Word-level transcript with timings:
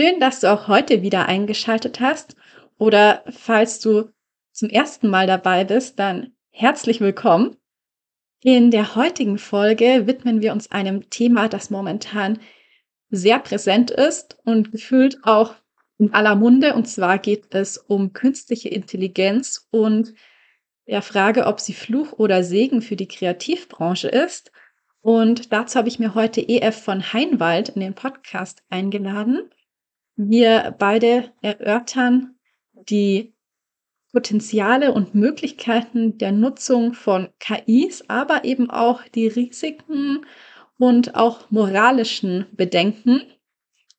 Schön, 0.00 0.20
dass 0.20 0.38
du 0.38 0.52
auch 0.52 0.68
heute 0.68 1.02
wieder 1.02 1.26
eingeschaltet 1.26 1.98
hast 1.98 2.36
oder 2.78 3.24
falls 3.30 3.80
du 3.80 4.12
zum 4.52 4.68
ersten 4.68 5.08
Mal 5.08 5.26
dabei 5.26 5.64
bist, 5.64 5.98
dann 5.98 6.36
herzlich 6.50 7.00
willkommen. 7.00 7.56
In 8.40 8.70
der 8.70 8.94
heutigen 8.94 9.38
Folge 9.38 10.06
widmen 10.06 10.40
wir 10.40 10.52
uns 10.52 10.70
einem 10.70 11.10
Thema, 11.10 11.48
das 11.48 11.70
momentan 11.70 12.38
sehr 13.10 13.40
präsent 13.40 13.90
ist 13.90 14.38
und 14.44 14.70
gefühlt 14.70 15.18
auch 15.24 15.56
in 15.98 16.14
aller 16.14 16.36
Munde. 16.36 16.74
Und 16.74 16.86
zwar 16.86 17.18
geht 17.18 17.52
es 17.52 17.76
um 17.76 18.12
künstliche 18.12 18.68
Intelligenz 18.68 19.66
und 19.72 20.14
der 20.86 21.02
Frage, 21.02 21.46
ob 21.46 21.58
sie 21.58 21.74
Fluch 21.74 22.12
oder 22.12 22.44
Segen 22.44 22.82
für 22.82 22.94
die 22.94 23.08
Kreativbranche 23.08 24.06
ist. 24.06 24.52
Und 25.00 25.52
dazu 25.52 25.76
habe 25.76 25.88
ich 25.88 25.98
mir 25.98 26.14
heute 26.14 26.40
EF 26.40 26.84
von 26.84 27.12
Heinwald 27.12 27.70
in 27.70 27.80
den 27.80 27.94
Podcast 27.94 28.62
eingeladen. 28.70 29.50
Wir 30.20 30.74
beide 30.76 31.32
erörtern 31.42 32.34
die 32.72 33.36
Potenziale 34.10 34.92
und 34.92 35.14
Möglichkeiten 35.14 36.18
der 36.18 36.32
Nutzung 36.32 36.92
von 36.92 37.28
KIs, 37.38 38.02
aber 38.08 38.44
eben 38.44 38.68
auch 38.68 39.04
die 39.14 39.28
Risiken 39.28 40.26
und 40.76 41.14
auch 41.14 41.52
moralischen 41.52 42.46
Bedenken. 42.50 43.22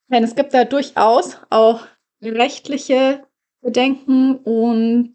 Denn 0.10 0.26
es 0.26 0.36
gibt 0.36 0.54
da 0.54 0.66
durchaus 0.66 1.38
auch 1.50 1.88
rechtliche 2.22 3.26
Bedenken 3.62 4.40
und 4.40 5.14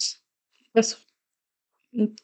das 0.73 1.05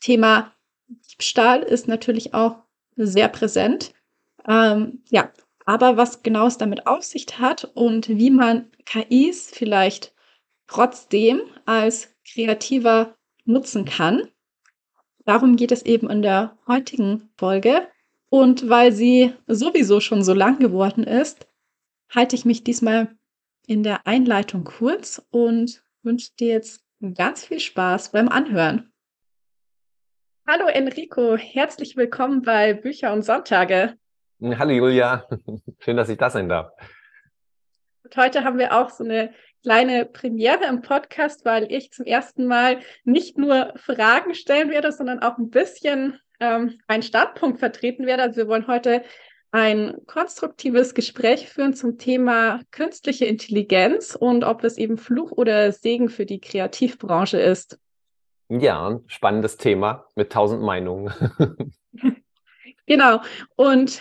Thema 0.00 0.54
Diebstahl 0.88 1.62
ist 1.64 1.86
natürlich 1.86 2.32
auch 2.32 2.62
sehr 2.96 3.28
präsent. 3.28 3.92
Ähm, 4.48 5.02
ja, 5.10 5.30
aber 5.70 5.96
was 5.96 6.24
genau 6.24 6.48
es 6.48 6.58
damit 6.58 6.88
auf 6.88 7.04
sich 7.04 7.26
hat 7.38 7.62
und 7.74 8.08
wie 8.08 8.30
man 8.30 8.68
KIs 8.86 9.52
vielleicht 9.52 10.12
trotzdem 10.66 11.42
als 11.64 12.12
kreativer 12.28 13.16
nutzen 13.44 13.84
kann, 13.84 14.26
darum 15.26 15.54
geht 15.54 15.70
es 15.70 15.82
eben 15.82 16.10
in 16.10 16.22
der 16.22 16.58
heutigen 16.66 17.30
Folge. 17.36 17.86
Und 18.30 18.68
weil 18.68 18.90
sie 18.90 19.32
sowieso 19.46 20.00
schon 20.00 20.24
so 20.24 20.34
lang 20.34 20.58
geworden 20.58 21.04
ist, 21.04 21.46
halte 22.12 22.34
ich 22.34 22.44
mich 22.44 22.64
diesmal 22.64 23.16
in 23.68 23.84
der 23.84 24.08
Einleitung 24.08 24.64
kurz 24.64 25.24
und 25.30 25.84
wünsche 26.02 26.30
dir 26.40 26.48
jetzt 26.48 26.84
ganz 27.14 27.44
viel 27.44 27.60
Spaß 27.60 28.10
beim 28.10 28.28
Anhören. 28.28 28.92
Hallo 30.48 30.66
Enrico, 30.66 31.36
herzlich 31.36 31.96
willkommen 31.96 32.42
bei 32.42 32.74
Bücher 32.74 33.12
und 33.12 33.22
Sonntage. 33.22 33.99
Hallo 34.42 34.70
Julia, 34.70 35.26
schön, 35.80 35.98
dass 35.98 36.08
ich 36.08 36.16
da 36.16 36.30
sein 36.30 36.48
darf. 36.48 36.72
Und 38.02 38.16
heute 38.16 38.42
haben 38.42 38.56
wir 38.56 38.74
auch 38.74 38.88
so 38.88 39.04
eine 39.04 39.34
kleine 39.62 40.06
Premiere 40.06 40.64
im 40.64 40.80
Podcast, 40.80 41.44
weil 41.44 41.70
ich 41.70 41.92
zum 41.92 42.06
ersten 42.06 42.46
Mal 42.46 42.80
nicht 43.04 43.36
nur 43.36 43.74
Fragen 43.76 44.34
stellen 44.34 44.70
werde, 44.70 44.92
sondern 44.92 45.18
auch 45.18 45.36
ein 45.36 45.50
bisschen 45.50 46.18
ähm, 46.40 46.80
einen 46.86 47.02
Startpunkt 47.02 47.58
vertreten 47.58 48.06
werde. 48.06 48.22
Also 48.22 48.38
wir 48.38 48.48
wollen 48.48 48.66
heute 48.66 49.02
ein 49.50 49.98
konstruktives 50.06 50.94
Gespräch 50.94 51.46
führen 51.46 51.74
zum 51.74 51.98
Thema 51.98 52.60
künstliche 52.70 53.26
Intelligenz 53.26 54.14
und 54.14 54.42
ob 54.44 54.64
es 54.64 54.78
eben 54.78 54.96
Fluch 54.96 55.32
oder 55.32 55.70
Segen 55.72 56.08
für 56.08 56.24
die 56.24 56.40
Kreativbranche 56.40 57.38
ist. 57.38 57.78
Ja, 58.48 59.00
spannendes 59.06 59.58
Thema 59.58 60.06
mit 60.14 60.32
tausend 60.32 60.62
Meinungen. 60.62 61.12
genau. 62.86 63.20
Und 63.56 64.00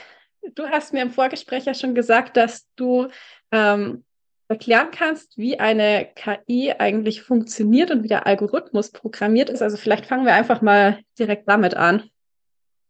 du 0.55 0.67
hast 0.67 0.93
mir 0.93 1.01
im 1.01 1.11
Vorgespräch 1.11 1.65
ja 1.65 1.73
schon 1.73 1.95
gesagt, 1.95 2.37
dass 2.37 2.67
du 2.75 3.07
ähm, 3.51 4.03
erklären 4.47 4.89
kannst, 4.91 5.37
wie 5.37 5.59
eine 5.59 6.09
KI 6.15 6.73
eigentlich 6.77 7.21
funktioniert 7.21 7.91
und 7.91 8.03
wie 8.03 8.07
der 8.07 8.25
Algorithmus 8.25 8.91
programmiert 8.91 9.49
ist. 9.49 9.61
Also 9.61 9.77
vielleicht 9.77 10.05
fangen 10.05 10.25
wir 10.25 10.33
einfach 10.33 10.61
mal 10.61 10.99
direkt 11.17 11.47
damit 11.47 11.75
an. 11.75 12.09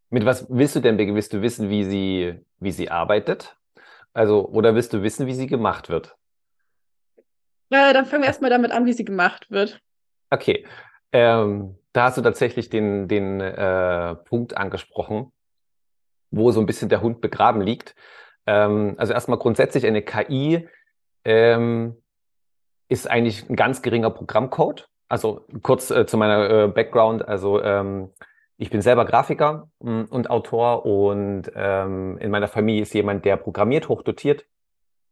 Mit 0.10 0.26
was 0.26 0.48
willst 0.50 0.76
du 0.76 0.80
denn? 0.80 0.98
Willst 0.98 1.34
du 1.34 1.42
wissen, 1.42 1.70
wie 1.70 1.84
sie, 1.84 2.40
wie 2.60 2.72
sie 2.72 2.90
arbeitet? 2.90 3.58
Also, 4.14 4.48
oder 4.48 4.74
willst 4.74 4.94
du 4.94 5.04
wissen, 5.04 5.28
wie 5.28 5.36
sie 5.36 5.48
gemacht 5.48 5.90
wird? 5.90 6.16
Äh, 7.70 7.94
dann 7.94 8.06
fangen 8.06 8.24
wir 8.24 8.28
erstmal 8.28 8.50
damit 8.50 8.72
an, 8.72 8.86
wie 8.86 8.94
sie 8.94 9.06
gemacht 9.06 9.52
wird. 9.52 9.80
Okay. 10.32 10.66
Ähm, 11.12 11.78
da 11.94 12.06
hast 12.06 12.18
du 12.18 12.22
tatsächlich 12.22 12.70
den, 12.70 13.08
den 13.08 13.42
äh, 13.42 14.16
Punkt 14.16 14.58
angesprochen, 14.58 15.32
wo 16.32 16.52
so 16.52 16.60
ein 16.60 16.66
bisschen 16.66 16.90
der 16.90 17.02
Hund 17.02 17.22
begraben 17.22 17.62
liegt. 17.62 17.96
Ähm, 18.46 18.96
also 18.98 19.14
erstmal 19.14 19.40
grundsätzlich 19.40 19.86
eine 19.86 20.02
KI 20.02 20.68
ähm, 21.26 21.96
ist 22.88 23.10
eigentlich 23.10 23.50
ein 23.50 23.56
ganz 23.56 23.82
geringer 23.82 24.10
Programmcode. 24.10 24.90
Also 25.08 25.46
kurz 25.64 25.92
äh, 25.92 26.06
zu 26.06 26.18
meiner 26.18 26.50
äh, 26.50 26.68
Background. 26.68 27.28
Also 27.28 27.62
ähm, 27.62 28.12
ich 28.58 28.70
bin 28.70 28.82
selber 28.82 29.06
Grafiker 29.06 29.70
mh, 29.80 29.92
hm, 29.92 30.06
und 30.10 30.30
Autor 30.30 30.86
und 30.86 31.44
ähm, 31.56 32.18
in 32.20 32.32
meiner 32.32 32.48
Familie 32.48 32.82
ist 32.82 32.94
jemand, 32.94 33.26
der 33.26 33.38
programmiert, 33.38 33.90
hochdotiert, 33.90 34.46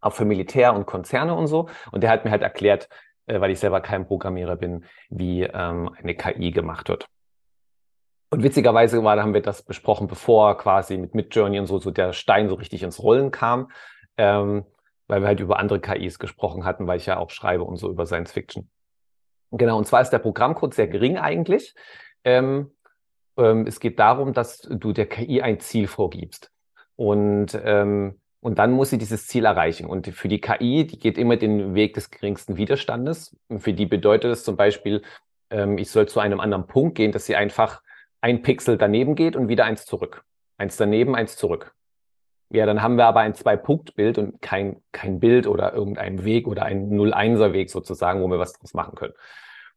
auch 0.01 0.13
für 0.13 0.25
Militär 0.25 0.73
und 0.73 0.85
Konzerne 0.85 1.33
und 1.33 1.47
so. 1.47 1.69
Und 1.91 2.01
der 2.01 2.09
hat 2.09 2.25
mir 2.25 2.31
halt 2.31 2.41
erklärt, 2.43 2.89
äh, 3.25 3.39
weil 3.39 3.51
ich 3.51 3.59
selber 3.59 3.81
kein 3.81 4.05
Programmierer 4.07 4.55
bin, 4.55 4.85
wie 5.09 5.43
ähm, 5.43 5.89
eine 6.01 6.15
KI 6.15 6.51
gemacht 6.51 6.89
wird. 6.89 7.07
Und 8.29 8.43
witzigerweise 8.43 9.03
war, 9.03 9.15
da 9.15 9.21
haben 9.21 9.33
wir 9.33 9.41
das 9.41 9.63
besprochen, 9.63 10.07
bevor 10.07 10.57
quasi 10.57 10.97
mit 10.97 11.15
Midjourney 11.15 11.59
und 11.59 11.67
so, 11.67 11.79
so 11.79 11.91
der 11.91 12.11
Stein 12.13 12.49
so 12.49 12.55
richtig 12.55 12.83
ins 12.83 13.01
Rollen 13.01 13.31
kam, 13.31 13.71
ähm, 14.17 14.65
weil 15.07 15.21
wir 15.21 15.27
halt 15.27 15.39
über 15.39 15.59
andere 15.59 15.79
KIs 15.79 16.19
gesprochen 16.19 16.65
hatten, 16.65 16.87
weil 16.87 16.97
ich 16.97 17.05
ja 17.05 17.17
auch 17.17 17.29
schreibe 17.29 17.63
und 17.63 17.77
so 17.77 17.89
über 17.89 18.05
Science 18.05 18.33
Fiction. 18.33 18.69
Genau, 19.51 19.77
und 19.77 19.87
zwar 19.87 20.01
ist 20.01 20.09
der 20.09 20.19
Programmcode 20.19 20.73
sehr 20.73 20.87
gering 20.87 21.17
eigentlich. 21.17 21.73
Ähm, 22.25 22.71
ähm, 23.37 23.65
es 23.65 23.79
geht 23.79 23.99
darum, 23.99 24.33
dass 24.33 24.59
du 24.59 24.91
der 24.91 25.05
KI 25.05 25.41
ein 25.41 25.61
Ziel 25.61 25.87
vorgibst. 25.87 26.51
Und, 26.97 27.57
ähm, 27.63 28.19
und 28.41 28.59
dann 28.59 28.71
muss 28.71 28.89
sie 28.89 28.97
dieses 28.97 29.27
Ziel 29.27 29.45
erreichen. 29.45 29.87
Und 29.87 30.07
für 30.07 30.27
die 30.27 30.41
KI, 30.41 30.85
die 30.85 30.99
geht 30.99 31.17
immer 31.17 31.37
den 31.37 31.75
Weg 31.75 31.93
des 31.93 32.09
geringsten 32.09 32.57
Widerstandes. 32.57 33.37
Und 33.47 33.61
für 33.61 33.73
die 33.73 33.85
bedeutet 33.85 34.31
es 34.31 34.43
zum 34.43 34.57
Beispiel, 34.57 35.01
ähm, 35.49 35.77
ich 35.77 35.89
soll 35.91 36.07
zu 36.07 36.19
einem 36.19 36.41
anderen 36.41 36.67
Punkt 36.67 36.95
gehen, 36.95 37.13
dass 37.13 37.25
sie 37.25 37.35
einfach 37.37 37.81
ein 38.21 38.41
Pixel 38.41 38.77
daneben 38.77 39.15
geht 39.15 39.35
und 39.35 39.47
wieder 39.47 39.65
eins 39.65 39.85
zurück. 39.85 40.23
Eins 40.57 40.77
daneben, 40.77 41.15
eins 41.15 41.37
zurück. 41.37 41.73
Ja, 42.49 42.65
dann 42.65 42.81
haben 42.81 42.95
wir 42.95 43.05
aber 43.05 43.19
ein 43.19 43.35
Zwei-Punkt-Bild 43.35 44.17
und 44.17 44.41
kein, 44.41 44.81
kein 44.91 45.19
Bild 45.19 45.47
oder 45.47 45.73
irgendein 45.73 46.23
Weg 46.23 46.47
oder 46.47 46.63
ein 46.63 46.89
0-1er-Weg 46.89 47.69
sozusagen, 47.69 48.21
wo 48.21 48.27
wir 48.29 48.39
was 48.39 48.53
draus 48.53 48.73
machen 48.73 48.95
können. 48.95 49.13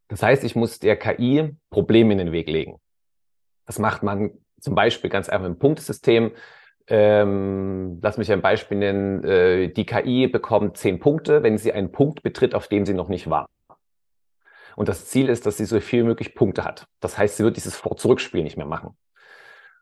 Das 0.09 0.23
heißt, 0.23 0.45
ich 0.45 0.55
muss 0.55 0.79
der 0.79 0.97
KI 0.97 1.57
Probleme 1.71 2.13
in 2.13 2.19
den 2.19 2.33
Weg 2.33 2.49
legen. 2.49 2.81
Das 3.67 3.79
macht 3.79 4.03
man 4.03 4.33
zum 4.61 4.75
Beispiel 4.75 5.11
ganz 5.11 5.29
einfach 5.29 5.47
im 5.47 5.59
Punktesystem. 5.59 6.33
Ähm, 6.87 8.01
lass 8.03 8.19
mich 8.19 8.33
ein 8.33 8.43
Beispiel 8.43 8.79
nennen. 8.79 9.25
Äh, 9.25 9.69
die 9.69 9.87
KI 9.87 10.27
bekommt 10.27 10.77
zehn 10.77 10.99
Punkte, 10.99 11.43
wenn 11.43 11.59
sie 11.59 11.73
einen 11.73 11.93
Punkt 11.93 12.23
betritt, 12.23 12.55
auf 12.55 12.69
dem 12.69 12.87
sie 12.87 12.95
noch 12.95 13.09
nicht 13.09 13.31
war. 13.31 13.49
Und 14.77 14.89
das 14.89 15.07
Ziel 15.07 15.29
ist, 15.29 15.47
dass 15.47 15.57
sie 15.57 15.65
so 15.65 15.81
viel 15.81 16.05
möglich 16.05 16.35
Punkte 16.35 16.65
hat. 16.65 16.87
Das 17.01 17.19
heißt, 17.19 17.37
sie 17.37 17.45
wird 17.45 17.57
dieses 17.57 17.77
Vor-Zurückspiel 17.77 18.43
nicht 18.43 18.57
mehr 18.57 18.67
machen. 18.67 18.97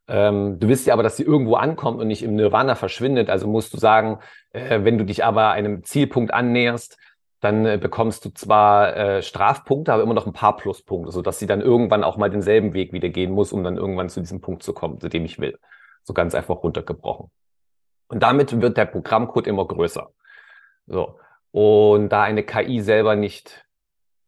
Ähm, 0.08 0.58
du 0.58 0.68
willst 0.68 0.86
ja 0.86 0.94
aber, 0.94 1.02
dass 1.02 1.16
sie 1.16 1.22
irgendwo 1.22 1.54
ankommt 1.56 2.00
und 2.00 2.08
nicht 2.08 2.22
im 2.22 2.34
Nirvana 2.34 2.74
verschwindet. 2.74 3.28
Also 3.28 3.46
musst 3.46 3.74
du 3.74 3.78
sagen, 3.78 4.20
äh, 4.52 4.80
wenn 4.82 4.98
du 4.98 5.04
dich 5.04 5.24
aber 5.24 5.50
einem 5.50 5.84
Zielpunkt 5.84 6.32
annäherst, 6.32 6.96
dann 7.40 7.66
äh, 7.66 7.78
bekommst 7.80 8.24
du 8.24 8.30
zwar 8.30 8.96
äh, 8.96 9.22
Strafpunkte, 9.22 9.92
aber 9.92 10.02
immer 10.02 10.14
noch 10.14 10.26
ein 10.26 10.32
paar 10.32 10.56
Pluspunkte, 10.56 11.12
sodass 11.12 11.38
sie 11.38 11.46
dann 11.46 11.60
irgendwann 11.60 12.02
auch 12.02 12.16
mal 12.16 12.30
denselben 12.30 12.72
Weg 12.74 12.92
wieder 12.92 13.10
gehen 13.10 13.30
muss, 13.30 13.52
um 13.52 13.62
dann 13.62 13.76
irgendwann 13.76 14.08
zu 14.08 14.20
diesem 14.20 14.40
Punkt 14.40 14.62
zu 14.62 14.72
kommen, 14.72 14.98
zu 14.98 15.08
dem 15.08 15.24
ich 15.24 15.38
will. 15.38 15.58
So 16.02 16.14
ganz 16.14 16.34
einfach 16.34 16.62
runtergebrochen. 16.62 17.30
Und 18.08 18.22
damit 18.22 18.60
wird 18.60 18.76
der 18.76 18.86
Programmcode 18.86 19.46
immer 19.46 19.66
größer. 19.66 20.10
So. 20.86 21.20
Und 21.50 22.08
da 22.08 22.22
eine 22.22 22.42
KI 22.42 22.80
selber 22.80 23.14
nicht 23.14 23.64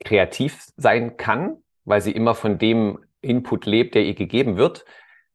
kreativ 0.04 0.66
sein 0.76 1.16
kann, 1.16 1.62
weil 1.84 2.00
sie 2.00 2.12
immer 2.12 2.34
von 2.34 2.58
dem 2.58 3.04
Input 3.20 3.66
lebt, 3.66 3.94
der 3.94 4.02
ihr 4.02 4.14
gegeben 4.14 4.56
wird, 4.56 4.84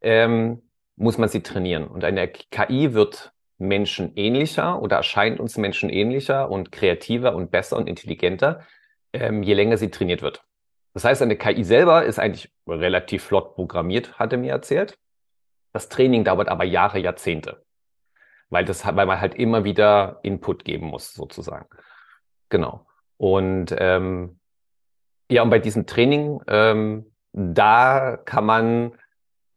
ähm, 0.01 0.62
muss 0.95 1.17
man 1.17 1.29
sie 1.29 1.41
trainieren. 1.41 1.88
Und 1.88 2.03
eine 2.03 2.27
KI 2.27 2.94
wird 2.94 3.33
menschenähnlicher 3.57 4.81
oder 4.81 4.97
erscheint 4.97 5.39
uns 5.39 5.57
menschenähnlicher 5.57 6.50
und 6.50 6.71
kreativer 6.71 7.35
und 7.35 7.51
besser 7.51 7.77
und 7.77 7.88
intelligenter, 7.88 8.65
ähm, 9.13 9.44
je 9.44 9.53
länger 9.53 9.77
sie 9.77 9.91
trainiert 9.91 10.21
wird. 10.21 10.44
Das 10.94 11.03
heißt, 11.03 11.21
eine 11.21 11.38
KI 11.38 11.63
selber 11.63 12.06
ist 12.06 12.19
eigentlich 12.19 12.51
relativ 12.67 13.23
flott 13.23 13.56
programmiert, 13.56 14.17
hat 14.17 14.31
er 14.31 14.39
mir 14.39 14.51
erzählt. 14.51 14.97
Das 15.73 15.89
Training 15.89 16.23
dauert 16.23 16.47
aber 16.47 16.63
Jahre, 16.63 17.00
Jahrzehnte, 17.00 17.65
weil, 18.50 18.63
das, 18.63 18.85
weil 18.85 19.06
man 19.06 19.19
halt 19.19 19.35
immer 19.35 19.65
wieder 19.65 20.19
Input 20.23 20.63
geben 20.63 20.88
muss, 20.88 21.13
sozusagen. 21.13 21.67
Genau. 22.50 22.85
Und 23.17 23.75
ähm, 23.77 24.39
ja, 25.30 25.42
und 25.42 25.50
bei 25.50 25.60
diesem 25.60 25.86
Training, 25.86 26.42
ähm, 26.48 27.12
da 27.33 28.18
kann 28.18 28.45
man 28.45 28.94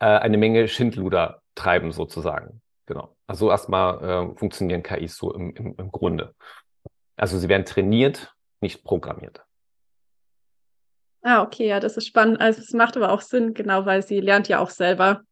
äh, 0.01 0.07
eine 0.07 0.39
Menge 0.39 0.69
Schindluder 0.69 1.43
treiben, 1.55 1.93
sozusagen. 1.93 2.61
Genau. 2.87 3.15
Also 3.27 3.51
erstmal 3.51 4.33
äh, 4.33 4.37
funktionieren 4.37 4.83
KIs 4.83 5.17
so 5.17 5.35
im, 5.35 5.55
im, 5.55 5.75
im 5.77 5.93
Grunde. 5.93 6.35
Also 7.17 7.39
sie 7.39 7.49
werden 7.49 7.67
trainiert, 7.67 8.35
nicht 8.61 8.85
programmiert. 8.85 9.45
Ah, 11.23 11.43
okay, 11.43 11.67
ja, 11.67 11.81
das 11.81 11.97
ist 11.97 12.07
spannend. 12.07 12.41
Also 12.41 12.63
es 12.63 12.73
macht 12.73 12.97
aber 12.97 13.13
auch 13.13 13.21
Sinn, 13.21 13.53
genau, 13.53 13.85
weil 13.85 14.03
sie 14.03 14.21
lernt 14.21 14.49
ja 14.49 14.61
auch 14.61 14.71
selber. 14.71 15.23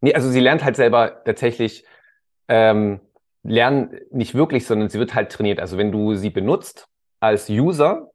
Nee, 0.00 0.14
also 0.14 0.30
sie 0.30 0.40
lernt 0.40 0.62
halt 0.62 0.76
selber 0.76 1.24
tatsächlich 1.24 1.84
ähm, 2.48 3.00
lernen 3.42 3.98
nicht 4.10 4.34
wirklich, 4.34 4.66
sondern 4.66 4.88
sie 4.88 4.98
wird 4.98 5.14
halt 5.14 5.32
trainiert. 5.32 5.58
Also 5.58 5.78
wenn 5.78 5.90
du 5.90 6.14
sie 6.14 6.30
benutzt 6.30 6.88
als 7.20 7.48
User 7.48 8.10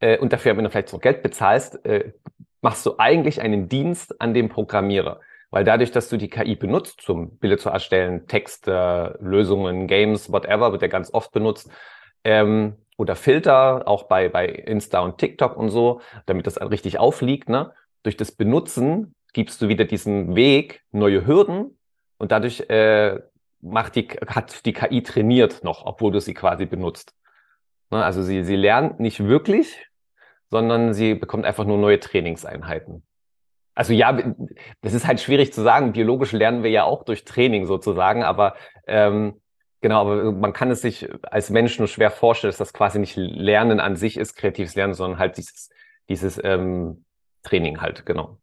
äh, 0.00 0.18
und 0.18 0.32
dafür, 0.32 0.56
wenn 0.56 0.64
du 0.64 0.70
vielleicht 0.70 0.88
so 0.88 0.98
Geld 0.98 1.22
bezahlst, 1.22 1.84
äh, 1.84 2.12
machst 2.60 2.84
du 2.86 2.94
eigentlich 2.98 3.40
einen 3.40 3.68
Dienst 3.68 4.20
an 4.20 4.34
dem 4.34 4.48
Programmierer. 4.48 5.20
Weil 5.50 5.64
dadurch, 5.64 5.90
dass 5.92 6.08
du 6.08 6.18
die 6.18 6.28
KI 6.28 6.56
benutzt, 6.56 7.00
zum 7.00 7.38
Bilder 7.38 7.56
zu 7.56 7.70
erstellen, 7.70 8.26
Texte, 8.26 9.18
Lösungen, 9.20 9.86
Games, 9.86 10.30
whatever, 10.30 10.72
wird 10.72 10.82
ja 10.82 10.88
ganz 10.88 11.12
oft 11.12 11.32
benutzt, 11.32 11.70
ähm, 12.24 12.76
oder 12.98 13.16
Filter, 13.16 13.86
auch 13.86 14.04
bei, 14.04 14.28
bei 14.28 14.46
Insta 14.46 15.00
und 15.00 15.18
TikTok 15.18 15.56
und 15.56 15.70
so, 15.70 16.00
damit 16.26 16.46
das 16.46 16.60
richtig 16.60 16.98
aufliegt. 16.98 17.48
Ne? 17.48 17.72
Durch 18.02 18.16
das 18.16 18.32
Benutzen 18.32 19.14
gibst 19.32 19.62
du 19.62 19.68
wieder 19.68 19.84
diesen 19.84 20.34
Weg, 20.34 20.82
neue 20.90 21.24
Hürden 21.26 21.78
und 22.18 22.32
dadurch 22.32 22.68
äh, 22.68 23.20
macht 23.60 23.94
die, 23.94 24.08
hat 24.26 24.66
die 24.66 24.72
KI 24.72 25.02
trainiert 25.02 25.62
noch, 25.62 25.86
obwohl 25.86 26.12
du 26.12 26.20
sie 26.20 26.34
quasi 26.34 26.66
benutzt. 26.66 27.14
Ne? 27.90 28.04
Also 28.04 28.22
sie, 28.22 28.42
sie 28.42 28.56
lernt 28.56 29.00
nicht 29.00 29.24
wirklich, 29.24 29.87
sondern 30.50 30.94
sie 30.94 31.14
bekommt 31.14 31.44
einfach 31.44 31.64
nur 31.64 31.78
neue 31.78 32.00
Trainingseinheiten. 32.00 33.02
Also 33.74 33.92
ja, 33.92 34.34
das 34.80 34.92
ist 34.92 35.06
halt 35.06 35.20
schwierig 35.20 35.52
zu 35.52 35.62
sagen. 35.62 35.92
Biologisch 35.92 36.32
lernen 36.32 36.62
wir 36.62 36.70
ja 36.70 36.84
auch 36.84 37.04
durch 37.04 37.24
Training 37.24 37.66
sozusagen, 37.66 38.24
aber 38.24 38.56
ähm, 38.86 39.40
Genau, 39.80 40.00
aber 40.00 40.32
man 40.32 40.52
kann 40.52 40.70
es 40.70 40.80
sich 40.80 41.08
als 41.22 41.50
Mensch 41.50 41.78
nur 41.78 41.86
schwer 41.86 42.10
vorstellen, 42.10 42.50
dass 42.50 42.58
das 42.58 42.72
quasi 42.72 42.98
nicht 42.98 43.16
Lernen 43.16 43.78
an 43.78 43.94
sich 43.94 44.16
ist, 44.16 44.34
kreatives 44.34 44.74
Lernen, 44.74 44.94
sondern 44.94 45.20
halt 45.20 45.36
dieses, 45.36 45.70
dieses 46.08 46.40
ähm, 46.42 47.04
Training 47.44 47.80
halt, 47.80 48.04
genau. 48.04 48.38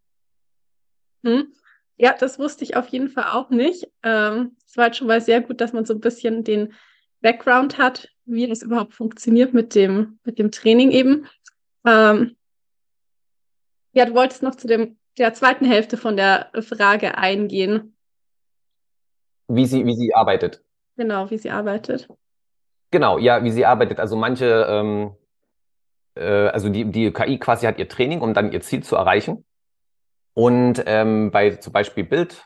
Hm. 1.23 1.53
Ja, 1.97 2.15
das 2.17 2.39
wusste 2.39 2.63
ich 2.63 2.77
auf 2.77 2.87
jeden 2.89 3.09
Fall 3.09 3.31
auch 3.31 3.49
nicht. 3.49 3.89
Ähm, 4.03 4.55
es 4.65 4.77
war 4.77 4.85
halt 4.85 4.95
schon 4.95 5.07
mal 5.07 5.21
sehr 5.21 5.41
gut, 5.41 5.59
dass 5.59 5.73
man 5.73 5.85
so 5.85 5.93
ein 5.93 5.99
bisschen 5.99 6.43
den 6.43 6.73
Background 7.21 7.77
hat, 7.77 8.09
wie 8.25 8.47
das 8.47 8.61
überhaupt 8.61 8.93
funktioniert 8.93 9.53
mit 9.53 9.75
dem, 9.75 10.19
mit 10.23 10.39
dem 10.39 10.51
Training 10.51 10.91
eben. 10.91 11.27
Ähm, 11.85 12.35
ja, 13.93 14.05
du 14.05 14.13
wolltest 14.13 14.43
noch 14.43 14.55
zu 14.55 14.67
dem, 14.67 14.97
der 15.17 15.33
zweiten 15.33 15.65
Hälfte 15.65 15.97
von 15.97 16.17
der 16.17 16.51
Frage 16.61 17.17
eingehen. 17.17 17.95
Wie 19.47 19.65
sie, 19.65 19.85
wie 19.85 19.95
sie 19.95 20.13
arbeitet. 20.13 20.63
Genau, 20.97 21.29
wie 21.29 21.37
sie 21.37 21.51
arbeitet. 21.51 22.09
Genau, 22.91 23.17
ja, 23.17 23.43
wie 23.43 23.51
sie 23.51 23.65
arbeitet. 23.65 23.99
Also 23.99 24.15
manche, 24.15 24.65
ähm, 24.67 25.15
äh, 26.15 26.47
also 26.47 26.69
die, 26.69 26.85
die 26.85 27.11
KI 27.11 27.37
quasi 27.39 27.65
hat 27.65 27.77
ihr 27.77 27.87
Training, 27.87 28.21
um 28.21 28.33
dann 28.33 28.51
ihr 28.51 28.61
Ziel 28.61 28.83
zu 28.83 28.95
erreichen. 28.95 29.45
Und 30.33 30.83
ähm, 30.85 31.31
bei 31.31 31.51
zum 31.51 31.71
Beispiel 31.71 32.03
Bild 32.03 32.45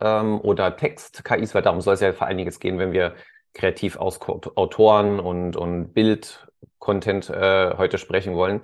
ähm, 0.00 0.40
oder 0.40 0.76
Text-KIs, 0.76 1.54
weil 1.54 1.62
darum 1.62 1.80
soll 1.80 1.94
es 1.94 2.00
ja 2.00 2.12
vor 2.12 2.26
allen 2.26 2.38
Dingen 2.38 2.52
gehen, 2.58 2.78
wenn 2.78 2.92
wir 2.92 3.14
kreativ 3.54 3.96
aus 3.96 4.20
Autoren 4.20 5.20
und, 5.20 5.56
und 5.56 5.92
Bild-Content 6.60 7.30
äh, 7.30 7.76
heute 7.76 7.98
sprechen 7.98 8.34
wollen. 8.34 8.62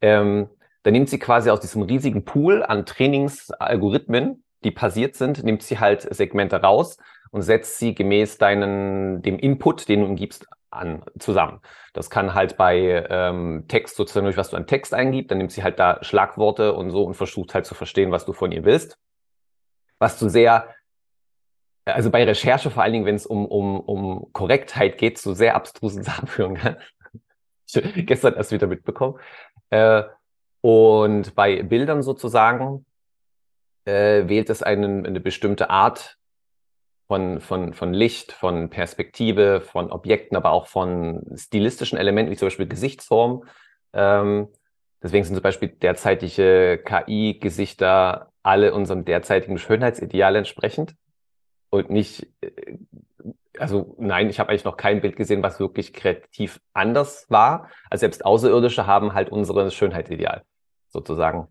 Ähm, 0.00 0.48
dann 0.82 0.92
nimmt 0.92 1.10
sie 1.10 1.18
quasi 1.18 1.50
aus 1.50 1.60
diesem 1.60 1.82
riesigen 1.82 2.24
Pool 2.24 2.62
an 2.62 2.86
Trainingsalgorithmen, 2.86 4.44
die 4.64 4.70
passiert 4.70 5.14
sind, 5.14 5.44
nimmt 5.44 5.62
sie 5.62 5.78
halt 5.78 6.02
Segmente 6.14 6.60
raus 6.60 6.96
und 7.30 7.42
setzt 7.42 7.78
sie 7.78 7.94
gemäß 7.94 8.38
deinen, 8.38 9.22
dem 9.22 9.38
Input, 9.38 9.88
den 9.88 10.00
du 10.00 10.06
ihm 10.06 10.16
gibst, 10.16 10.46
an, 10.70 11.02
zusammen. 11.18 11.60
Das 11.92 12.10
kann 12.10 12.34
halt 12.34 12.56
bei 12.56 13.06
ähm, 13.10 13.64
Text 13.68 13.96
sozusagen 13.96 14.24
durch 14.24 14.36
was 14.36 14.50
du 14.50 14.56
an 14.56 14.66
Text 14.66 14.94
eingibst, 14.94 15.30
dann 15.30 15.38
nimmt 15.38 15.52
sie 15.52 15.64
halt 15.64 15.78
da 15.78 15.98
Schlagworte 16.02 16.74
und 16.74 16.90
so 16.90 17.04
und 17.04 17.14
versucht 17.14 17.54
halt 17.54 17.66
zu 17.66 17.74
verstehen, 17.74 18.12
was 18.12 18.24
du 18.24 18.32
von 18.32 18.52
ihr 18.52 18.64
willst. 18.64 18.96
Was 19.98 20.18
du 20.18 20.28
sehr, 20.28 20.68
also 21.84 22.10
bei 22.10 22.24
Recherche 22.24 22.70
vor 22.70 22.82
allen 22.82 22.92
Dingen, 22.92 23.06
wenn 23.06 23.16
es 23.16 23.26
um, 23.26 23.46
um, 23.46 23.80
um 23.80 24.32
Korrektheit 24.32 24.96
geht, 24.96 25.18
so 25.18 25.34
sehr 25.34 25.56
abstrusen 25.56 26.02
Sachen 26.04 26.28
führen 26.28 26.54
kann. 26.54 26.76
gestern 27.96 28.34
erst 28.34 28.52
wieder 28.52 28.66
mitbekommen. 28.66 29.18
Äh, 29.70 30.04
und 30.60 31.34
bei 31.34 31.62
Bildern 31.62 32.02
sozusagen 32.02 32.84
äh, 33.84 34.28
wählt 34.28 34.50
es 34.50 34.62
einen, 34.62 35.06
eine 35.06 35.20
bestimmte 35.20 35.70
Art 35.70 36.18
von, 37.10 37.40
von, 37.40 37.72
von 37.72 37.92
Licht, 37.92 38.32
von 38.32 38.70
Perspektive, 38.70 39.60
von 39.60 39.90
Objekten, 39.90 40.36
aber 40.36 40.52
auch 40.52 40.66
von 40.66 41.24
stilistischen 41.34 41.98
Elementen, 41.98 42.30
wie 42.30 42.36
zum 42.36 42.46
Beispiel 42.46 42.68
Gesichtsform. 42.68 43.44
Ähm, 43.92 44.48
deswegen 45.02 45.24
sind 45.24 45.34
zum 45.34 45.42
Beispiel 45.42 45.70
derzeitige 45.70 46.80
KI-Gesichter 46.84 48.30
alle 48.42 48.72
unserem 48.72 49.04
derzeitigen 49.04 49.58
Schönheitsideal 49.58 50.36
entsprechend 50.36 50.94
und 51.70 51.90
nicht, 51.90 52.28
äh, 52.42 52.78
also 53.60 53.94
nein, 53.98 54.30
ich 54.30 54.40
habe 54.40 54.50
eigentlich 54.50 54.64
noch 54.64 54.76
kein 54.76 55.00
Bild 55.00 55.16
gesehen, 55.16 55.42
was 55.42 55.60
wirklich 55.60 55.92
kreativ 55.92 56.60
anders 56.72 57.26
war. 57.28 57.68
Also 57.90 58.00
selbst 58.00 58.24
Außerirdische 58.24 58.86
haben 58.86 59.14
halt 59.14 59.30
unsere 59.30 59.70
Schönheitsideal 59.70 60.42
sozusagen 60.88 61.48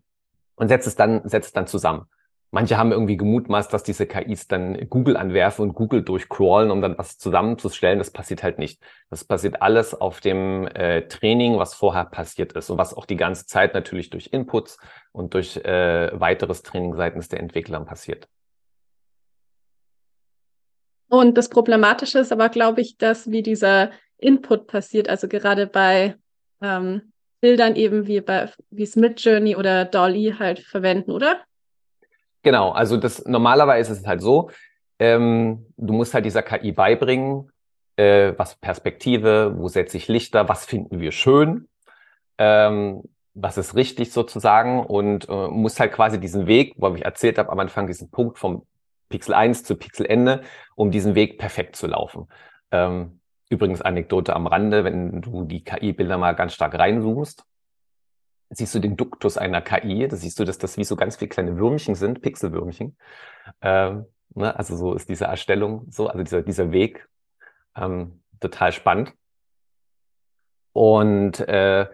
und 0.56 0.68
setzt 0.68 0.86
es 0.86 0.96
dann, 0.96 1.26
setzt 1.28 1.48
es 1.48 1.52
dann 1.52 1.66
zusammen. 1.66 2.06
Manche 2.52 2.76
haben 2.76 2.90
irgendwie 2.90 3.16
gemutmaßt, 3.16 3.72
dass 3.72 3.84
diese 3.84 4.06
KIs 4.06 4.48
dann 4.48 4.88
Google 4.90 5.16
anwerfen 5.16 5.62
und 5.62 5.74
Google 5.74 6.02
durchcrawlen, 6.02 6.72
um 6.72 6.82
dann 6.82 6.98
was 6.98 7.16
zusammenzustellen. 7.16 7.98
Das 7.98 8.10
passiert 8.10 8.42
halt 8.42 8.58
nicht. 8.58 8.82
Das 9.08 9.24
passiert 9.24 9.62
alles 9.62 9.94
auf 9.94 10.20
dem 10.20 10.66
äh, 10.66 11.06
Training, 11.06 11.58
was 11.58 11.74
vorher 11.74 12.06
passiert 12.06 12.52
ist 12.54 12.68
und 12.68 12.76
was 12.76 12.92
auch 12.92 13.06
die 13.06 13.16
ganze 13.16 13.46
Zeit 13.46 13.72
natürlich 13.72 14.10
durch 14.10 14.32
Inputs 14.32 14.78
und 15.12 15.34
durch 15.34 15.58
äh, 15.58 16.10
weiteres 16.18 16.62
Training 16.62 16.96
seitens 16.96 17.28
der 17.28 17.38
Entwickler 17.38 17.78
passiert. 17.84 18.28
Und 21.10 21.36
das 21.36 21.48
Problematische 21.48 22.20
ist 22.20 22.32
aber, 22.32 22.48
glaube 22.48 22.80
ich, 22.80 22.96
dass 22.96 23.30
wie 23.30 23.42
dieser 23.42 23.90
Input 24.16 24.68
passiert, 24.68 25.08
also 25.08 25.26
gerade 25.26 25.66
bei 25.66 26.14
ähm, 26.62 27.12
Bildern 27.40 27.74
eben 27.74 28.06
wie 28.06 28.20
bei 28.20 28.48
wie 28.70 28.84
es 28.84 28.94
Midjourney 28.94 29.56
oder 29.56 29.84
Dolly 29.84 30.36
halt 30.38 30.60
verwenden, 30.60 31.10
oder? 31.10 31.40
Genau, 32.42 32.70
also 32.70 32.96
das 32.96 33.24
normalerweise 33.26 33.92
ist 33.92 34.00
es 34.00 34.06
halt 34.06 34.22
so, 34.22 34.50
ähm, 35.00 35.66
du 35.76 35.92
musst 35.92 36.14
halt 36.14 36.24
dieser 36.24 36.42
KI 36.42 36.70
beibringen, 36.70 37.50
äh, 37.96 38.32
was 38.36 38.54
Perspektive, 38.54 39.54
wo 39.56 39.66
setze 39.66 39.96
ich 39.96 40.06
Lichter, 40.06 40.48
was 40.48 40.64
finden 40.64 41.00
wir 41.00 41.10
schön, 41.10 41.68
ähm, 42.38 43.02
was 43.34 43.58
ist 43.58 43.74
richtig 43.74 44.12
sozusagen 44.12 44.86
und 44.86 45.28
äh, 45.28 45.48
musst 45.48 45.80
halt 45.80 45.92
quasi 45.92 46.20
diesen 46.20 46.46
Weg, 46.46 46.74
wo 46.76 46.94
ich 46.94 47.04
erzählt 47.04 47.36
habe 47.38 47.50
am 47.50 47.58
Anfang, 47.58 47.88
diesen 47.88 48.10
Punkt 48.10 48.38
vom 48.38 48.64
Pixel 49.10 49.34
1 49.34 49.64
zu 49.64 49.76
Pixel 49.76 50.06
Ende, 50.06 50.42
um 50.74 50.90
diesen 50.90 51.14
Weg 51.14 51.38
perfekt 51.38 51.76
zu 51.76 51.86
laufen. 51.86 52.28
Ähm, 52.70 53.20
übrigens 53.50 53.82
Anekdote 53.82 54.34
am 54.34 54.46
Rande, 54.46 54.84
wenn 54.84 55.20
du 55.20 55.44
die 55.44 55.62
KI-Bilder 55.62 56.16
mal 56.16 56.34
ganz 56.34 56.54
stark 56.54 56.78
reinzoomst, 56.78 57.44
siehst 58.50 58.74
du 58.74 58.78
den 58.78 58.96
Duktus 58.96 59.36
einer 59.36 59.60
KI, 59.60 60.08
da 60.08 60.16
siehst 60.16 60.38
du, 60.38 60.44
dass 60.44 60.58
das 60.58 60.78
wie 60.78 60.84
so 60.84 60.96
ganz 60.96 61.16
viele 61.16 61.28
kleine 61.28 61.58
Würmchen 61.58 61.94
sind, 61.94 62.22
Pixelwürmchen. 62.22 62.96
Ähm, 63.60 64.06
ne? 64.34 64.56
Also 64.56 64.76
so 64.76 64.94
ist 64.94 65.08
diese 65.08 65.26
Erstellung 65.26 65.86
so, 65.90 66.08
also 66.08 66.22
dieser, 66.22 66.42
dieser 66.42 66.72
Weg 66.72 67.08
ähm, 67.76 68.22
total 68.40 68.72
spannend. 68.72 69.12
Und 70.72 71.40
äh, 71.40 71.88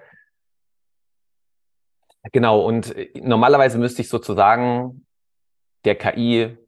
genau, 2.30 2.60
und 2.60 2.94
normalerweise 3.14 3.78
müsste 3.78 4.02
ich 4.02 4.10
sozusagen 4.10 5.06
der 5.86 5.94
KI 5.94 6.58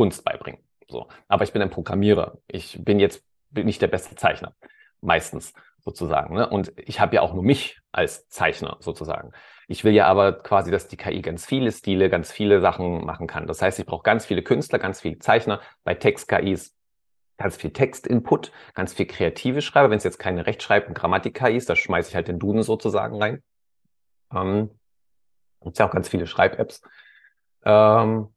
Kunst 0.00 0.24
beibringen. 0.24 0.62
So. 0.88 1.08
Aber 1.28 1.44
ich 1.44 1.52
bin 1.52 1.60
ein 1.60 1.68
Programmierer. 1.68 2.38
Ich 2.46 2.82
bin 2.82 3.00
jetzt 3.00 3.22
nicht 3.50 3.82
der 3.82 3.88
beste 3.88 4.16
Zeichner. 4.16 4.54
meistens 5.02 5.52
sozusagen. 5.80 6.36
Ne? 6.36 6.48
Und 6.48 6.72
ich 6.76 7.00
habe 7.00 7.14
ja 7.14 7.20
auch 7.20 7.34
nur 7.34 7.42
mich 7.42 7.78
als 7.92 8.28
Zeichner 8.30 8.78
sozusagen. 8.80 9.32
Ich 9.68 9.84
will 9.84 9.92
ja 9.92 10.06
aber 10.06 10.32
quasi, 10.32 10.70
dass 10.70 10.88
die 10.88 10.96
KI 10.96 11.20
ganz 11.20 11.44
viele 11.44 11.70
Stile, 11.70 12.08
ganz 12.08 12.32
viele 12.32 12.62
Sachen 12.62 13.04
machen 13.04 13.26
kann. 13.26 13.46
Das 13.46 13.60
heißt, 13.60 13.78
ich 13.78 13.84
brauche 13.84 14.02
ganz 14.02 14.24
viele 14.24 14.42
Künstler, 14.42 14.78
ganz 14.78 15.02
viele 15.02 15.18
Zeichner. 15.18 15.60
Bei 15.84 15.94
Text-KIs 15.94 16.74
ganz 17.36 17.56
viel 17.56 17.72
Textinput, 17.74 18.52
ganz 18.72 18.94
viel 18.94 19.06
kreative 19.06 19.60
Schreiber. 19.60 19.90
Wenn 19.90 19.98
es 19.98 20.04
jetzt 20.04 20.18
keine 20.18 20.46
Rechtschreib- 20.46 20.88
und 20.88 20.94
Grammatik-KI 20.94 21.56
ist, 21.56 21.68
da 21.68 21.76
schmeiße 21.76 22.08
ich 22.08 22.14
halt 22.14 22.28
den 22.28 22.38
Duden 22.38 22.62
sozusagen 22.62 23.20
rein. 23.20 23.42
Ähm, 24.34 24.70
gibt 25.62 25.78
ja 25.78 25.86
auch 25.86 25.92
ganz 25.92 26.08
viele 26.08 26.26
Schreib-Apps. 26.26 26.80
Ähm, 27.66 28.28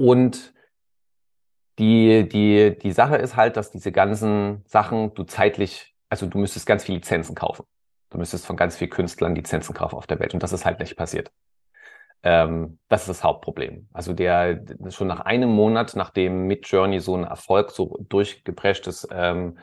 und 0.00 0.54
die, 1.78 2.26
die, 2.26 2.78
die 2.78 2.92
Sache 2.92 3.16
ist 3.16 3.36
halt, 3.36 3.58
dass 3.58 3.70
diese 3.70 3.92
ganzen 3.92 4.64
Sachen 4.66 5.12
du 5.12 5.24
zeitlich, 5.24 5.94
also 6.08 6.26
du 6.26 6.38
müsstest 6.38 6.64
ganz 6.64 6.84
viele 6.84 6.96
Lizenzen 6.96 7.34
kaufen. 7.34 7.66
Du 8.08 8.16
müsstest 8.16 8.46
von 8.46 8.56
ganz 8.56 8.78
vielen 8.78 8.88
Künstlern 8.88 9.34
Lizenzen 9.34 9.74
kaufen 9.74 9.96
auf 9.96 10.06
der 10.06 10.18
Welt. 10.18 10.32
Und 10.32 10.42
das 10.42 10.54
ist 10.54 10.64
halt 10.64 10.80
nicht 10.80 10.96
passiert. 10.96 11.30
Ähm, 12.22 12.78
das 12.88 13.02
ist 13.02 13.08
das 13.08 13.24
Hauptproblem. 13.24 13.90
Also 13.92 14.14
der 14.14 14.64
schon 14.88 15.06
nach 15.06 15.20
einem 15.20 15.50
Monat, 15.50 15.94
nachdem 15.96 16.46
Midjourney 16.46 17.00
so 17.00 17.14
ein 17.14 17.24
Erfolg 17.24 17.70
so 17.70 17.98
durchgeprescht 18.08 18.86
ist, 18.86 19.06
ähm, 19.12 19.58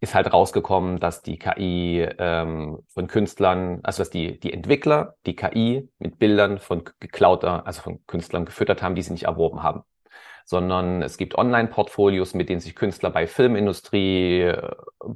ist 0.00 0.14
halt 0.14 0.32
rausgekommen, 0.32 1.00
dass 1.00 1.22
die 1.22 1.38
KI 1.38 2.06
ähm, 2.18 2.78
von 2.88 3.08
Künstlern, 3.08 3.80
also 3.82 4.02
dass 4.02 4.10
die, 4.10 4.38
die 4.38 4.52
Entwickler 4.52 5.16
die 5.26 5.34
KI 5.34 5.88
mit 5.98 6.18
Bildern 6.18 6.58
von 6.58 6.84
geklauter, 7.00 7.66
also 7.66 7.82
von 7.82 8.06
Künstlern 8.06 8.44
gefüttert 8.44 8.82
haben, 8.82 8.94
die 8.94 9.02
sie 9.02 9.12
nicht 9.12 9.24
erworben 9.24 9.62
haben. 9.62 9.82
Sondern 10.44 11.02
es 11.02 11.18
gibt 11.18 11.36
Online-Portfolios, 11.36 12.34
mit 12.34 12.48
denen 12.48 12.60
sich 12.60 12.76
Künstler 12.76 13.10
bei 13.10 13.26
Filmindustrie 13.26 14.42
äh, 14.42 14.70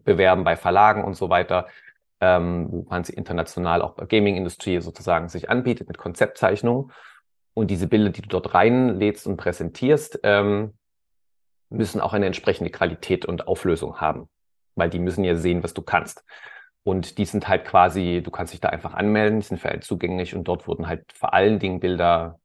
bewerben, 0.05 0.43
bei 0.45 0.57
Verlagen 0.57 1.05
und 1.05 1.15
so 1.15 1.31
weiter, 1.31 1.69
ähm, 2.21 2.67
wo 2.71 2.87
man 2.89 3.05
sie 3.05 3.15
international 3.15 3.83
auch 3.83 3.95
bei 3.95 4.07
Gaming-Industrie 4.07 4.81
sozusagen 4.81 5.29
sich 5.29 5.49
anbietet 5.49 5.87
mit 5.87 5.99
Konzeptzeichnungen. 5.99 6.91
Und 7.55 7.71
diese 7.71 7.87
Bilder, 7.87 8.11
die 8.11 8.23
du 8.23 8.29
dort 8.29 8.55
reinlädst 8.55 9.27
und 9.29 9.37
präsentierst, 9.37 10.21
ähm, 10.25 10.75
müssen 11.71 12.01
auch 12.01 12.15
eine 12.15 12.27
entsprechende 12.27 12.71
Qualität 12.71 13.25
und 13.25 13.47
Auflösung 13.47 14.01
haben 14.01 14.29
weil 14.75 14.91
die 14.91 14.99
müssen 14.99 15.25
ja 15.25 15.35
sehen, 15.37 15.62
was 15.62 15.75
du 15.75 15.83
kannst. 15.83 16.25
Und 16.85 17.19
die 17.19 17.25
sind 17.25 17.49
halt 17.49 17.64
quasi, 17.64 18.23
du 18.25 18.31
kannst 18.31 18.52
dich 18.52 18.61
da 18.61 18.69
einfach 18.69 18.95
anmelden, 18.95 19.41
die 19.41 19.47
sind 19.47 19.61
für 19.61 19.71
alle 19.71 19.81
zugänglich 19.81 20.35
und 20.35 20.45
dort 20.45 20.67
wurden 20.67 20.88
halt 20.88 21.12
vor 21.12 21.33
allen 21.33 21.59
Dingen 21.59 21.81
Bilder 21.81 22.41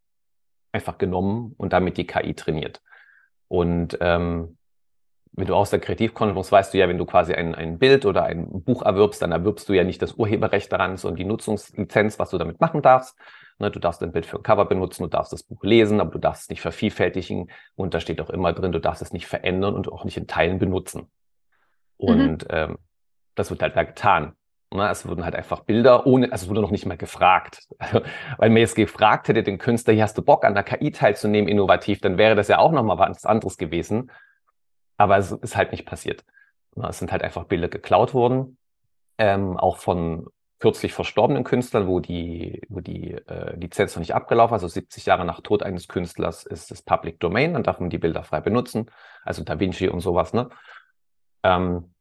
einfach 0.71 0.97
genommen 0.97 1.55
und 1.57 1.73
damit 1.73 1.97
die 1.97 2.05
KI 2.05 2.35
trainiert. 2.35 2.81
Und 3.47 3.97
ähm, 4.01 4.57
wenn 5.31 5.47
du 5.47 5.55
aus 5.55 5.69
der 5.69 5.79
Kreativkosmos 5.79 6.51
weißt 6.51 6.73
du 6.73 6.77
ja, 6.79 6.89
wenn 6.89 6.97
du 6.97 7.05
quasi 7.05 7.33
ein, 7.33 7.55
ein 7.55 7.77
Bild 7.77 8.05
oder 8.05 8.23
ein 8.23 8.63
Buch 8.63 8.81
erwirbst, 8.81 9.21
dann 9.21 9.31
erwirbst 9.31 9.69
du 9.69 9.73
ja 9.73 9.83
nicht 9.83 10.01
das 10.01 10.13
Urheberrecht 10.13 10.71
daran, 10.71 10.97
sondern 10.97 11.17
die 11.17 11.25
Nutzungslizenz, 11.25 12.19
was 12.19 12.31
du 12.31 12.37
damit 12.37 12.59
machen 12.59 12.81
darfst. 12.81 13.17
Ne, 13.59 13.71
du 13.71 13.79
darfst 13.79 14.03
ein 14.03 14.11
Bild 14.11 14.25
für 14.25 14.37
ein 14.37 14.43
Cover 14.43 14.65
benutzen, 14.65 15.03
du 15.03 15.09
darfst 15.09 15.33
das 15.33 15.43
Buch 15.43 15.63
lesen, 15.63 15.99
aber 15.99 16.11
du 16.11 16.19
darfst 16.19 16.43
es 16.43 16.49
nicht 16.49 16.61
vervielfältigen. 16.61 17.49
Und 17.75 17.93
da 17.93 17.99
steht 17.99 18.21
auch 18.21 18.29
immer 18.29 18.53
drin, 18.53 18.71
du 18.71 18.79
darfst 18.79 19.01
es 19.01 19.13
nicht 19.13 19.27
verändern 19.27 19.75
und 19.75 19.91
auch 19.91 20.05
nicht 20.05 20.17
in 20.17 20.27
Teilen 20.27 20.59
benutzen. 20.59 21.07
Mhm. 21.99 22.07
Und 22.07 22.43
mhm. 22.43 22.49
ähm, 22.49 22.77
das 23.35 23.49
wird 23.49 23.61
halt 23.61 23.75
da 23.75 23.83
getan. 23.83 24.33
Ne? 24.73 24.89
Es 24.89 25.07
wurden 25.07 25.23
halt 25.23 25.35
einfach 25.35 25.61
Bilder 25.61 26.05
ohne, 26.05 26.31
also 26.31 26.45
es 26.45 26.49
wurde 26.49 26.61
noch 26.61 26.71
nicht 26.71 26.85
mal 26.85 26.97
gefragt. 26.97 27.67
Also, 27.79 28.01
weil 28.37 28.49
mir 28.49 28.59
jetzt 28.59 28.75
gefragt 28.75 29.27
hätte, 29.27 29.43
den 29.43 29.57
Künstler, 29.57 29.93
hier 29.93 30.03
hast 30.03 30.17
du 30.17 30.21
Bock 30.21 30.43
an 30.43 30.55
der 30.55 30.63
KI 30.63 30.91
teilzunehmen, 30.91 31.47
innovativ, 31.47 32.01
dann 32.01 32.17
wäre 32.17 32.35
das 32.35 32.47
ja 32.47 32.59
auch 32.59 32.71
nochmal 32.71 32.97
was 32.97 33.25
anderes 33.25 33.57
gewesen. 33.57 34.11
Aber 34.97 35.17
es 35.17 35.31
ist 35.31 35.55
halt 35.55 35.71
nicht 35.71 35.85
passiert. 35.85 36.25
Ne? 36.75 36.87
Es 36.89 36.99
sind 36.99 37.11
halt 37.11 37.23
einfach 37.23 37.45
Bilder 37.45 37.67
geklaut 37.67 38.13
worden, 38.13 38.57
ähm, 39.17 39.57
auch 39.57 39.77
von 39.77 40.27
kürzlich 40.59 40.93
verstorbenen 40.93 41.43
Künstlern, 41.43 41.87
wo 41.87 41.99
die, 41.99 42.61
wo 42.67 42.79
die 42.79 43.13
äh, 43.13 43.55
Lizenz 43.55 43.95
noch 43.95 43.99
nicht 43.99 44.15
abgelaufen, 44.15 44.53
also 44.53 44.67
70 44.67 45.05
Jahre 45.05 45.23
nach 45.23 45.41
Tod 45.41 45.61
eines 45.61 45.87
Künstlers 45.87 46.45
ist 46.45 46.71
das 46.71 46.81
Public 46.81 47.19
Domain, 47.19 47.53
dann 47.53 47.63
darf 47.63 47.79
man 47.79 47.91
die 47.91 47.99
Bilder 47.99 48.23
frei 48.23 48.41
benutzen, 48.41 48.89
also 49.23 49.43
Da 49.43 49.59
Vinci 49.59 49.87
und 49.87 49.99
sowas, 49.99 50.33
ne? 50.33 50.49
Ähm, 51.43 51.91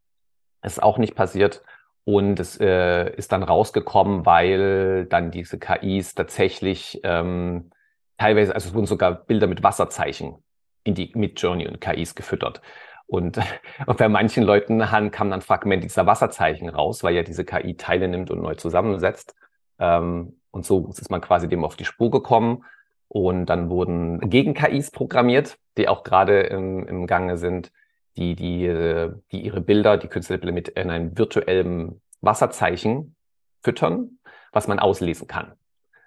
ist 0.63 0.83
auch 0.83 0.99
nicht 0.99 1.15
passiert. 1.15 1.63
Und 2.05 2.39
es 2.39 2.61
äh, 2.61 3.11
ist 3.17 3.33
dann 3.33 3.43
rausgekommen, 3.43 4.27
weil 4.27 5.07
dann 5.07 5.31
diese 5.33 5.59
KIs 5.59 6.15
tatsächlich 6.15 7.01
ähm, 7.03 7.71
teilweise, 8.17 8.55
also 8.55 8.69
es 8.69 8.75
wurden 8.75 8.87
sogar 8.87 9.13
Bilder 9.13 9.49
mit 9.49 9.63
Wasserzeichen 9.63 10.37
in 10.85 10.95
die 10.95 11.11
Midjourney 11.15 11.67
und 11.67 11.81
KIs 11.81 12.15
gefüttert. 12.15 12.63
Und, 13.07 13.39
und 13.87 13.99
bei 13.99 14.09
manchen 14.09 14.45
Leuten 14.45 14.81
kam 15.11 15.31
dann 15.31 15.43
Fragment 15.43 15.83
dieser 15.83 16.07
Wasserzeichen 16.07 16.69
raus, 16.69 17.03
weil 17.03 17.15
ja 17.15 17.23
diese 17.23 17.45
KI 17.45 17.77
Teile 17.77 18.09
nimmt 18.09 18.31
und 18.31 18.41
neu 18.41 18.55
zusammensetzt. 18.55 19.35
Ähm, 19.79 20.41
und 20.51 20.65
so 20.65 20.89
ist 20.89 21.11
man 21.11 21.21
quasi 21.21 21.49
dem 21.49 21.65
auf 21.65 21.77
die 21.77 21.85
Spur 21.85 22.11
gekommen. 22.11 22.65
Und 23.09 23.47
dann 23.47 23.71
wurden 23.71 24.31
Gegen-KIs 24.31 24.91
programmiert, 24.91 25.59
die 25.77 25.89
auch 25.89 26.03
gerade 26.03 26.41
im, 26.43 26.87
im 26.87 27.07
Gange 27.07 27.37
sind, 27.37 27.73
die, 28.17 28.35
die, 28.35 28.67
äh, 28.67 29.13
die 29.31 29.45
ihre 29.45 29.61
Bilder, 29.61 29.97
die 29.97 30.09
Künstlerbilder 30.09 30.53
mit 30.53 30.69
in 30.69 30.91
einem 30.91 31.17
virtuellen 31.17 32.01
Wasserzeichen 32.21 33.17
füttern, 33.63 34.19
was 34.53 34.69
man 34.69 34.79
auslesen 34.79 35.27
kann. 35.27 35.53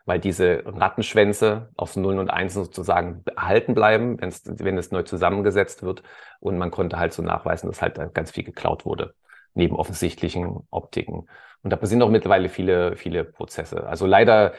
Weil 0.05 0.19
diese 0.19 0.63
Rattenschwänze 0.65 1.69
aus 1.75 1.95
Nullen 1.95 2.19
und 2.19 2.29
Einsen 2.29 2.63
sozusagen 2.63 3.23
erhalten 3.35 3.75
bleiben, 3.75 4.19
wenn's, 4.19 4.41
wenn 4.45 4.77
es 4.77 4.91
neu 4.91 5.03
zusammengesetzt 5.03 5.83
wird. 5.83 6.01
Und 6.39 6.57
man 6.57 6.71
konnte 6.71 6.97
halt 6.97 7.13
so 7.13 7.21
nachweisen, 7.21 7.69
dass 7.69 7.81
halt 7.81 8.13
ganz 8.13 8.31
viel 8.31 8.43
geklaut 8.43 8.85
wurde, 8.85 9.13
neben 9.53 9.75
offensichtlichen 9.75 10.67
Optiken. 10.71 11.27
Und 11.61 11.69
da 11.69 11.75
passieren 11.75 12.01
auch 12.01 12.09
mittlerweile 12.09 12.49
viele, 12.49 12.95
viele 12.95 13.23
Prozesse. 13.23 13.85
Also 13.85 14.07
leider 14.07 14.53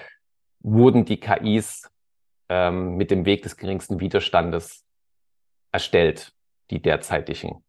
wurden 0.61 1.05
die 1.05 1.19
KIs 1.19 1.91
ähm, 2.49 2.97
mit 2.97 3.11
dem 3.11 3.25
Weg 3.25 3.43
des 3.43 3.57
geringsten 3.57 3.99
Widerstandes 3.99 4.85
erstellt 5.73 6.33
die 6.71 6.81
derzeitigen, 6.81 7.63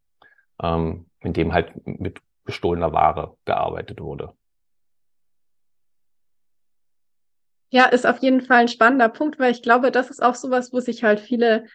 ähm, 0.62 1.08
in 1.22 1.34
dem 1.34 1.54
halt 1.54 1.74
mit 1.86 2.22
gestohlener 2.46 2.94
Ware 2.94 3.38
gearbeitet 3.46 4.02
wurde. 4.02 4.34
Ja, 7.70 7.86
ist 7.86 8.06
auf 8.06 8.18
jeden 8.20 8.42
Fall 8.42 8.58
ein 8.58 8.68
spannender 8.68 9.08
Punkt, 9.08 9.40
weil 9.40 9.52
ich 9.52 9.62
glaube, 9.62 9.92
das 9.92 10.10
ist 10.10 10.22
auch 10.22 10.36
sowas, 10.36 10.74
wo 10.74 10.80
sich 10.82 11.04
halt 11.04 11.22
viele 11.22 11.66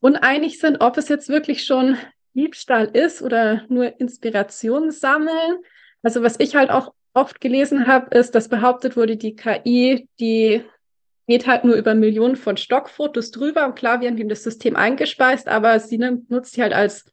uneinig 0.00 0.58
sind, 0.58 0.80
ob 0.80 0.96
es 0.96 1.08
jetzt 1.08 1.28
wirklich 1.28 1.64
schon 1.64 1.98
Diebstahl 2.34 2.86
ist 2.86 3.22
oder 3.22 3.62
nur 3.68 4.00
Inspiration 4.00 4.90
sammeln. 4.90 5.58
Also 6.02 6.22
was 6.22 6.40
ich 6.40 6.56
halt 6.56 6.70
auch 6.70 6.94
oft 7.12 7.40
gelesen 7.40 7.86
habe, 7.86 8.16
ist, 8.16 8.34
dass 8.34 8.48
behauptet 8.48 8.96
wurde, 8.96 9.16
die 9.16 9.36
KI, 9.36 10.08
die 10.18 10.64
geht 11.26 11.46
halt 11.46 11.64
nur 11.64 11.74
über 11.74 11.94
Millionen 11.94 12.36
von 12.36 12.56
Stockfotos 12.56 13.30
drüber. 13.30 13.66
Und 13.66 13.76
klar, 13.76 14.00
wir 14.00 14.08
haben 14.08 14.28
das 14.28 14.42
System 14.42 14.76
eingespeist, 14.76 15.48
aber 15.48 15.80
sie 15.80 15.98
nutzt 15.98 16.54
sie 16.54 16.62
halt 16.62 16.72
als 16.72 17.06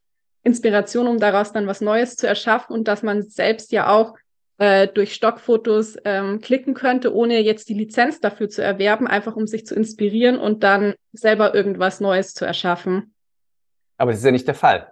Inspiration, 0.44 1.08
um 1.08 1.20
daraus 1.20 1.54
dann 1.54 1.68
was 1.68 1.82
Neues 1.82 2.16
zu 2.16 2.28
erschaffen 2.28 2.74
und 2.74 2.88
dass 2.88 3.04
man 3.04 3.22
selbst 3.22 3.72
ja 3.72 3.90
auch 3.90 4.16
äh, 4.58 4.88
durch 4.88 5.14
Stockfotos 5.14 5.98
ähm, 6.04 6.42
klicken 6.42 6.74
könnte, 6.74 7.14
ohne 7.14 7.40
jetzt 7.40 7.70
die 7.70 7.74
Lizenz 7.74 8.20
dafür 8.20 8.50
zu 8.50 8.64
erwerben, 8.64 9.08
einfach 9.08 9.36
um 9.36 9.48
sich 9.48 9.66
zu 9.66 9.76
inspirieren 9.76 10.38
und 10.40 10.64
dann 10.64 10.96
selber 11.14 11.54
irgendwas 11.54 12.00
Neues 12.00 12.34
zu 12.34 12.46
erschaffen. 12.46 13.14
Aber 13.98 14.12
das 14.12 14.20
ist 14.20 14.26
ja 14.26 14.32
nicht 14.32 14.48
der 14.48 14.56
Fall. 14.56 14.92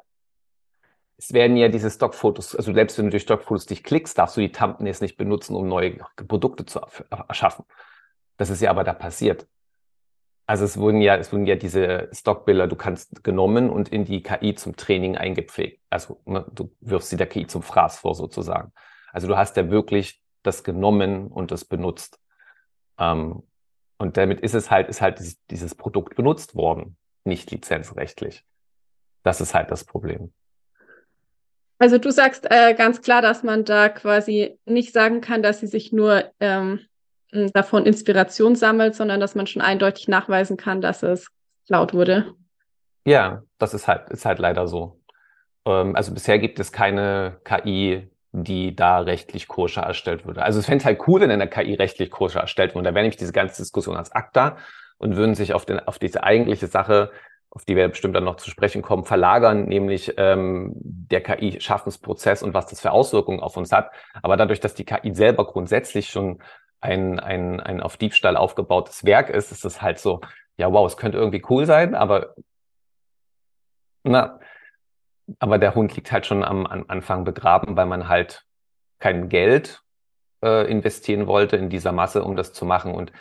Es 1.18 1.34
werden 1.34 1.58
ja 1.58 1.68
diese 1.68 1.90
Stockfotos, 1.90 2.56
also 2.56 2.74
selbst 2.74 2.98
wenn 2.98 3.06
du 3.06 3.12
durch 3.12 3.24
Stockfotos 3.24 3.66
dich 3.66 3.84
klickst, 3.84 4.18
darfst 4.18 4.38
du 4.38 4.42
die 4.42 4.52
Thumbnails 4.52 5.02
nicht 5.02 5.18
benutzen, 5.18 5.56
um 5.56 5.68
neue 5.68 5.98
Produkte 6.28 6.66
zu 6.66 6.80
erschaffen. 7.28 7.66
Das 8.40 8.50
ist 8.50 8.62
ja 8.62 8.70
aber 8.70 8.86
da 8.86 8.94
passiert. 8.94 9.48
Also 10.48 10.64
es 10.64 10.78
wurden 10.78 11.02
ja, 11.02 11.18
es 11.18 11.32
wurden 11.34 11.46
ja 11.46 11.56
diese 11.56 12.10
Stockbilder, 12.14 12.68
du 12.68 12.78
kannst 12.78 13.22
genommen 13.22 13.70
und 13.70 13.90
in 13.90 14.06
die 14.06 14.24
KI 14.24 14.56
zum 14.56 14.78
Training 14.78 15.18
eingepflegt. 15.18 15.84
Also 15.90 16.22
ne, 16.26 16.46
du 16.54 16.74
wirfst 16.80 17.10
sie 17.10 17.18
der 17.18 17.28
KI 17.28 17.48
zum 17.48 17.62
Fraß 17.62 18.00
vor 18.00 18.16
sozusagen. 18.16 18.72
Also 19.12 19.28
du 19.28 19.38
hast 19.38 19.58
ja 19.58 19.70
wirklich 19.70 20.24
das 20.42 20.64
genommen 20.64 21.28
und 21.28 21.52
das 21.52 21.66
benutzt. 21.66 22.18
Ähm, 22.98 23.44
und 23.98 24.16
damit 24.16 24.40
ist 24.40 24.56
es 24.56 24.72
halt, 24.72 24.88
ist 24.88 25.02
halt 25.02 25.20
dieses, 25.20 25.46
dieses 25.48 25.76
Produkt 25.76 26.16
benutzt 26.16 26.56
worden, 26.56 26.96
nicht 27.26 27.52
lizenzrechtlich. 27.52 28.46
Das 29.24 29.42
ist 29.42 29.54
halt 29.54 29.70
das 29.70 29.84
Problem. 29.84 30.32
Also 31.78 31.98
du 31.98 32.10
sagst 32.10 32.50
äh, 32.50 32.74
ganz 32.74 33.02
klar, 33.02 33.22
dass 33.22 33.44
man 33.44 33.66
da 33.66 33.90
quasi 33.90 34.58
nicht 34.64 34.94
sagen 34.94 35.20
kann, 35.20 35.44
dass 35.44 35.60
sie 35.60 35.68
sich 35.68 35.92
nur 35.92 36.32
ähm, 36.40 36.80
davon 37.32 37.86
Inspiration 37.86 38.56
sammelt, 38.56 38.96
sondern 38.96 39.20
dass 39.20 39.36
man 39.36 39.48
schon 39.48 39.62
eindeutig 39.62 40.08
nachweisen 40.08 40.58
kann, 40.58 40.82
dass 40.82 41.04
es 41.04 41.28
laut 41.68 41.94
wurde. 41.94 42.34
Ja, 43.06 43.44
das 43.58 43.74
ist 43.74 43.88
halt, 43.88 44.10
ist 44.10 44.26
halt 44.26 44.40
leider 44.40 44.68
so. 44.68 45.00
Ähm, 45.66 45.96
also 45.96 46.14
bisher 46.14 46.40
gibt 46.40 46.60
es 46.60 46.72
keine 46.72 47.40
KI, 47.44 48.10
die 48.32 48.76
da 48.76 49.00
rechtlich 49.00 49.48
koscher 49.48 49.82
erstellt 49.82 50.26
würde. 50.26 50.44
Also 50.44 50.60
es 50.60 50.66
fände 50.66 50.86
halt 50.86 51.02
cool, 51.08 51.22
wenn 51.22 51.32
eine 51.32 51.48
KI 51.48 51.76
rechtlich 51.76 52.12
koscher 52.12 52.42
erstellt 52.42 52.76
würde. 52.76 52.90
Da 52.90 52.96
wäre 52.96 53.04
nämlich 53.04 53.18
diese 53.18 53.34
ganze 53.34 53.62
Diskussion 53.62 53.98
als 53.98 54.12
ACTA 54.12 54.58
und 54.98 55.16
würden 55.16 55.36
sich 55.36 55.54
auf, 55.54 55.66
den, 55.66 55.80
auf 55.80 56.00
diese 56.00 56.24
eigentliche 56.24 56.68
Sache 56.68 57.12
auf 57.52 57.66
die 57.66 57.76
wir 57.76 57.88
bestimmt 57.88 58.16
dann 58.16 58.24
noch 58.24 58.36
zu 58.36 58.50
sprechen 58.50 58.82
kommen, 58.82 59.06
verlagern, 59.06 59.66
nämlich 59.66 60.14
ähm, 60.18 60.74
der 60.76 61.22
KI-Schaffensprozess 61.22 62.44
und 62.44 62.54
was 62.54 62.68
das 62.68 62.80
für 62.80 62.92
Auswirkungen 62.92 63.40
auf 63.40 63.58
uns 63.58 63.72
hat. 63.72 63.92
Aber 64.22 64.38
dadurch, 64.38 64.60
dass 64.60 64.76
die 64.76 64.86
KI 64.86 65.16
selber 65.16 65.48
grundsätzlich 65.48 66.10
schon 66.10 66.40
ein, 66.82 67.20
ein, 67.20 67.60
ein 67.60 67.82
auf 67.82 67.98
Diebstahl 67.98 68.38
aufgebautes 68.38 69.06
Werk 69.06 69.30
ist, 69.30 69.52
ist 69.52 69.66
es 69.66 69.82
halt 69.82 70.00
so, 70.00 70.22
ja, 70.58 70.72
wow, 70.72 70.86
es 70.88 70.98
könnte 70.98 71.18
irgendwie 71.18 71.44
cool 71.50 71.66
sein, 71.66 71.96
aber 71.96 72.36
na, 74.04 74.40
aber 75.40 75.58
der 75.58 75.76
Hund 75.76 75.96
liegt 75.96 76.12
halt 76.12 76.26
schon 76.26 76.44
am, 76.44 76.66
am 76.66 76.86
Anfang 76.88 77.24
begraben, 77.24 77.76
weil 77.76 77.86
man 77.86 78.08
halt 78.08 78.46
kein 79.00 79.30
Geld 79.30 79.82
äh, 80.44 80.70
investieren 80.70 81.28
wollte 81.28 81.58
in 81.58 81.70
dieser 81.70 81.92
Masse, 81.92 82.24
um 82.24 82.36
das 82.36 82.54
zu 82.54 82.66
machen. 82.66 82.94
Und 82.94 83.12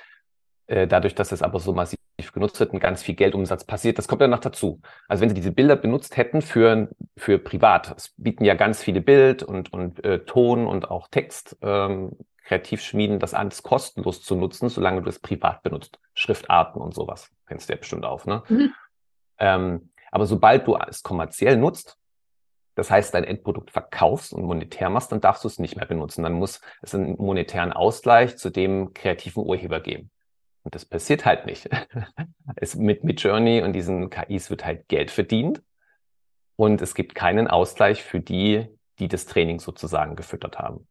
äh, 0.67 0.87
dadurch, 0.87 1.15
dass 1.15 1.33
es 1.33 1.43
aber 1.43 1.61
so 1.61 1.73
massiv 1.73 1.99
genutzt 2.33 2.59
wird 2.61 2.73
und 2.73 2.81
ganz 2.81 3.03
viel 3.03 3.15
Geldumsatz 3.15 3.65
passiert, 3.65 3.99
das 3.99 4.09
kommt 4.09 4.23
ja 4.23 4.29
noch 4.29 4.41
dazu. 4.41 4.81
Also 5.09 5.23
wenn 5.23 5.29
sie 5.29 5.35
diese 5.35 5.53
Bilder 5.53 5.77
benutzt 5.77 6.17
hätten 6.17 6.43
für, 6.43 6.89
für 7.17 7.39
privat, 7.39 7.95
es 7.97 8.15
bieten 8.17 8.45
ja 8.45 8.55
ganz 8.55 8.83
viele 8.83 9.01
Bild 9.01 9.43
und, 9.43 9.73
und 9.73 10.05
äh, 10.05 10.21
Ton 10.21 10.67
und 10.67 10.91
auch 10.91 11.09
Text, 11.09 11.57
ähm, 11.63 12.17
Kreativschmieden, 12.49 13.19
das 13.19 13.35
alles 13.35 13.63
kostenlos 13.63 14.23
zu 14.23 14.35
nutzen, 14.35 14.71
solange 14.71 15.03
du 15.03 15.11
es 15.11 15.19
privat 15.19 15.63
benutzt. 15.63 15.99
Schriftarten 16.15 16.81
und 16.81 16.95
sowas. 16.95 17.31
Kennst 17.47 17.69
du 17.69 17.75
ja 17.75 17.79
bestimmt 17.79 18.07
auf, 18.07 18.27
ne? 18.27 18.43
Mhm. 18.49 18.75
Ähm, 19.39 19.91
aber 20.11 20.25
sobald 20.25 20.67
du 20.67 20.77
es 20.77 21.03
kommerziell 21.03 21.59
nutzt, 21.59 21.99
das 22.75 22.91
heißt, 22.91 23.13
dein 23.13 23.25
Endprodukt 23.25 23.71
verkaufst 23.71 24.33
und 24.33 24.45
monetär 24.45 24.89
machst, 24.89 25.13
dann 25.13 25.21
darfst 25.21 25.45
du 25.45 25.49
es 25.49 25.59
nicht 25.59 25.77
mehr 25.77 25.85
benutzen. 25.85 26.23
Dann 26.23 26.33
muss 26.33 26.63
es 26.81 26.95
einen 26.95 27.17
monetären 27.19 27.73
Ausgleich 27.73 28.39
zu 28.39 28.49
dem 28.49 28.95
kreativen 28.95 29.45
Urheber 29.45 29.81
geben. 29.81 30.11
Und 30.63 30.75
das 30.75 30.87
passiert 30.87 31.27
halt 31.27 31.45
nicht. 31.45 31.69
es 32.57 32.77
mit, 32.77 33.05
mit 33.05 33.21
Journey 33.21 33.61
und 33.63 33.75
diesen 33.75 34.09
KIs 34.09 34.49
wird 34.49 34.65
halt 34.65 34.89
Geld 34.89 35.11
verdient. 35.11 35.63
Und 36.57 36.81
es 36.81 36.95
gibt 36.95 37.15
keinen 37.15 37.47
Ausgleich 37.47 38.03
für 38.03 38.21
die, 38.21 38.69
die 39.01 39.09
das 39.09 39.27
Training 39.27 39.61
sozusagen 39.61 40.17
gefüttert 40.17 40.59
haben. 40.59 40.87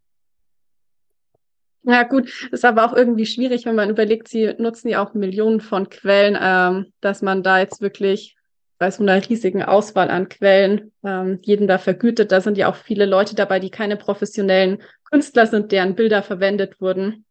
Ja, 1.89 2.03
gut, 2.03 2.29
ist 2.51 2.65
aber 2.65 2.83
auch 2.83 2.93
irgendwie 2.93 3.25
schwierig, 3.25 3.65
wenn 3.65 3.75
man 3.75 3.89
überlegt, 3.89 4.27
sie 4.27 4.53
nutzen 4.57 4.89
ja 4.89 5.01
auch 5.01 5.13
Millionen 5.13 5.61
von 5.61 5.89
Quellen, 5.89 6.37
ähm, 6.39 6.91
dass 6.99 7.21
man 7.21 7.43
da 7.43 7.59
jetzt 7.59 7.79
wirklich 7.79 8.35
bei 8.77 8.91
so 8.91 9.03
einer 9.03 9.25
riesigen 9.29 9.63
Auswahl 9.63 10.09
an 10.09 10.27
Quellen 10.27 10.91
ähm, 11.05 11.39
jeden 11.43 11.65
da 11.65 11.77
vergütet. 11.77 12.33
Da 12.33 12.41
sind 12.41 12.57
ja 12.57 12.69
auch 12.69 12.75
viele 12.75 13.05
Leute 13.05 13.35
dabei, 13.35 13.59
die 13.59 13.69
keine 13.69 13.95
professionellen 13.95 14.83
Künstler 15.09 15.47
sind, 15.47 15.71
deren 15.71 15.95
Bilder 15.95 16.23
verwendet 16.23 16.81
wurden. 16.81 17.23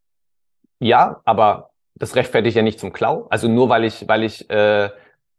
Ja, 0.79 1.21
aber 1.23 1.69
das 1.93 2.15
rechtfertigt 2.15 2.57
ja 2.57 2.63
nicht 2.63 2.79
zum 2.79 2.91
Klau. 2.91 3.27
Also 3.29 3.47
nur 3.47 3.69
weil 3.69 3.83
ich, 3.83 4.07
weil 4.07 4.23
ich 4.23 4.49
äh, 4.49 4.89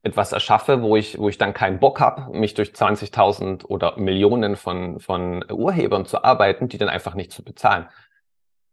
etwas 0.04 0.30
erschaffe, 0.30 0.80
wo 0.80 0.94
ich, 0.94 1.18
wo 1.18 1.28
ich 1.28 1.38
dann 1.38 1.54
keinen 1.54 1.80
Bock 1.80 1.98
habe, 1.98 2.38
mich 2.38 2.54
durch 2.54 2.70
20.000 2.70 3.64
oder 3.66 3.98
Millionen 3.98 4.54
von, 4.54 5.00
von 5.00 5.44
Urhebern 5.50 6.06
zu 6.06 6.22
arbeiten, 6.22 6.68
die 6.68 6.78
dann 6.78 6.88
einfach 6.88 7.14
nicht 7.14 7.32
zu 7.32 7.42
bezahlen. 7.42 7.88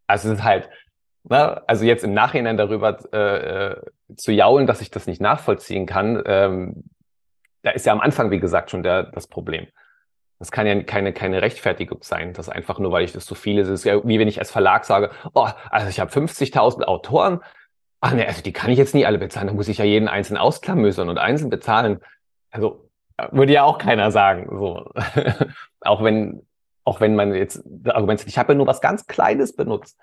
Also 0.06 0.30
es 0.30 0.38
ist 0.38 0.44
halt, 0.44 0.70
ne, 1.24 1.62
also 1.68 1.84
jetzt 1.84 2.04
im 2.04 2.14
Nachhinein 2.14 2.56
darüber 2.56 2.98
äh, 3.12 3.72
äh, 3.72 3.82
zu 4.16 4.32
jaulen, 4.32 4.66
dass 4.66 4.80
ich 4.80 4.90
das 4.90 5.06
nicht 5.06 5.20
nachvollziehen 5.20 5.86
kann, 5.86 6.22
ähm, 6.26 6.84
da 7.62 7.70
ist 7.72 7.86
ja 7.86 7.92
am 7.92 8.00
Anfang, 8.00 8.30
wie 8.30 8.38
gesagt, 8.38 8.70
schon 8.70 8.82
der, 8.82 9.04
das 9.04 9.26
Problem. 9.26 9.66
Das 10.38 10.52
kann 10.52 10.66
ja 10.66 10.80
keine, 10.82 11.12
keine 11.12 11.42
Rechtfertigung 11.42 12.02
sein, 12.02 12.32
das 12.32 12.48
einfach 12.48 12.78
nur, 12.78 12.92
weil 12.92 13.04
ich 13.04 13.12
das 13.12 13.24
so 13.26 13.34
viele, 13.34 13.62
ist 13.62 13.84
ja 13.84 14.06
wie 14.06 14.18
wenn 14.18 14.28
ich 14.28 14.38
als 14.38 14.50
Verlag 14.50 14.84
sage, 14.84 15.10
oh, 15.34 15.48
also 15.70 15.88
ich 15.88 15.98
habe 15.98 16.10
50.000 16.10 16.84
Autoren, 16.84 17.40
ach 18.00 18.12
ne, 18.12 18.26
also 18.26 18.42
die 18.42 18.52
kann 18.52 18.70
ich 18.70 18.78
jetzt 18.78 18.94
nie 18.94 19.06
alle 19.06 19.18
bezahlen, 19.18 19.48
da 19.48 19.52
muss 19.52 19.68
ich 19.68 19.78
ja 19.78 19.84
jeden 19.84 20.08
einzelnen 20.08 20.38
ausklamüsern 20.38 21.08
und 21.08 21.18
einzeln 21.18 21.50
bezahlen. 21.50 22.00
Also 22.50 22.88
würde 23.32 23.52
ja 23.52 23.64
auch 23.64 23.78
keiner 23.78 24.10
sagen, 24.10 24.46
so. 24.50 24.90
auch 25.80 26.04
wenn, 26.04 26.46
auch 26.86 27.00
wenn 27.00 27.14
man 27.14 27.34
jetzt 27.34 27.62
Argument 27.86 28.18
sagt, 28.20 28.30
ich 28.30 28.38
habe 28.38 28.54
ja 28.54 28.56
nur 28.56 28.66
was 28.66 28.80
ganz 28.80 29.06
Kleines 29.06 29.54
benutzt 29.54 29.98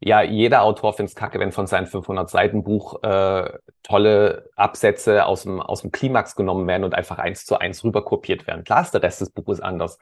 ja, 0.00 0.22
jeder 0.22 0.62
Autor 0.62 0.92
findet 0.92 1.10
es 1.10 1.16
kacke, 1.16 1.40
wenn 1.40 1.50
von 1.50 1.66
seinem 1.66 1.86
500 1.86 2.30
Seiten 2.30 2.62
Buch 2.62 3.02
äh, 3.02 3.50
tolle 3.82 4.48
Absätze 4.54 5.26
aus 5.26 5.42
dem, 5.42 5.60
aus 5.60 5.82
dem 5.82 5.90
Klimax 5.90 6.36
genommen 6.36 6.68
werden 6.68 6.84
und 6.84 6.94
einfach 6.94 7.18
eins 7.18 7.44
zu 7.44 7.58
eins 7.58 7.82
rüberkopiert 7.82 8.46
werden. 8.46 8.62
Klar 8.62 8.82
ist 8.82 8.94
der 8.94 9.02
Rest 9.02 9.20
des 9.20 9.30
Buches 9.30 9.60
anders. 9.60 9.98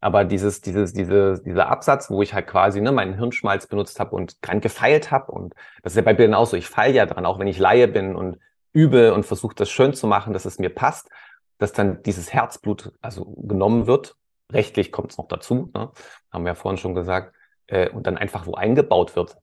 Aber 0.00 0.24
dieses, 0.24 0.60
dieses, 0.60 0.92
diese, 0.92 1.42
dieser 1.42 1.68
Absatz, 1.68 2.10
wo 2.10 2.20
ich 2.20 2.34
halt 2.34 2.46
quasi 2.46 2.82
ne, 2.82 2.92
meinen 2.92 3.14
Hirnschmalz 3.14 3.66
benutzt 3.66 3.98
habe 3.98 4.14
und 4.14 4.36
dran 4.46 4.60
gefeilt 4.60 5.10
habe, 5.10 5.32
und 5.32 5.54
das 5.82 5.94
ist 5.94 5.96
ja 5.96 6.02
bei 6.02 6.12
Bildern 6.12 6.34
auch 6.34 6.46
so, 6.46 6.58
ich 6.58 6.66
feile 6.66 6.94
ja 6.94 7.06
dran, 7.06 7.24
auch 7.24 7.38
wenn 7.38 7.46
ich 7.46 7.58
Laie 7.58 7.88
bin 7.88 8.14
und 8.14 8.38
übe 8.74 9.14
und 9.14 9.24
versuche 9.24 9.54
das 9.54 9.70
schön 9.70 9.94
zu 9.94 10.06
machen, 10.06 10.34
dass 10.34 10.44
es 10.44 10.58
mir 10.58 10.68
passt, 10.68 11.08
dass 11.56 11.72
dann 11.72 12.02
dieses 12.02 12.34
Herzblut 12.34 12.92
also 13.00 13.24
genommen 13.38 13.86
wird. 13.86 14.16
Rechtlich 14.52 14.92
kommt 14.92 15.12
es 15.12 15.18
noch 15.18 15.28
dazu, 15.28 15.70
ne? 15.74 15.90
haben 16.30 16.44
wir 16.44 16.50
ja 16.50 16.54
vorhin 16.54 16.78
schon 16.78 16.94
gesagt 16.94 17.34
äh, 17.66 17.88
und 17.88 18.06
dann 18.06 18.18
einfach 18.18 18.46
wo 18.46 18.54
eingebaut 18.54 19.16
wird. 19.16 19.36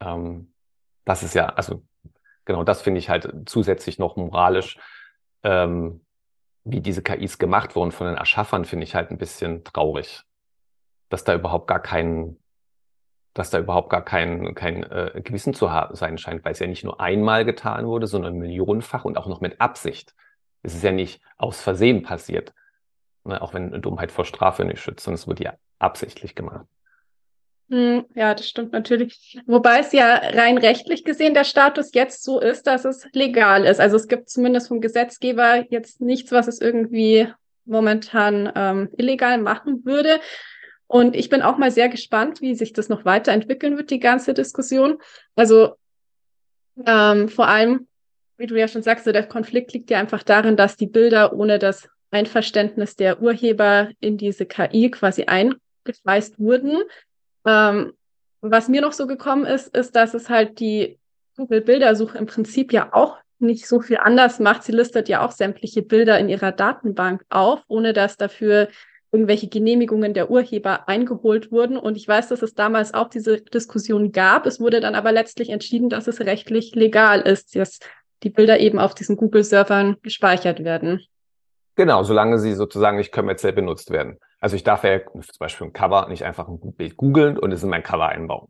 Ähm, 0.00 0.52
das 1.04 1.22
ist 1.22 1.34
ja, 1.34 1.46
also 1.46 1.82
genau, 2.44 2.64
das 2.64 2.82
finde 2.82 2.98
ich 2.98 3.08
halt 3.08 3.32
zusätzlich 3.46 3.98
noch 3.98 4.16
moralisch, 4.16 4.78
ähm, 5.42 6.04
wie 6.64 6.80
diese 6.80 7.02
KIs 7.02 7.38
gemacht 7.38 7.74
wurden 7.74 7.92
von 7.92 8.06
den 8.06 8.16
Erschaffern, 8.16 8.64
finde 8.64 8.84
ich 8.84 8.94
halt 8.94 9.10
ein 9.10 9.18
bisschen 9.18 9.64
traurig, 9.64 10.22
dass 11.08 11.24
da 11.24 11.34
überhaupt 11.34 11.66
gar 11.66 11.80
kein, 11.80 12.36
dass 13.34 13.50
da 13.50 13.58
überhaupt 13.58 13.90
gar 13.90 14.04
kein, 14.04 14.54
kein 14.54 14.84
äh, 14.84 15.20
Gewissen 15.24 15.54
zu 15.54 15.68
sein 15.92 16.18
scheint, 16.18 16.44
weil 16.44 16.52
es 16.52 16.58
ja 16.58 16.66
nicht 16.66 16.84
nur 16.84 17.00
einmal 17.00 17.44
getan 17.44 17.86
wurde, 17.86 18.06
sondern 18.06 18.38
millionenfach 18.38 19.04
und 19.04 19.18
auch 19.18 19.26
noch 19.26 19.40
mit 19.40 19.60
Absicht. 19.60 20.14
Es 20.62 20.74
ist 20.74 20.84
ja 20.84 20.92
nicht 20.92 21.20
aus 21.36 21.60
Versehen 21.60 22.02
passiert? 22.02 22.54
Auch 23.24 23.54
wenn 23.54 23.80
Dummheit 23.82 24.12
vor 24.12 24.24
Strafe 24.24 24.64
nicht 24.64 24.80
schützt, 24.80 25.04
sondern 25.04 25.20
es 25.20 25.26
wurde 25.26 25.44
ja 25.44 25.54
absichtlich 25.78 26.34
gemacht. 26.34 26.66
Hm, 27.70 28.04
ja, 28.14 28.34
das 28.34 28.48
stimmt 28.48 28.72
natürlich. 28.72 29.40
Wobei 29.46 29.78
es 29.78 29.92
ja 29.92 30.16
rein 30.16 30.58
rechtlich 30.58 31.04
gesehen 31.04 31.32
der 31.32 31.44
Status 31.44 31.94
jetzt 31.94 32.22
so 32.22 32.38
ist, 32.38 32.66
dass 32.66 32.84
es 32.84 33.06
legal 33.12 33.64
ist. 33.64 33.80
Also 33.80 33.96
es 33.96 34.08
gibt 34.08 34.28
zumindest 34.28 34.68
vom 34.68 34.80
Gesetzgeber 34.80 35.64
jetzt 35.70 36.00
nichts, 36.00 36.32
was 36.32 36.48
es 36.48 36.60
irgendwie 36.60 37.28
momentan 37.64 38.52
ähm, 38.54 38.90
illegal 38.98 39.38
machen 39.38 39.84
würde. 39.84 40.20
Und 40.86 41.16
ich 41.16 41.30
bin 41.30 41.40
auch 41.40 41.56
mal 41.56 41.70
sehr 41.70 41.88
gespannt, 41.88 42.42
wie 42.42 42.54
sich 42.54 42.74
das 42.74 42.90
noch 42.90 43.06
weiterentwickeln 43.06 43.78
wird, 43.78 43.90
die 43.90 44.00
ganze 44.00 44.34
Diskussion. 44.34 44.98
Also 45.34 45.76
ähm, 46.84 47.30
vor 47.30 47.48
allem, 47.48 47.88
wie 48.36 48.46
du 48.46 48.58
ja 48.58 48.68
schon 48.68 48.82
sagst, 48.82 49.06
der 49.06 49.26
Konflikt 49.26 49.72
liegt 49.72 49.88
ja 49.90 49.98
einfach 49.98 50.22
darin, 50.22 50.58
dass 50.58 50.76
die 50.76 50.86
Bilder 50.86 51.32
ohne 51.32 51.58
das 51.58 51.88
Einverständnis 52.12 52.94
der 52.94 53.20
Urheber 53.20 53.90
in 54.00 54.18
diese 54.18 54.46
KI 54.46 54.90
quasi 54.90 55.24
eingeschweißt 55.24 56.38
wurden. 56.38 56.78
Ähm, 57.44 57.94
was 58.40 58.68
mir 58.68 58.80
noch 58.80 58.92
so 58.92 59.06
gekommen 59.06 59.46
ist, 59.46 59.74
ist, 59.76 59.96
dass 59.96 60.14
es 60.14 60.28
halt 60.28 60.60
die 60.60 60.98
Google-Bildersuche 61.36 62.18
im 62.18 62.26
Prinzip 62.26 62.72
ja 62.72 62.92
auch 62.92 63.16
nicht 63.38 63.66
so 63.66 63.80
viel 63.80 63.96
anders 63.96 64.38
macht. 64.38 64.62
Sie 64.62 64.72
listet 64.72 65.08
ja 65.08 65.24
auch 65.24 65.32
sämtliche 65.32 65.82
Bilder 65.82 66.18
in 66.18 66.28
ihrer 66.28 66.52
Datenbank 66.52 67.24
auf, 67.28 67.60
ohne 67.66 67.92
dass 67.92 68.16
dafür 68.16 68.68
irgendwelche 69.10 69.48
Genehmigungen 69.48 70.14
der 70.14 70.30
Urheber 70.30 70.88
eingeholt 70.88 71.52
wurden. 71.52 71.76
Und 71.76 71.96
ich 71.96 72.08
weiß, 72.08 72.28
dass 72.28 72.42
es 72.42 72.54
damals 72.54 72.94
auch 72.94 73.08
diese 73.08 73.40
Diskussion 73.40 74.12
gab. 74.12 74.46
Es 74.46 74.58
wurde 74.58 74.80
dann 74.80 74.94
aber 74.94 75.12
letztlich 75.12 75.50
entschieden, 75.50 75.90
dass 75.90 76.08
es 76.08 76.20
rechtlich 76.20 76.74
legal 76.74 77.20
ist, 77.20 77.54
dass 77.56 77.78
die 78.22 78.30
Bilder 78.30 78.60
eben 78.60 78.78
auf 78.78 78.94
diesen 78.94 79.16
Google-Servern 79.16 79.96
gespeichert 80.02 80.64
werden. 80.64 81.04
Genau, 81.74 82.02
solange 82.02 82.38
sie 82.38 82.52
sozusagen 82.52 82.98
nicht 82.98 83.12
kommerziell 83.12 83.52
benutzt 83.52 83.90
werden. 83.90 84.18
Also 84.40 84.56
ich 84.56 84.64
darf 84.64 84.84
ja 84.84 85.00
zum 85.04 85.22
Beispiel 85.38 85.68
ein 85.68 85.72
Cover 85.72 86.08
nicht 86.08 86.24
einfach 86.24 86.48
ein 86.48 86.58
Bild 86.74 86.96
googeln 86.96 87.38
und 87.38 87.52
es 87.52 87.62
in 87.62 87.70
mein 87.70 87.82
Cover 87.82 88.08
einbauen. 88.08 88.48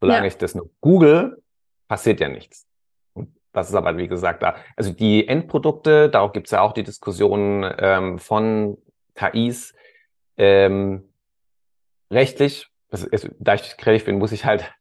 Solange 0.00 0.22
ja. 0.22 0.26
ich 0.26 0.38
das 0.38 0.54
nur 0.54 0.70
google, 0.80 1.42
passiert 1.88 2.20
ja 2.20 2.28
nichts. 2.28 2.66
Und 3.14 3.34
das 3.52 3.68
ist 3.68 3.74
aber, 3.74 3.96
wie 3.96 4.08
gesagt, 4.08 4.42
da. 4.42 4.56
Also 4.76 4.92
die 4.92 5.28
Endprodukte, 5.28 6.08
darauf 6.08 6.32
gibt 6.32 6.46
es 6.46 6.52
ja 6.52 6.60
auch 6.60 6.72
die 6.72 6.84
Diskussion 6.84 7.70
ähm, 7.78 8.18
von 8.18 8.78
KIs. 9.14 9.74
Ähm, 10.36 11.04
rechtlich, 12.10 12.68
also, 12.90 13.28
da 13.38 13.54
ich 13.54 13.76
kreativ 13.76 14.06
bin, 14.06 14.18
muss 14.18 14.32
ich 14.32 14.44
halt, 14.44 14.72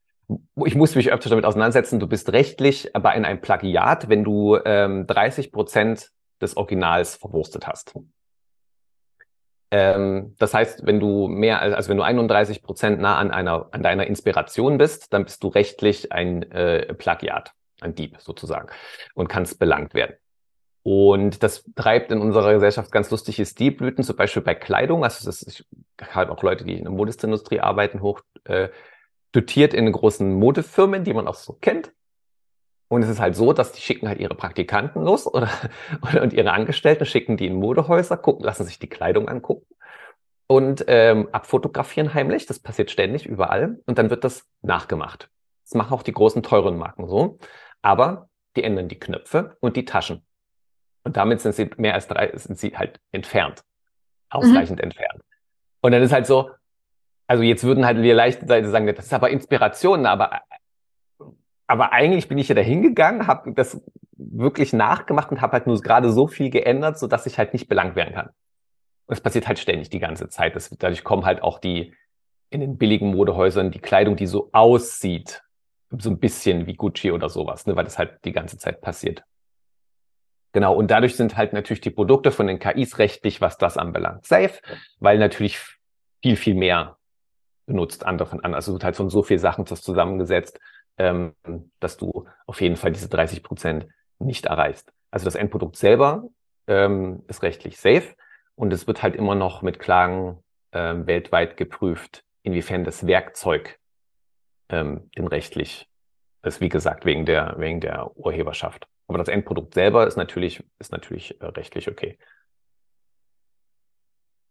ich 0.65 0.75
muss 0.75 0.95
mich 0.95 1.11
öfter 1.11 1.29
damit 1.29 1.45
auseinandersetzen. 1.45 1.99
Du 1.99 2.07
bist 2.07 2.31
rechtlich 2.31 2.95
aber 2.95 3.15
in 3.15 3.25
einem 3.25 3.41
Plagiat, 3.41 4.07
wenn 4.07 4.23
du 4.23 4.57
ähm, 4.63 5.07
30 5.07 5.51
Prozent 5.51 6.11
des 6.43 6.57
Originals 6.57 7.15
verwurstet 7.15 7.67
hast. 7.67 7.93
Ähm, 9.71 10.35
das 10.37 10.53
heißt, 10.53 10.85
wenn 10.85 10.99
du 10.99 11.27
mehr, 11.27 11.61
also 11.61 11.89
wenn 11.89 11.97
du 11.97 12.03
31 12.03 12.61
Prozent 12.61 13.01
nah 13.01 13.17
an 13.17 13.31
einer, 13.31 13.69
an 13.71 13.81
deiner 13.81 14.05
Inspiration 14.05 14.77
bist, 14.77 15.11
dann 15.13 15.23
bist 15.23 15.43
du 15.43 15.47
rechtlich 15.47 16.11
ein 16.11 16.43
äh, 16.51 16.93
Plagiat, 16.93 17.53
ein 17.81 17.95
Dieb 17.95 18.17
sozusagen 18.19 18.69
und 19.15 19.29
kannst 19.29 19.57
belangt 19.57 19.95
werden. 19.95 20.15
Und 20.83 21.41
das 21.41 21.63
treibt 21.75 22.11
in 22.11 22.19
unserer 22.19 22.53
Gesellschaft 22.53 22.91
ganz 22.91 23.09
lustige 23.09 23.45
Stilblüten, 23.45 24.03
zum 24.03 24.15
Beispiel 24.15 24.43
bei 24.43 24.53
Kleidung. 24.53 25.03
Also 25.03 25.25
das 25.25 25.41
ist 25.41 25.65
halt 25.99 26.29
auch 26.29 26.43
Leute, 26.43 26.65
die 26.65 26.77
in 26.77 26.83
der 26.83 26.91
Modestindustrie 26.91 27.61
arbeiten, 27.61 28.01
hoch 28.01 28.21
äh, 28.43 28.69
dotiert 29.31 29.73
in 29.73 29.91
großen 29.91 30.33
Modefirmen, 30.35 31.03
die 31.03 31.13
man 31.13 31.27
auch 31.27 31.35
so 31.35 31.53
kennt. 31.53 31.93
Und 32.93 33.01
es 33.01 33.09
ist 33.09 33.19
halt 33.19 33.35
so, 33.35 33.53
dass 33.53 33.71
die 33.71 33.81
schicken 33.81 34.07
halt 34.07 34.19
ihre 34.19 34.35
Praktikanten 34.35 35.03
los 35.03 35.25
oder, 35.25 35.49
oder 36.01 36.21
und 36.21 36.31
ihre 36.31 36.51
Angestellten 36.51 37.05
schicken 37.05 37.37
die 37.37 37.47
in 37.47 37.55
Modehäuser, 37.55 38.17
gucken, 38.17 38.45
lassen 38.45 38.65
sich 38.65 38.77
die 38.77 38.87
Kleidung 38.87 39.27
angucken 39.27 39.65
und 40.45 40.85
ähm, 40.87 41.27
abfotografieren 41.31 42.13
heimlich. 42.13 42.45
Das 42.45 42.59
passiert 42.59 42.91
ständig 42.91 43.25
überall 43.25 43.79
und 43.87 43.97
dann 43.97 44.11
wird 44.11 44.23
das 44.23 44.47
nachgemacht. 44.61 45.29
Das 45.65 45.73
machen 45.73 45.93
auch 45.93 46.03
die 46.03 46.13
großen 46.13 46.43
teuren 46.43 46.77
Marken 46.77 47.07
so. 47.07 47.39
Aber 47.81 48.29
die 48.55 48.63
ändern 48.63 48.89
die 48.89 48.99
Knöpfe 48.99 49.57
und 49.59 49.75
die 49.75 49.85
Taschen. 49.85 50.23
Und 51.03 51.17
damit 51.17 51.41
sind 51.41 51.55
sie 51.55 51.71
mehr 51.77 51.95
als 51.95 52.07
drei, 52.07 52.31
sind 52.37 52.59
sie 52.59 52.77
halt 52.77 52.99
entfernt. 53.11 53.63
Ausreichend 54.29 54.77
mhm. 54.77 54.83
entfernt. 54.83 55.23
Und 55.81 55.93
dann 55.93 56.03
ist 56.03 56.13
halt 56.13 56.27
so, 56.27 56.51
also 57.25 57.41
jetzt 57.41 57.63
würden 57.63 57.85
halt 57.85 58.01
wir 58.03 58.13
leicht 58.13 58.47
sagen, 58.47 58.85
das 58.85 59.05
ist 59.05 59.13
aber 59.13 59.31
Inspiration, 59.31 60.05
aber, 60.05 60.41
aber 61.67 61.93
eigentlich 61.93 62.27
bin 62.27 62.37
ich 62.37 62.47
ja 62.47 62.55
da 62.55 62.61
hingegangen, 62.61 63.27
habe 63.27 63.53
das 63.53 63.81
wirklich 64.11 64.73
nachgemacht 64.73 65.31
und 65.31 65.41
habe 65.41 65.53
halt 65.53 65.67
nur 65.67 65.79
gerade 65.81 66.11
so 66.11 66.27
viel 66.27 66.49
geändert, 66.49 66.99
so 66.99 67.07
dass 67.07 67.25
ich 67.25 67.37
halt 67.37 67.53
nicht 67.53 67.67
belangt 67.67 67.95
werden 67.95 68.13
kann. 68.13 68.27
Und 69.05 69.15
es 69.15 69.21
passiert 69.21 69.47
halt 69.47 69.59
ständig 69.59 69.89
die 69.89 69.99
ganze 69.99 70.29
Zeit. 70.29 70.55
Das, 70.55 70.69
dadurch 70.69 71.03
kommen 71.03 71.25
halt 71.25 71.41
auch 71.41 71.59
die 71.59 71.93
in 72.49 72.61
den 72.61 72.77
billigen 72.77 73.11
Modehäusern 73.11 73.71
die 73.71 73.79
Kleidung, 73.79 74.15
die 74.15 74.27
so 74.27 74.49
aussieht, 74.51 75.41
so 75.89 76.09
ein 76.09 76.19
bisschen 76.19 76.67
wie 76.67 76.75
Gucci 76.75 77.11
oder 77.11 77.29
sowas, 77.29 77.65
ne, 77.65 77.75
weil 77.75 77.83
das 77.83 77.97
halt 77.97 78.23
die 78.25 78.31
ganze 78.31 78.57
Zeit 78.57 78.81
passiert. 78.81 79.23
Genau, 80.53 80.75
und 80.75 80.91
dadurch 80.91 81.15
sind 81.15 81.35
halt 81.35 81.53
natürlich 81.53 81.81
die 81.81 81.89
Produkte 81.89 82.31
von 82.31 82.45
den 82.45 82.59
KIs 82.59 82.99
rechtlich, 82.99 83.41
was 83.41 83.57
das 83.57 83.75
anbelangt, 83.75 84.25
safe, 84.25 84.59
weil 84.99 85.17
natürlich 85.17 85.59
viel, 86.21 86.35
viel 86.35 86.53
mehr 86.53 86.97
benutzt 87.65 88.05
andere 88.05 88.29
von 88.29 88.39
anderen. 88.39 88.55
Also 88.55 88.73
wird 88.73 88.83
halt 88.83 88.95
von 88.95 89.09
so 89.09 89.23
viel 89.23 89.39
Sachen 89.39 89.65
zusammengesetzt, 89.65 90.59
ähm, 90.97 91.33
dass 91.79 91.97
du 91.97 92.27
auf 92.45 92.61
jeden 92.61 92.75
Fall 92.75 92.91
diese 92.91 93.09
30 93.09 93.43
Prozent 93.43 93.87
nicht 94.19 94.45
erreichst. 94.45 94.91
Also 95.11 95.25
das 95.25 95.35
Endprodukt 95.35 95.75
selber 95.75 96.29
ähm, 96.67 97.23
ist 97.27 97.43
rechtlich 97.43 97.79
safe 97.79 98.15
und 98.55 98.71
es 98.73 98.87
wird 98.87 99.03
halt 99.03 99.15
immer 99.15 99.35
noch 99.35 99.61
mit 99.61 99.79
Klagen 99.79 100.39
ähm, 100.71 101.07
weltweit 101.07 101.57
geprüft, 101.57 102.23
inwiefern 102.43 102.83
das 102.83 103.05
Werkzeug 103.05 103.79
ähm, 104.69 105.09
denn 105.17 105.27
rechtlich 105.27 105.87
ist, 106.43 106.61
wie 106.61 106.69
gesagt, 106.69 107.05
wegen 107.05 107.25
der, 107.25 107.55
wegen 107.57 107.79
der 107.79 108.15
Urheberschaft. 108.17 108.87
Aber 109.07 109.17
das 109.17 109.27
Endprodukt 109.27 109.73
selber 109.73 110.07
ist 110.07 110.17
natürlich, 110.17 110.63
ist 110.79 110.91
natürlich 110.91 111.39
äh, 111.41 111.45
rechtlich 111.45 111.87
okay. 111.89 112.17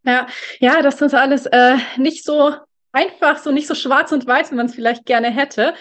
Ja, 0.05 0.27
ja, 0.59 0.83
das 0.83 1.01
ist 1.01 1.15
alles 1.15 1.47
äh, 1.47 1.77
nicht 1.97 2.25
so 2.25 2.55
einfach, 2.93 3.39
so 3.39 3.53
nicht 3.53 3.67
so 3.67 3.75
schwarz 3.75 4.13
und 4.13 4.27
weiß, 4.27 4.51
wie 4.51 4.57
man 4.57 4.67
es 4.67 4.75
vielleicht 4.75 5.07
gerne 5.07 5.31
hätte. 5.31 5.75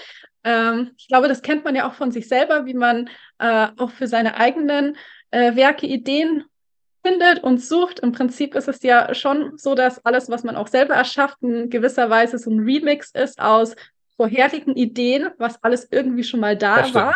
Ähm, 0.44 0.92
ich 0.98 1.08
glaube, 1.08 1.28
das 1.28 1.42
kennt 1.42 1.64
man 1.64 1.76
ja 1.76 1.88
auch 1.88 1.94
von 1.94 2.12
sich 2.12 2.28
selber, 2.28 2.66
wie 2.66 2.74
man 2.74 3.10
äh, 3.40 3.68
auch 3.78 3.92
für 3.92 4.08
seine 4.08 4.36
eigenen 4.36 4.98
äh, 5.32 5.56
Werke 5.56 5.86
Ideen 5.86 6.44
findet 7.04 7.44
und 7.44 7.62
sucht. 7.62 8.00
Im 8.00 8.12
Prinzip 8.12 8.56
ist 8.56 8.68
es 8.68 8.82
ja 8.84 9.14
schon 9.14 9.58
so, 9.58 9.76
dass 9.76 10.04
alles, 10.06 10.30
was 10.30 10.44
man 10.44 10.56
auch 10.56 10.68
selber 10.68 10.94
erschafft, 10.94 11.38
in 11.42 11.70
gewisser 11.70 12.10
Weise 12.10 12.38
so 12.38 12.52
ein 12.52 12.60
Remix 12.60 13.12
ist 13.12 13.40
aus 13.40 13.76
vorherigen 14.16 14.76
Ideen, 14.76 15.30
was 15.38 15.64
alles 15.64 15.88
irgendwie 15.90 16.24
schon 16.24 16.40
mal 16.40 16.56
da 16.56 16.94
war. 16.94 17.16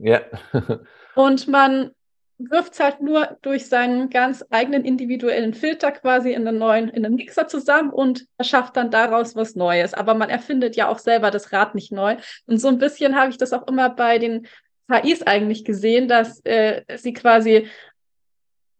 Ja. 0.00 0.20
und 1.14 1.48
man 1.48 1.92
wirft 2.48 2.74
es 2.74 2.80
halt 2.80 3.02
nur 3.02 3.36
durch 3.42 3.66
seinen 3.66 4.08
ganz 4.08 4.44
eigenen 4.50 4.84
individuellen 4.84 5.52
Filter 5.52 5.92
quasi 5.92 6.32
in 6.32 6.46
einen 6.46 6.58
neuen, 6.58 6.88
in 6.88 7.04
einen 7.04 7.16
Mixer 7.16 7.48
zusammen 7.48 7.90
und 7.90 8.26
erschafft 8.38 8.76
dann 8.76 8.90
daraus 8.90 9.36
was 9.36 9.54
Neues. 9.54 9.92
Aber 9.94 10.14
man 10.14 10.30
erfindet 10.30 10.76
ja 10.76 10.88
auch 10.88 10.98
selber 10.98 11.30
das 11.30 11.52
Rad 11.52 11.74
nicht 11.74 11.92
neu. 11.92 12.16
Und 12.46 12.58
so 12.58 12.68
ein 12.68 12.78
bisschen 12.78 13.16
habe 13.16 13.30
ich 13.30 13.36
das 13.36 13.52
auch 13.52 13.66
immer 13.68 13.90
bei 13.90 14.18
den 14.18 14.46
KIs 14.90 15.22
eigentlich 15.22 15.64
gesehen, 15.64 16.08
dass 16.08 16.44
äh, 16.44 16.82
sie 16.96 17.12
quasi 17.12 17.68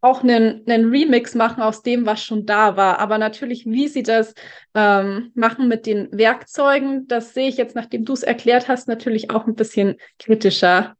auch 0.01 0.23
einen, 0.23 0.66
einen 0.66 0.88
Remix 0.90 1.35
machen 1.35 1.62
aus 1.62 1.83
dem, 1.83 2.07
was 2.07 2.25
schon 2.25 2.46
da 2.46 2.77
war. 2.77 2.99
Aber 2.99 3.18
natürlich, 3.18 3.66
wie 3.66 3.88
sie 3.88 4.03
das 4.03 4.35
ähm, 4.75 5.31
machen 5.35 5.68
mit 5.68 5.85
den 5.85 6.09
Werkzeugen, 6.11 7.07
das 7.07 7.35
sehe 7.35 7.49
ich 7.49 7.59
jetzt, 7.59 7.77
nachdem 7.77 8.05
du 8.05 8.14
es 8.14 8.23
erklärt 8.23 8.68
hast, 8.68 8.88
natürlich 8.88 9.31
auch 9.31 9.46
ein 9.46 9.55
bisschen 9.55 9.96
kritischer. 10.18 10.96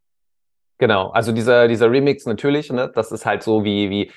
Genau, 0.81 1.11
also 1.11 1.31
dieser, 1.33 1.69
dieser 1.69 1.91
Remix 1.91 2.25
natürlich, 2.25 2.73
ne, 2.73 2.91
das 2.95 3.13
ist 3.13 3.27
halt 3.27 3.43
so 3.43 3.65
wie, 3.65 3.91
wie 3.91 4.13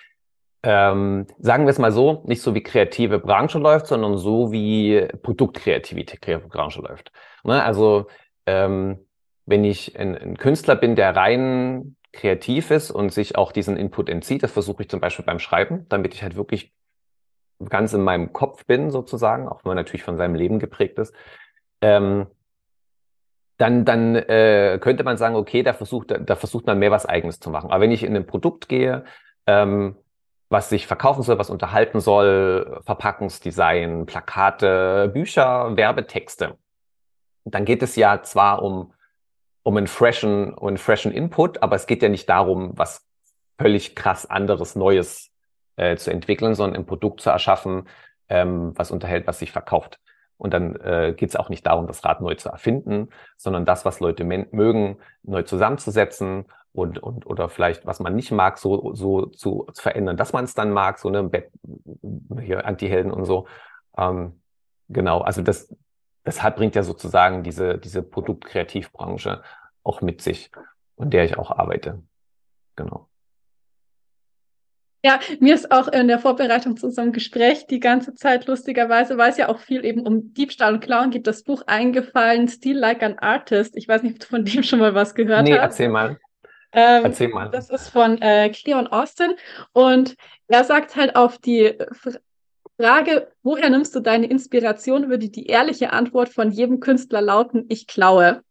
ähm, 0.64 1.28
sagen 1.40 1.66
wir 1.66 1.72
es 1.72 1.78
mal 1.78 1.92
so, 1.92 2.24
nicht 2.26 2.42
so 2.42 2.56
wie 2.56 2.64
kreative 2.64 3.20
Branche 3.20 3.60
läuft, 3.60 3.88
sondern 3.88 4.18
so 4.18 4.54
wie 4.54 5.06
Produktkreativität 5.22 6.22
kreative 6.22 6.48
Branche 6.48 6.82
läuft. 6.82 7.12
Ne? 7.44 7.62
Also 7.62 8.08
ähm, 8.46 9.06
wenn 9.46 9.66
ich 9.66 10.00
ein, 10.00 10.18
ein 10.18 10.38
Künstler 10.38 10.78
bin, 10.78 10.96
der 10.96 11.14
rein 11.18 11.98
kreativ 12.14 12.72
ist 12.72 12.92
und 12.92 13.12
sich 13.12 13.36
auch 13.36 13.52
diesen 13.52 13.76
Input 13.76 14.08
entzieht. 14.08 14.42
Das 14.42 14.54
versuche 14.54 14.84
ich 14.84 14.90
zum 14.90 15.02
Beispiel 15.02 15.26
beim 15.26 15.40
Schreiben, 15.40 15.86
damit 15.90 16.14
ich 16.14 16.24
halt 16.24 16.38
wirklich 16.38 16.72
ganz 17.68 17.92
in 17.92 18.04
meinem 18.04 18.32
Kopf 18.32 18.66
bin, 18.66 18.90
sozusagen, 18.90 19.50
auch 19.50 19.66
wenn 19.66 19.72
man 19.72 19.78
natürlich 19.78 20.04
von 20.04 20.16
seinem 20.16 20.36
Leben 20.36 20.60
geprägt 20.60 20.98
ist. 20.98 21.14
Ähm, 21.82 22.28
dann, 23.58 23.86
dann 23.86 24.16
äh, 24.16 24.80
könnte 24.82 25.04
man 25.04 25.18
sagen, 25.18 25.36
okay, 25.36 25.64
da 25.64 25.74
versucht, 25.74 26.14
da, 26.18 26.36
versucht 26.36 26.66
man 26.66 26.80
mehr 26.80 26.92
was 26.92 27.06
Eigenes 27.06 27.40
zu 27.40 27.50
machen. 27.50 27.72
Aber 27.72 27.82
wenn 27.82 27.92
ich 27.92 28.04
in 28.04 28.16
ein 28.16 28.26
Produkt 28.26 28.68
gehe, 28.68 29.04
ähm, 29.48 29.96
was 30.50 30.70
sich 30.70 30.88
verkaufen 30.88 31.24
soll, 31.24 31.40
was 31.40 31.50
unterhalten 31.50 32.00
soll, 32.00 32.80
Verpackungsdesign, 32.86 34.06
Plakate, 34.06 35.10
Bücher, 35.14 35.76
Werbetexte, 35.76 36.58
dann 37.46 37.66
geht 37.66 37.84
es 37.84 37.96
ja 37.96 38.22
zwar 38.22 38.62
um 38.62 38.94
um 39.64 39.78
einen 39.78 39.88
freshen, 39.88 40.54
um 40.54 40.68
einen 40.68 40.78
freshen 40.78 41.12
Input, 41.12 41.64
aber 41.64 41.76
es 41.76 41.88
geht 41.88 42.04
ja 42.04 42.10
nicht 42.10 42.30
darum, 42.30 42.78
was 42.78 43.06
völlig 43.58 43.96
krass 43.96 44.26
anderes, 44.30 44.76
Neues 44.76 45.32
äh, 45.78 45.96
zu 45.96 46.12
entwickeln, 46.12 46.54
sondern 46.54 46.82
ein 46.82 46.86
Produkt 46.86 47.22
zu 47.22 47.30
erschaffen, 47.30 47.88
ähm, 48.28 48.74
was 48.76 48.92
unterhält, 48.92 49.26
was 49.26 49.40
sich 49.40 49.52
verkauft. 49.52 50.00
Und 50.44 50.54
dann 50.54 50.76
äh, 50.76 51.14
geht 51.16 51.30
es 51.30 51.38
auch 51.38 51.48
nicht 51.48 51.66
darum, 51.66 51.88
das 51.88 52.04
Rad 52.04 52.20
neu 52.20 52.36
zu 52.36 52.50
erfinden, 52.50 53.08
sondern 53.38 53.64
das, 53.64 53.86
was 53.86 54.02
Leute 54.02 54.26
mögen, 54.26 54.98
neu 55.24 55.44
zusammenzusetzen 55.44 56.46
und, 56.74 57.02
und 57.02 57.26
oder 57.26 57.48
vielleicht, 57.48 57.86
was 57.86 58.02
man 58.02 58.14
nicht 58.14 58.30
mag, 58.32 58.58
so, 58.58 58.94
so 58.94 59.28
zu, 59.28 59.70
zu 59.72 59.82
verändern, 59.82 60.18
dass 60.18 60.34
man 60.34 60.44
es 60.44 60.54
dann 60.54 60.72
mag, 60.72 61.00
so 61.00 61.08
eine 61.08 61.24
Bett, 61.24 61.50
hier 62.42 62.66
Anti-Helden 62.66 63.14
und 63.14 63.24
so. 63.24 63.48
Ähm, 63.98 64.42
genau, 64.90 65.22
also 65.22 65.42
das, 65.42 65.74
deshalb 66.26 66.58
bringt 66.58 66.76
ja 66.76 66.84
sozusagen 66.84 67.44
diese, 67.44 67.78
diese 67.78 68.04
Produktkreativbranche 68.04 69.44
auch 69.84 70.02
mit 70.02 70.22
sich, 70.22 70.52
in 70.98 71.10
der 71.10 71.24
ich 71.24 71.38
auch 71.38 71.52
arbeite. 71.52 72.04
Genau. 72.76 73.08
Ja, 75.06 75.20
mir 75.42 75.54
ist 75.54 75.70
auch 75.70 75.90
in 75.90 76.08
der 76.08 76.18
Vorbereitung 76.18 76.78
zu 76.78 76.86
unserem 76.86 77.12
Gespräch 77.12 77.68
die 77.68 77.82
ganze 77.82 78.16
Zeit 78.16 78.48
lustigerweise, 78.48 79.18
weil 79.18 79.32
es 79.32 79.38
ja 79.38 79.50
auch 79.50 79.60
viel 79.60 79.84
eben 79.84 80.08
um 80.08 80.34
Diebstahl 80.34 80.76
und 80.76 80.80
Klauen 80.80 81.12
geht, 81.12 81.28
das 81.28 81.44
Buch 81.44 81.64
eingefallen, 81.68 82.48
Steal 82.48 82.78
Like 82.78 83.04
an 83.04 83.20
Artist. 83.20 83.76
Ich 83.76 83.86
weiß 83.86 84.02
nicht, 84.04 84.14
ob 84.14 84.20
du 84.22 84.28
von 84.28 84.46
dem 84.46 84.64
schon 84.64 84.80
mal 84.80 84.96
was 84.96 85.14
gehört 85.14 85.44
nee, 85.44 85.52
hast. 85.52 85.58
Nee, 85.58 85.64
erzähl 85.64 85.90
mal. 85.90 86.18
Ähm, 86.72 87.04
erzähl 87.04 87.28
mal. 87.28 87.50
Das 87.50 87.70
ist 87.70 87.90
von 87.90 88.22
äh, 88.22 88.50
Cleon 88.50 88.88
Austin 88.88 89.34
und 89.74 90.16
er 90.48 90.64
sagt 90.64 90.96
halt 90.96 91.18
auf 91.18 91.38
die 91.38 91.78
Frage, 92.80 93.28
woher 93.44 93.70
nimmst 93.70 93.94
du 93.96 94.00
deine 94.00 94.28
Inspiration, 94.28 95.10
würde 95.10 95.30
die 95.30 95.48
ehrliche 95.48 95.92
Antwort 95.92 96.30
von 96.30 96.50
jedem 96.50 96.80
Künstler 96.80 97.22
lauten, 97.22 97.66
ich 97.68 97.88
klaue. 97.88 98.42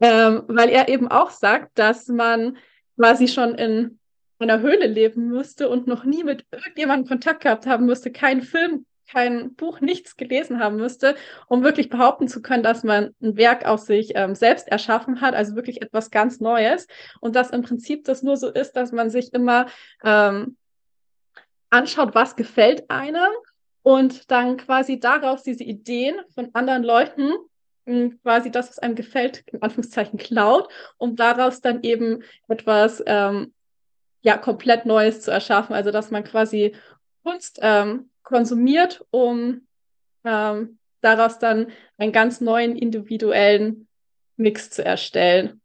Ähm, 0.00 0.44
weil 0.48 0.70
er 0.70 0.88
eben 0.88 1.08
auch 1.08 1.30
sagt, 1.30 1.78
dass 1.78 2.08
man 2.08 2.56
quasi 2.96 3.28
schon 3.28 3.54
in 3.54 3.98
einer 4.38 4.60
Höhle 4.60 4.86
leben 4.86 5.28
müsste 5.28 5.68
und 5.68 5.86
noch 5.86 6.04
nie 6.04 6.24
mit 6.24 6.44
irgendjemandem 6.50 7.08
Kontakt 7.08 7.42
gehabt 7.42 7.66
haben 7.66 7.86
müsste, 7.86 8.10
keinen 8.10 8.42
Film, 8.42 8.86
kein 9.08 9.54
Buch, 9.54 9.80
nichts 9.80 10.16
gelesen 10.16 10.60
haben 10.60 10.76
müsste, 10.76 11.14
um 11.46 11.62
wirklich 11.62 11.88
behaupten 11.88 12.28
zu 12.28 12.42
können, 12.42 12.62
dass 12.62 12.84
man 12.84 13.14
ein 13.22 13.36
Werk 13.36 13.64
aus 13.64 13.86
sich 13.86 14.12
ähm, 14.14 14.34
selbst 14.34 14.68
erschaffen 14.68 15.20
hat, 15.20 15.34
also 15.34 15.56
wirklich 15.56 15.82
etwas 15.82 16.10
ganz 16.10 16.40
Neues. 16.40 16.86
Und 17.20 17.36
dass 17.36 17.50
im 17.50 17.62
Prinzip 17.62 18.04
das 18.04 18.22
nur 18.22 18.36
so 18.36 18.50
ist, 18.50 18.72
dass 18.72 18.92
man 18.92 19.10
sich 19.10 19.32
immer 19.32 19.66
ähm, 20.02 20.56
anschaut, 21.70 22.14
was 22.14 22.36
gefällt 22.36 22.90
einem 22.90 23.32
und 23.82 24.30
dann 24.30 24.56
quasi 24.56 24.98
daraus 24.98 25.42
diese 25.42 25.64
Ideen 25.64 26.16
von 26.34 26.50
anderen 26.54 26.82
Leuten 26.82 27.32
hm, 27.86 28.18
quasi 28.22 28.50
das, 28.50 28.68
was 28.70 28.78
einem 28.78 28.94
gefällt, 28.94 29.44
in 29.52 29.62
Anführungszeichen 29.62 30.18
klaut, 30.18 30.68
um 30.96 31.16
daraus 31.16 31.60
dann 31.60 31.82
eben 31.82 32.22
etwas 32.48 33.02
ähm, 33.06 33.52
ja 34.24 34.38
komplett 34.38 34.86
Neues 34.86 35.20
zu 35.20 35.30
erschaffen. 35.30 35.74
Also 35.74 35.92
dass 35.92 36.10
man 36.10 36.24
quasi 36.24 36.74
Kunst 37.22 37.60
ähm, 37.62 38.10
konsumiert, 38.22 39.04
um 39.10 39.66
ähm, 40.24 40.78
daraus 41.00 41.38
dann 41.38 41.68
einen 41.98 42.12
ganz 42.12 42.40
neuen 42.40 42.74
individuellen 42.74 43.86
Mix 44.36 44.70
zu 44.70 44.84
erstellen. 44.84 45.60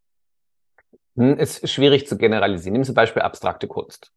Hm, 1.15 1.37
ist 1.37 1.67
schwierig 1.69 2.07
zu 2.07 2.17
generalisieren. 2.17 2.73
Nimm 2.73 2.83
zum 2.83 2.95
Beispiel 2.95 3.21
abstrakte 3.21 3.67
Kunst. 3.67 4.11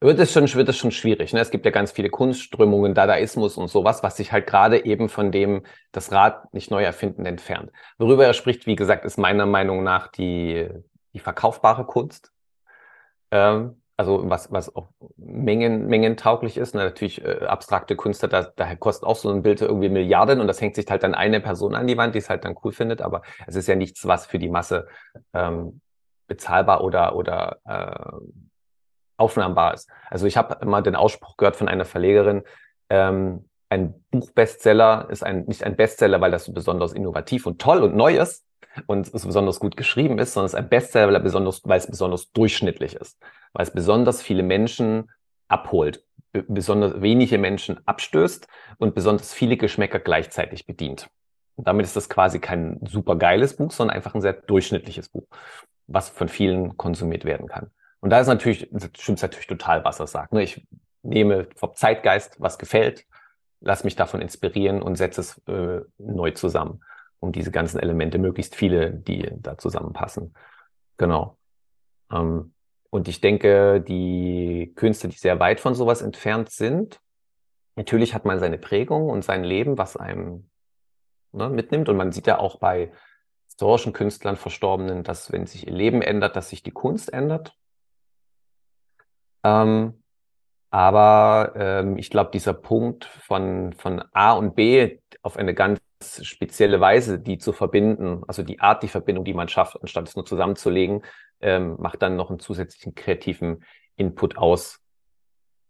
wird 0.00 0.18
es 0.18 0.32
schon, 0.32 0.52
wird 0.52 0.68
es 0.68 0.76
schon 0.76 0.90
schwierig. 0.90 1.32
Ne? 1.32 1.40
Es 1.40 1.50
gibt 1.50 1.64
ja 1.64 1.70
ganz 1.70 1.92
viele 1.92 2.10
Kunstströmungen, 2.10 2.94
Dadaismus 2.94 3.56
und 3.56 3.68
sowas, 3.68 4.02
was 4.02 4.16
sich 4.16 4.32
halt 4.32 4.46
gerade 4.46 4.84
eben 4.84 5.08
von 5.08 5.30
dem 5.30 5.62
das 5.92 6.10
Rad 6.10 6.52
nicht 6.52 6.70
neu 6.70 6.82
erfinden 6.82 7.26
entfernt. 7.26 7.70
Worüber 7.98 8.26
er 8.26 8.34
spricht, 8.34 8.66
wie 8.66 8.76
gesagt, 8.76 9.04
ist 9.04 9.18
meiner 9.18 9.46
Meinung 9.46 9.84
nach 9.84 10.08
die, 10.08 10.68
die 11.12 11.20
verkaufbare 11.20 11.86
Kunst. 11.86 12.32
Ähm, 13.30 13.80
also 14.00 14.30
was, 14.30 14.50
was 14.50 14.74
auch 14.74 14.88
mengen, 15.18 15.86
mengentauglich 15.86 16.56
ist. 16.56 16.74
Ne? 16.74 16.84
Natürlich 16.84 17.22
äh, 17.22 17.44
abstrakte 17.44 17.96
Künstler, 17.96 18.28
da, 18.28 18.44
da 18.56 18.74
kostet 18.76 19.06
auch 19.06 19.16
so 19.16 19.30
ein 19.30 19.42
Bild 19.42 19.60
irgendwie 19.60 19.90
Milliarden 19.90 20.40
und 20.40 20.46
das 20.46 20.58
hängt 20.58 20.74
sich 20.74 20.86
halt 20.88 21.02
dann 21.02 21.14
eine 21.14 21.40
Person 21.40 21.74
an 21.74 21.86
die 21.86 21.98
Wand, 21.98 22.14
die 22.14 22.20
es 22.20 22.30
halt 22.30 22.46
dann 22.46 22.56
cool 22.64 22.72
findet, 22.72 23.02
aber 23.02 23.20
es 23.46 23.56
ist 23.56 23.68
ja 23.68 23.76
nichts, 23.76 24.06
was 24.06 24.24
für 24.24 24.38
die 24.38 24.48
Masse 24.48 24.88
ähm, 25.34 25.82
bezahlbar 26.28 26.82
oder, 26.82 27.14
oder 27.14 27.58
äh, 27.66 28.16
aufnahmbar 29.18 29.74
ist. 29.74 29.90
Also 30.08 30.26
ich 30.26 30.38
habe 30.38 30.56
immer 30.62 30.80
den 30.80 30.96
Ausspruch 30.96 31.36
gehört 31.36 31.56
von 31.56 31.68
einer 31.68 31.84
Verlegerin, 31.84 32.42
ähm, 32.88 33.50
ein 33.68 34.02
Buchbestseller 34.10 35.08
ist 35.10 35.22
ein, 35.22 35.44
nicht 35.44 35.62
ein 35.62 35.76
Bestseller, 35.76 36.22
weil 36.22 36.30
das 36.30 36.46
so 36.46 36.52
besonders 36.52 36.92
innovativ 36.92 37.46
und 37.46 37.60
toll 37.60 37.82
und 37.82 37.94
neu 37.94 38.16
ist 38.16 38.46
und 38.86 39.12
es 39.12 39.26
besonders 39.26 39.60
gut 39.60 39.76
geschrieben 39.76 40.18
ist, 40.18 40.34
sondern 40.34 40.46
es 40.46 40.52
ist 40.52 40.58
ein 40.58 40.68
Bestseller, 40.68 41.08
weil, 41.08 41.14
er 41.14 41.20
besonders, 41.20 41.62
weil 41.64 41.78
es 41.78 41.86
besonders 41.86 42.32
durchschnittlich 42.32 42.94
ist, 42.96 43.18
weil 43.52 43.64
es 43.64 43.72
besonders 43.72 44.22
viele 44.22 44.42
Menschen 44.42 45.10
abholt, 45.48 46.04
besonders 46.32 47.00
wenige 47.00 47.38
Menschen 47.38 47.80
abstößt 47.86 48.46
und 48.78 48.94
besonders 48.94 49.34
viele 49.34 49.56
Geschmäcker 49.56 49.98
gleichzeitig 49.98 50.66
bedient. 50.66 51.08
Und 51.56 51.66
damit 51.66 51.84
ist 51.84 51.96
das 51.96 52.08
quasi 52.08 52.38
kein 52.38 52.80
super 52.86 53.16
geiles 53.16 53.56
Buch, 53.56 53.70
sondern 53.70 53.96
einfach 53.96 54.14
ein 54.14 54.22
sehr 54.22 54.32
durchschnittliches 54.32 55.08
Buch, 55.08 55.26
was 55.86 56.08
von 56.08 56.28
vielen 56.28 56.76
konsumiert 56.76 57.24
werden 57.24 57.48
kann. 57.48 57.70
Und 58.00 58.10
da 58.10 58.20
ist 58.20 58.28
natürlich, 58.28 58.70
stimmt 58.98 59.20
natürlich 59.20 59.46
total, 59.46 59.84
was 59.84 60.00
er 60.00 60.06
sagt. 60.06 60.32
Ne? 60.32 60.42
Ich 60.42 60.66
nehme 61.02 61.48
vom 61.56 61.74
Zeitgeist, 61.74 62.40
was 62.40 62.58
gefällt, 62.58 63.04
lass 63.60 63.84
mich 63.84 63.96
davon 63.96 64.22
inspirieren 64.22 64.80
und 64.82 64.96
setze 64.96 65.20
es 65.20 65.38
äh, 65.48 65.82
neu 65.98 66.30
zusammen, 66.30 66.80
um 67.20 67.32
diese 67.32 67.50
ganzen 67.50 67.78
Elemente, 67.78 68.18
möglichst 68.18 68.56
viele, 68.56 68.92
die 68.92 69.30
da 69.36 69.58
zusammenpassen. 69.58 70.34
Genau. 70.96 71.36
Ähm, 72.10 72.54
und 72.90 73.06
ich 73.06 73.20
denke, 73.20 73.80
die 73.80 74.72
Künste, 74.74 75.08
die 75.08 75.16
sehr 75.16 75.38
weit 75.38 75.60
von 75.60 75.74
sowas 75.74 76.02
entfernt 76.02 76.50
sind, 76.50 77.00
natürlich 77.76 78.14
hat 78.14 78.24
man 78.24 78.40
seine 78.40 78.58
Prägung 78.58 79.08
und 79.08 79.24
sein 79.24 79.44
Leben, 79.44 79.78
was 79.78 79.96
einem 79.96 80.50
ne, 81.32 81.48
mitnimmt. 81.48 81.88
Und 81.88 81.96
man 81.96 82.10
sieht 82.10 82.26
ja 82.26 82.38
auch 82.38 82.58
bei 82.58 82.92
historischen 83.46 83.92
Künstlern, 83.92 84.36
Verstorbenen, 84.36 85.04
dass 85.04 85.30
wenn 85.30 85.46
sich 85.46 85.66
ihr 85.66 85.72
Leben 85.72 86.02
ändert, 86.02 86.34
dass 86.34 86.48
sich 86.48 86.62
die 86.62 86.72
Kunst 86.72 87.12
ändert. 87.12 87.54
Ähm, 89.44 90.02
aber 90.70 91.52
ähm, 91.56 91.96
ich 91.96 92.10
glaube, 92.10 92.30
dieser 92.32 92.54
Punkt 92.54 93.04
von, 93.04 93.72
von 93.72 94.02
A 94.12 94.32
und 94.32 94.54
B 94.54 94.98
auf 95.22 95.36
eine 95.36 95.54
ganz 95.54 95.80
spezielle 96.02 96.80
Weise, 96.80 97.18
die 97.18 97.38
zu 97.38 97.52
verbinden, 97.52 98.22
also 98.26 98.42
die 98.42 98.60
Art, 98.60 98.82
die 98.82 98.88
Verbindung, 98.88 99.24
die 99.24 99.34
man 99.34 99.48
schafft, 99.48 99.80
anstatt 99.80 100.08
es 100.08 100.16
nur 100.16 100.24
zusammenzulegen, 100.24 101.02
ähm, 101.40 101.76
macht 101.78 102.02
dann 102.02 102.16
noch 102.16 102.30
einen 102.30 102.38
zusätzlichen 102.38 102.94
kreativen 102.94 103.64
Input 103.96 104.36
aus. 104.36 104.80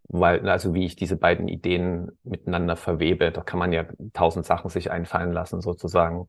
Weil, 0.09 0.49
also 0.49 0.75
wie 0.75 0.87
ich 0.87 0.97
diese 0.97 1.17
beiden 1.17 1.47
Ideen 1.47 2.11
miteinander 2.25 2.77
verwebe, 2.77 3.31
da 3.31 3.43
kann 3.43 3.61
man 3.61 3.73
ja 3.73 3.87
tausend 4.13 4.45
Sachen 4.45 4.69
sich 4.69 4.91
einfallen 4.91 5.33
lassen, 5.33 5.61
sozusagen. 5.61 6.29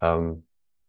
Ähm, 0.00 0.44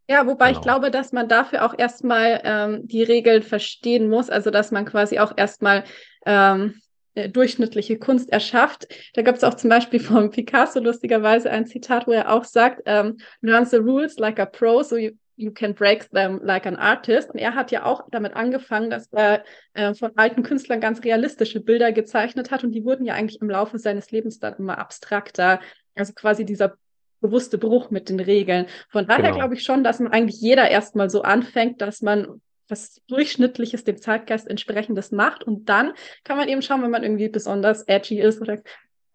ja, 0.08 0.26
wobei 0.26 0.48
genau. 0.48 0.58
ich 0.58 0.62
glaube, 0.62 0.90
dass 0.90 1.12
man 1.12 1.28
dafür 1.28 1.64
auch 1.64 1.78
erstmal 1.78 2.40
ähm, 2.44 2.86
die 2.86 3.02
Regeln 3.02 3.42
verstehen 3.42 4.10
muss, 4.10 4.30
also 4.30 4.50
dass 4.50 4.70
man 4.70 4.84
quasi 4.84 5.18
auch 5.18 5.32
erstmal 5.36 5.84
ähm, 6.26 6.80
äh, 7.14 7.28
durchschnittliche 7.28 7.98
Kunst 7.98 8.30
erschafft. 8.30 8.88
Da 9.14 9.22
gibt 9.22 9.38
es 9.38 9.44
auch 9.44 9.54
zum 9.54 9.70
Beispiel 9.70 10.00
von 10.00 10.30
Picasso 10.30 10.80
lustigerweise 10.80 11.50
ein 11.50 11.66
Zitat, 11.66 12.06
wo 12.06 12.12
er 12.12 12.32
auch 12.32 12.44
sagt, 12.44 12.82
ähm, 12.86 13.18
learn 13.40 13.66
the 13.66 13.76
rules 13.76 14.18
like 14.18 14.40
a 14.40 14.46
pro, 14.46 14.82
so 14.82 14.96
you, 14.96 15.12
you 15.36 15.52
can 15.52 15.74
break 15.74 16.10
them 16.10 16.40
like 16.42 16.66
an 16.66 16.76
artist. 16.76 17.30
Und 17.30 17.38
er 17.38 17.54
hat 17.54 17.70
ja 17.70 17.84
auch 17.84 18.02
damit 18.10 18.34
angefangen, 18.34 18.90
dass 18.90 19.12
er 19.12 19.44
äh, 19.74 19.94
von 19.94 20.10
alten 20.16 20.42
Künstlern 20.42 20.80
ganz 20.80 21.04
realistische 21.04 21.60
Bilder 21.60 21.92
gezeichnet 21.92 22.50
hat 22.50 22.64
und 22.64 22.72
die 22.72 22.84
wurden 22.84 23.04
ja 23.04 23.14
eigentlich 23.14 23.40
im 23.40 23.50
Laufe 23.50 23.78
seines 23.78 24.10
Lebens 24.10 24.38
dann 24.38 24.54
immer 24.54 24.78
abstrakter. 24.78 25.60
Also 25.94 26.12
quasi 26.14 26.44
dieser 26.44 26.74
bewusste 27.20 27.58
Bruch 27.58 27.90
mit 27.90 28.08
den 28.08 28.20
Regeln. 28.20 28.66
Von 28.90 29.06
daher 29.06 29.30
genau. 29.30 29.36
glaube 29.36 29.54
ich 29.54 29.62
schon, 29.62 29.82
dass 29.82 29.98
man 29.98 30.12
eigentlich 30.12 30.40
jeder 30.40 30.70
erstmal 30.70 31.08
so 31.08 31.22
anfängt, 31.22 31.80
dass 31.80 32.02
man 32.02 32.42
was 32.68 33.02
Durchschnittliches 33.08 33.84
dem 33.84 33.98
Zeitgeist 33.98 34.48
entsprechendes 34.48 35.12
macht. 35.12 35.44
Und 35.44 35.68
dann 35.68 35.92
kann 36.24 36.36
man 36.36 36.48
eben 36.48 36.62
schauen, 36.62 36.82
wenn 36.82 36.90
man 36.90 37.02
irgendwie 37.02 37.28
besonders 37.28 37.82
edgy 37.82 38.20
ist 38.20 38.40
oder 38.40 38.58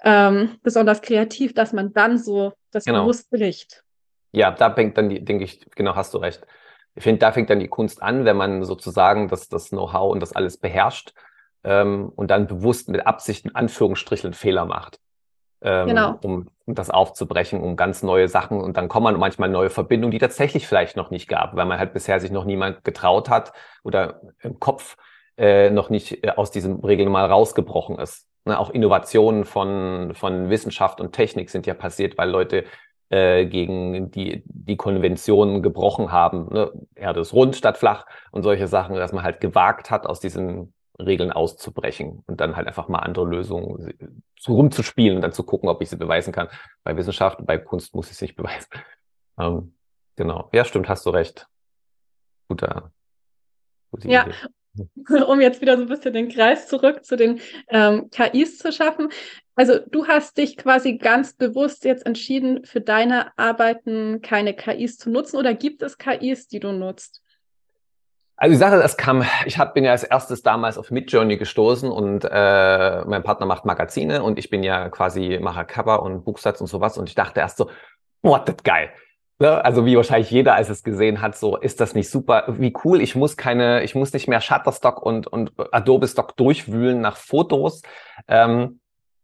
ähm, 0.03 0.57
besonders 0.63 1.01
kreativ, 1.01 1.53
dass 1.53 1.73
man 1.73 1.93
dann 1.93 2.17
so 2.17 2.53
das 2.71 2.85
genau. 2.85 3.01
bewusst 3.01 3.29
bricht. 3.29 3.83
Ja, 4.31 4.51
da 4.51 4.73
fängt 4.73 4.97
dann 4.97 5.09
die, 5.09 5.23
denke 5.23 5.43
ich, 5.43 5.65
genau 5.75 5.95
hast 5.95 6.13
du 6.13 6.19
recht. 6.19 6.45
Ich 6.95 7.03
finde, 7.03 7.19
da 7.19 7.31
fängt 7.31 7.49
dann 7.49 7.59
die 7.59 7.67
Kunst 7.67 8.01
an, 8.01 8.25
wenn 8.25 8.37
man 8.37 8.63
sozusagen 8.63 9.27
das, 9.27 9.47
das 9.47 9.69
Know-how 9.69 10.11
und 10.11 10.19
das 10.19 10.33
alles 10.33 10.57
beherrscht 10.57 11.13
ähm, 11.63 12.11
und 12.15 12.29
dann 12.29 12.47
bewusst 12.47 12.89
mit 12.89 13.05
Absicht 13.05 13.45
in 13.45 13.55
Anführungsstrichen 13.55 14.33
Fehler 14.33 14.65
macht 14.65 14.99
ähm, 15.61 15.87
genau. 15.87 16.19
um, 16.21 16.47
um 16.65 16.75
das 16.75 16.89
aufzubrechen, 16.89 17.61
um 17.61 17.75
ganz 17.75 18.03
neue 18.03 18.27
Sachen 18.27 18.61
und 18.61 18.77
dann 18.77 18.87
kommen 18.87 19.05
man 19.05 19.19
manchmal 19.19 19.49
neue 19.49 19.69
Verbindungen, 19.69 20.11
die 20.11 20.19
tatsächlich 20.19 20.67
vielleicht 20.67 20.95
noch 20.95 21.11
nicht 21.11 21.27
gab, 21.27 21.55
weil 21.55 21.65
man 21.65 21.79
halt 21.79 21.93
bisher 21.93 22.19
sich 22.19 22.31
noch 22.31 22.45
niemand 22.45 22.83
getraut 22.83 23.29
hat 23.29 23.53
oder 23.83 24.21
im 24.41 24.59
Kopf 24.59 24.97
äh, 25.37 25.69
noch 25.69 25.89
nicht 25.89 26.23
äh, 26.23 26.31
aus 26.35 26.51
diesem 26.51 26.79
Regeln 26.79 27.11
mal 27.11 27.25
rausgebrochen 27.25 27.97
ist. 27.97 28.27
Ne, 28.45 28.57
auch 28.57 28.69
Innovationen 28.69 29.45
von, 29.45 30.13
von 30.15 30.49
Wissenschaft 30.49 31.01
und 31.01 31.11
Technik 31.11 31.49
sind 31.49 31.65
ja 31.67 31.73
passiert, 31.73 32.17
weil 32.17 32.29
Leute 32.29 32.63
äh, 33.09 33.45
gegen 33.45 34.11
die, 34.11 34.43
die 34.45 34.77
Konventionen 34.77 35.61
gebrochen 35.61 36.11
haben. 36.11 36.47
Ne? 36.53 36.71
Erde 36.95 37.21
ist 37.21 37.33
rund 37.33 37.55
statt 37.55 37.77
flach 37.77 38.05
und 38.31 38.43
solche 38.43 38.67
Sachen, 38.67 38.95
dass 38.95 39.13
man 39.13 39.23
halt 39.23 39.41
gewagt 39.41 39.91
hat, 39.91 40.05
aus 40.05 40.19
diesen 40.19 40.73
Regeln 40.99 41.31
auszubrechen 41.31 42.23
und 42.27 42.41
dann 42.41 42.55
halt 42.55 42.67
einfach 42.67 42.87
mal 42.87 42.99
andere 42.99 43.25
Lösungen 43.25 43.93
so 44.37 44.53
rumzuspielen 44.53 45.17
und 45.17 45.21
dann 45.21 45.31
zu 45.31 45.43
gucken, 45.43 45.69
ob 45.69 45.81
ich 45.81 45.89
sie 45.89 45.97
beweisen 45.97 46.33
kann. 46.33 46.49
Bei 46.83 46.95
Wissenschaft, 46.95 47.39
bei 47.45 47.57
Kunst 47.57 47.95
muss 47.95 48.07
ich 48.07 48.13
es 48.13 48.21
nicht 48.21 48.35
beweisen. 48.37 48.69
Ähm, 49.39 49.73
genau. 50.15 50.49
Ja, 50.53 50.65
stimmt, 50.65 50.89
hast 50.89 51.05
du 51.05 51.09
recht. 51.11 51.47
Guter, 52.47 52.91
gute 53.91 54.09
ja. 54.09 54.25
Idee. 54.25 54.33
Um 55.27 55.41
jetzt 55.41 55.61
wieder 55.61 55.75
so 55.77 55.81
ein 55.81 55.89
bisschen 55.89 56.13
den 56.13 56.29
Kreis 56.29 56.67
zurück 56.67 57.03
zu 57.03 57.17
den 57.17 57.41
ähm, 57.69 58.09
KIs 58.11 58.59
zu 58.59 58.71
schaffen. 58.71 59.09
Also 59.55 59.79
du 59.79 60.07
hast 60.07 60.37
dich 60.37 60.57
quasi 60.57 60.97
ganz 60.97 61.33
bewusst 61.33 61.83
jetzt 61.85 62.05
entschieden, 62.05 62.63
für 62.63 62.79
deine 62.79 63.37
Arbeiten 63.37 64.21
keine 64.21 64.53
KIs 64.53 64.97
zu 64.97 65.09
nutzen 65.09 65.37
oder 65.37 65.53
gibt 65.55 65.81
es 65.81 65.97
KIs, 65.97 66.47
die 66.47 66.59
du 66.59 66.71
nutzt? 66.71 67.23
Also 68.41 68.53
die 68.53 68.57
Sache, 68.57 68.77
das 68.77 68.95
kam, 68.95 69.25
ich 69.45 69.57
hab, 69.57 69.73
bin 69.73 69.83
ja 69.83 69.91
als 69.91 70.05
erstes 70.05 70.41
damals 70.41 70.77
auf 70.77 70.91
Midjourney 70.91 71.35
gestoßen 71.35 71.91
und 71.91 72.23
äh, 72.23 73.03
mein 73.03 73.21
Partner 73.21 73.45
macht 73.45 73.65
Magazine 73.65 74.23
und 74.23 74.39
ich 74.39 74.49
bin 74.49 74.63
ja 74.63 74.87
quasi 74.87 75.39
macher 75.41 75.65
Cover 75.65 76.01
und 76.01 76.23
Buchsatz 76.23 76.61
und 76.61 76.67
sowas 76.67 76.97
und 76.97 77.09
ich 77.09 77.15
dachte 77.15 77.41
erst 77.41 77.57
so, 77.57 77.69
what, 78.21 78.47
das 78.47 78.63
geil. 78.63 78.91
Ne? 79.39 79.63
Also 79.65 79.85
wie 79.85 79.97
wahrscheinlich 79.97 80.31
jeder, 80.31 80.55
als 80.55 80.69
es 80.69 80.83
gesehen 80.83 81.21
hat, 81.21 81.37
so 81.37 81.57
ist 81.57 81.81
das 81.81 81.95
nicht 81.95 82.09
super, 82.09 82.45
wie 82.47 82.73
cool, 82.85 83.01
ich 83.01 83.13
muss 83.13 83.35
keine, 83.35 83.83
ich 83.83 83.93
muss 83.93 84.13
nicht 84.13 84.29
mehr 84.29 84.39
Shutterstock 84.39 85.01
und, 85.01 85.27
und 85.27 85.51
Adobe 85.73 86.07
Stock 86.07 86.37
durchwühlen 86.37 87.01
nach 87.01 87.17
Fotos. 87.17 87.81
Ähm, 88.29 88.79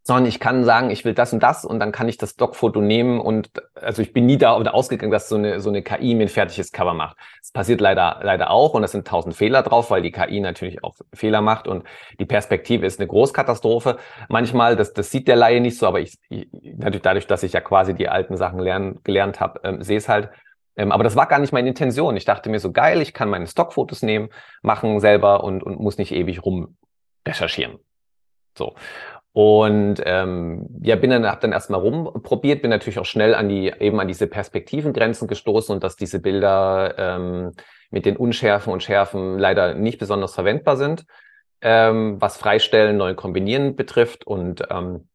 sondern 0.07 0.27
ich 0.27 0.39
kann 0.39 0.63
sagen, 0.63 0.91
ich 0.91 1.03
will 1.03 1.15
das 1.15 1.33
und 1.33 1.41
das 1.41 1.65
und 1.65 1.79
dann 1.79 1.91
kann 1.91 2.07
ich 2.07 2.17
das 2.17 2.31
Stockfoto 2.31 2.79
nehmen 2.79 3.19
und 3.19 3.49
also 3.73 4.03
ich 4.03 4.13
bin 4.13 4.27
nie 4.27 4.37
da 4.37 4.53
ausgegangen, 4.53 5.11
dass 5.11 5.27
so 5.27 5.35
eine 5.35 5.59
so 5.59 5.69
eine 5.69 5.81
KI 5.81 6.13
mir 6.13 6.27
ein 6.27 6.29
fertiges 6.29 6.71
Cover 6.71 6.93
macht. 6.93 7.17
Das 7.41 7.51
passiert 7.51 7.81
leider 7.81 8.19
leider 8.21 8.51
auch 8.51 8.75
und 8.75 8.83
es 8.83 8.91
sind 8.91 9.07
tausend 9.07 9.35
Fehler 9.35 9.63
drauf, 9.63 9.89
weil 9.89 10.03
die 10.03 10.11
KI 10.11 10.41
natürlich 10.41 10.83
auch 10.83 10.93
Fehler 11.11 11.41
macht 11.41 11.67
und 11.67 11.85
die 12.19 12.25
Perspektive 12.25 12.85
ist 12.85 12.99
eine 12.99 13.07
Großkatastrophe. 13.07 13.97
Manchmal, 14.29 14.75
das 14.75 14.93
das 14.93 15.09
sieht 15.09 15.27
der 15.27 15.37
Laie 15.37 15.59
nicht 15.59 15.79
so, 15.79 15.87
aber 15.87 15.99
ich, 15.99 16.19
ich 16.29 16.47
natürlich 16.77 17.01
dadurch, 17.01 17.25
dass 17.25 17.41
ich 17.41 17.53
ja 17.53 17.61
quasi 17.61 17.95
die 17.95 18.07
alten 18.07 18.37
Sachen 18.37 18.59
lernen, 18.59 18.99
gelernt 19.03 19.39
habe, 19.39 19.61
ähm, 19.63 19.81
sehe 19.81 19.97
es 19.97 20.07
halt. 20.07 20.29
Ähm, 20.75 20.91
aber 20.91 21.03
das 21.03 21.15
war 21.15 21.25
gar 21.25 21.39
nicht 21.39 21.51
meine 21.51 21.69
Intention. 21.69 22.15
Ich 22.15 22.25
dachte 22.25 22.51
mir 22.51 22.59
so 22.59 22.71
geil, 22.71 23.01
ich 23.01 23.15
kann 23.15 23.29
meine 23.29 23.47
Stockfotos 23.47 24.03
nehmen, 24.03 24.29
machen 24.61 24.99
selber 24.99 25.43
und 25.43 25.63
und 25.63 25.79
muss 25.79 25.97
nicht 25.97 26.11
ewig 26.11 26.45
rum 26.45 26.77
recherchieren. 27.27 27.79
So. 28.55 28.75
Und 29.36 30.02
ähm, 30.06 30.65
ja, 30.82 30.95
bin 30.95 31.10
dann, 31.10 31.28
hab 31.28 31.41
dann 31.41 31.52
erstmal 31.52 31.82
rumprobiert, 31.82 32.62
bin 32.62 32.69
natürlich 32.69 33.00
auch 33.00 33.06
schnell 33.06 33.36
an 33.36 33.50
die, 33.50 33.67
eben 33.67 34.00
an 34.00 34.08
diese 34.08 34.28
Perspektivengrenzen 34.28 35.28
gestoßen 35.28 35.76
und 35.76 35.84
dass 35.84 35.98
diese 35.98 36.21
Bilder 36.21 36.95
ähm, 36.98 37.52
mit 37.89 38.06
den 38.06 38.15
Unschärfen 38.15 38.71
und 38.71 38.82
Schärfen 38.82 39.38
leider 39.38 39.74
nicht 39.74 40.00
besonders 40.00 40.34
verwendbar 40.34 40.78
sind, 40.78 41.06
ähm, 41.60 42.15
was 42.21 42.38
Freistellen, 42.38 42.95
neu 42.95 43.13
kombinieren 43.13 43.76
betrifft 43.76 44.26
und 44.26 44.63
ähm, 44.69 45.10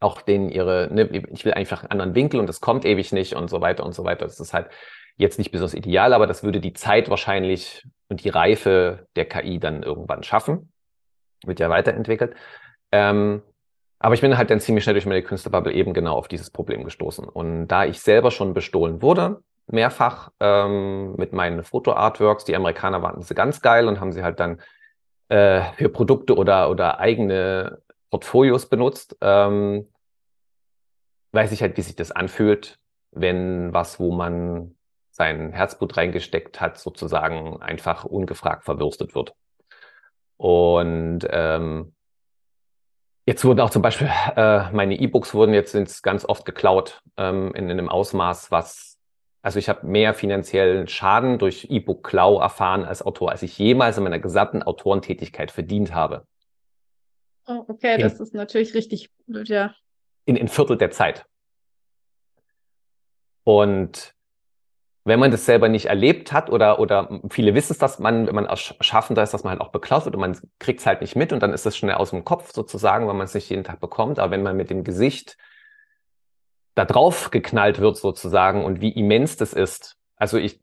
auch 0.00 0.22
denen 0.22 0.48
ihre, 0.48 0.88
ne, 0.90 1.02
ich 1.30 1.44
will 1.44 1.52
einfach 1.52 1.82
einen 1.82 1.90
anderen 1.90 2.14
Winkel 2.14 2.40
und 2.40 2.46
das 2.46 2.62
kommt 2.62 2.86
ewig 2.86 3.12
nicht 3.12 3.36
und 3.36 3.50
so 3.50 3.60
weiter 3.60 3.84
und 3.84 3.94
so 3.94 4.02
weiter. 4.02 4.24
Das 4.24 4.40
ist 4.40 4.54
halt 4.54 4.70
jetzt 5.18 5.38
nicht 5.38 5.50
besonders 5.50 5.74
ideal, 5.74 6.14
aber 6.14 6.26
das 6.26 6.42
würde 6.42 6.62
die 6.62 6.72
Zeit 6.72 7.10
wahrscheinlich 7.10 7.86
und 8.08 8.24
die 8.24 8.30
Reife 8.30 9.08
der 9.14 9.26
KI 9.26 9.58
dann 9.58 9.82
irgendwann 9.82 10.22
schaffen. 10.22 10.72
wird 11.44 11.60
ja 11.60 11.68
weiterentwickelt. 11.68 12.34
Ähm, 12.92 13.42
aber 13.98 14.14
ich 14.14 14.20
bin 14.20 14.36
halt 14.36 14.50
dann 14.50 14.60
ziemlich 14.60 14.84
schnell 14.84 14.94
durch 14.94 15.06
meine 15.06 15.22
Künstlerbubble 15.22 15.72
eben 15.72 15.94
genau 15.94 16.16
auf 16.16 16.28
dieses 16.28 16.50
Problem 16.50 16.84
gestoßen. 16.84 17.24
Und 17.24 17.68
da 17.68 17.84
ich 17.84 18.00
selber 18.00 18.30
schon 18.30 18.52
bestohlen 18.52 19.00
wurde, 19.00 19.42
mehrfach 19.66 20.30
ähm, 20.40 21.14
mit 21.16 21.32
meinen 21.32 21.62
Foto-Artworks, 21.62 22.44
die 22.44 22.56
Amerikaner 22.56 23.02
waren 23.02 23.22
sie 23.22 23.34
ganz 23.34 23.62
geil 23.62 23.88
und 23.88 24.00
haben 24.00 24.12
sie 24.12 24.22
halt 24.22 24.40
dann 24.40 24.60
äh, 25.28 25.62
für 25.74 25.88
Produkte 25.88 26.36
oder, 26.36 26.68
oder 26.68 26.98
eigene 26.98 27.80
Portfolios 28.10 28.68
benutzt, 28.68 29.16
ähm, 29.20 29.88
weiß 31.32 31.52
ich 31.52 31.62
halt, 31.62 31.76
wie 31.76 31.82
sich 31.82 31.96
das 31.96 32.10
anfühlt, 32.10 32.78
wenn 33.12 33.72
was, 33.72 33.98
wo 33.98 34.12
man 34.12 34.74
sein 35.12 35.52
Herzblut 35.52 35.96
reingesteckt 35.96 36.60
hat, 36.60 36.78
sozusagen 36.78 37.62
einfach 37.62 38.04
ungefragt 38.04 38.64
verwürstet 38.64 39.14
wird. 39.14 39.34
Und 40.36 41.20
ähm, 41.30 41.94
jetzt 43.26 43.44
wurden 43.44 43.60
auch 43.60 43.70
zum 43.70 43.82
Beispiel 43.82 44.10
äh, 44.36 44.70
meine 44.72 44.98
E-Books 44.98 45.34
wurden 45.34 45.54
jetzt 45.54 45.72
sind 45.72 46.02
ganz 46.02 46.24
oft 46.24 46.44
geklaut 46.44 47.02
ähm, 47.16 47.54
in, 47.54 47.64
in 47.64 47.72
einem 47.72 47.88
Ausmaß, 47.88 48.50
was 48.50 48.92
also 49.42 49.58
ich 49.58 49.68
habe 49.68 49.86
mehr 49.86 50.14
finanziellen 50.14 50.86
Schaden 50.86 51.38
durch 51.38 51.66
E-Book-Klau 51.68 52.40
erfahren 52.40 52.84
als 52.84 53.02
Autor, 53.02 53.32
als 53.32 53.42
ich 53.42 53.58
jemals 53.58 53.98
in 53.98 54.04
meiner 54.04 54.20
gesamten 54.20 54.62
Autorentätigkeit 54.62 55.50
verdient 55.50 55.92
habe. 55.92 56.26
Oh, 57.48 57.64
okay, 57.66 57.96
in, 57.96 58.02
das 58.02 58.20
ist 58.20 58.34
natürlich 58.34 58.72
richtig 58.74 59.10
blöd, 59.26 59.48
ja. 59.48 59.74
In 60.26 60.38
ein 60.38 60.46
Viertel 60.46 60.78
der 60.78 60.92
Zeit. 60.92 61.26
Und 63.42 64.14
wenn 65.04 65.18
man 65.18 65.32
das 65.32 65.46
selber 65.46 65.68
nicht 65.68 65.86
erlebt 65.86 66.32
hat 66.32 66.48
oder, 66.48 66.78
oder 66.78 67.20
viele 67.30 67.54
wissen 67.54 67.72
es, 67.72 67.78
dass 67.78 67.98
man, 67.98 68.26
wenn 68.26 68.34
man 68.34 68.48
Schaffender 68.56 69.22
ist, 69.22 69.34
dass 69.34 69.42
man 69.42 69.52
halt 69.52 69.60
auch 69.60 69.72
beklaut 69.72 70.04
wird 70.04 70.14
und 70.14 70.20
man 70.20 70.38
kriegt 70.60 70.80
es 70.80 70.86
halt 70.86 71.00
nicht 71.00 71.16
mit 71.16 71.32
und 71.32 71.42
dann 71.42 71.52
ist 71.52 71.66
das 71.66 71.76
schnell 71.76 71.94
aus 71.94 72.10
dem 72.10 72.24
Kopf 72.24 72.52
sozusagen, 72.52 73.08
weil 73.08 73.14
man 73.14 73.24
es 73.24 73.34
nicht 73.34 73.50
jeden 73.50 73.64
Tag 73.64 73.80
bekommt. 73.80 74.20
Aber 74.20 74.30
wenn 74.30 74.44
man 74.44 74.56
mit 74.56 74.70
dem 74.70 74.84
Gesicht 74.84 75.36
da 76.74 76.84
drauf 76.84 77.30
geknallt 77.30 77.80
wird 77.80 77.96
sozusagen 77.96 78.64
und 78.64 78.80
wie 78.80 78.90
immens 78.90 79.36
das 79.36 79.52
ist. 79.52 79.96
Also 80.16 80.38
ich 80.38 80.60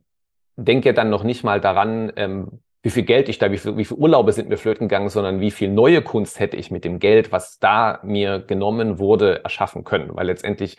denke 0.55 0.89
ja 0.89 0.93
dann 0.93 1.09
noch 1.09 1.23
nicht 1.23 1.43
mal 1.43 1.59
daran, 1.59 2.11
ähm, 2.15 2.61
wie 2.81 2.89
viel 2.89 3.03
Geld 3.03 3.27
ich 3.27 3.39
da, 3.39 3.51
wie 3.51 3.57
viel, 3.57 3.75
wie 3.75 3.85
viel 3.85 3.97
Urlaube 3.97 4.31
sind 4.31 4.47
mir 4.47 4.57
flöten 4.57 4.87
gegangen, 4.87 5.09
sondern 5.09 5.41
wie 5.41 5.51
viel 5.51 5.69
neue 5.69 6.01
Kunst 6.01 6.39
hätte 6.39 6.55
ich 6.55 6.71
mit 6.71 6.85
dem 6.85 6.99
Geld, 6.99 7.31
was 7.33 7.59
da 7.59 7.99
mir 8.03 8.39
genommen 8.39 8.99
wurde, 8.99 9.43
erschaffen 9.43 9.83
können. 9.83 10.15
Weil 10.15 10.27
letztendlich 10.27 10.77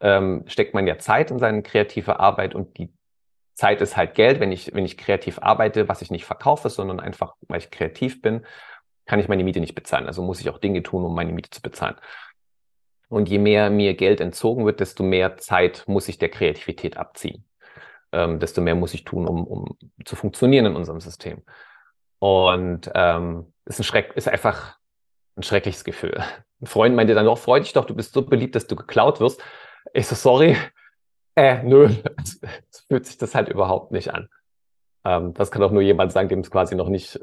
ähm, 0.00 0.44
steckt 0.46 0.74
man 0.74 0.86
ja 0.86 0.98
Zeit 0.98 1.30
in 1.30 1.38
seine 1.38 1.62
kreative 1.62 2.20
Arbeit 2.20 2.54
und 2.54 2.78
die 2.78 2.90
Zeit 3.54 3.80
ist 3.80 3.96
halt 3.96 4.14
Geld. 4.14 4.40
Wenn 4.40 4.52
ich, 4.52 4.74
wenn 4.74 4.84
ich 4.84 4.98
kreativ 4.98 5.38
arbeite, 5.40 5.88
was 5.88 6.02
ich 6.02 6.10
nicht 6.10 6.24
verkaufe, 6.24 6.70
sondern 6.70 7.00
einfach, 7.00 7.34
weil 7.48 7.58
ich 7.58 7.70
kreativ 7.70 8.22
bin, 8.22 8.44
kann 9.06 9.18
ich 9.18 9.28
meine 9.28 9.44
Miete 9.44 9.60
nicht 9.60 9.74
bezahlen. 9.74 10.06
Also 10.06 10.22
muss 10.22 10.40
ich 10.40 10.50
auch 10.50 10.58
Dinge 10.58 10.82
tun, 10.82 11.04
um 11.04 11.14
meine 11.14 11.32
Miete 11.32 11.50
zu 11.50 11.60
bezahlen. 11.62 11.96
Und 13.08 13.28
je 13.28 13.38
mehr 13.38 13.68
mir 13.68 13.94
Geld 13.94 14.20
entzogen 14.20 14.64
wird, 14.64 14.80
desto 14.80 15.02
mehr 15.02 15.36
Zeit 15.36 15.84
muss 15.86 16.08
ich 16.08 16.18
der 16.18 16.30
Kreativität 16.30 16.96
abziehen. 16.96 17.44
Ähm, 18.12 18.38
desto 18.38 18.60
mehr 18.60 18.74
muss 18.74 18.94
ich 18.94 19.04
tun, 19.04 19.26
um, 19.26 19.46
um 19.46 19.76
zu 20.04 20.16
funktionieren 20.16 20.66
in 20.66 20.76
unserem 20.76 21.00
System. 21.00 21.42
Und 22.18 22.90
ähm, 22.94 23.52
ist 23.64 23.80
ein 23.80 23.84
Schreck, 23.84 24.12
ist 24.14 24.28
einfach 24.28 24.78
ein 25.36 25.42
schreckliches 25.42 25.84
Gefühl. 25.84 26.22
Ein 26.60 26.66
Freund 26.66 26.94
meinte 26.94 27.14
dann 27.14 27.28
auch, 27.28 27.38
freu 27.38 27.60
dich 27.60 27.72
doch, 27.72 27.84
du 27.84 27.94
bist 27.94 28.14
so 28.14 28.22
beliebt, 28.22 28.54
dass 28.54 28.66
du 28.66 28.76
geklaut 28.76 29.20
wirst. 29.20 29.42
Ich 29.92 30.06
so, 30.06 30.14
sorry, 30.14 30.56
äh, 31.34 31.62
nö, 31.62 31.88
fühlt 32.88 33.06
sich 33.06 33.18
das 33.18 33.34
halt 33.34 33.48
überhaupt 33.48 33.92
nicht 33.92 34.12
an. 34.12 34.28
Ähm, 35.04 35.34
das 35.34 35.50
kann 35.50 35.62
auch 35.62 35.70
nur 35.70 35.82
jemand 35.82 36.12
sagen, 36.12 36.28
dem 36.28 36.40
es 36.40 36.50
quasi 36.50 36.74
noch 36.74 36.88
nicht 36.88 37.20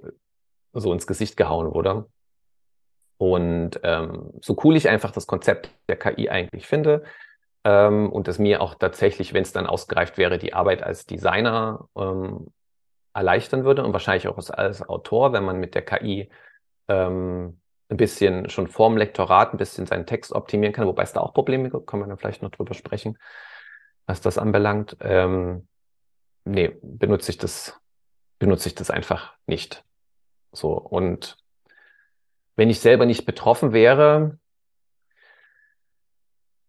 so 0.74 0.94
ins 0.94 1.08
Gesicht 1.08 1.38
gehauen 1.38 1.74
wurde. 1.74 2.06
Und 3.18 3.80
ähm, 3.84 4.32
so 4.42 4.58
cool 4.64 4.78
ich 4.78 4.88
einfach 4.88 5.12
das 5.12 5.28
Konzept 5.28 5.72
der 5.90 5.98
KI 5.98 6.30
eigentlich 6.30 6.68
finde 6.68 7.04
ähm, 7.66 8.10
und 8.12 8.28
es 8.30 8.40
mir 8.40 8.62
auch 8.62 8.76
tatsächlich, 8.76 9.34
wenn 9.34 9.42
es 9.42 9.52
dann 9.52 9.68
ausgereift 9.68 10.18
wäre, 10.18 10.38
die 10.38 10.54
Arbeit 10.54 10.84
als 10.84 11.06
Designer 11.06 11.90
ähm, 11.98 12.48
erleichtern 13.14 13.66
würde 13.66 13.84
und 13.84 13.92
wahrscheinlich 13.92 14.30
auch 14.30 14.38
als, 14.38 14.52
als 14.52 14.88
Autor, 14.88 15.34
wenn 15.34 15.44
man 15.44 15.60
mit 15.60 15.76
der 15.76 15.84
KI 15.84 16.30
ähm, 16.88 17.60
ein 17.90 17.98
bisschen 17.98 18.50
schon 18.50 18.68
vorm 18.68 18.96
Lektorat 18.96 19.54
ein 19.54 19.58
bisschen 19.58 19.86
seinen 19.86 20.06
Text 20.06 20.32
optimieren 20.32 20.74
kann, 20.74 20.88
wobei 20.88 21.04
es 21.04 21.12
da 21.12 21.20
auch 21.20 21.34
Probleme 21.34 21.70
gibt, 21.70 21.88
können 21.88 22.04
wir 22.04 22.08
dann 22.08 22.18
vielleicht 22.18 22.42
noch 22.42 22.52
drüber 22.52 22.74
sprechen 22.74 23.18
was 24.10 24.22
das 24.22 24.40
anbelangt. 24.40 24.98
Ähm, 25.02 25.68
nee, 26.44 26.76
benutze 26.82 27.30
ich 27.30 27.38
das, 27.38 27.80
benutze 28.40 28.68
ich 28.68 28.74
das 28.74 28.90
einfach 28.90 29.36
nicht. 29.46 29.86
So. 30.52 30.74
Und 30.74 31.38
wenn 32.56 32.72
ich 32.72 32.80
selber 32.80 33.06
nicht 33.06 33.26
betroffen 33.26 33.72
wäre, 33.72 34.40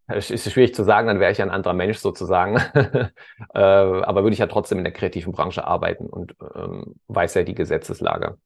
ist 0.06 0.52
schwierig 0.52 0.74
zu 0.74 0.84
sagen, 0.84 1.06
dann 1.06 1.18
wäre 1.18 1.32
ich 1.32 1.40
ein 1.40 1.50
anderer 1.50 1.72
Mensch 1.72 1.96
sozusagen. 1.96 2.56
äh, 3.54 3.58
aber 3.58 4.22
würde 4.22 4.34
ich 4.34 4.40
ja 4.40 4.46
trotzdem 4.46 4.76
in 4.76 4.84
der 4.84 4.92
kreativen 4.92 5.32
Branche 5.32 5.64
arbeiten 5.64 6.10
und 6.10 6.34
ähm, 6.54 6.96
weiß 7.08 7.34
ja 7.34 7.42
die 7.42 7.54
Gesetzeslage. 7.54 8.36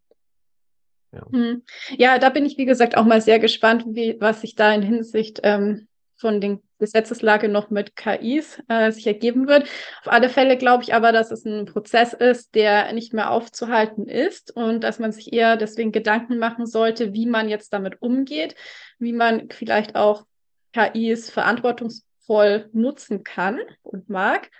Ja. 1.11 1.27
Hm. 1.33 1.63
ja, 1.97 2.19
da 2.19 2.29
bin 2.29 2.47
ich, 2.47 2.59
wie 2.59 2.65
gesagt, 2.65 2.97
auch 2.97 3.05
mal 3.05 3.21
sehr 3.21 3.41
gespannt, 3.41 3.85
wie, 3.89 4.17
was 4.21 4.41
sich 4.41 4.55
da 4.55 4.73
in 4.73 4.83
Hinsicht 4.83 5.41
ähm, 5.43 5.89
von 6.25 6.41
den 6.41 6.63
Gesetzeslage 6.79 7.51
noch 7.51 7.69
mit 7.69 7.97
KIs 7.97 8.59
äh, 8.69 8.91
sich 8.91 9.07
ergeben 9.07 9.47
wird. 9.47 9.65
Auf 10.01 10.11
alle 10.11 10.31
Fälle 10.31 10.57
glaube 10.57 10.83
ich 10.83 10.95
aber, 10.95 11.13
dass 11.13 11.31
es 11.31 11.45
ein 11.45 11.67
Prozess 11.67 12.15
ist, 12.15 12.55
der 12.55 12.91
nicht 12.95 13.13
mehr 13.13 13.31
aufzuhalten 13.31 14.07
ist 14.09 14.51
und 14.57 14.83
dass 14.83 14.99
man 14.99 15.13
sich 15.13 15.35
eher 15.35 15.59
deswegen 15.59 15.93
Gedanken 15.93 16.39
machen 16.39 16.65
sollte, 16.65 17.13
wie 17.13 17.27
man 17.27 17.51
jetzt 17.51 17.75
damit 17.75 18.01
umgeht, 18.01 18.55
wie 18.99 19.13
man 19.13 19.51
vielleicht 19.51 19.97
auch 19.97 20.25
KIs 20.73 21.29
verantwortungsvoll 21.29 22.71
nutzen 22.73 23.23
kann 23.23 23.59
und 23.83 24.09
mag. 24.09 24.51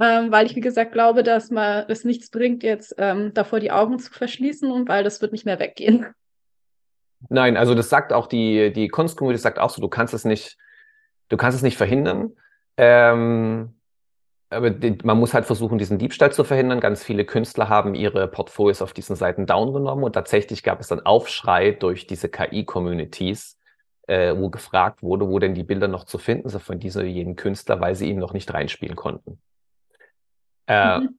Ähm, 0.00 0.32
weil 0.32 0.46
ich, 0.46 0.56
wie 0.56 0.60
gesagt, 0.60 0.90
glaube, 0.90 1.22
dass 1.22 1.52
man 1.52 1.84
es 1.86 2.04
nichts 2.04 2.30
bringt, 2.30 2.64
jetzt 2.64 2.96
ähm, 2.98 3.32
davor 3.32 3.60
die 3.60 3.70
Augen 3.70 4.00
zu 4.00 4.10
verschließen 4.12 4.72
und 4.72 4.88
weil 4.88 5.04
das 5.04 5.22
wird 5.22 5.30
nicht 5.30 5.46
mehr 5.46 5.60
weggehen. 5.60 6.04
Nein, 7.28 7.56
also 7.56 7.76
das 7.76 7.90
sagt 7.90 8.12
auch 8.12 8.26
die, 8.26 8.72
die 8.72 8.88
Kunstcommunity 8.88 9.40
sagt 9.40 9.60
auch 9.60 9.70
so, 9.70 9.80
du 9.80 9.86
kannst 9.86 10.14
es 10.14 10.24
nicht, 10.24 10.58
Du 11.32 11.38
kannst 11.38 11.56
es 11.56 11.62
nicht 11.62 11.78
verhindern. 11.78 12.36
Ähm, 12.76 13.74
aber 14.50 14.70
man 15.02 15.18
muss 15.18 15.32
halt 15.32 15.46
versuchen, 15.46 15.78
diesen 15.78 15.96
Diebstahl 15.96 16.30
zu 16.30 16.44
verhindern. 16.44 16.78
Ganz 16.78 17.02
viele 17.02 17.24
Künstler 17.24 17.70
haben 17.70 17.94
ihre 17.94 18.28
Portfolios 18.28 18.82
auf 18.82 18.92
diesen 18.92 19.16
Seiten 19.16 19.46
down 19.46 19.72
genommen 19.72 20.04
und 20.04 20.12
tatsächlich 20.12 20.62
gab 20.62 20.78
es 20.78 20.88
dann 20.88 21.00
Aufschrei 21.00 21.70
durch 21.70 22.06
diese 22.06 22.28
KI-Communities, 22.28 23.58
äh, 24.08 24.36
wo 24.36 24.50
gefragt 24.50 25.02
wurde, 25.02 25.26
wo 25.26 25.38
denn 25.38 25.54
die 25.54 25.62
Bilder 25.62 25.88
noch 25.88 26.04
zu 26.04 26.18
finden 26.18 26.50
sind 26.50 26.62
von 26.62 26.78
diesem 26.78 27.06
jeden 27.06 27.34
Künstler, 27.34 27.80
weil 27.80 27.94
sie 27.94 28.10
ihn 28.10 28.18
noch 28.18 28.34
nicht 28.34 28.52
reinspielen 28.52 28.94
konnten. 28.94 29.40
Äh, 30.66 30.98
mhm. 30.98 31.18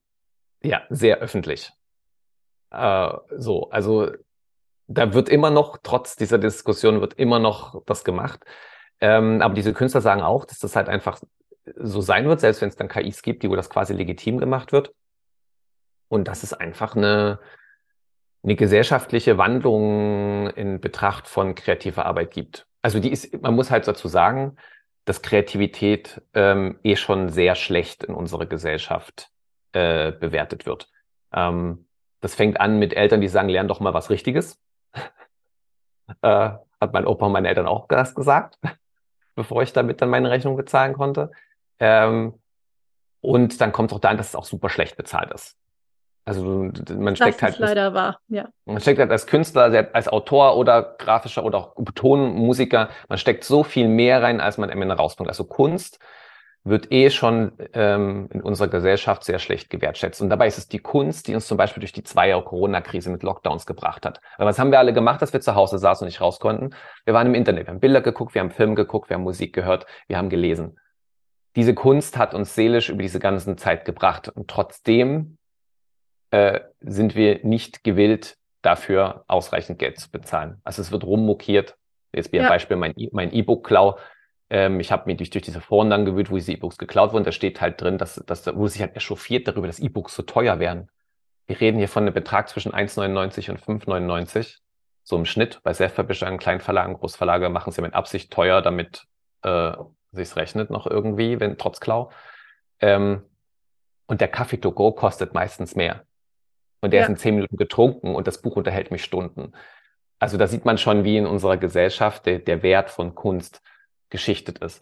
Ja, 0.62 0.82
sehr 0.90 1.18
öffentlich. 1.18 1.72
Äh, 2.70 3.10
so, 3.36 3.68
also 3.70 4.12
da 4.86 5.12
wird 5.12 5.28
immer 5.28 5.50
noch, 5.50 5.78
trotz 5.82 6.14
dieser 6.14 6.38
Diskussion, 6.38 7.00
wird 7.00 7.14
immer 7.14 7.40
noch 7.40 7.84
das 7.84 8.04
gemacht. 8.04 8.44
Ähm, 9.04 9.42
aber 9.42 9.52
diese 9.52 9.74
Künstler 9.74 10.00
sagen 10.00 10.22
auch, 10.22 10.46
dass 10.46 10.60
das 10.60 10.76
halt 10.76 10.88
einfach 10.88 11.20
so 11.76 12.00
sein 12.00 12.26
wird, 12.26 12.40
selbst 12.40 12.62
wenn 12.62 12.70
es 12.70 12.76
dann 12.76 12.88
KIs 12.88 13.20
gibt, 13.20 13.42
die 13.42 13.50
wo 13.50 13.54
das 13.54 13.68
quasi 13.68 13.92
legitim 13.92 14.38
gemacht 14.38 14.72
wird. 14.72 14.94
Und 16.08 16.26
dass 16.26 16.42
es 16.42 16.54
einfach 16.54 16.96
eine, 16.96 17.38
eine 18.42 18.56
gesellschaftliche 18.56 19.36
Wandlung 19.36 20.48
in 20.48 20.80
Betracht 20.80 21.28
von 21.28 21.54
kreativer 21.54 22.06
Arbeit 22.06 22.30
gibt. 22.30 22.66
Also 22.80 22.98
die 22.98 23.12
ist, 23.12 23.42
man 23.42 23.54
muss 23.54 23.70
halt 23.70 23.86
dazu 23.86 24.08
sagen, 24.08 24.56
dass 25.04 25.20
Kreativität 25.20 26.22
ähm, 26.32 26.78
eh 26.82 26.96
schon 26.96 27.28
sehr 27.28 27.56
schlecht 27.56 28.04
in 28.04 28.14
unserer 28.14 28.46
Gesellschaft 28.46 29.28
äh, 29.72 30.12
bewertet 30.12 30.64
wird. 30.64 30.88
Ähm, 31.30 31.88
das 32.22 32.34
fängt 32.34 32.58
an 32.58 32.78
mit 32.78 32.94
Eltern, 32.94 33.20
die 33.20 33.28
sagen, 33.28 33.50
lern 33.50 33.68
doch 33.68 33.80
mal 33.80 33.92
was 33.92 34.08
Richtiges. 34.08 34.58
äh, 36.22 36.50
hat 36.80 36.92
mein 36.94 37.06
Opa 37.06 37.26
und 37.26 37.32
meine 37.32 37.48
Eltern 37.48 37.66
auch 37.66 37.86
das 37.86 38.14
gesagt 38.14 38.58
bevor 39.34 39.62
ich 39.62 39.72
damit 39.72 40.00
dann 40.00 40.10
meine 40.10 40.30
Rechnung 40.30 40.56
bezahlen 40.56 40.94
konnte. 40.94 41.30
Ähm, 41.78 42.34
und 43.20 43.60
dann 43.60 43.72
kommt 43.72 43.92
auch 43.92 44.00
dann, 44.00 44.16
dass 44.16 44.28
es 44.28 44.36
auch 44.36 44.44
super 44.44 44.68
schlecht 44.68 44.96
bezahlt 44.96 45.32
ist. 45.32 45.56
Also 46.26 46.70
man 46.96 47.16
steckt 47.16 47.42
das 47.42 47.42
halt. 47.42 47.58
leider 47.58 47.92
wahr, 47.92 48.18
ja. 48.28 48.48
Man 48.64 48.80
steckt 48.80 48.98
halt 48.98 49.10
als 49.10 49.26
Künstler, 49.26 49.90
als 49.92 50.08
Autor 50.08 50.56
oder 50.56 50.94
grafischer 50.98 51.44
oder 51.44 51.58
auch 51.58 51.74
Tonmusiker, 51.94 52.88
man 53.08 53.18
steckt 53.18 53.44
so 53.44 53.62
viel 53.62 53.88
mehr 53.88 54.22
rein, 54.22 54.40
als 54.40 54.56
man 54.56 54.70
am 54.70 54.80
Ende 54.80 54.94
rauskommt. 54.94 55.28
Also 55.28 55.44
Kunst 55.44 55.98
wird 56.66 56.90
eh 56.90 57.10
schon 57.10 57.52
ähm, 57.74 58.28
in 58.32 58.40
unserer 58.40 58.68
Gesellschaft 58.68 59.22
sehr 59.22 59.38
schlecht 59.38 59.68
gewertschätzt. 59.68 60.22
Und 60.22 60.30
dabei 60.30 60.46
ist 60.46 60.56
es 60.56 60.66
die 60.66 60.78
Kunst, 60.78 61.28
die 61.28 61.34
uns 61.34 61.46
zum 61.46 61.58
Beispiel 61.58 61.82
durch 61.82 61.92
die 61.92 62.02
zwei 62.02 62.28
Jahre 62.28 62.42
Corona-Krise 62.42 63.10
mit 63.10 63.22
Lockdowns 63.22 63.66
gebracht 63.66 64.06
hat. 64.06 64.20
Weil 64.38 64.46
was 64.46 64.58
haben 64.58 64.70
wir 64.70 64.78
alle 64.78 64.94
gemacht, 64.94 65.20
dass 65.20 65.34
wir 65.34 65.42
zu 65.42 65.54
Hause 65.54 65.78
saßen 65.78 66.04
und 66.04 66.08
nicht 66.08 66.22
raus 66.22 66.40
konnten? 66.40 66.70
Wir 67.04 67.12
waren 67.12 67.26
im 67.26 67.34
Internet, 67.34 67.66
wir 67.66 67.74
haben 67.74 67.80
Bilder 67.80 68.00
geguckt, 68.00 68.34
wir 68.34 68.40
haben 68.40 68.50
Film 68.50 68.74
geguckt, 68.74 69.10
wir 69.10 69.16
haben 69.16 69.24
Musik 69.24 69.52
gehört, 69.52 69.84
wir 70.08 70.16
haben 70.16 70.30
gelesen. 70.30 70.78
Diese 71.54 71.74
Kunst 71.74 72.16
hat 72.16 72.34
uns 72.34 72.54
seelisch 72.54 72.88
über 72.88 73.02
diese 73.02 73.20
ganze 73.20 73.54
Zeit 73.56 73.84
gebracht. 73.84 74.30
Und 74.30 74.48
trotzdem 74.48 75.36
äh, 76.30 76.60
sind 76.80 77.14
wir 77.14 77.44
nicht 77.44 77.84
gewillt, 77.84 78.38
dafür 78.62 79.24
ausreichend 79.28 79.78
Geld 79.78 80.00
zu 80.00 80.10
bezahlen. 80.10 80.62
Also 80.64 80.80
es 80.80 80.90
wird 80.90 81.04
rummokiert. 81.04 81.76
Jetzt 82.12 82.32
wie 82.32 82.38
ja. 82.38 82.48
Beispiel 82.48 82.76
mein 82.76 82.94
e-, 82.96 83.10
mein 83.12 83.32
E-Book-Klau. 83.32 83.98
Ähm, 84.54 84.78
ich 84.78 84.92
habe 84.92 85.06
mir 85.06 85.16
durch, 85.16 85.30
durch 85.30 85.42
diese 85.42 85.60
Foren 85.60 85.90
dann 85.90 86.04
gewöhnt, 86.04 86.30
wo 86.30 86.36
diese 86.36 86.52
E-Books 86.52 86.78
geklaut 86.78 87.12
wurden. 87.12 87.24
Da 87.24 87.32
steht 87.32 87.60
halt 87.60 87.80
drin, 87.80 87.98
dass, 87.98 88.22
dass 88.24 88.46
wo 88.54 88.68
sich 88.68 88.80
halt 88.80 88.94
echauffiert 88.94 89.48
darüber, 89.48 89.66
dass 89.66 89.80
E-Books 89.80 90.14
so 90.14 90.22
teuer 90.22 90.60
werden. 90.60 90.88
Wir 91.48 91.60
reden 91.60 91.78
hier 91.78 91.88
von 91.88 92.04
einem 92.04 92.14
Betrag 92.14 92.48
zwischen 92.48 92.70
1,99 92.70 93.50
und 93.50 93.60
5,99. 93.60 94.58
So 95.02 95.16
im 95.16 95.24
Schnitt. 95.24 95.60
Bei 95.64 95.74
Self-Publishern, 95.74 96.38
Kleinverlagen, 96.38 96.94
Großverlage 96.94 97.48
machen 97.48 97.72
sie 97.72 97.82
mit 97.82 97.94
Absicht 97.94 98.32
teuer, 98.32 98.62
damit 98.62 99.08
äh, 99.42 99.72
sich's 100.12 100.36
rechnet 100.36 100.70
noch 100.70 100.86
irgendwie, 100.86 101.40
wenn 101.40 101.58
trotz 101.58 101.80
Klau. 101.80 102.12
Ähm, 102.78 103.22
und 104.06 104.20
der 104.20 104.28
Kaffee 104.28 104.58
to 104.58 104.70
go 104.70 104.92
kostet 104.92 105.34
meistens 105.34 105.74
mehr. 105.74 106.04
Und 106.80 106.92
der 106.92 107.00
ja. 107.00 107.06
ist 107.06 107.10
in 107.10 107.16
zehn 107.16 107.34
Minuten 107.34 107.56
getrunken 107.56 108.14
und 108.14 108.28
das 108.28 108.40
Buch 108.40 108.54
unterhält 108.54 108.92
mich 108.92 109.02
Stunden. 109.02 109.52
Also 110.20 110.38
da 110.38 110.46
sieht 110.46 110.64
man 110.64 110.78
schon, 110.78 111.02
wie 111.02 111.16
in 111.16 111.26
unserer 111.26 111.56
Gesellschaft 111.56 112.24
der, 112.26 112.38
der 112.38 112.62
Wert 112.62 112.88
von 112.88 113.16
Kunst 113.16 113.60
geschichtet 114.14 114.60
ist. 114.60 114.80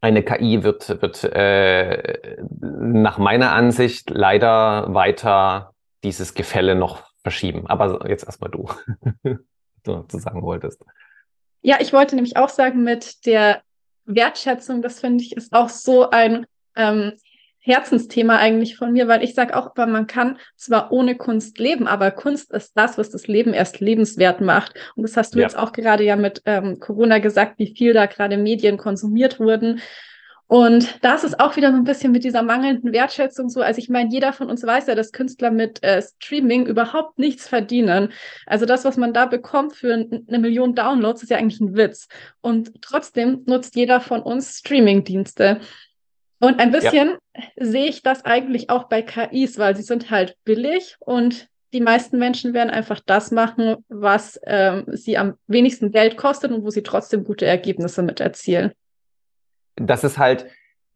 Eine 0.00 0.22
KI 0.22 0.62
wird, 0.62 1.02
wird 1.02 1.24
äh, 1.24 2.30
nach 2.60 3.18
meiner 3.18 3.52
Ansicht 3.52 4.10
leider 4.10 4.94
weiter 4.94 5.74
dieses 6.04 6.34
Gefälle 6.34 6.76
noch 6.76 7.02
verschieben. 7.22 7.66
Aber 7.66 8.08
jetzt 8.08 8.24
erstmal 8.24 8.52
du, 8.52 8.68
du, 9.82 10.04
du 10.08 10.18
sagen 10.18 10.42
wolltest. 10.42 10.84
Ja, 11.60 11.78
ich 11.80 11.92
wollte 11.92 12.14
nämlich 12.14 12.36
auch 12.36 12.48
sagen, 12.48 12.84
mit 12.84 13.26
der 13.26 13.62
Wertschätzung, 14.04 14.80
das 14.80 15.00
finde 15.00 15.24
ich, 15.24 15.36
ist 15.36 15.52
auch 15.52 15.68
so 15.68 16.10
ein 16.10 16.46
ähm, 16.76 17.14
Herzensthema 17.68 18.36
eigentlich 18.36 18.76
von 18.76 18.92
mir, 18.92 19.06
weil 19.06 19.22
ich 19.22 19.34
sage 19.34 19.56
auch 19.56 19.76
man 19.76 20.06
kann 20.06 20.38
zwar 20.56 20.90
ohne 20.90 21.16
Kunst 21.16 21.58
leben, 21.58 21.86
aber 21.86 22.10
Kunst 22.10 22.52
ist 22.52 22.72
das, 22.76 22.98
was 22.98 23.10
das 23.10 23.28
Leben 23.28 23.52
erst 23.52 23.78
lebenswert 23.80 24.40
macht. 24.40 24.74
Und 24.96 25.04
das 25.04 25.16
hast 25.16 25.34
du 25.34 25.38
ja. 25.38 25.44
jetzt 25.44 25.56
auch 25.56 25.72
gerade 25.72 26.02
ja 26.02 26.16
mit 26.16 26.42
ähm, 26.46 26.80
Corona 26.80 27.18
gesagt, 27.18 27.58
wie 27.58 27.74
viel 27.76 27.92
da 27.92 28.06
gerade 28.06 28.36
Medien 28.36 28.76
konsumiert 28.76 29.38
wurden. 29.38 29.80
Und 30.48 31.04
das 31.04 31.24
ist 31.24 31.40
auch 31.40 31.56
wieder 31.56 31.70
so 31.72 31.76
ein 31.76 31.84
bisschen 31.84 32.10
mit 32.10 32.24
dieser 32.24 32.42
mangelnden 32.42 32.90
Wertschätzung 32.92 33.50
so. 33.50 33.60
Also 33.60 33.78
ich 33.80 33.90
meine, 33.90 34.10
jeder 34.10 34.32
von 34.32 34.48
uns 34.48 34.64
weiß 34.64 34.86
ja, 34.86 34.94
dass 34.94 35.12
Künstler 35.12 35.50
mit 35.50 35.82
äh, 35.82 36.00
Streaming 36.00 36.64
überhaupt 36.66 37.18
nichts 37.18 37.46
verdienen. 37.46 38.12
Also 38.46 38.64
das, 38.64 38.86
was 38.86 38.96
man 38.96 39.12
da 39.12 39.26
bekommt 39.26 39.76
für 39.76 39.92
eine 39.92 40.38
Million 40.38 40.74
Downloads, 40.74 41.22
ist 41.22 41.28
ja 41.28 41.36
eigentlich 41.36 41.60
ein 41.60 41.76
Witz. 41.76 42.08
Und 42.40 42.80
trotzdem 42.80 43.42
nutzt 43.44 43.76
jeder 43.76 44.00
von 44.00 44.22
uns 44.22 44.56
Streaming-Dienste. 44.60 45.60
Und 46.40 46.60
ein 46.60 46.70
bisschen 46.70 47.16
ja. 47.36 47.42
sehe 47.56 47.86
ich 47.86 48.02
das 48.02 48.24
eigentlich 48.24 48.70
auch 48.70 48.84
bei 48.84 49.02
KIs, 49.02 49.58
weil 49.58 49.76
sie 49.76 49.82
sind 49.82 50.10
halt 50.10 50.36
billig 50.44 50.96
und 51.00 51.48
die 51.72 51.80
meisten 51.80 52.18
Menschen 52.18 52.54
werden 52.54 52.70
einfach 52.70 53.00
das 53.04 53.30
machen, 53.30 53.76
was 53.88 54.40
ähm, 54.44 54.84
sie 54.86 55.18
am 55.18 55.34
wenigsten 55.46 55.92
Geld 55.92 56.16
kostet 56.16 56.50
und 56.50 56.64
wo 56.64 56.70
sie 56.70 56.82
trotzdem 56.82 57.24
gute 57.24 57.44
Ergebnisse 57.44 58.02
mit 58.02 58.20
erzielen. 58.20 58.72
Das 59.76 60.02
ist 60.02 60.16
halt, 60.16 60.46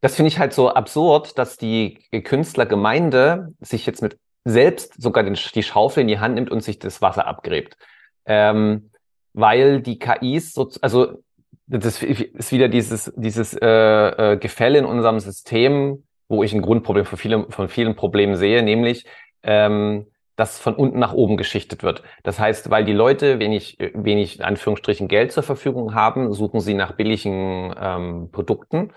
das 0.00 0.14
finde 0.16 0.28
ich 0.28 0.38
halt 0.38 0.52
so 0.52 0.70
absurd, 0.70 1.38
dass 1.38 1.56
die 1.56 1.98
Künstlergemeinde 2.24 3.52
sich 3.60 3.84
jetzt 3.84 4.00
mit 4.00 4.16
selbst 4.44 5.00
sogar 5.00 5.24
den, 5.24 5.38
die 5.54 5.62
Schaufel 5.62 6.00
in 6.00 6.08
die 6.08 6.18
Hand 6.18 6.34
nimmt 6.34 6.50
und 6.50 6.62
sich 6.62 6.78
das 6.78 7.02
Wasser 7.02 7.26
abgräbt. 7.26 7.76
Ähm, 8.24 8.90
weil 9.34 9.80
die 9.80 9.98
KIs 9.98 10.52
so, 10.52 10.70
also 10.80 11.22
das 11.66 12.02
ist 12.02 12.52
wieder 12.52 12.68
dieses, 12.68 13.12
dieses 13.16 13.54
äh, 13.54 13.66
äh, 13.66 14.36
Gefälle 14.36 14.78
in 14.78 14.84
unserem 14.84 15.20
System, 15.20 16.04
wo 16.28 16.42
ich 16.42 16.52
ein 16.52 16.62
Grundproblem 16.62 17.04
von 17.04 17.18
vielen, 17.18 17.50
von 17.50 17.68
vielen 17.68 17.94
Problemen 17.94 18.36
sehe, 18.36 18.62
nämlich 18.62 19.06
ähm, 19.42 20.06
dass 20.36 20.58
von 20.58 20.74
unten 20.74 20.98
nach 20.98 21.12
oben 21.12 21.36
geschichtet 21.36 21.82
wird. 21.82 22.02
Das 22.22 22.38
heißt, 22.38 22.70
weil 22.70 22.84
die 22.84 22.94
Leute 22.94 23.38
wenig, 23.38 23.76
wenig 23.78 24.38
in 24.38 24.44
Anführungsstrichen 24.44 25.08
Geld 25.08 25.32
zur 25.32 25.42
Verfügung 25.42 25.94
haben, 25.94 26.32
suchen 26.32 26.60
sie 26.60 26.74
nach 26.74 26.92
billigen 26.92 27.74
ähm, 27.78 28.30
Produkten. 28.32 28.92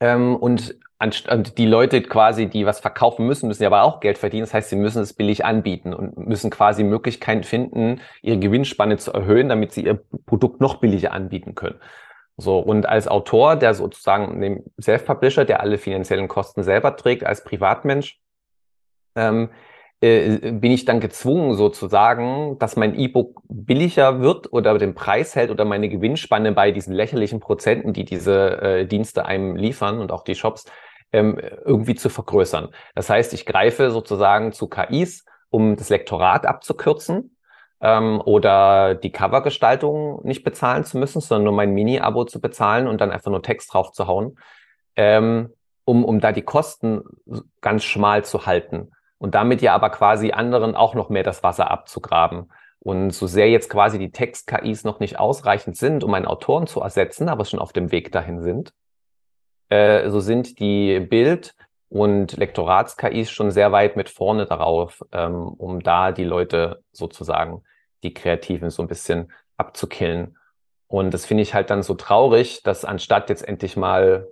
Ähm, 0.00 0.36
und 0.36 0.76
und 0.98 1.58
die 1.58 1.66
Leute 1.66 2.00
quasi, 2.02 2.46
die 2.46 2.64
was 2.64 2.80
verkaufen 2.80 3.26
müssen, 3.26 3.48
müssen 3.48 3.62
ja 3.62 3.68
aber 3.68 3.82
auch 3.82 4.00
Geld 4.00 4.16
verdienen. 4.16 4.44
Das 4.44 4.54
heißt, 4.54 4.70
sie 4.70 4.76
müssen 4.76 5.02
es 5.02 5.12
billig 5.12 5.44
anbieten 5.44 5.92
und 5.92 6.16
müssen 6.16 6.50
quasi 6.50 6.84
Möglichkeiten 6.84 7.42
finden, 7.42 8.00
ihre 8.22 8.38
Gewinnspanne 8.38 8.96
zu 8.96 9.12
erhöhen, 9.12 9.50
damit 9.50 9.72
sie 9.72 9.84
ihr 9.84 10.00
Produkt 10.24 10.60
noch 10.60 10.76
billiger 10.76 11.12
anbieten 11.12 11.54
können. 11.54 11.80
So, 12.38 12.58
und 12.58 12.86
als 12.86 13.08
Autor, 13.08 13.56
der 13.56 13.74
sozusagen 13.74 14.40
dem 14.40 14.64
Self-Publisher, 14.80 15.44
der 15.44 15.60
alle 15.60 15.78
finanziellen 15.78 16.28
Kosten 16.28 16.62
selber 16.62 16.96
trägt, 16.96 17.24
als 17.24 17.44
Privatmensch, 17.44 18.20
ähm, 19.16 19.50
äh, 20.02 20.52
bin 20.52 20.72
ich 20.72 20.84
dann 20.84 21.00
gezwungen 21.00 21.54
sozusagen, 21.54 22.58
dass 22.58 22.76
mein 22.76 22.94
E-Book 22.98 23.42
billiger 23.48 24.20
wird 24.20 24.52
oder 24.52 24.76
den 24.76 24.94
Preis 24.94 25.34
hält 25.34 25.50
oder 25.50 25.64
meine 25.64 25.88
Gewinnspanne 25.88 26.52
bei 26.52 26.70
diesen 26.70 26.92
lächerlichen 26.94 27.40
Prozenten, 27.40 27.94
die 27.94 28.04
diese 28.04 28.60
äh, 28.60 28.86
Dienste 28.86 29.24
einem 29.24 29.56
liefern 29.56 29.98
und 30.00 30.12
auch 30.12 30.22
die 30.22 30.34
Shops, 30.34 30.66
ähm, 31.12 31.38
irgendwie 31.64 31.94
zu 31.94 32.08
vergrößern. 32.08 32.68
Das 32.94 33.10
heißt, 33.10 33.32
ich 33.32 33.46
greife 33.46 33.90
sozusagen 33.90 34.52
zu 34.52 34.68
KIs, 34.68 35.24
um 35.50 35.76
das 35.76 35.88
Lektorat 35.88 36.46
abzukürzen 36.46 37.36
ähm, 37.80 38.20
oder 38.24 38.94
die 38.94 39.12
Covergestaltung 39.12 40.24
nicht 40.24 40.44
bezahlen 40.44 40.84
zu 40.84 40.98
müssen, 40.98 41.20
sondern 41.20 41.44
nur 41.44 41.52
mein 41.52 41.72
Mini-Abo 41.72 42.24
zu 42.24 42.40
bezahlen 42.40 42.86
und 42.86 43.00
dann 43.00 43.12
einfach 43.12 43.30
nur 43.30 43.42
Text 43.42 43.72
drauf 43.72 43.92
zu 43.92 44.06
hauen, 44.06 44.38
ähm, 44.96 45.52
um, 45.84 46.04
um 46.04 46.20
da 46.20 46.32
die 46.32 46.42
Kosten 46.42 47.02
ganz 47.60 47.84
schmal 47.84 48.24
zu 48.24 48.46
halten 48.46 48.90
und 49.18 49.34
damit 49.34 49.62
ja 49.62 49.74
aber 49.74 49.90
quasi 49.90 50.32
anderen 50.32 50.74
auch 50.74 50.94
noch 50.94 51.08
mehr 51.08 51.22
das 51.22 51.42
Wasser 51.42 51.70
abzugraben. 51.70 52.50
Und 52.78 53.10
so 53.10 53.26
sehr 53.26 53.50
jetzt 53.50 53.68
quasi 53.68 53.98
die 53.98 54.12
Text-KIs 54.12 54.84
noch 54.84 55.00
nicht 55.00 55.18
ausreichend 55.18 55.76
sind, 55.76 56.04
um 56.04 56.14
einen 56.14 56.26
Autoren 56.26 56.68
zu 56.68 56.80
ersetzen, 56.80 57.28
aber 57.28 57.44
schon 57.44 57.58
auf 57.58 57.72
dem 57.72 57.90
Weg 57.90 58.12
dahin 58.12 58.42
sind, 58.42 58.72
äh, 59.68 60.08
so 60.10 60.20
sind 60.20 60.58
die 60.58 61.00
Bild- 61.00 61.54
und 61.88 62.36
Lektorats-KIs 62.36 63.30
schon 63.30 63.50
sehr 63.50 63.72
weit 63.72 63.96
mit 63.96 64.08
vorne 64.08 64.46
darauf, 64.46 65.02
ähm, 65.12 65.48
um 65.48 65.80
da 65.82 66.12
die 66.12 66.24
Leute 66.24 66.82
sozusagen, 66.92 67.62
die 68.02 68.12
Kreativen 68.12 68.70
so 68.70 68.82
ein 68.82 68.88
bisschen 68.88 69.32
abzukillen. 69.56 70.36
Und 70.88 71.14
das 71.14 71.26
finde 71.26 71.42
ich 71.42 71.54
halt 71.54 71.70
dann 71.70 71.82
so 71.82 71.94
traurig, 71.94 72.62
dass 72.62 72.84
anstatt 72.84 73.30
jetzt 73.30 73.46
endlich 73.46 73.76
mal 73.76 74.28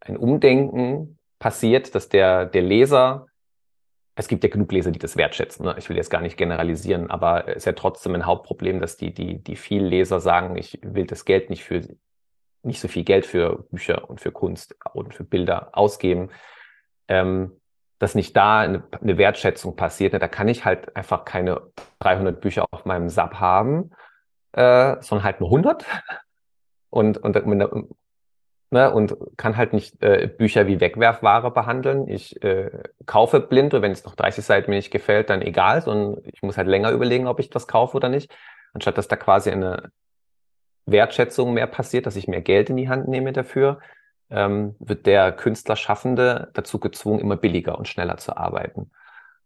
ein 0.00 0.16
Umdenken 0.16 1.18
passiert, 1.38 1.94
dass 1.94 2.08
der, 2.08 2.46
der 2.46 2.62
Leser 2.62 3.26
es 4.18 4.28
gibt 4.28 4.42
ja 4.42 4.50
genug 4.50 4.72
Leser, 4.72 4.90
die 4.90 4.98
das 4.98 5.16
wertschätzen. 5.16 5.66
Ne? 5.66 5.74
Ich 5.78 5.88
will 5.90 5.96
jetzt 5.96 6.08
gar 6.08 6.22
nicht 6.22 6.38
generalisieren, 6.38 7.10
aber 7.10 7.48
es 7.48 7.56
ist 7.56 7.64
ja 7.66 7.72
trotzdem 7.72 8.14
ein 8.14 8.24
Hauptproblem, 8.24 8.80
dass 8.80 8.96
die, 8.96 9.12
die, 9.12 9.42
die 9.42 9.56
vielen 9.56 9.84
Leser 9.84 10.20
sagen, 10.20 10.56
ich 10.56 10.80
will 10.82 11.06
das 11.06 11.26
Geld 11.26 11.50
nicht 11.50 11.64
für, 11.64 11.82
nicht 12.66 12.80
so 12.80 12.88
viel 12.88 13.04
Geld 13.04 13.26
für 13.26 13.64
Bücher 13.70 14.08
und 14.08 14.20
für 14.20 14.32
Kunst 14.32 14.76
und 14.92 15.14
für 15.14 15.24
Bilder 15.24 15.70
ausgeben, 15.72 16.30
ähm, 17.08 17.52
dass 17.98 18.14
nicht 18.14 18.36
da 18.36 18.60
eine, 18.60 18.82
eine 19.00 19.18
Wertschätzung 19.18 19.76
passiert. 19.76 20.12
Ne? 20.12 20.18
Da 20.18 20.28
kann 20.28 20.48
ich 20.48 20.64
halt 20.64 20.94
einfach 20.96 21.24
keine 21.24 21.62
300 22.00 22.40
Bücher 22.40 22.66
auf 22.70 22.84
meinem 22.84 23.08
Sub 23.08 23.34
haben, 23.34 23.90
äh, 24.52 24.96
sondern 25.00 25.24
halt 25.24 25.40
nur 25.40 25.48
100. 25.50 25.84
Und, 26.90 27.18
und, 27.18 27.36
und 27.36 27.88
ne, 28.70 28.92
und 28.92 29.16
kann 29.36 29.56
halt 29.56 29.72
nicht 29.72 30.02
äh, 30.02 30.26
Bücher 30.26 30.66
wie 30.66 30.80
Wegwerfware 30.80 31.50
behandeln. 31.50 32.08
Ich 32.08 32.42
äh, 32.42 32.70
kaufe 33.06 33.40
blind 33.40 33.74
und 33.74 33.82
wenn 33.82 33.92
es 33.92 34.04
noch 34.04 34.14
30 34.14 34.44
Seiten 34.44 34.70
mir 34.70 34.76
nicht 34.76 34.90
gefällt, 34.90 35.30
dann 35.30 35.42
egal, 35.42 35.82
sondern 35.82 36.22
ich 36.24 36.42
muss 36.42 36.56
halt 36.56 36.68
länger 36.68 36.90
überlegen, 36.90 37.26
ob 37.26 37.40
ich 37.40 37.50
das 37.50 37.66
kaufe 37.66 37.96
oder 37.96 38.08
nicht. 38.08 38.34
Anstatt 38.72 38.98
dass 38.98 39.08
da 39.08 39.16
quasi 39.16 39.50
eine 39.50 39.90
Wertschätzung 40.86 41.52
mehr 41.52 41.66
passiert, 41.66 42.06
dass 42.06 42.16
ich 42.16 42.28
mehr 42.28 42.40
Geld 42.40 42.70
in 42.70 42.76
die 42.76 42.88
Hand 42.88 43.08
nehme 43.08 43.32
dafür, 43.32 43.80
ähm, 44.30 44.76
wird 44.78 45.06
der 45.06 45.32
Künstlerschaffende 45.32 46.50
dazu 46.54 46.80
gezwungen, 46.80 47.20
immer 47.20 47.36
billiger 47.36 47.78
und 47.78 47.88
schneller 47.88 48.16
zu 48.16 48.36
arbeiten. 48.36 48.90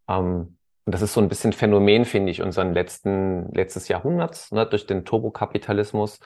Ähm, 0.09 0.57
und 0.87 0.95
das 0.95 1.03
ist 1.03 1.13
so 1.13 1.21
ein 1.21 1.29
bisschen 1.29 1.53
Phänomen, 1.53 2.05
finde 2.05 2.31
ich, 2.33 2.43
unseren 2.43 2.75
letzten, 2.75 3.53
letztes 3.53 3.89
Jahrhunderts, 3.89 4.53
ne, 4.53 4.67
durch 4.67 4.87
den 4.87 5.05
Turbokapitalismus, 5.05 6.21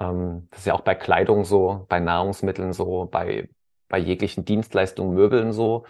ähm, 0.00 0.48
das 0.50 0.60
ist 0.60 0.66
ja 0.66 0.74
auch 0.74 0.80
bei 0.80 0.94
Kleidung 0.94 1.44
so, 1.44 1.86
bei 1.88 2.00
Nahrungsmitteln 2.00 2.72
so, 2.72 3.06
bei, 3.06 3.48
bei 3.88 3.98
jeglichen 3.98 4.44
Dienstleistungen, 4.44 5.14
Möbeln 5.14 5.52
so, 5.52 5.84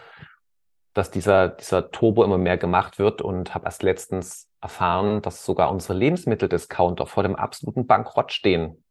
dass 0.95 1.11
dieser, 1.11 1.49
dieser 1.49 1.91
Turbo 1.91 2.25
immer 2.25 2.39
mehr 2.39 2.59
gemacht 2.59 2.99
wird 2.99 3.23
und 3.23 3.55
habe 3.55 3.67
erst 3.67 3.83
letztens 3.83 4.49
erfahren, 4.61 5.23
dass 5.23 5.45
sogar 5.45 5.71
unsere 5.71 5.95
Lebensmitteldiscounter 5.95 7.07
vor 7.07 7.23
dem 7.23 7.37
absoluten 7.37 7.87
Bankrott 7.87 8.33
stehen. 8.33 8.85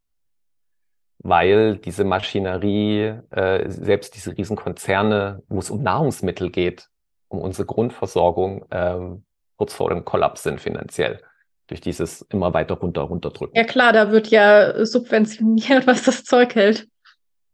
Weil 1.19 1.77
diese 1.77 2.05
Maschinerie, 2.05 3.19
äh, 3.31 3.69
selbst 3.69 4.15
diese 4.15 4.37
Riesenkonzerne, 4.37 5.43
wo 5.49 5.59
es 5.59 5.69
um 5.69 5.83
Nahrungsmittel 5.83 6.49
geht, 6.49 6.87
um 7.27 7.39
unsere 7.39 7.65
Grundversorgung, 7.65 8.65
ähm, 8.71 9.25
kurz 9.57 9.73
vor 9.73 9.89
dem 9.89 10.05
Kollaps 10.05 10.43
sind 10.43 10.61
finanziell 10.61 11.21
durch 11.69 11.81
dieses 11.81 12.21
immer 12.23 12.53
weiter 12.53 12.75
runter, 12.75 13.01
runterdrücken. 13.01 13.55
Ja 13.55 13.63
klar, 13.63 13.93
da 13.93 14.11
wird 14.11 14.27
ja 14.29 14.85
subventioniert, 14.85 15.87
was 15.87 16.03
das 16.03 16.23
Zeug 16.23 16.55
hält. 16.55 16.87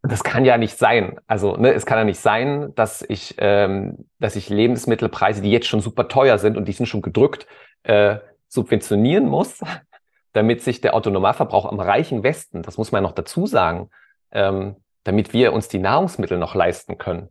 Das 0.07 0.23
kann 0.23 0.45
ja 0.45 0.57
nicht 0.57 0.77
sein. 0.77 1.19
Also 1.27 1.55
ne, 1.57 1.73
es 1.73 1.85
kann 1.85 1.97
ja 1.97 2.03
nicht 2.03 2.19
sein, 2.19 2.73
dass 2.75 3.01
ich, 3.01 3.35
ähm, 3.37 4.07
dass 4.19 4.35
ich 4.35 4.49
Lebensmittelpreise, 4.49 5.41
die 5.41 5.51
jetzt 5.51 5.67
schon 5.67 5.81
super 5.81 6.07
teuer 6.07 6.37
sind 6.37 6.57
und 6.57 6.67
die 6.67 6.73
sind 6.73 6.85
schon 6.85 7.01
gedrückt, 7.01 7.47
äh, 7.83 8.17
subventionieren 8.47 9.25
muss, 9.25 9.61
damit 10.33 10.61
sich 10.61 10.81
der 10.81 10.95
Autonomalverbrauch 10.95 11.65
am 11.65 11.79
reichen 11.79 12.23
Westen, 12.23 12.61
das 12.61 12.77
muss 12.77 12.91
man 12.91 13.03
noch 13.03 13.13
dazu 13.13 13.47
sagen, 13.47 13.89
ähm, 14.31 14.75
damit 15.03 15.33
wir 15.33 15.53
uns 15.53 15.67
die 15.67 15.79
Nahrungsmittel 15.79 16.37
noch 16.37 16.55
leisten 16.55 16.97
können. 16.97 17.29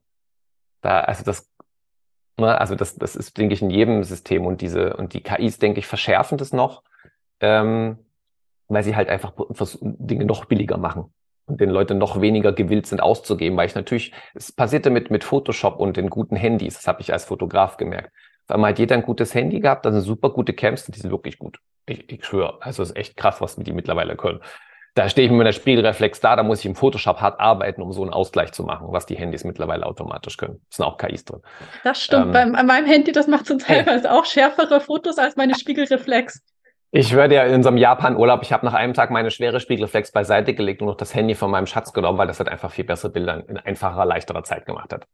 Da, 0.80 1.00
also 1.00 1.24
das, 1.24 1.50
ne, 2.38 2.58
also 2.58 2.74
das, 2.74 2.96
das 2.96 3.14
ist, 3.14 3.36
denke 3.36 3.54
ich, 3.54 3.62
in 3.62 3.70
jedem 3.70 4.04
System 4.04 4.46
und 4.46 4.60
diese, 4.60 4.96
und 4.96 5.12
die 5.12 5.22
KIs, 5.22 5.58
denke 5.58 5.80
ich, 5.80 5.86
verschärfen 5.86 6.38
das 6.38 6.52
noch, 6.52 6.82
ähm, 7.40 7.98
weil 8.68 8.82
sie 8.82 8.96
halt 8.96 9.08
einfach 9.08 9.32
Dinge 9.80 10.24
noch 10.24 10.46
billiger 10.46 10.78
machen 10.78 11.12
und 11.46 11.60
den 11.60 11.70
Leute 11.70 11.94
noch 11.94 12.20
weniger 12.20 12.52
gewillt 12.52 12.86
sind 12.86 13.02
auszugeben, 13.02 13.56
weil 13.56 13.66
ich 13.66 13.74
natürlich, 13.74 14.12
es 14.34 14.52
passierte 14.52 14.90
mit, 14.90 15.10
mit 15.10 15.24
Photoshop 15.24 15.78
und 15.78 15.96
den 15.96 16.10
guten 16.10 16.36
Handys, 16.36 16.74
das 16.74 16.86
habe 16.86 17.00
ich 17.00 17.12
als 17.12 17.24
Fotograf 17.24 17.76
gemerkt. 17.76 18.10
Auf 18.46 18.54
einmal 18.54 18.70
hat 18.70 18.78
jeder 18.78 18.94
ein 18.94 19.02
gutes 19.02 19.34
Handy 19.34 19.60
gehabt, 19.60 19.84
das 19.86 19.94
sind 19.94 20.02
super 20.02 20.30
gute 20.30 20.52
Camps, 20.52 20.86
die 20.86 20.98
sind 20.98 21.10
wirklich 21.10 21.38
gut. 21.38 21.58
Ich, 21.86 22.10
ich 22.10 22.24
schwöre, 22.24 22.58
also 22.60 22.82
es 22.82 22.90
ist 22.90 22.96
echt 22.96 23.16
krass, 23.16 23.40
was 23.40 23.56
die 23.56 23.72
mittlerweile 23.72 24.16
können. 24.16 24.40
Da 24.94 25.08
stehe 25.08 25.26
ich 25.26 25.30
mit 25.32 25.38
meiner 25.38 25.52
Spiegelreflex 25.52 26.20
da, 26.20 26.36
da 26.36 26.44
muss 26.44 26.60
ich 26.60 26.66
im 26.66 26.76
Photoshop 26.76 27.20
hart 27.20 27.40
arbeiten, 27.40 27.82
um 27.82 27.92
so 27.92 28.02
einen 28.02 28.12
Ausgleich 28.12 28.52
zu 28.52 28.62
machen, 28.62 28.86
was 28.90 29.06
die 29.06 29.16
Handys 29.16 29.42
mittlerweile 29.42 29.86
automatisch 29.86 30.36
können. 30.36 30.60
Es 30.70 30.76
sind 30.76 30.84
auch 30.84 30.98
KIs 30.98 31.24
drin. 31.24 31.40
Das 31.82 32.00
stimmt. 32.00 32.26
Ähm, 32.26 32.32
Beim, 32.32 32.54
an 32.54 32.66
meinem 32.66 32.86
Handy, 32.86 33.10
das 33.10 33.26
macht 33.26 33.46
zum 33.46 33.58
teilweise 33.58 34.12
auch 34.12 34.24
schärfere 34.24 34.80
Fotos 34.80 35.18
als 35.18 35.34
meine 35.34 35.56
Spiegelreflex. 35.56 36.42
Ich 36.96 37.12
würde 37.12 37.34
ja 37.34 37.42
in 37.42 37.54
unserem 37.54 37.76
Japan-Urlaub, 37.76 38.42
ich 38.42 38.52
habe 38.52 38.64
nach 38.64 38.72
einem 38.72 38.94
Tag 38.94 39.10
meine 39.10 39.32
schwere 39.32 39.58
Spiegelreflex 39.58 40.12
beiseite 40.12 40.54
gelegt 40.54 40.80
und 40.80 40.86
noch 40.86 40.96
das 40.96 41.12
Handy 41.12 41.34
von 41.34 41.50
meinem 41.50 41.66
Schatz 41.66 41.92
genommen, 41.92 42.18
weil 42.18 42.28
das 42.28 42.38
halt 42.38 42.48
einfach 42.48 42.70
viel 42.70 42.84
bessere 42.84 43.10
Bilder 43.10 43.42
in 43.48 43.56
einfacher, 43.56 44.04
leichterer 44.04 44.44
Zeit 44.44 44.64
gemacht 44.64 44.92
hat. 44.92 45.04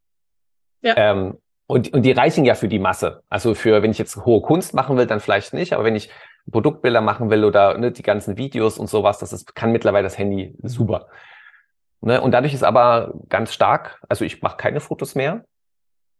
Ja. 0.82 0.94
Ähm, 0.98 1.38
und, 1.66 1.90
und 1.94 2.02
die 2.02 2.12
reichen 2.12 2.44
ja 2.44 2.54
für 2.54 2.68
die 2.68 2.78
Masse. 2.78 3.22
Also 3.30 3.54
für, 3.54 3.82
wenn 3.82 3.92
ich 3.92 3.96
jetzt 3.96 4.26
hohe 4.26 4.42
Kunst 4.42 4.74
machen 4.74 4.98
will, 4.98 5.06
dann 5.06 5.20
vielleicht 5.20 5.54
nicht, 5.54 5.72
aber 5.72 5.84
wenn 5.84 5.96
ich 5.96 6.10
Produktbilder 6.50 7.00
machen 7.00 7.30
will 7.30 7.46
oder 7.46 7.78
ne, 7.78 7.92
die 7.92 8.02
ganzen 8.02 8.36
Videos 8.36 8.76
und 8.76 8.90
sowas, 8.90 9.18
das 9.18 9.32
ist, 9.32 9.54
kann 9.54 9.72
mittlerweile 9.72 10.04
das 10.04 10.18
Handy 10.18 10.54
super. 10.62 11.06
Ne? 12.02 12.20
Und 12.20 12.32
dadurch 12.32 12.52
ist 12.52 12.62
aber 12.62 13.14
ganz 13.30 13.54
stark, 13.54 14.02
also 14.06 14.26
ich 14.26 14.42
mache 14.42 14.58
keine 14.58 14.80
Fotos 14.80 15.14
mehr, 15.14 15.46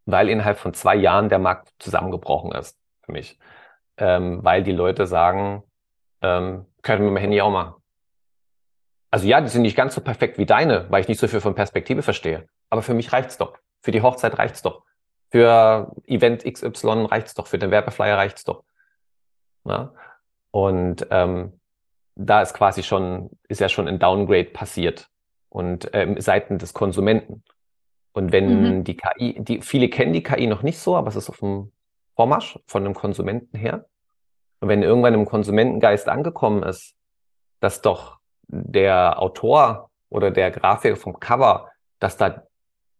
weil 0.06 0.30
innerhalb 0.30 0.56
von 0.56 0.72
zwei 0.72 0.96
Jahren 0.96 1.28
der 1.28 1.38
Markt 1.38 1.68
zusammengebrochen 1.78 2.50
ist 2.52 2.78
für 3.02 3.12
mich 3.12 3.38
ähm, 4.00 4.42
weil 4.42 4.62
die 4.62 4.72
Leute 4.72 5.06
sagen, 5.06 5.62
ähm, 6.22 6.66
können 6.82 7.04
wir 7.04 7.10
mein 7.10 7.22
Handy 7.22 7.40
auch 7.40 7.50
machen. 7.50 7.74
Also 9.10 9.26
ja, 9.26 9.40
die 9.40 9.48
sind 9.48 9.62
nicht 9.62 9.76
ganz 9.76 9.94
so 9.94 10.00
perfekt 10.00 10.38
wie 10.38 10.46
deine, 10.46 10.90
weil 10.90 11.02
ich 11.02 11.08
nicht 11.08 11.20
so 11.20 11.28
viel 11.28 11.40
von 11.40 11.54
Perspektive 11.54 12.02
verstehe. 12.02 12.48
Aber 12.68 12.82
für 12.82 12.94
mich 12.94 13.12
reicht's 13.12 13.38
doch. 13.38 13.58
Für 13.82 13.90
die 13.90 14.02
Hochzeit 14.02 14.38
reicht's 14.38 14.62
doch. 14.62 14.84
Für 15.30 15.92
Event 16.06 16.44
XY 16.44 17.06
reicht's 17.06 17.34
doch. 17.34 17.46
Für 17.46 17.58
den 17.58 17.70
Werbeflyer 17.70 18.16
reicht's 18.16 18.44
doch. 18.44 18.64
Ja? 19.64 19.92
Und 20.52 21.06
ähm, 21.10 21.60
da 22.14 22.42
ist 22.42 22.54
quasi 22.54 22.82
schon, 22.82 23.30
ist 23.48 23.60
ja 23.60 23.68
schon 23.68 23.88
ein 23.88 23.98
Downgrade 23.98 24.50
passiert 24.50 25.08
und 25.48 25.90
ähm, 25.92 26.20
Seiten 26.20 26.58
des 26.58 26.74
Konsumenten. 26.74 27.42
Und 28.12 28.32
wenn 28.32 28.78
mhm. 28.78 28.84
die 28.84 28.96
KI, 28.96 29.36
die 29.38 29.62
viele 29.62 29.88
kennen 29.88 30.12
die 30.12 30.22
KI 30.22 30.46
noch 30.46 30.62
nicht 30.62 30.78
so, 30.78 30.96
aber 30.96 31.08
es 31.08 31.16
ist 31.16 31.30
auf 31.30 31.38
dem 31.38 31.72
Vormarsch 32.16 32.58
von 32.66 32.84
einem 32.84 32.94
Konsumenten 32.94 33.56
her. 33.56 33.86
Und 34.60 34.68
wenn 34.68 34.82
irgendwann 34.82 35.14
im 35.14 35.26
Konsumentengeist 35.26 36.08
angekommen 36.08 36.62
ist, 36.62 36.94
dass 37.60 37.82
doch 37.82 38.18
der 38.46 39.20
Autor 39.20 39.90
oder 40.08 40.30
der 40.30 40.50
Grafiker 40.50 40.96
vom 40.96 41.18
Cover, 41.18 41.70
dass 41.98 42.16
da 42.16 42.46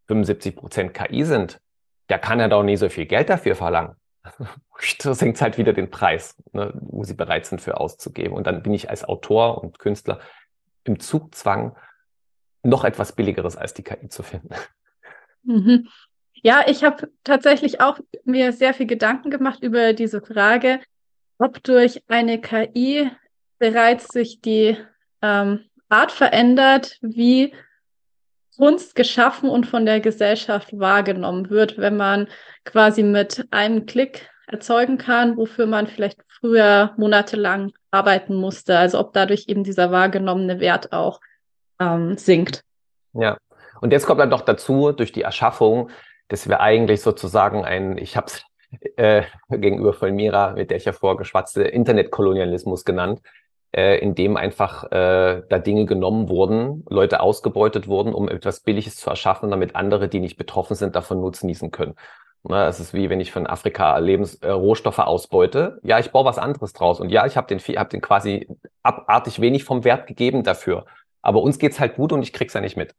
75 0.07 0.55
Prozent 0.55 0.93
KI 0.93 1.23
sind, 1.23 1.61
der 2.09 2.19
kann 2.19 2.39
ja 2.39 2.47
doch 2.47 2.63
nie 2.63 2.77
so 2.77 2.89
viel 2.89 3.05
Geld 3.05 3.29
dafür 3.29 3.55
verlangen. 3.55 3.95
Das 5.03 5.19
senkt 5.19 5.39
halt 5.41 5.59
wieder 5.59 5.73
den 5.73 5.91
Preis, 5.91 6.35
ne, 6.53 6.73
wo 6.73 7.03
sie 7.03 7.13
bereit 7.13 7.45
sind 7.45 7.61
für 7.61 7.79
auszugeben. 7.79 8.33
Und 8.33 8.47
dann 8.47 8.63
bin 8.63 8.73
ich 8.73 8.89
als 8.89 9.03
Autor 9.03 9.63
und 9.63 9.77
Künstler 9.77 10.19
im 10.85 10.99
Zugzwang, 10.99 11.75
noch 12.63 12.83
etwas 12.83 13.13
Billigeres 13.13 13.57
als 13.57 13.75
die 13.75 13.83
KI 13.83 14.09
zu 14.09 14.23
finden. 14.23 14.49
Mhm. 15.43 15.87
Ja, 16.33 16.63
ich 16.67 16.83
habe 16.83 17.11
tatsächlich 17.23 17.81
auch 17.81 17.99
mir 18.23 18.53
sehr 18.53 18.73
viel 18.73 18.87
Gedanken 18.87 19.29
gemacht 19.29 19.61
über 19.61 19.93
diese 19.93 20.21
Frage, 20.21 20.79
ob 21.41 21.63
durch 21.63 22.03
eine 22.07 22.39
KI 22.39 23.09
bereits 23.57 24.09
sich 24.09 24.41
die 24.41 24.77
ähm, 25.23 25.65
Art 25.89 26.11
verändert, 26.11 26.99
wie 27.01 27.53
Kunst 28.57 28.93
geschaffen 28.93 29.49
und 29.49 29.65
von 29.65 29.87
der 29.87 30.01
Gesellschaft 30.01 30.77
wahrgenommen 30.77 31.49
wird, 31.49 31.79
wenn 31.79 31.97
man 31.97 32.27
quasi 32.63 33.01
mit 33.01 33.47
einem 33.49 33.87
Klick 33.87 34.29
erzeugen 34.45 34.99
kann, 34.99 35.35
wofür 35.35 35.65
man 35.65 35.87
vielleicht 35.87 36.19
früher 36.39 36.93
monatelang 36.97 37.71
arbeiten 37.89 38.35
musste. 38.35 38.77
Also 38.77 38.99
ob 38.99 39.13
dadurch 39.13 39.45
eben 39.47 39.63
dieser 39.63 39.91
wahrgenommene 39.91 40.59
Wert 40.59 40.93
auch 40.93 41.21
ähm, 41.79 42.17
sinkt. 42.17 42.63
Ja, 43.13 43.37
und 43.79 43.91
jetzt 43.91 44.05
kommt 44.05 44.19
dann 44.19 44.29
doch 44.29 44.41
dazu, 44.41 44.91
durch 44.91 45.11
die 45.11 45.23
Erschaffung, 45.23 45.89
dass 46.27 46.47
wir 46.47 46.61
eigentlich 46.61 47.01
sozusagen 47.01 47.65
ein, 47.65 47.97
ich 47.97 48.15
habe 48.15 48.27
es 48.27 48.43
äh, 48.95 49.23
gegenüber 49.49 49.93
von 49.93 50.13
Mira, 50.13 50.53
mit 50.53 50.69
der 50.69 50.77
ich 50.77 50.85
ja 50.85 50.93
vorgeschwatzte, 50.93 51.63
Internetkolonialismus 51.63 52.85
genannt, 52.85 53.21
äh, 53.71 53.99
in 53.99 54.15
dem 54.15 54.37
einfach 54.37 54.91
äh, 54.91 55.43
da 55.47 55.59
Dinge 55.59 55.85
genommen 55.85 56.29
wurden, 56.29 56.85
Leute 56.89 57.21
ausgebeutet 57.21 57.87
wurden, 57.87 58.13
um 58.13 58.29
etwas 58.29 58.61
Billiges 58.61 58.97
zu 58.97 59.09
erschaffen, 59.09 59.49
damit 59.49 59.75
andere, 59.75 60.09
die 60.09 60.19
nicht 60.19 60.37
betroffen 60.37 60.75
sind, 60.75 60.95
davon 60.95 61.21
nutzen 61.21 61.71
können. 61.71 61.95
Ne, 62.43 62.65
es 62.65 62.79
ist 62.79 62.93
wie 62.95 63.09
wenn 63.09 63.19
ich 63.19 63.31
von 63.31 63.45
Afrika 63.45 63.97
Lebens 63.99 64.35
äh, 64.35 64.49
Rohstoffe 64.49 64.99
ausbeute. 64.99 65.79
Ja, 65.83 65.99
ich 65.99 66.11
baue 66.11 66.25
was 66.25 66.39
anderes 66.39 66.73
draus. 66.73 66.99
Und 66.99 67.09
ja, 67.09 67.25
ich 67.27 67.37
habe 67.37 67.47
den, 67.47 67.59
hab 67.59 67.89
den 67.89 68.01
quasi 68.01 68.47
abartig 68.81 69.39
wenig 69.41 69.63
vom 69.63 69.83
Wert 69.83 70.07
gegeben 70.07 70.43
dafür. 70.43 70.85
Aber 71.21 71.43
uns 71.43 71.59
geht's 71.59 71.79
halt 71.79 71.95
gut 71.95 72.11
und 72.11 72.23
ich 72.23 72.33
krieg's 72.33 72.53
ja 72.53 72.61
nicht 72.61 72.77
mit. 72.77 72.95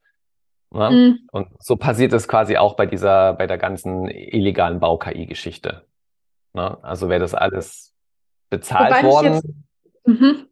Ne? 0.73 0.91
Mhm. 0.91 1.19
Und 1.31 1.49
so 1.61 1.77
passiert 1.77 2.13
es 2.13 2.27
quasi 2.29 2.57
auch 2.57 2.77
bei 2.77 2.87
dieser, 2.87 3.35
bei 3.35 3.47
der 3.47 3.59
ganzen 3.59 4.09
illegalen 4.09 4.81
Bau-KI-Geschichte. 4.81 5.85
Ne? 6.55 6.79
Also 6.83 7.09
wäre 7.09 7.21
das 7.21 7.35
alles 7.35 7.95
bezahlt 8.49 9.03
worden. 9.03 9.35
Jetzt, 9.35 9.47
mhm. 10.07 10.47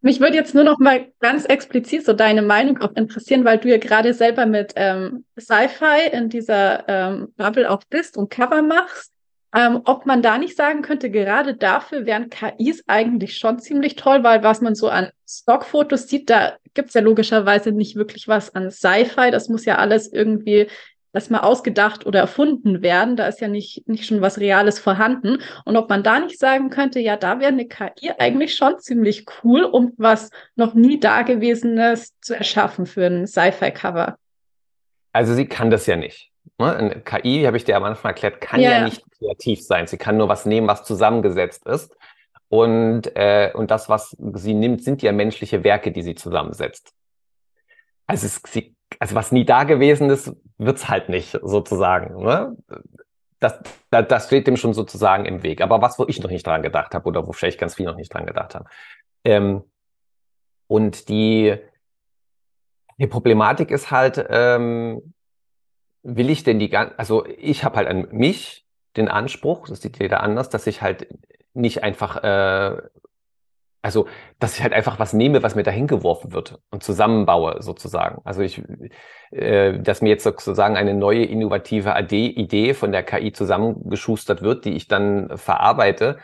Mich 0.00 0.20
würde 0.20 0.36
jetzt 0.36 0.54
nur 0.54 0.62
noch 0.62 0.78
mal 0.78 1.10
ganz 1.18 1.46
explizit 1.46 2.04
so 2.04 2.12
deine 2.12 2.42
Meinung 2.42 2.78
auch 2.78 2.92
interessieren, 2.94 3.44
weil 3.44 3.58
du 3.58 3.68
ja 3.68 3.78
gerade 3.78 4.14
selber 4.14 4.46
mit 4.46 4.72
ähm, 4.76 5.24
Sci-Fi 5.36 6.10
in 6.12 6.28
dieser 6.28 6.88
ähm, 6.88 7.32
Bubble 7.36 7.68
auch 7.68 7.82
bist 7.90 8.16
und 8.16 8.30
Cover 8.30 8.62
machst. 8.62 9.12
Ähm, 9.54 9.80
ob 9.84 10.06
man 10.06 10.22
da 10.22 10.38
nicht 10.38 10.56
sagen 10.56 10.82
könnte, 10.82 11.10
gerade 11.10 11.54
dafür 11.54 12.04
wären 12.04 12.30
KIs 12.30 12.84
eigentlich 12.86 13.38
schon 13.38 13.58
ziemlich 13.58 13.96
toll, 13.96 14.22
weil 14.24 14.42
was 14.42 14.60
man 14.60 14.74
so 14.74 14.88
an 14.88 15.10
Stockfotos 15.26 16.08
sieht, 16.08 16.28
da 16.28 16.56
gibt 16.74 16.88
es 16.88 16.94
ja 16.94 17.00
logischerweise 17.00 17.72
nicht 17.72 17.96
wirklich 17.96 18.28
was 18.28 18.54
an 18.54 18.70
Sci-Fi. 18.70 19.30
Das 19.30 19.48
muss 19.48 19.64
ja 19.64 19.76
alles 19.76 20.12
irgendwie 20.12 20.68
erstmal 21.16 21.40
ausgedacht 21.40 22.06
oder 22.06 22.20
erfunden 22.20 22.82
werden. 22.82 23.16
Da 23.16 23.26
ist 23.26 23.40
ja 23.40 23.48
nicht, 23.48 23.88
nicht 23.88 24.06
schon 24.06 24.20
was 24.20 24.38
Reales 24.38 24.78
vorhanden. 24.78 25.38
Und 25.64 25.76
ob 25.76 25.88
man 25.88 26.02
da 26.02 26.20
nicht 26.20 26.38
sagen 26.38 26.70
könnte, 26.70 27.00
ja, 27.00 27.16
da 27.16 27.40
wäre 27.40 27.52
eine 27.52 27.66
KI 27.66 28.12
eigentlich 28.18 28.54
schon 28.54 28.78
ziemlich 28.78 29.24
cool, 29.42 29.62
um 29.62 29.92
was 29.96 30.30
noch 30.54 30.74
nie 30.74 31.00
Dagewesenes 31.00 32.12
zu 32.20 32.34
erschaffen 32.34 32.86
für 32.86 33.06
ein 33.06 33.26
Sci-Fi-Cover. 33.26 34.18
Also 35.12 35.34
sie 35.34 35.46
kann 35.46 35.70
das 35.70 35.86
ja 35.86 35.96
nicht. 35.96 36.30
Ne? 36.58 36.74
Eine 36.74 37.00
KI, 37.02 37.44
habe 37.44 37.56
ich 37.56 37.64
dir 37.64 37.76
am 37.76 37.84
Anfang 37.84 38.10
erklärt, 38.10 38.40
kann 38.40 38.60
ja. 38.60 38.70
ja 38.72 38.84
nicht 38.84 39.02
kreativ 39.18 39.62
sein. 39.62 39.86
Sie 39.86 39.98
kann 39.98 40.16
nur 40.16 40.28
was 40.28 40.46
nehmen, 40.46 40.66
was 40.66 40.84
zusammengesetzt 40.84 41.66
ist. 41.66 41.96
Und, 42.48 43.14
äh, 43.16 43.50
und 43.54 43.70
das, 43.70 43.88
was 43.88 44.16
sie 44.34 44.54
nimmt, 44.54 44.82
sind 44.82 45.02
ja 45.02 45.12
menschliche 45.12 45.64
Werke, 45.64 45.92
die 45.92 46.02
sie 46.02 46.14
zusammensetzt. 46.14 46.92
Also, 48.06 48.26
es, 48.26 48.40
sie, 48.46 48.74
also 49.00 49.14
was 49.16 49.32
nie 49.32 49.44
da 49.44 49.64
gewesen 49.64 50.10
ist, 50.10 50.32
wird's 50.56 50.88
halt 50.88 51.08
nicht 51.08 51.38
sozusagen. 51.42 52.22
Ne? 52.22 52.56
Das, 53.40 53.60
das, 53.90 54.08
das 54.08 54.26
steht 54.26 54.46
dem 54.46 54.56
schon 54.56 54.74
sozusagen 54.74 55.26
im 55.26 55.42
Weg. 55.42 55.60
Aber 55.60 55.82
was, 55.82 55.98
wo 55.98 56.06
ich 56.06 56.22
noch 56.22 56.30
nicht 56.30 56.46
dran 56.46 56.62
gedacht 56.62 56.94
habe 56.94 57.06
oder 57.08 57.26
wo 57.26 57.32
vielleicht 57.32 57.58
ganz 57.58 57.74
viel 57.74 57.86
noch 57.86 57.96
nicht 57.96 58.14
dran 58.14 58.26
gedacht 58.26 58.54
haben. 58.54 58.66
Ähm, 59.24 59.64
und 60.68 61.08
die, 61.08 61.56
die 62.96 63.06
Problematik 63.08 63.70
ist 63.70 63.90
halt, 63.90 64.24
ähm, 64.30 65.14
will 66.06 66.30
ich 66.30 66.44
denn 66.44 66.58
die 66.58 66.68
ganze, 66.68 66.98
also 66.98 67.26
ich 67.26 67.64
habe 67.64 67.76
halt 67.76 67.88
an 67.88 68.08
mich 68.12 68.64
den 68.96 69.08
Anspruch, 69.08 69.68
das 69.68 69.82
sieht 69.82 69.98
jeder 69.98 70.22
anders, 70.22 70.48
dass 70.48 70.66
ich 70.66 70.80
halt 70.80 71.08
nicht 71.52 71.82
einfach, 71.82 72.22
äh, 72.22 72.76
also 73.82 74.06
dass 74.38 74.56
ich 74.56 74.62
halt 74.62 74.72
einfach 74.72 74.98
was 74.98 75.12
nehme, 75.12 75.42
was 75.42 75.56
mir 75.56 75.64
dahin 75.64 75.86
geworfen 75.88 76.32
wird 76.32 76.60
und 76.70 76.82
zusammenbaue 76.82 77.60
sozusagen. 77.62 78.20
Also 78.24 78.42
ich, 78.42 78.62
äh, 79.32 79.78
dass 79.80 80.00
mir 80.00 80.10
jetzt 80.10 80.24
sozusagen 80.24 80.76
eine 80.76 80.94
neue 80.94 81.24
innovative 81.24 81.94
Idee 81.98 82.74
von 82.74 82.92
der 82.92 83.02
KI 83.02 83.32
zusammengeschustert 83.32 84.42
wird, 84.42 84.64
die 84.64 84.74
ich 84.74 84.86
dann 84.86 85.36
verarbeite, 85.36 86.18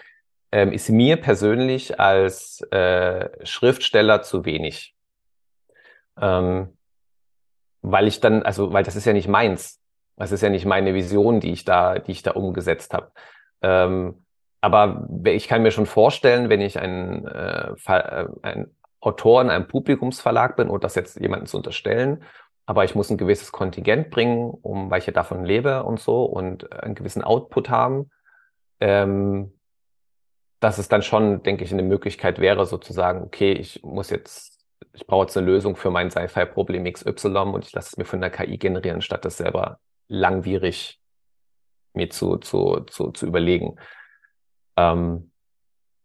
ähm, 0.52 0.72
ist 0.72 0.90
mir 0.90 1.16
persönlich 1.16 1.98
als 1.98 2.60
äh, 2.70 3.30
Schriftsteller 3.44 4.22
zu 4.22 4.44
wenig. 4.44 4.94
Ähm, 6.20 6.76
weil 7.82 8.06
ich 8.06 8.20
dann, 8.20 8.42
also, 8.42 8.72
weil 8.72 8.84
das 8.84 8.96
ist 8.96 9.04
ja 9.04 9.12
nicht 9.12 9.28
meins. 9.28 9.80
Das 10.16 10.32
ist 10.32 10.42
ja 10.42 10.50
nicht 10.50 10.66
meine 10.66 10.94
Vision, 10.94 11.40
die 11.40 11.52
ich 11.52 11.64
da, 11.64 11.98
die 11.98 12.12
ich 12.12 12.22
da 12.22 12.32
umgesetzt 12.32 12.94
habe. 12.94 13.12
Ähm, 13.60 14.24
aber 14.60 15.08
ich 15.24 15.48
kann 15.48 15.62
mir 15.62 15.72
schon 15.72 15.86
vorstellen, 15.86 16.48
wenn 16.48 16.60
ich 16.60 16.78
ein, 16.78 17.26
äh, 17.26 17.72
äh, 17.86 18.26
ein 18.42 18.70
Autor 19.00 19.42
in 19.42 19.50
einem 19.50 19.66
Publikumsverlag 19.66 20.56
bin, 20.56 20.68
und 20.68 20.84
das 20.84 20.94
jetzt 20.94 21.18
jemanden 21.18 21.46
zu 21.46 21.56
unterstellen, 21.56 22.24
aber 22.64 22.84
ich 22.84 22.94
muss 22.94 23.10
ein 23.10 23.18
gewisses 23.18 23.50
Kontingent 23.50 24.10
bringen, 24.10 24.50
um, 24.50 24.90
weil 24.90 25.00
ich 25.00 25.06
ja 25.06 25.12
davon 25.12 25.44
lebe 25.44 25.82
und 25.82 25.98
so 25.98 26.24
und 26.24 26.72
einen 26.72 26.94
gewissen 26.94 27.22
Output 27.22 27.70
haben, 27.70 28.10
ähm, 28.80 29.52
dass 30.60 30.78
es 30.78 30.88
dann 30.88 31.02
schon, 31.02 31.42
denke 31.42 31.64
ich, 31.64 31.72
eine 31.72 31.82
Möglichkeit 31.82 32.38
wäre, 32.38 32.64
sozusagen, 32.66 33.22
okay, 33.24 33.52
ich 33.52 33.82
muss 33.82 34.10
jetzt, 34.10 34.51
ich 34.92 35.06
brauche 35.06 35.24
jetzt 35.24 35.36
eine 35.36 35.46
Lösung 35.46 35.76
für 35.76 35.90
mein 35.90 36.10
Sci-Fi-Problem 36.10 36.84
XY 36.84 37.28
und 37.52 37.64
ich 37.64 37.72
lasse 37.72 37.90
es 37.92 37.96
mir 37.96 38.04
von 38.04 38.20
der 38.20 38.30
KI 38.30 38.58
generieren, 38.58 39.00
statt 39.00 39.24
das 39.24 39.38
selber 39.38 39.78
langwierig 40.08 41.00
mir 41.94 42.10
zu, 42.10 42.36
zu, 42.38 42.80
zu, 42.86 43.10
zu 43.10 43.26
überlegen. 43.26 43.76
Ähm, 44.76 45.32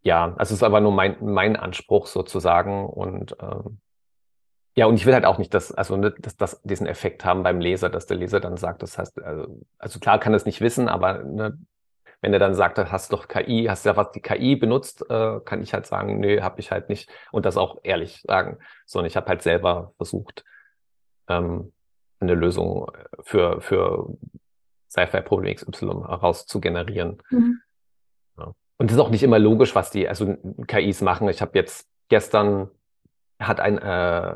ja, 0.04 0.34
also 0.38 0.54
es 0.54 0.60
ist 0.60 0.64
aber 0.64 0.80
nur 0.80 0.92
mein, 0.92 1.18
mein 1.22 1.56
Anspruch 1.56 2.08
sozusagen 2.08 2.86
und 2.86 3.36
ähm, 3.42 3.80
ja, 4.76 4.86
und 4.86 4.96
ich 4.96 5.06
will 5.06 5.14
halt 5.16 5.26
auch 5.26 5.40
nicht, 5.40 5.54
dass, 5.54 5.72
also 5.72 5.98
ne, 5.98 6.14
dass 6.20 6.38
das 6.38 6.62
diesen 6.62 6.86
Effekt 6.86 7.26
haben 7.26 7.42
beim 7.42 7.60
Leser, 7.60 7.90
dass 7.90 8.06
der 8.06 8.18
Leser 8.18 8.40
dann 8.40 8.58
sagt, 8.58 8.84
das 8.84 8.98
heißt, 8.98 9.22
also, 9.24 9.66
also 9.80 10.00
klar 10.00 10.20
kann 10.20 10.36
es 10.36 10.46
nicht 10.46 10.62
wissen, 10.62 10.88
aber 10.88 11.24
ne, 11.24 11.58
wenn 12.22 12.34
er 12.34 12.40
dann 12.40 12.56
sagt, 12.56 12.78
hast 12.78 13.14
doch 13.14 13.28
KI, 13.28 13.66
hast 13.70 13.86
du 13.86 13.90
ja 13.90 13.98
was 13.98 14.12
die 14.12 14.22
KI 14.22 14.56
benutzt, 14.56 15.06
äh, 15.10 15.40
kann 15.42 15.62
ich 15.62 15.74
halt 15.74 15.86
sagen, 15.86 16.20
nee, 16.20 16.42
habe 16.42 16.60
ich 16.60 16.72
halt 16.72 16.90
nicht 16.90 17.10
und 17.32 17.46
das 17.46 17.58
auch 17.58 17.80
ehrlich 17.84 18.24
sagen, 18.28 18.58
sondern 18.86 19.08
ich 19.08 19.16
habe 19.16 19.28
halt 19.28 19.42
selber 19.42 19.94
versucht, 19.98 20.44
ähm, 21.28 21.74
eine 22.20 22.34
Lösung 22.34 22.92
für 23.22 23.62
für 23.62 24.18
Sci-Fi-Problem 24.90 25.56
XY 25.56 25.86
heraus 26.08 26.48
zu 26.48 26.60
generieren. 26.60 27.22
Mhm. 27.30 27.62
Und 28.78 28.92
es 28.92 28.96
ist 28.96 29.02
auch 29.02 29.10
nicht 29.10 29.24
immer 29.24 29.40
logisch, 29.40 29.76
was 29.76 29.90
die 29.90 30.08
also 30.08 30.38
KIs 30.68 31.02
machen. 31.02 31.28
Ich 31.30 31.42
habe 31.42 31.58
jetzt 31.58 31.90
gestern 32.10 32.70
hat 33.40 33.60
ein, 33.60 33.78
äh, 33.78 34.36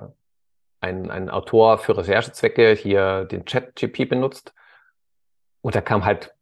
ein, 0.79 1.11
ein 1.11 1.29
Autor 1.29 1.77
für 1.77 1.97
Recherchezwecke 1.97 2.73
hier 2.73 3.25
den 3.25 3.45
Chat-GP 3.45 4.05
benutzt. 4.05 4.53
Und 5.61 5.75
da 5.75 5.81
kam 5.81 6.05
halt, 6.05 6.35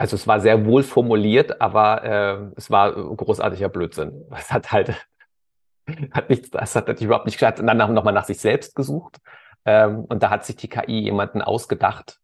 also 0.00 0.16
es 0.16 0.26
war 0.26 0.40
sehr 0.40 0.64
wohl 0.64 0.82
formuliert, 0.82 1.60
aber 1.60 2.02
äh, 2.04 2.52
es 2.56 2.70
war 2.70 2.90
großartiger 2.90 3.68
Blödsinn. 3.68 4.24
Es 4.34 4.50
hat 4.50 4.72
halt, 4.72 4.94
hat 6.12 6.30
nichts, 6.30 6.48
das 6.48 6.74
hat 6.74 6.88
natürlich 6.88 7.04
überhaupt 7.04 7.26
nicht 7.26 7.38
geschafft. 7.38 7.60
Und 7.60 7.66
dann 7.66 7.76
nochmal 7.76 8.14
nach 8.14 8.24
sich 8.24 8.38
selbst 8.40 8.74
gesucht. 8.74 9.18
Ähm, 9.66 10.06
und 10.06 10.22
da 10.22 10.30
hat 10.30 10.46
sich 10.46 10.56
die 10.56 10.70
KI 10.70 11.00
jemanden 11.00 11.42
ausgedacht, 11.42 12.18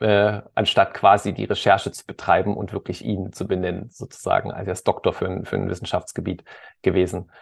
äh, 0.00 0.40
anstatt 0.54 0.94
quasi 0.94 1.32
die 1.32 1.46
Recherche 1.46 1.90
zu 1.90 2.06
betreiben 2.06 2.56
und 2.56 2.72
wirklich 2.72 3.04
ihn 3.04 3.32
zu 3.32 3.48
benennen, 3.48 3.90
sozusagen, 3.90 4.52
als 4.52 4.68
er 4.68 4.74
ist 4.74 4.86
Doktor 4.86 5.12
für 5.12 5.26
ein, 5.26 5.44
für 5.44 5.56
ein 5.56 5.68
Wissenschaftsgebiet 5.68 6.44
gewesen. 6.82 7.32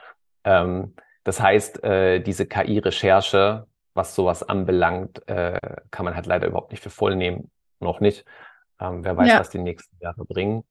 Ähm, 0.45 0.95
das 1.25 1.43
heißt, 1.43 1.85
äh, 1.85 2.21
diese 2.21 2.47
KI-Recherche, 2.47 3.66
was 3.93 4.14
sowas 4.14 4.43
anbelangt, 4.43 5.29
äh, 5.29 5.61
kann 5.91 6.07
man 6.07 6.14
halt 6.14 6.25
leider 6.25 6.47
überhaupt 6.47 6.71
nicht 6.71 6.83
für 6.83 6.89
voll 6.89 7.16
nehmen. 7.16 7.51
Noch 7.81 8.01
nicht. 8.01 8.25
Ähm, 8.81 9.05
wer 9.05 9.16
weiß, 9.16 9.29
ja. 9.29 9.41
was 9.41 9.51
die 9.51 9.59
nächsten 9.59 9.97
Jahre 10.01 10.24
bringen. 10.24 10.64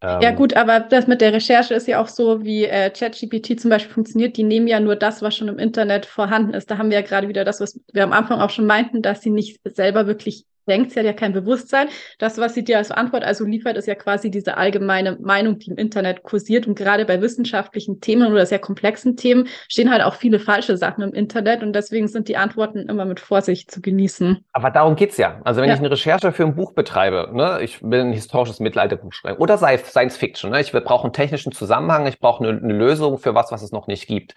Ähm, 0.00 0.20
ja 0.20 0.30
gut, 0.32 0.54
aber 0.54 0.80
das 0.80 1.06
mit 1.06 1.20
der 1.20 1.32
Recherche 1.32 1.74
ist 1.74 1.88
ja 1.88 2.00
auch 2.00 2.08
so, 2.08 2.44
wie 2.44 2.64
äh, 2.64 2.90
ChatGPT 2.90 3.60
zum 3.60 3.70
Beispiel 3.70 3.92
funktioniert. 3.92 4.36
Die 4.36 4.42
nehmen 4.42 4.66
ja 4.66 4.80
nur 4.80 4.96
das, 4.96 5.22
was 5.22 5.36
schon 5.36 5.48
im 5.48 5.58
Internet 5.58 6.06
vorhanden 6.06 6.54
ist. 6.54 6.70
Da 6.70 6.78
haben 6.78 6.90
wir 6.90 6.98
ja 6.98 7.06
gerade 7.06 7.28
wieder 7.28 7.44
das, 7.44 7.60
was 7.60 7.80
wir 7.92 8.04
am 8.04 8.12
Anfang 8.12 8.40
auch 8.40 8.50
schon 8.50 8.66
meinten, 8.66 9.02
dass 9.02 9.22
sie 9.22 9.30
nicht 9.30 9.60
selber 9.64 10.06
wirklich 10.06 10.46
denkt, 10.66 10.92
sie 10.92 11.00
hat 11.00 11.06
ja 11.06 11.12
kein 11.12 11.32
Bewusstsein. 11.32 11.88
Das, 12.18 12.38
was 12.38 12.54
sie 12.54 12.64
dir 12.64 12.78
als 12.78 12.90
Antwort 12.90 13.24
also 13.24 13.44
liefert, 13.44 13.76
ist 13.76 13.86
ja 13.86 13.94
quasi 13.94 14.30
diese 14.30 14.56
allgemeine 14.56 15.18
Meinung, 15.20 15.58
die 15.58 15.70
im 15.70 15.76
Internet 15.76 16.22
kursiert. 16.22 16.66
Und 16.66 16.76
gerade 16.76 17.04
bei 17.04 17.20
wissenschaftlichen 17.20 18.00
Themen 18.00 18.30
oder 18.30 18.46
sehr 18.46 18.58
komplexen 18.58 19.16
Themen 19.16 19.48
stehen 19.68 19.90
halt 19.90 20.02
auch 20.02 20.14
viele 20.14 20.38
falsche 20.38 20.76
Sachen 20.76 21.02
im 21.02 21.12
Internet. 21.12 21.62
Und 21.62 21.72
deswegen 21.72 22.08
sind 22.08 22.28
die 22.28 22.36
Antworten 22.36 22.88
immer 22.88 23.04
mit 23.04 23.20
Vorsicht 23.20 23.70
zu 23.70 23.80
genießen. 23.80 24.44
Aber 24.52 24.70
darum 24.70 24.96
geht's 24.96 25.16
ja. 25.16 25.40
Also 25.44 25.60
wenn 25.60 25.68
ja. 25.68 25.74
ich 25.74 25.80
eine 25.80 25.90
Recherche 25.90 26.32
für 26.32 26.44
ein 26.44 26.54
Buch 26.54 26.72
betreibe, 26.72 27.30
ne, 27.32 27.60
ich 27.62 27.82
will 27.82 28.00
ein 28.00 28.12
historisches 28.12 28.60
Mittelalterbuch 28.60 29.12
schreiben 29.12 29.38
oder 29.38 29.58
sei 29.58 29.78
Science 29.78 30.16
Fiction, 30.16 30.50
ne, 30.50 30.60
ich 30.60 30.72
brauche 30.72 31.04
einen 31.04 31.12
technischen 31.12 31.52
Zusammenhang, 31.52 32.06
ich 32.06 32.18
brauche 32.18 32.44
eine, 32.44 32.58
eine 32.58 32.72
Lösung 32.72 33.18
für 33.18 33.34
was, 33.34 33.52
was 33.52 33.62
es 33.62 33.72
noch 33.72 33.86
nicht 33.86 34.06
gibt. 34.06 34.34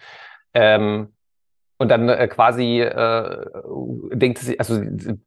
Ähm, 0.54 1.12
und 1.78 1.88
dann 1.88 2.08
äh, 2.08 2.26
quasi 2.26 2.80
äh, 2.80 3.46
denkt 4.12 4.38
sie, 4.38 4.58
also 4.58 4.80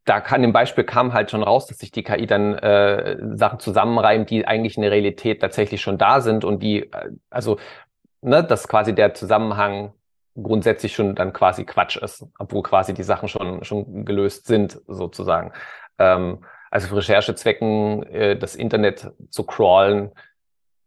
da 0.03 0.19
kann 0.19 0.43
im 0.43 0.51
Beispiel 0.51 0.83
kam 0.83 1.13
halt 1.13 1.31
schon 1.31 1.43
raus, 1.43 1.65
dass 1.65 1.79
sich 1.79 1.91
die 1.91 2.03
KI 2.03 2.27
dann 2.27 2.55
äh, 2.55 3.17
Sachen 3.37 3.59
zusammenreimt, 3.59 4.29
die 4.29 4.45
eigentlich 4.45 4.75
in 4.75 4.83
der 4.83 4.91
Realität 4.91 5.41
tatsächlich 5.41 5.81
schon 5.81 5.97
da 5.97 6.19
sind 6.19 6.43
und 6.43 6.61
die, 6.61 6.91
äh, 6.91 7.11
also, 7.29 7.57
ne, 8.21 8.43
dass 8.43 8.67
quasi 8.67 8.93
der 8.93 9.13
Zusammenhang 9.13 9.93
grundsätzlich 10.35 10.93
schon 10.93 11.15
dann 11.15 11.33
quasi 11.33 11.65
Quatsch 11.65 11.97
ist, 11.97 12.25
obwohl 12.37 12.63
quasi 12.63 12.93
die 12.93 13.03
Sachen 13.03 13.29
schon, 13.29 13.63
schon 13.63 14.05
gelöst 14.05 14.45
sind, 14.45 14.79
sozusagen. 14.87 15.53
Ähm, 15.99 16.43
also 16.69 16.87
für 16.87 16.97
Recherchezwecken 16.97 18.03
äh, 18.03 18.37
das 18.37 18.55
Internet 18.55 19.11
zu 19.29 19.43
crawlen, 19.45 20.11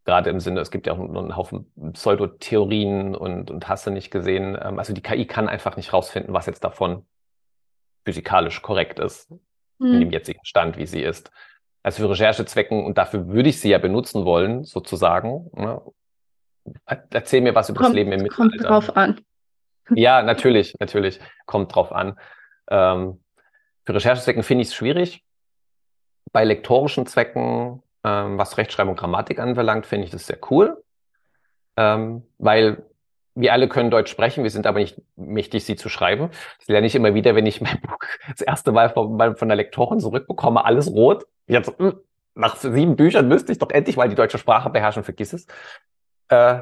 gerade 0.04 0.30
im 0.30 0.40
Sinne, 0.40 0.60
es 0.60 0.70
gibt 0.70 0.86
ja 0.86 0.92
auch 0.92 0.98
einen 0.98 1.36
Haufen 1.36 1.70
Pseudotheorien 1.92 3.14
und, 3.14 3.50
und 3.50 3.68
hast 3.68 3.86
du 3.86 3.90
nicht 3.90 4.10
gesehen. 4.10 4.56
Ähm, 4.60 4.78
also 4.78 4.92
die 4.92 5.02
KI 5.02 5.26
kann 5.26 5.48
einfach 5.48 5.76
nicht 5.76 5.92
rausfinden, 5.92 6.34
was 6.34 6.46
jetzt 6.46 6.64
davon 6.64 7.06
physikalisch 8.04 8.62
korrekt 8.62 8.98
ist, 8.98 9.30
mhm. 9.78 9.94
in 9.94 10.00
dem 10.00 10.10
jetzigen 10.10 10.44
Stand, 10.44 10.76
wie 10.76 10.86
sie 10.86 11.02
ist. 11.02 11.30
Also 11.82 12.02
für 12.02 12.10
Recherchezwecken, 12.10 12.84
und 12.84 12.98
dafür 12.98 13.28
würde 13.28 13.48
ich 13.48 13.60
sie 13.60 13.70
ja 13.70 13.78
benutzen 13.78 14.24
wollen, 14.24 14.64
sozusagen. 14.64 15.50
Ne? 15.54 15.80
Erzähl 17.10 17.42
mir 17.42 17.54
was 17.54 17.68
über 17.68 17.78
kommt, 17.78 17.90
das 17.90 17.94
Leben 17.94 18.12
im 18.12 18.22
Mittelalter. 18.22 18.56
Kommt 18.56 18.64
drauf 18.64 18.96
an. 18.96 19.20
Ja, 19.90 20.22
natürlich, 20.22 20.74
natürlich. 20.80 21.20
Kommt 21.44 21.74
drauf 21.74 21.92
an. 21.92 22.18
Ähm, 22.70 23.22
für 23.84 23.94
Recherchezwecken 23.94 24.42
finde 24.42 24.62
ich 24.62 24.68
es 24.68 24.74
schwierig. 24.74 25.22
Bei 26.32 26.44
lektorischen 26.44 27.06
Zwecken 27.06 27.82
ähm, 28.04 28.38
was 28.38 28.58
Rechtschreibung 28.58 28.92
und 28.92 29.00
Grammatik 29.00 29.38
anbelangt, 29.38 29.86
finde 29.86 30.04
ich 30.04 30.10
das 30.10 30.26
sehr 30.26 30.38
cool, 30.50 30.82
ähm, 31.76 32.22
weil 32.38 32.84
wir 33.34 33.52
alle 33.52 33.68
können 33.68 33.90
Deutsch 33.90 34.10
sprechen, 34.10 34.44
wir 34.44 34.50
sind 34.50 34.66
aber 34.66 34.78
nicht 34.78 35.00
mächtig, 35.16 35.64
sie 35.64 35.74
zu 35.74 35.88
schreiben. 35.88 36.30
Das 36.58 36.68
lerne 36.68 36.86
ich 36.86 36.94
immer 36.94 37.14
wieder, 37.14 37.34
wenn 37.34 37.46
ich 37.46 37.60
mein 37.60 37.80
Buch 37.82 37.98
das 38.28 38.42
erste 38.42 38.70
Mal 38.70 38.90
von, 38.90 39.36
von 39.36 39.48
der 39.48 39.56
Lektorin 39.56 39.98
zurückbekomme, 39.98 40.64
alles 40.64 40.88
rot. 40.92 41.26
Jetzt, 41.46 41.72
hm, 41.78 41.98
nach 42.34 42.56
sieben 42.56 42.96
Büchern 42.96 43.26
müsste 43.26 43.52
ich 43.52 43.58
doch 43.58 43.70
endlich 43.70 43.96
mal 43.96 44.08
die 44.08 44.14
deutsche 44.14 44.38
Sprache 44.38 44.70
beherrschen, 44.70 45.02
vergiss 45.02 45.32
es. 45.32 45.46
Äh, 46.28 46.60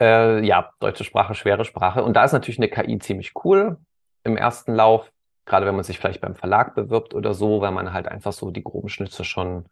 äh, 0.00 0.44
ja, 0.44 0.72
deutsche 0.80 1.04
Sprache, 1.04 1.34
schwere 1.34 1.64
Sprache. 1.64 2.02
Und 2.02 2.14
da 2.14 2.24
ist 2.24 2.32
natürlich 2.32 2.58
eine 2.58 2.68
KI 2.68 2.98
ziemlich 2.98 3.32
cool 3.44 3.76
im 4.24 4.36
ersten 4.36 4.74
Lauf, 4.74 5.12
gerade 5.44 5.66
wenn 5.66 5.74
man 5.74 5.84
sich 5.84 5.98
vielleicht 5.98 6.20
beim 6.20 6.34
Verlag 6.34 6.74
bewirbt 6.74 7.14
oder 7.14 7.34
so, 7.34 7.60
weil 7.60 7.72
man 7.72 7.92
halt 7.92 8.08
einfach 8.08 8.32
so 8.32 8.50
die 8.50 8.64
groben 8.64 8.88
Schnitze 8.88 9.24
schon 9.24 9.66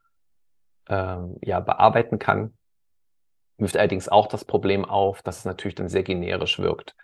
ähm, 0.89 1.37
ja, 1.43 1.61
bearbeiten 1.61 2.19
kann. 2.19 2.55
Wirft 3.59 3.77
allerdings 3.77 4.09
auch 4.09 4.27
das 4.27 4.45
Problem 4.45 4.85
auf, 4.85 5.23
dass 5.23 5.39
es 5.39 5.45
natürlich 5.45 5.75
dann 5.75 5.89
sehr 5.89 6.03
generisch 6.03 6.59
wirkt, 6.59 6.97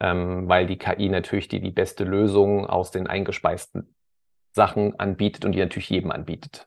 ähm, 0.00 0.48
weil 0.48 0.66
die 0.66 0.78
KI 0.78 1.08
natürlich 1.08 1.48
die, 1.48 1.60
die 1.60 1.70
beste 1.70 2.04
Lösung 2.04 2.66
aus 2.66 2.90
den 2.90 3.06
eingespeisten 3.06 3.94
Sachen 4.52 4.98
anbietet 4.98 5.44
und 5.44 5.52
die 5.52 5.58
natürlich 5.58 5.90
jedem 5.90 6.10
anbietet. 6.10 6.66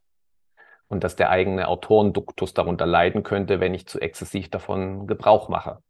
Und 0.87 1.03
dass 1.03 1.15
der 1.15 1.29
eigene 1.29 1.67
Autorenduktus 1.67 2.55
darunter 2.55 2.87
leiden 2.87 3.21
könnte, 3.21 3.59
wenn 3.59 3.75
ich 3.75 3.87
zu 3.87 3.99
exzessiv 3.99 4.49
davon 4.49 5.05
Gebrauch 5.05 5.49
mache. 5.49 5.83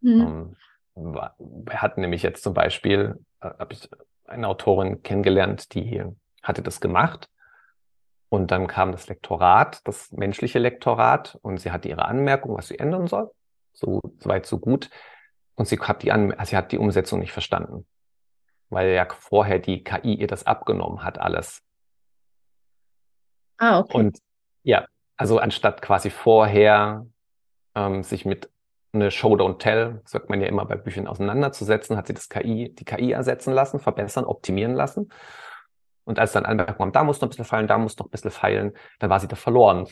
Mhm. 0.00 0.56
Ähm, 0.94 1.26
wir 1.64 1.80
hatten 1.80 2.02
nämlich 2.02 2.22
jetzt 2.22 2.42
zum 2.42 2.54
Beispiel, 2.54 3.18
äh, 3.40 3.50
habe 3.58 3.72
ich 3.72 3.88
eine 4.26 4.48
Autorin 4.48 5.02
kennengelernt, 5.02 5.74
die 5.74 6.04
hatte 6.42 6.62
das 6.62 6.80
gemacht 6.80 7.30
und 8.28 8.50
dann 8.50 8.66
kam 8.66 8.92
das 8.92 9.08
Lektorat, 9.08 9.86
das 9.86 10.12
menschliche 10.12 10.58
Lektorat, 10.58 11.38
und 11.42 11.58
sie 11.58 11.70
hatte 11.70 11.88
ihre 11.88 12.04
Anmerkung, 12.04 12.56
was 12.56 12.68
sie 12.68 12.78
ändern 12.78 13.06
soll. 13.06 13.30
So, 13.72 14.02
so 14.18 14.28
weit, 14.28 14.46
so 14.46 14.58
gut. 14.58 14.90
Und 15.54 15.66
sie 15.66 15.78
hat 15.78 16.02
die, 16.02 16.12
An 16.12 16.34
sie 16.44 16.56
hat 16.56 16.72
die 16.72 16.78
Umsetzung 16.78 17.20
nicht 17.20 17.32
verstanden. 17.32 17.86
Weil 18.70 18.90
ja 18.90 19.06
vorher 19.08 19.58
die 19.58 19.82
KI 19.82 20.14
ihr 20.14 20.26
das 20.26 20.46
abgenommen 20.46 21.02
hat, 21.02 21.18
alles. 21.18 21.62
Ah, 23.56 23.80
okay. 23.80 23.96
Und 23.96 24.18
ja, 24.62 24.86
also 25.16 25.38
anstatt 25.38 25.80
quasi 25.80 26.10
vorher 26.10 27.06
ähm, 27.74 28.02
sich 28.02 28.24
mit 28.24 28.50
eine 28.92 29.10
Show 29.10 29.34
Don't 29.34 29.58
Tell, 29.58 30.00
sagt 30.04 30.28
man 30.30 30.40
ja 30.40 30.46
immer 30.46 30.64
bei 30.64 30.76
Büchern 30.76 31.06
auseinanderzusetzen, 31.06 31.96
hat 31.96 32.06
sie 32.06 32.14
das 32.14 32.28
KI, 32.28 32.74
die 32.74 32.84
KI 32.84 33.12
ersetzen 33.12 33.52
lassen, 33.52 33.80
verbessern, 33.80 34.24
optimieren 34.24 34.74
lassen. 34.74 35.10
Und 36.08 36.18
als 36.18 36.32
dann 36.32 36.46
Anmerkungen 36.46 36.86
haben, 36.88 36.92
da 36.92 37.04
muss 37.04 37.20
noch 37.20 37.26
ein 37.26 37.28
bisschen 37.28 37.44
feilen, 37.44 37.66
da 37.66 37.76
muss 37.76 37.98
noch 37.98 38.06
ein 38.06 38.10
bisschen 38.10 38.30
feilen, 38.30 38.72
dann 38.98 39.10
war 39.10 39.20
sie 39.20 39.28
da 39.28 39.36
verloren. 39.36 39.86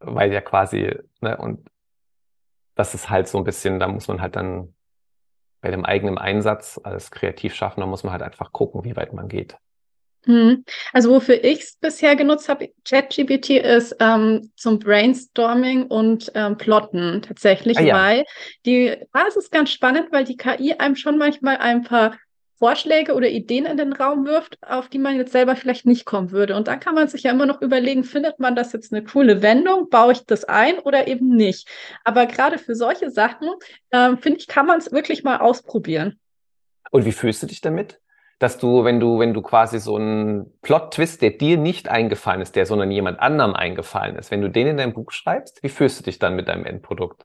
Weil 0.00 0.30
ja 0.30 0.42
quasi, 0.42 0.94
ne, 1.22 1.34
und 1.38 1.66
das 2.74 2.94
ist 2.94 3.08
halt 3.08 3.26
so 3.26 3.38
ein 3.38 3.44
bisschen, 3.44 3.80
da 3.80 3.88
muss 3.88 4.06
man 4.06 4.20
halt 4.20 4.36
dann 4.36 4.74
bei 5.62 5.70
dem 5.70 5.86
eigenen 5.86 6.18
Einsatz 6.18 6.78
als 6.84 7.10
Kreativschaffender 7.10 7.86
muss 7.86 8.04
man 8.04 8.12
halt 8.12 8.20
einfach 8.20 8.52
gucken, 8.52 8.84
wie 8.84 8.96
weit 8.96 9.14
man 9.14 9.28
geht. 9.28 9.56
Mhm. 10.26 10.66
Also 10.92 11.08
wofür 11.08 11.42
ich 11.42 11.60
es 11.60 11.76
bisher 11.80 12.14
genutzt 12.14 12.50
habe, 12.50 12.68
ChatGPT 12.84 13.50
ist 13.50 13.96
ähm, 14.00 14.52
zum 14.56 14.78
Brainstorming 14.78 15.86
und 15.86 16.30
ähm, 16.34 16.58
Plotten 16.58 17.22
tatsächlich, 17.22 17.78
Ah 17.78 17.82
ja. 17.82 17.94
weil 17.94 18.24
die, 18.66 18.94
da 19.14 19.22
ist 19.22 19.38
es 19.38 19.50
ganz 19.50 19.70
spannend, 19.70 20.12
weil 20.12 20.24
die 20.24 20.36
KI 20.36 20.74
einem 20.74 20.96
schon 20.96 21.16
manchmal 21.16 21.56
ein 21.56 21.82
paar 21.82 22.14
Vorschläge 22.58 23.14
oder 23.14 23.28
Ideen 23.28 23.66
in 23.66 23.76
den 23.76 23.92
Raum 23.92 24.26
wirft, 24.26 24.58
auf 24.62 24.88
die 24.88 24.98
man 24.98 25.16
jetzt 25.16 25.32
selber 25.32 25.54
vielleicht 25.54 25.86
nicht 25.86 26.04
kommen 26.04 26.32
würde. 26.32 26.56
Und 26.56 26.66
dann 26.66 26.80
kann 26.80 26.94
man 26.94 27.08
sich 27.08 27.22
ja 27.22 27.30
immer 27.30 27.46
noch 27.46 27.62
überlegen, 27.62 28.02
findet 28.02 28.40
man 28.40 28.56
das 28.56 28.72
jetzt 28.72 28.92
eine 28.92 29.04
coole 29.04 29.42
Wendung, 29.42 29.88
baue 29.90 30.12
ich 30.12 30.26
das 30.26 30.44
ein 30.44 30.78
oder 30.80 31.06
eben 31.06 31.28
nicht. 31.28 31.68
Aber 32.04 32.26
gerade 32.26 32.58
für 32.58 32.74
solche 32.74 33.10
Sachen, 33.10 33.48
ähm, 33.92 34.18
finde 34.18 34.40
ich, 34.40 34.48
kann 34.48 34.66
man 34.66 34.78
es 34.78 34.90
wirklich 34.90 35.22
mal 35.22 35.38
ausprobieren. 35.38 36.18
Und 36.90 37.04
wie 37.04 37.12
fühlst 37.12 37.42
du 37.42 37.46
dich 37.46 37.60
damit? 37.60 38.00
Dass 38.40 38.58
du, 38.58 38.84
wenn 38.84 39.00
du, 39.00 39.18
wenn 39.18 39.34
du 39.34 39.42
quasi 39.42 39.78
so 39.78 39.96
einen 39.96 40.52
Plot-Twist, 40.62 41.22
der 41.22 41.30
dir 41.30 41.58
nicht 41.58 41.88
eingefallen 41.88 42.40
ist, 42.40 42.56
der 42.56 42.66
sondern 42.66 42.90
jemand 42.90 43.20
anderem 43.20 43.54
eingefallen 43.54 44.16
ist, 44.16 44.30
wenn 44.30 44.40
du 44.40 44.48
den 44.48 44.68
in 44.68 44.76
dein 44.76 44.94
Buch 44.94 45.10
schreibst, 45.12 45.62
wie 45.62 45.68
fühlst 45.68 46.00
du 46.00 46.04
dich 46.04 46.18
dann 46.18 46.36
mit 46.36 46.48
deinem 46.48 46.64
Endprodukt? 46.64 47.24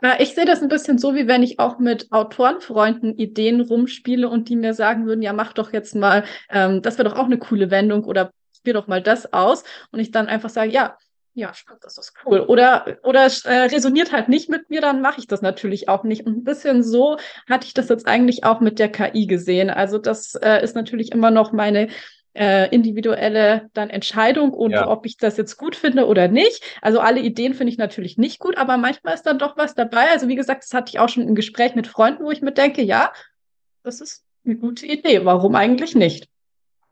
Na, 0.00 0.20
ich 0.20 0.34
sehe 0.34 0.44
das 0.44 0.62
ein 0.62 0.68
bisschen 0.68 0.98
so, 0.98 1.14
wie 1.14 1.26
wenn 1.28 1.42
ich 1.42 1.58
auch 1.58 1.78
mit 1.78 2.10
Autorenfreunden 2.10 3.16
Ideen 3.16 3.60
rumspiele 3.60 4.28
und 4.28 4.48
die 4.48 4.56
mir 4.56 4.74
sagen 4.74 5.06
würden, 5.06 5.22
ja, 5.22 5.32
mach 5.32 5.52
doch 5.52 5.72
jetzt 5.72 5.94
mal, 5.94 6.24
ähm, 6.50 6.82
das 6.82 6.98
wäre 6.98 7.08
doch 7.08 7.18
auch 7.18 7.26
eine 7.26 7.38
coole 7.38 7.70
Wendung 7.70 8.04
oder 8.04 8.32
spiel 8.56 8.72
doch 8.74 8.86
mal 8.86 9.02
das 9.02 9.32
aus. 9.32 9.64
Und 9.90 10.00
ich 10.00 10.10
dann 10.10 10.28
einfach 10.28 10.50
sage, 10.50 10.70
ja, 10.70 10.96
ja, 11.34 11.54
stimmt, 11.54 11.84
das 11.84 11.96
ist 11.96 12.12
cool. 12.24 12.40
Oder, 12.40 12.98
oder 13.04 13.26
äh, 13.44 13.62
resoniert 13.62 14.12
halt 14.12 14.28
nicht 14.28 14.48
mit 14.48 14.68
mir, 14.68 14.80
dann 14.80 15.00
mache 15.00 15.20
ich 15.20 15.26
das 15.26 15.42
natürlich 15.42 15.88
auch 15.88 16.02
nicht. 16.02 16.26
Und 16.26 16.38
ein 16.38 16.44
bisschen 16.44 16.82
so 16.82 17.18
hatte 17.48 17.66
ich 17.66 17.74
das 17.74 17.88
jetzt 17.88 18.06
eigentlich 18.06 18.44
auch 18.44 18.60
mit 18.60 18.78
der 18.78 18.90
KI 18.90 19.26
gesehen. 19.26 19.70
Also 19.70 19.98
das 19.98 20.34
äh, 20.34 20.62
ist 20.62 20.74
natürlich 20.74 21.12
immer 21.12 21.30
noch 21.30 21.52
meine 21.52 21.88
äh, 22.34 22.68
individuelle 22.74 23.68
dann 23.74 23.90
Entscheidung 23.90 24.52
und 24.52 24.70
Ja. 24.70 24.88
ob 24.88 25.04
ich 25.06 25.16
das 25.16 25.36
jetzt 25.36 25.56
gut 25.56 25.74
finde 25.74 26.06
oder 26.06 26.28
nicht. 26.28 26.62
Also 26.80 27.00
alle 27.00 27.20
Ideen 27.20 27.54
finde 27.54 27.72
ich 27.72 27.78
natürlich 27.78 28.18
nicht 28.18 28.38
gut, 28.38 28.56
aber 28.56 28.76
manchmal 28.76 29.14
ist 29.14 29.24
dann 29.24 29.38
doch 29.38 29.56
was 29.56 29.74
dabei. 29.74 30.10
Also 30.12 30.28
wie 30.28 30.36
gesagt, 30.36 30.62
das 30.62 30.72
hatte 30.74 30.90
ich 30.90 30.98
auch 31.00 31.08
schon 31.08 31.26
im 31.26 31.34
Gespräch 31.34 31.74
mit 31.74 31.86
Freunden, 31.86 32.24
wo 32.24 32.30
ich 32.30 32.42
mir 32.42 32.52
denke, 32.52 32.82
ja, 32.82 33.12
das 33.82 34.00
ist 34.00 34.24
eine 34.44 34.56
gute 34.56 34.86
Idee. 34.86 35.24
Warum 35.24 35.54
eigentlich 35.54 35.94
nicht? 35.94 36.28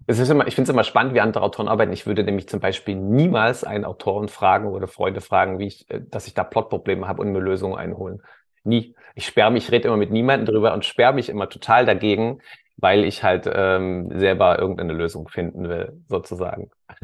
Es 0.07 0.18
ist 0.18 0.30
immer, 0.30 0.47
ich 0.47 0.55
finde 0.55 0.70
es 0.70 0.72
immer 0.72 0.84
spannend, 0.84 1.14
wie 1.14 1.20
andere 1.20 1.45
Autoren 1.45 1.68
arbeiten. 1.68 1.93
Ich 1.93 2.07
würde 2.07 2.24
nämlich 2.24 2.49
zum 2.49 2.61
Beispiel 2.61 2.97
niemals 2.97 3.62
einen 3.62 3.84
Autoren 3.84 4.28
fragen 4.28 4.68
oder 4.68 4.89
Freunde 4.89 5.20
fragen, 5.20 5.59
wie 5.59 5.66
ich, 5.66 5.89
äh, 5.91 6.01
dass 6.11 6.26
ich 6.26 6.34
da 6.34 6.45
Plotprobleme 6.45 7.07
habe 7.07 7.22
und 7.22 7.30
mir 7.30 7.41
Lösungen 7.41 7.76
einholen. 7.76 8.22
Nie. 8.64 8.95
Ich 9.14 9.26
sperre 9.26 9.51
mich, 9.51 9.70
rede 9.70 9.89
immer 9.89 9.97
mit 9.97 10.11
niemandem 10.11 10.47
drüber 10.47 10.72
und 10.72 10.84
sperre 10.84 11.12
mich 11.12 11.28
immer 11.28 11.49
total 11.49 11.84
dagegen, 11.84 12.41
weil 12.79 13.05
ich 13.05 13.22
halt 13.22 13.49
ähm, 13.53 14.11
selber 14.18 14.59
irgendeine 14.59 14.95
Lösung 14.95 15.29
finden 15.29 15.68
will, 15.68 16.01
sozusagen. 16.09 16.70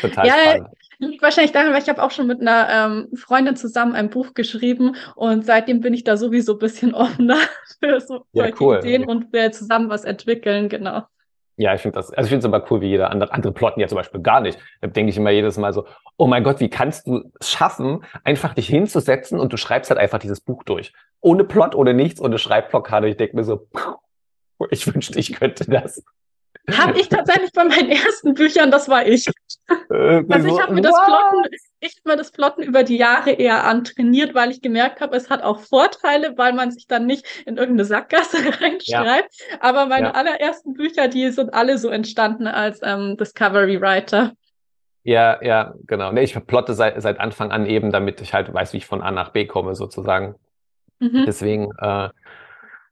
total 0.00 0.26
Ja, 0.26 0.34
spannend. 0.34 0.68
liegt 0.98 1.22
wahrscheinlich 1.22 1.52
daran, 1.52 1.72
weil 1.72 1.82
ich 1.82 1.88
habe 1.88 2.02
auch 2.02 2.10
schon 2.10 2.26
mit 2.26 2.40
einer 2.40 2.68
ähm, 2.70 3.08
Freundin 3.16 3.56
zusammen 3.56 3.94
ein 3.94 4.10
Buch 4.10 4.34
geschrieben 4.34 4.96
und 5.14 5.44
seitdem 5.46 5.80
bin 5.80 5.94
ich 5.94 6.04
da 6.04 6.16
sowieso 6.16 6.54
ein 6.54 6.58
bisschen 6.58 6.94
offener 6.94 7.38
für 7.80 8.00
so 8.00 8.26
Ja, 8.32 8.50
cool. 8.60 8.78
Ideen 8.78 9.04
und 9.04 9.32
wir 9.32 9.52
zusammen 9.52 9.88
was 9.88 10.04
entwickeln, 10.04 10.68
genau. 10.68 11.02
Ja, 11.58 11.74
ich 11.74 11.80
finde 11.80 11.96
das, 11.96 12.10
also 12.10 12.26
ich 12.26 12.28
finde 12.28 12.40
es 12.40 12.44
immer 12.44 12.62
cool, 12.70 12.82
wie 12.82 12.88
jeder 12.88 13.10
andere, 13.10 13.32
andere 13.32 13.52
plotten 13.52 13.80
ja 13.80 13.88
zum 13.88 13.96
Beispiel 13.96 14.20
gar 14.20 14.40
nicht. 14.42 14.58
Da 14.82 14.88
denke 14.88 15.10
ich 15.10 15.16
immer 15.16 15.30
jedes 15.30 15.56
Mal 15.56 15.72
so, 15.72 15.86
oh 16.18 16.26
mein 16.26 16.44
Gott, 16.44 16.60
wie 16.60 16.68
kannst 16.68 17.06
du 17.06 17.30
es 17.40 17.50
schaffen, 17.50 18.04
einfach 18.24 18.52
dich 18.52 18.68
hinzusetzen 18.68 19.40
und 19.40 19.52
du 19.54 19.56
schreibst 19.56 19.90
halt 19.90 19.98
einfach 19.98 20.18
dieses 20.18 20.40
Buch 20.42 20.64
durch. 20.64 20.92
Ohne 21.20 21.44
Plot, 21.44 21.74
ohne 21.74 21.94
nichts, 21.94 22.20
ohne 22.20 22.36
Schreibblockade. 22.36 23.08
Ich 23.08 23.16
denke 23.16 23.36
mir 23.36 23.44
so, 23.44 23.68
ich 24.70 24.92
wünschte, 24.92 25.18
ich 25.18 25.32
könnte 25.32 25.64
das. 25.70 26.02
Habe 26.72 26.98
ich 26.98 27.08
tatsächlich 27.08 27.52
bei 27.52 27.64
meinen 27.64 27.90
ersten 27.90 28.34
Büchern, 28.34 28.70
das 28.72 28.88
war 28.88 29.06
ich. 29.06 29.28
Also 29.68 30.48
ich 30.48 30.60
habe 30.60 30.74
mir 30.74 30.80
das? 30.80 30.94
Plotten, 31.04 31.42
ich 31.80 31.96
habe 31.98 32.10
mir 32.10 32.16
das 32.16 32.32
Plotten 32.32 32.62
über 32.62 32.82
die 32.82 32.96
Jahre 32.96 33.30
eher 33.30 33.64
antrainiert, 33.64 34.34
weil 34.34 34.50
ich 34.50 34.62
gemerkt 34.62 35.00
habe, 35.00 35.16
es 35.16 35.30
hat 35.30 35.42
auch 35.42 35.60
Vorteile, 35.60 36.36
weil 36.36 36.52
man 36.54 36.72
sich 36.72 36.88
dann 36.88 37.06
nicht 37.06 37.24
in 37.46 37.56
irgendeine 37.56 37.84
Sackgasse 37.84 38.38
reinschreibt. 38.60 39.32
Aber 39.60 39.86
meine 39.86 40.08
Ja. 40.08 40.14
allerersten 40.14 40.74
Bücher, 40.74 41.06
die 41.06 41.30
sind 41.30 41.54
alle 41.54 41.78
so 41.78 41.88
entstanden 41.88 42.48
als 42.48 42.80
ähm, 42.82 43.16
Discovery 43.16 43.80
Writer. 43.80 44.32
Ja, 45.04 45.40
ja, 45.42 45.74
genau. 45.86 46.10
Nee, 46.10 46.24
ich 46.24 46.34
plotte 46.46 46.74
seit, 46.74 47.00
seit 47.00 47.20
Anfang 47.20 47.52
an 47.52 47.66
eben, 47.66 47.92
damit 47.92 48.20
ich 48.20 48.34
halt 48.34 48.52
weiß, 48.52 48.72
wie 48.72 48.78
ich 48.78 48.86
von 48.86 49.02
A 49.02 49.12
nach 49.12 49.30
B 49.30 49.46
komme, 49.46 49.76
sozusagen. 49.76 50.34
Mhm. 50.98 51.24
Deswegen, 51.26 51.70
äh, 51.78 52.08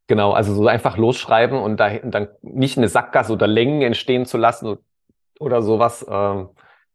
genau, 0.07 0.33
also 0.33 0.55
so 0.55 0.67
einfach 0.67 0.97
losschreiben 0.97 1.59
und 1.59 1.79
da, 1.79 1.91
dann 1.99 2.29
nicht 2.43 2.79
eine 2.79 2.89
Sackgasse 2.89 3.33
oder 3.33 3.47
Längen 3.47 3.83
entstehen 3.83 4.27
zu 4.27 4.39
lassen 4.39 4.79
oder 5.39 5.63
sowas. 5.63 6.05
Ähm, 6.09 6.49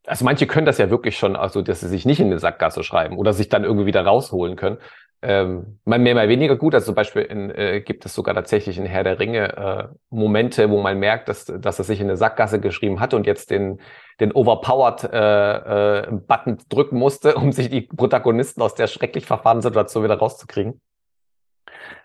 also 0.05 0.25
manche 0.25 0.47
können 0.47 0.65
das 0.65 0.77
ja 0.77 0.89
wirklich 0.89 1.17
schon, 1.17 1.35
also 1.35 1.61
dass 1.61 1.81
sie 1.81 1.87
sich 1.87 2.05
nicht 2.05 2.19
in 2.19 2.27
eine 2.27 2.39
Sackgasse 2.39 2.83
schreiben 2.83 3.17
oder 3.17 3.33
sich 3.33 3.49
dann 3.49 3.63
irgendwie 3.63 3.85
wieder 3.85 4.05
rausholen 4.05 4.55
können. 4.55 4.77
Ähm, 5.21 5.79
mal 5.83 5.99
mehr, 5.99 6.15
mal 6.15 6.29
weniger 6.29 6.55
gut. 6.55 6.73
Also 6.73 6.87
zum 6.87 6.95
Beispiel 6.95 7.23
in, 7.23 7.49
äh, 7.51 7.81
gibt 7.81 8.05
es 8.05 8.15
sogar 8.15 8.33
tatsächlich 8.33 8.77
in 8.77 8.85
Herr 8.85 9.03
der 9.03 9.19
Ringe 9.19 9.57
äh, 9.57 9.95
Momente, 10.09 10.69
wo 10.69 10.81
man 10.81 10.97
merkt, 10.97 11.27
dass, 11.27 11.45
dass 11.45 11.77
er 11.77 11.83
sich 11.83 11.99
in 11.99 12.07
eine 12.07 12.15
Sackgasse 12.15 12.61
geschrieben 12.61 13.01
hat 13.01 13.13
und 13.13 13.27
jetzt 13.27 13.51
den, 13.51 13.81
den 14.21 14.31
overpowered 14.31 15.03
äh, 15.03 16.11
Button 16.25 16.57
drücken 16.69 16.97
musste, 16.97 17.35
um 17.35 17.51
sich 17.51 17.69
die 17.69 17.81
Protagonisten 17.81 18.61
aus 18.61 18.75
der 18.75 18.87
schrecklich 18.87 19.25
verfahrenen 19.25 19.61
Situation 19.61 20.05
wieder 20.05 20.17
rauszukriegen. 20.17 20.79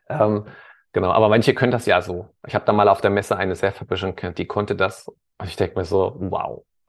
Ähm, 0.08 0.44
genau, 0.94 1.10
aber 1.10 1.28
manche 1.28 1.52
können 1.54 1.72
das 1.72 1.84
ja 1.84 2.00
so. 2.00 2.30
Ich 2.46 2.54
habe 2.54 2.64
da 2.64 2.72
mal 2.72 2.88
auf 2.88 3.02
der 3.02 3.10
Messe 3.10 3.36
eine 3.36 3.54
Self-Publishing 3.54 4.16
kennt, 4.16 4.38
die 4.38 4.46
konnte 4.46 4.74
das. 4.74 5.08
Und 5.08 5.48
ich 5.48 5.56
denke 5.56 5.78
mir 5.78 5.84
so, 5.84 6.16
wow. 6.18 6.64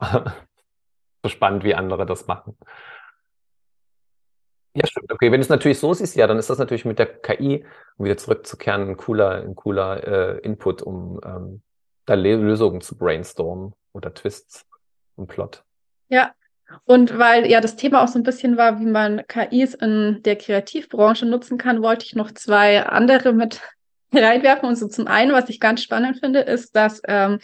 so 1.22 1.28
spannend, 1.28 1.64
wie 1.64 1.74
andere 1.74 2.06
das 2.06 2.26
machen. 2.26 2.56
Ja, 4.74 4.86
stimmt. 4.86 5.12
Okay, 5.12 5.32
wenn 5.32 5.40
es 5.40 5.48
natürlich 5.48 5.78
so 5.78 5.92
siehst, 5.94 6.16
ja, 6.16 6.26
dann 6.26 6.38
ist 6.38 6.50
das 6.50 6.58
natürlich 6.58 6.84
mit 6.84 6.98
der 6.98 7.06
KI, 7.06 7.64
um 7.96 8.04
wieder 8.04 8.16
zurückzukehren, 8.16 8.88
ein 8.88 8.96
cooler, 8.96 9.42
ein 9.42 9.54
cooler 9.54 10.06
äh, 10.06 10.38
Input, 10.40 10.82
um 10.82 11.20
ähm, 11.24 11.62
da 12.04 12.14
Lösungen 12.14 12.80
zu 12.80 12.96
brainstormen 12.96 13.74
oder 13.92 14.12
Twists 14.12 14.66
im 15.16 15.26
Plot. 15.26 15.64
Ja, 16.08 16.32
und 16.84 17.16
weil 17.18 17.46
ja 17.46 17.60
das 17.60 17.76
Thema 17.76 18.02
auch 18.02 18.08
so 18.08 18.18
ein 18.18 18.22
bisschen 18.22 18.56
war, 18.56 18.78
wie 18.78 18.86
man 18.86 19.22
KIs 19.26 19.74
in 19.74 20.22
der 20.24 20.36
Kreativbranche 20.36 21.24
nutzen 21.24 21.58
kann, 21.58 21.82
wollte 21.82 22.04
ich 22.04 22.14
noch 22.14 22.32
zwei 22.32 22.84
andere 22.84 23.32
mit 23.32 23.60
reinwerfen. 24.18 24.68
Und 24.68 24.76
so 24.76 24.88
zum 24.88 25.06
einen, 25.06 25.32
was 25.32 25.48
ich 25.48 25.60
ganz 25.60 25.82
spannend 25.82 26.18
finde, 26.20 26.40
ist, 26.40 26.74
dass 26.74 27.00
ähm, 27.06 27.38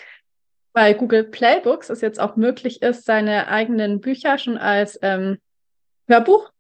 bei 0.73 0.95
Google 0.95 1.25
Playbooks 1.25 1.91
es 1.91 2.01
jetzt 2.01 2.21
auch 2.21 2.37
möglich 2.37 2.83
ist, 2.83 3.05
seine 3.05 3.49
eigenen 3.49 4.01
Bücher 4.01 4.39
schon 4.39 4.57
als 4.57 4.99
ähm, 5.03 5.39
Hörbuch 6.09 6.51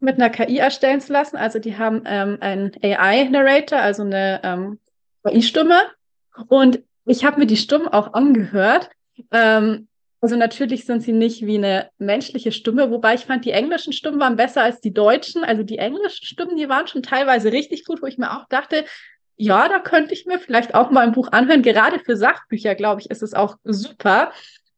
mit 0.00 0.16
einer 0.16 0.30
KI 0.30 0.58
erstellen 0.58 1.00
zu 1.00 1.12
lassen. 1.12 1.36
Also 1.36 1.58
die 1.58 1.78
haben 1.78 2.02
ähm, 2.06 2.38
einen 2.40 2.72
AI-Narrator, 2.82 3.78
also 3.78 4.02
eine 4.02 4.40
ähm, 4.44 4.78
KI-Stimme. 5.24 5.80
Und 6.48 6.80
ich 7.06 7.24
habe 7.24 7.40
mir 7.40 7.46
die 7.46 7.56
Stimmen 7.56 7.88
auch 7.88 8.12
angehört. 8.12 8.90
Ähm, 9.30 9.88
also 10.20 10.36
natürlich 10.36 10.86
sind 10.86 11.02
sie 11.02 11.12
nicht 11.12 11.44
wie 11.44 11.58
eine 11.58 11.90
menschliche 11.98 12.50
Stimme, 12.50 12.90
wobei 12.90 13.14
ich 13.14 13.26
fand, 13.26 13.44
die 13.44 13.50
englischen 13.50 13.92
Stimmen 13.92 14.20
waren 14.20 14.36
besser 14.36 14.62
als 14.62 14.80
die 14.80 14.94
deutschen. 14.94 15.44
Also 15.44 15.62
die 15.62 15.78
englischen 15.78 16.24
Stimmen, 16.24 16.56
die 16.56 16.68
waren 16.68 16.86
schon 16.86 17.02
teilweise 17.02 17.52
richtig 17.52 17.84
gut, 17.84 18.00
wo 18.00 18.06
ich 18.06 18.16
mir 18.16 18.32
auch 18.32 18.48
dachte, 18.48 18.84
ja, 19.36 19.68
da 19.68 19.78
könnte 19.80 20.14
ich 20.14 20.26
mir 20.26 20.38
vielleicht 20.38 20.74
auch 20.74 20.90
mal 20.90 21.00
ein 21.02 21.12
Buch 21.12 21.28
anhören. 21.32 21.62
Gerade 21.62 21.98
für 21.98 22.16
Sachbücher, 22.16 22.74
glaube 22.74 23.00
ich, 23.00 23.10
ist 23.10 23.22
es 23.22 23.34
auch 23.34 23.56
super, 23.64 24.32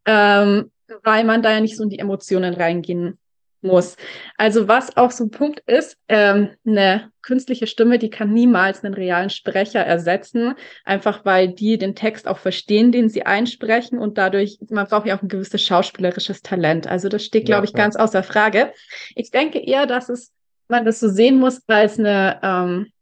ähm, 0.06 0.70
weil 1.02 1.24
man 1.24 1.42
da 1.42 1.52
ja 1.52 1.60
nicht 1.60 1.76
so 1.76 1.82
in 1.84 1.90
die 1.90 1.98
Emotionen 1.98 2.54
reingehen 2.54 3.18
muss. 3.62 3.96
Also 4.36 4.68
was 4.68 4.96
auch 4.96 5.10
so 5.10 5.24
ein 5.24 5.30
Punkt 5.30 5.60
ist, 5.66 5.96
ähm, 6.08 6.50
eine 6.64 7.10
künstliche 7.22 7.66
Stimme, 7.66 7.98
die 7.98 8.10
kann 8.10 8.32
niemals 8.32 8.84
einen 8.84 8.94
realen 8.94 9.30
Sprecher 9.30 9.80
ersetzen, 9.80 10.54
einfach 10.84 11.24
weil 11.24 11.48
die 11.48 11.76
den 11.78 11.96
Text 11.96 12.28
auch 12.28 12.38
verstehen, 12.38 12.92
den 12.92 13.08
sie 13.08 13.26
einsprechen 13.26 13.98
und 13.98 14.18
dadurch, 14.18 14.58
man 14.70 14.86
braucht 14.86 15.06
ja 15.06 15.16
auch 15.18 15.22
ein 15.22 15.28
gewisses 15.28 15.62
schauspielerisches 15.62 16.42
Talent. 16.42 16.86
Also 16.86 17.08
das 17.08 17.24
steht, 17.24 17.46
glaube 17.46 17.64
Ja, 17.64 17.64
ich, 17.64 17.72
ja. 17.72 17.76
ganz 17.76 17.96
außer 17.96 18.22
Frage. 18.22 18.72
Ich 19.16 19.30
denke 19.30 19.58
eher, 19.58 19.86
dass 19.86 20.08
es, 20.08 20.32
man 20.68 20.84
das 20.84 21.00
so 21.00 21.08
sehen 21.08 21.38
muss 21.38 21.62
als 21.68 21.98
eine 21.98 22.38
ähm, 22.42 22.92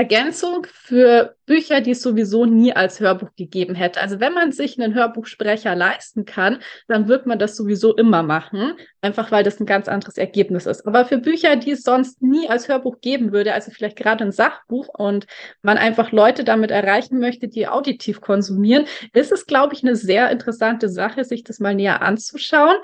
Ergänzung 0.00 0.66
für 0.72 1.36
Bücher, 1.44 1.82
die 1.82 1.90
es 1.90 2.00
sowieso 2.00 2.46
nie 2.46 2.72
als 2.72 3.00
Hörbuch 3.00 3.28
gegeben 3.36 3.74
hätte. 3.74 4.00
Also 4.00 4.18
wenn 4.18 4.32
man 4.32 4.50
sich 4.50 4.80
einen 4.80 4.94
Hörbuchsprecher 4.94 5.76
leisten 5.76 6.24
kann, 6.24 6.60
dann 6.88 7.06
wird 7.06 7.26
man 7.26 7.38
das 7.38 7.54
sowieso 7.54 7.94
immer 7.94 8.22
machen, 8.22 8.72
einfach 9.02 9.30
weil 9.30 9.44
das 9.44 9.60
ein 9.60 9.66
ganz 9.66 9.88
anderes 9.88 10.16
Ergebnis 10.16 10.64
ist. 10.64 10.86
Aber 10.86 11.04
für 11.04 11.18
Bücher, 11.18 11.56
die 11.56 11.72
es 11.72 11.82
sonst 11.82 12.22
nie 12.22 12.48
als 12.48 12.66
Hörbuch 12.66 13.02
geben 13.02 13.30
würde, 13.30 13.52
also 13.52 13.70
vielleicht 13.72 13.98
gerade 13.98 14.24
ein 14.24 14.32
Sachbuch 14.32 14.88
und 14.88 15.26
man 15.60 15.76
einfach 15.76 16.12
Leute 16.12 16.44
damit 16.44 16.70
erreichen 16.70 17.18
möchte, 17.18 17.48
die 17.48 17.68
auditiv 17.68 18.22
konsumieren, 18.22 18.86
ist 19.12 19.32
es, 19.32 19.44
glaube 19.44 19.74
ich, 19.74 19.82
eine 19.82 19.96
sehr 19.96 20.30
interessante 20.30 20.88
Sache, 20.88 21.24
sich 21.24 21.44
das 21.44 21.60
mal 21.60 21.74
näher 21.74 22.00
anzuschauen. 22.00 22.76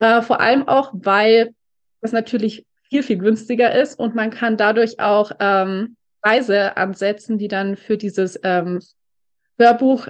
Äh, 0.00 0.22
vor 0.22 0.40
allem 0.40 0.66
auch, 0.66 0.90
weil 0.92 1.54
das 2.00 2.10
natürlich 2.10 2.66
viel, 2.88 3.04
viel 3.04 3.18
günstiger 3.18 3.80
ist 3.80 3.96
und 3.96 4.16
man 4.16 4.30
kann 4.30 4.56
dadurch 4.56 4.98
auch 4.98 5.30
ähm, 5.38 5.94
Preise 6.24 6.78
ansetzen, 6.78 7.36
die 7.36 7.48
dann 7.48 7.76
für 7.76 7.98
dieses 7.98 8.40
ähm, 8.42 8.80
Hörbuch 9.58 10.08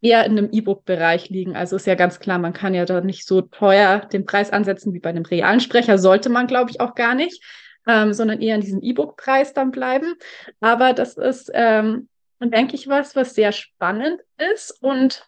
eher 0.00 0.24
in 0.24 0.38
einem 0.38 0.50
E-Book-Bereich 0.52 1.30
liegen. 1.30 1.56
Also 1.56 1.74
ist 1.74 1.86
ja 1.88 1.96
ganz 1.96 2.20
klar, 2.20 2.38
man 2.38 2.52
kann 2.52 2.74
ja 2.74 2.84
da 2.84 3.00
nicht 3.00 3.26
so 3.26 3.40
teuer 3.40 3.98
den 4.12 4.24
Preis 4.24 4.50
ansetzen 4.52 4.94
wie 4.94 5.00
bei 5.00 5.10
einem 5.10 5.24
realen 5.24 5.58
Sprecher, 5.58 5.98
sollte 5.98 6.28
man, 6.28 6.46
glaube 6.46 6.70
ich, 6.70 6.80
auch 6.80 6.94
gar 6.94 7.16
nicht, 7.16 7.42
ähm, 7.88 8.12
sondern 8.12 8.40
eher 8.40 8.54
in 8.54 8.60
diesem 8.60 8.80
E-Book-Preis 8.82 9.52
dann 9.52 9.72
bleiben. 9.72 10.14
Aber 10.60 10.92
das 10.92 11.16
ist, 11.16 11.50
ähm, 11.52 12.08
denke 12.40 12.76
ich, 12.76 12.86
was, 12.86 13.16
was 13.16 13.34
sehr 13.34 13.50
spannend 13.50 14.20
ist. 14.52 14.80
Und 14.80 15.26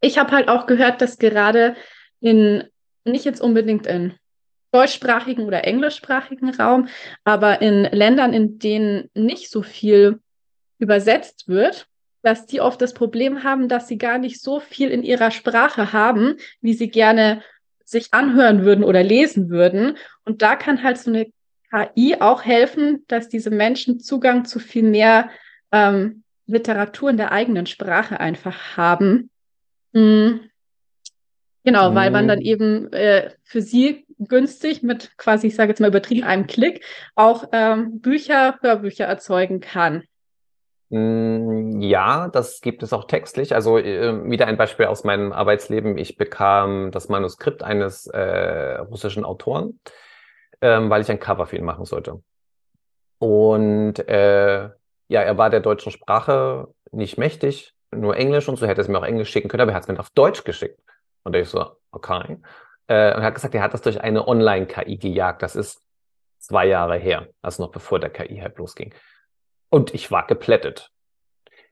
ich 0.00 0.18
habe 0.18 0.32
halt 0.32 0.48
auch 0.48 0.66
gehört, 0.66 1.00
dass 1.00 1.18
gerade 1.18 1.76
in, 2.18 2.64
nicht 3.04 3.24
jetzt 3.24 3.40
unbedingt 3.40 3.86
in 3.86 4.14
deutschsprachigen 4.74 5.44
oder 5.44 5.64
englischsprachigen 5.64 6.50
Raum, 6.50 6.88
aber 7.22 7.62
in 7.62 7.84
Ländern, 7.84 8.32
in 8.32 8.58
denen 8.58 9.08
nicht 9.14 9.50
so 9.50 9.62
viel 9.62 10.20
übersetzt 10.78 11.48
wird, 11.48 11.86
dass 12.22 12.46
die 12.46 12.60
oft 12.60 12.80
das 12.82 12.92
Problem 12.94 13.44
haben, 13.44 13.68
dass 13.68 13.86
sie 13.86 13.98
gar 13.98 14.18
nicht 14.18 14.40
so 14.40 14.58
viel 14.58 14.90
in 14.90 15.02
ihrer 15.02 15.30
Sprache 15.30 15.92
haben, 15.92 16.36
wie 16.60 16.74
sie 16.74 16.88
gerne 16.88 17.42
sich 17.84 18.12
anhören 18.12 18.64
würden 18.64 18.82
oder 18.82 19.02
lesen 19.02 19.50
würden. 19.50 19.96
Und 20.24 20.42
da 20.42 20.56
kann 20.56 20.82
halt 20.82 20.98
so 20.98 21.10
eine 21.10 21.26
KI 21.70 22.16
auch 22.20 22.44
helfen, 22.44 23.04
dass 23.08 23.28
diese 23.28 23.50
Menschen 23.50 24.00
Zugang 24.00 24.44
zu 24.44 24.58
viel 24.58 24.82
mehr 24.82 25.30
ähm, 25.70 26.22
Literatur 26.46 27.10
in 27.10 27.16
der 27.16 27.30
eigenen 27.30 27.66
Sprache 27.66 28.20
einfach 28.20 28.76
haben. 28.76 29.30
Mhm. 29.92 30.50
Genau, 31.62 31.94
weil 31.94 32.10
man 32.10 32.28
dann 32.28 32.40
mhm. 32.40 32.44
eben 32.44 32.92
äh, 32.92 33.30
für 33.42 33.62
sie 33.62 34.06
günstig 34.26 34.82
mit 34.82 35.16
quasi, 35.16 35.48
ich 35.48 35.56
sage 35.56 35.70
jetzt 35.70 35.80
mal 35.80 35.88
übertrieben, 35.88 36.26
einem 36.26 36.46
Klick 36.46 36.84
auch 37.14 37.48
ähm, 37.52 38.00
Bücher, 38.00 38.58
Hörbücher 38.60 39.04
erzeugen 39.04 39.60
kann. 39.60 40.04
Mm, 40.90 41.80
ja, 41.80 42.28
das 42.28 42.60
gibt 42.60 42.82
es 42.82 42.92
auch 42.92 43.06
textlich. 43.06 43.54
Also 43.54 43.78
äh, 43.78 44.30
wieder 44.30 44.46
ein 44.46 44.56
Beispiel 44.56 44.86
aus 44.86 45.04
meinem 45.04 45.32
Arbeitsleben. 45.32 45.98
Ich 45.98 46.16
bekam 46.16 46.90
das 46.90 47.08
Manuskript 47.08 47.62
eines 47.62 48.06
äh, 48.06 48.76
russischen 48.78 49.24
Autoren, 49.24 49.80
ähm, 50.60 50.90
weil 50.90 51.02
ich 51.02 51.10
ein 51.10 51.20
Cover 51.20 51.46
für 51.46 51.56
ihn 51.56 51.64
machen 51.64 51.84
sollte. 51.84 52.22
Und 53.18 53.98
äh, 54.08 54.68
ja, 55.08 55.20
er 55.20 55.38
war 55.38 55.50
der 55.50 55.60
deutschen 55.60 55.92
Sprache 55.92 56.68
nicht 56.92 57.18
mächtig, 57.18 57.74
nur 57.90 58.16
Englisch 58.16 58.48
und 58.48 58.56
so 58.56 58.66
hätte 58.66 58.80
es 58.80 58.88
mir 58.88 58.98
auch 58.98 59.04
Englisch 59.04 59.30
schicken 59.30 59.48
können, 59.48 59.62
aber 59.62 59.72
er 59.72 59.76
hat 59.76 59.84
es 59.84 59.88
mir 59.88 59.98
auf 59.98 60.10
Deutsch 60.10 60.44
geschickt. 60.44 60.80
Und 61.22 61.34
ich 61.34 61.48
so, 61.48 61.64
okay. 61.90 62.38
Äh, 62.86 63.14
und 63.14 63.20
er 63.20 63.24
hat 63.24 63.34
gesagt, 63.34 63.54
er 63.54 63.62
hat 63.62 63.74
das 63.74 63.82
durch 63.82 64.00
eine 64.00 64.26
Online-KI 64.26 64.96
gejagt. 64.96 65.42
Das 65.42 65.56
ist 65.56 65.82
zwei 66.38 66.66
Jahre 66.66 66.96
her, 66.96 67.28
also 67.42 67.62
noch 67.62 67.72
bevor 67.72 67.98
der 67.98 68.10
KI-Hype 68.10 68.58
losging. 68.58 68.94
Und 69.70 69.94
ich 69.94 70.10
war 70.10 70.26
geplättet. 70.26 70.90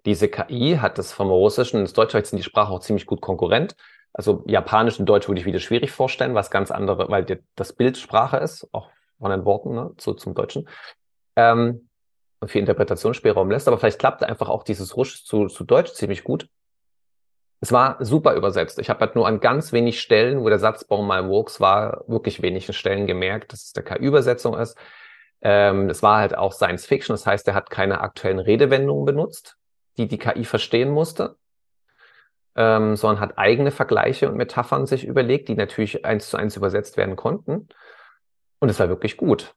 Diese 0.06 0.28
KI 0.28 0.78
hat 0.80 0.98
es 0.98 1.12
vom 1.12 1.30
Russischen 1.30 1.80
ins 1.80 1.92
Deutsche, 1.92 2.18
jetzt 2.18 2.30
sind 2.30 2.38
die 2.38 2.44
Sprache 2.44 2.72
auch 2.72 2.80
ziemlich 2.80 3.06
gut 3.06 3.20
konkurrent. 3.20 3.76
Also 4.12 4.42
Japanisch 4.46 4.98
und 4.98 5.06
Deutsch 5.06 5.28
würde 5.28 5.40
ich 5.40 5.46
wieder 5.46 5.60
schwierig 5.60 5.90
vorstellen, 5.90 6.34
was 6.34 6.50
ganz 6.50 6.70
andere, 6.70 7.08
weil 7.08 7.40
das 7.54 7.72
Bild 7.72 7.96
Sprache 7.96 8.38
ist, 8.38 8.68
auch 8.72 8.90
von 9.18 9.30
den 9.30 9.44
Worten 9.44 9.74
ne, 9.74 9.92
zu, 9.96 10.14
zum 10.14 10.34
Deutschen. 10.34 10.68
Ähm, 11.36 11.88
und 12.40 12.50
viel 12.50 12.60
Interpretationsspielraum 12.60 13.50
lässt, 13.50 13.68
aber 13.68 13.78
vielleicht 13.78 14.00
klappt 14.00 14.24
einfach 14.24 14.48
auch 14.48 14.64
dieses 14.64 14.96
Russisch 14.96 15.24
zu, 15.24 15.46
zu 15.46 15.62
Deutsch 15.62 15.92
ziemlich 15.92 16.24
gut. 16.24 16.48
Es 17.62 17.70
war 17.70 18.04
super 18.04 18.34
übersetzt. 18.34 18.80
Ich 18.80 18.90
habe 18.90 18.98
halt 18.98 19.14
nur 19.14 19.28
an 19.28 19.38
ganz 19.38 19.72
wenig 19.72 20.00
Stellen, 20.00 20.40
wo 20.40 20.48
der 20.48 20.58
Satzbau 20.58 21.00
mal 21.00 21.28
wuchs, 21.28 21.60
war, 21.60 22.02
wirklich 22.08 22.42
wenigen 22.42 22.72
Stellen 22.72 23.06
gemerkt, 23.06 23.52
dass 23.52 23.62
es 23.62 23.72
der 23.72 23.84
KI-Übersetzung 23.84 24.58
ist. 24.58 24.76
Ähm, 25.42 25.88
es 25.88 26.02
war 26.02 26.18
halt 26.18 26.36
auch 26.36 26.52
Science 26.52 26.86
Fiction, 26.86 27.14
das 27.14 27.24
heißt, 27.24 27.46
er 27.46 27.54
hat 27.54 27.70
keine 27.70 28.00
aktuellen 28.00 28.40
Redewendungen 28.40 29.04
benutzt, 29.04 29.58
die 29.96 30.08
die 30.08 30.18
KI 30.18 30.44
verstehen 30.44 30.90
musste, 30.90 31.36
ähm, 32.56 32.96
sondern 32.96 33.20
hat 33.20 33.38
eigene 33.38 33.70
Vergleiche 33.70 34.28
und 34.28 34.36
Metaphern 34.36 34.86
sich 34.86 35.06
überlegt, 35.06 35.48
die 35.48 35.54
natürlich 35.54 36.04
eins 36.04 36.30
zu 36.30 36.36
eins 36.36 36.56
übersetzt 36.56 36.96
werden 36.96 37.14
konnten. 37.14 37.68
Und 38.58 38.70
es 38.70 38.80
war 38.80 38.88
wirklich 38.88 39.16
gut. 39.16 39.54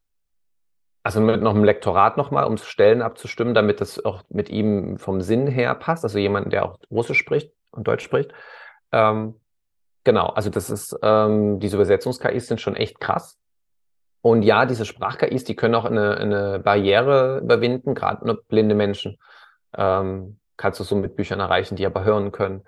Also 1.02 1.22
mit 1.22 1.42
noch 1.42 1.56
einem 1.56 1.64
Lektorat 1.64 2.18
nochmal, 2.18 2.46
um 2.46 2.58
Stellen 2.58 3.02
abzustimmen, 3.02 3.56
damit 3.56 3.82
das 3.82 4.06
auch 4.06 4.22
mit 4.30 4.50
ihm 4.50 5.00
vom 5.00 5.22
Sinn 5.22 5.48
her 5.48 5.74
passt. 5.74 6.04
Also 6.04 6.20
jemand, 6.20 6.54
der 6.54 6.66
auch 6.66 6.78
Russisch 6.92 7.18
spricht 7.18 7.52
und 7.76 7.88
Deutsch 7.88 8.04
spricht. 8.04 8.34
Ähm, 8.92 9.36
genau, 10.04 10.28
also 10.28 10.50
das 10.50 10.70
ist, 10.70 10.98
ähm, 11.02 11.60
diese 11.60 11.78
Übersetzungs-KIs 11.78 12.48
sind 12.48 12.62
schon 12.62 12.76
echt 12.76 13.00
krass. 13.00 13.38
Und 14.22 14.42
ja, 14.42 14.66
diese 14.66 14.86
Sprach-KIs, 14.86 15.44
die 15.44 15.56
können 15.56 15.76
auch 15.76 15.86
eine, 15.86 16.18
eine 16.18 16.60
Barriere 16.60 17.40
überwinden, 17.44 17.94
gerade 17.94 18.26
nur 18.26 18.42
blinde 18.48 18.74
Menschen. 18.74 19.20
Ähm, 19.78 20.40
kannst 20.58 20.80
du 20.80 20.84
so 20.84 20.96
mit 20.96 21.16
Büchern 21.16 21.40
erreichen, 21.40 21.76
die 21.76 21.86
aber 21.86 22.04
hören 22.04 22.32
können. 22.32 22.64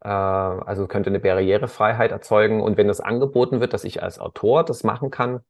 Äh, 0.00 0.08
also 0.08 0.86
könnte 0.86 1.10
eine 1.10 1.20
Barrierefreiheit 1.20 2.10
erzeugen. 2.10 2.62
Und 2.62 2.76
wenn 2.76 2.88
das 2.88 3.00
angeboten 3.00 3.60
wird, 3.60 3.74
dass 3.74 3.84
ich 3.84 4.02
als 4.02 4.18
Autor 4.18 4.64
das 4.64 4.84
machen 4.84 5.10
kann, 5.10 5.40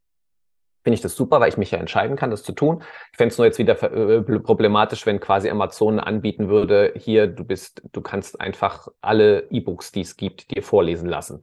finde 0.84 0.94
ich 0.96 1.00
das 1.00 1.16
super, 1.16 1.40
weil 1.40 1.48
ich 1.48 1.56
mich 1.56 1.70
ja 1.70 1.78
entscheiden 1.78 2.16
kann, 2.16 2.30
das 2.30 2.42
zu 2.42 2.52
tun. 2.52 2.82
Ich 3.10 3.16
fände 3.16 3.32
es 3.32 3.38
nur 3.38 3.46
jetzt 3.46 3.58
wieder 3.58 3.82
äh, 3.82 4.22
problematisch, 4.40 5.06
wenn 5.06 5.18
quasi 5.18 5.48
Amazon 5.48 5.98
anbieten 5.98 6.48
würde, 6.48 6.92
hier, 6.94 7.26
du 7.26 7.42
bist, 7.42 7.82
du 7.92 8.02
kannst 8.02 8.38
einfach 8.40 8.88
alle 9.00 9.50
E-Books, 9.50 9.92
die 9.92 10.02
es 10.02 10.16
gibt, 10.16 10.54
dir 10.54 10.62
vorlesen 10.62 11.08
lassen. 11.08 11.42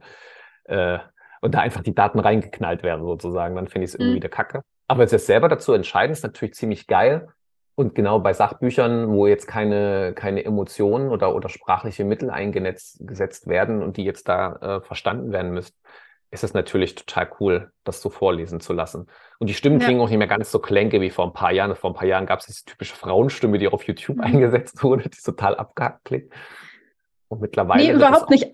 Äh, 0.64 0.98
und 1.40 1.56
da 1.56 1.58
einfach 1.58 1.82
die 1.82 1.94
Daten 1.94 2.20
reingeknallt 2.20 2.84
werden 2.84 3.04
sozusagen, 3.04 3.56
dann 3.56 3.66
finde 3.66 3.84
ich 3.84 3.90
es 3.90 3.94
irgendwie 3.96 4.12
mhm. 4.12 4.16
wieder 4.16 4.28
kacke. 4.28 4.62
Aber 4.86 5.02
jetzt 5.02 5.26
selber 5.26 5.48
dazu 5.48 5.72
entscheiden, 5.72 6.12
ist 6.12 6.22
natürlich 6.22 6.54
ziemlich 6.54 6.86
geil. 6.86 7.28
Und 7.74 7.96
genau 7.96 8.20
bei 8.20 8.32
Sachbüchern, 8.34 9.08
wo 9.10 9.26
jetzt 9.26 9.48
keine, 9.48 10.12
keine 10.14 10.44
Emotionen 10.44 11.08
oder, 11.08 11.34
oder 11.34 11.48
sprachliche 11.48 12.04
Mittel 12.04 12.30
eingesetzt 12.30 13.48
werden 13.48 13.82
und 13.82 13.96
die 13.96 14.04
jetzt 14.04 14.28
da 14.28 14.56
äh, 14.56 14.80
verstanden 14.82 15.32
werden 15.32 15.52
müssen, 15.52 15.74
ist 16.32 16.42
es 16.42 16.54
natürlich 16.54 16.94
total 16.94 17.30
cool, 17.38 17.70
das 17.84 18.00
so 18.00 18.08
vorlesen 18.08 18.60
zu 18.60 18.72
lassen. 18.72 19.06
Und 19.38 19.50
die 19.50 19.54
Stimmen 19.54 19.78
ja. 19.78 19.84
klingen 19.84 20.00
auch 20.00 20.08
nicht 20.08 20.18
mehr 20.18 20.26
ganz 20.26 20.50
so 20.50 20.58
klänke 20.58 21.00
wie 21.02 21.10
vor 21.10 21.26
ein 21.26 21.34
paar 21.34 21.52
Jahren. 21.52 21.76
Vor 21.76 21.90
ein 21.90 21.94
paar 21.94 22.08
Jahren 22.08 22.24
gab 22.24 22.40
es 22.40 22.46
diese 22.46 22.64
typische 22.64 22.96
Frauenstimme, 22.96 23.58
die 23.58 23.68
auf 23.68 23.84
YouTube 23.84 24.16
mhm. 24.16 24.22
eingesetzt 24.22 24.82
wurde, 24.82 25.10
die 25.10 25.20
total 25.20 25.56
abgehackt 25.56 26.04
klingt. 26.06 26.32
Und 27.28 27.42
mittlerweile. 27.42 27.84
Nee, 27.84 27.92
überhaupt 27.92 28.30
nicht 28.30 28.52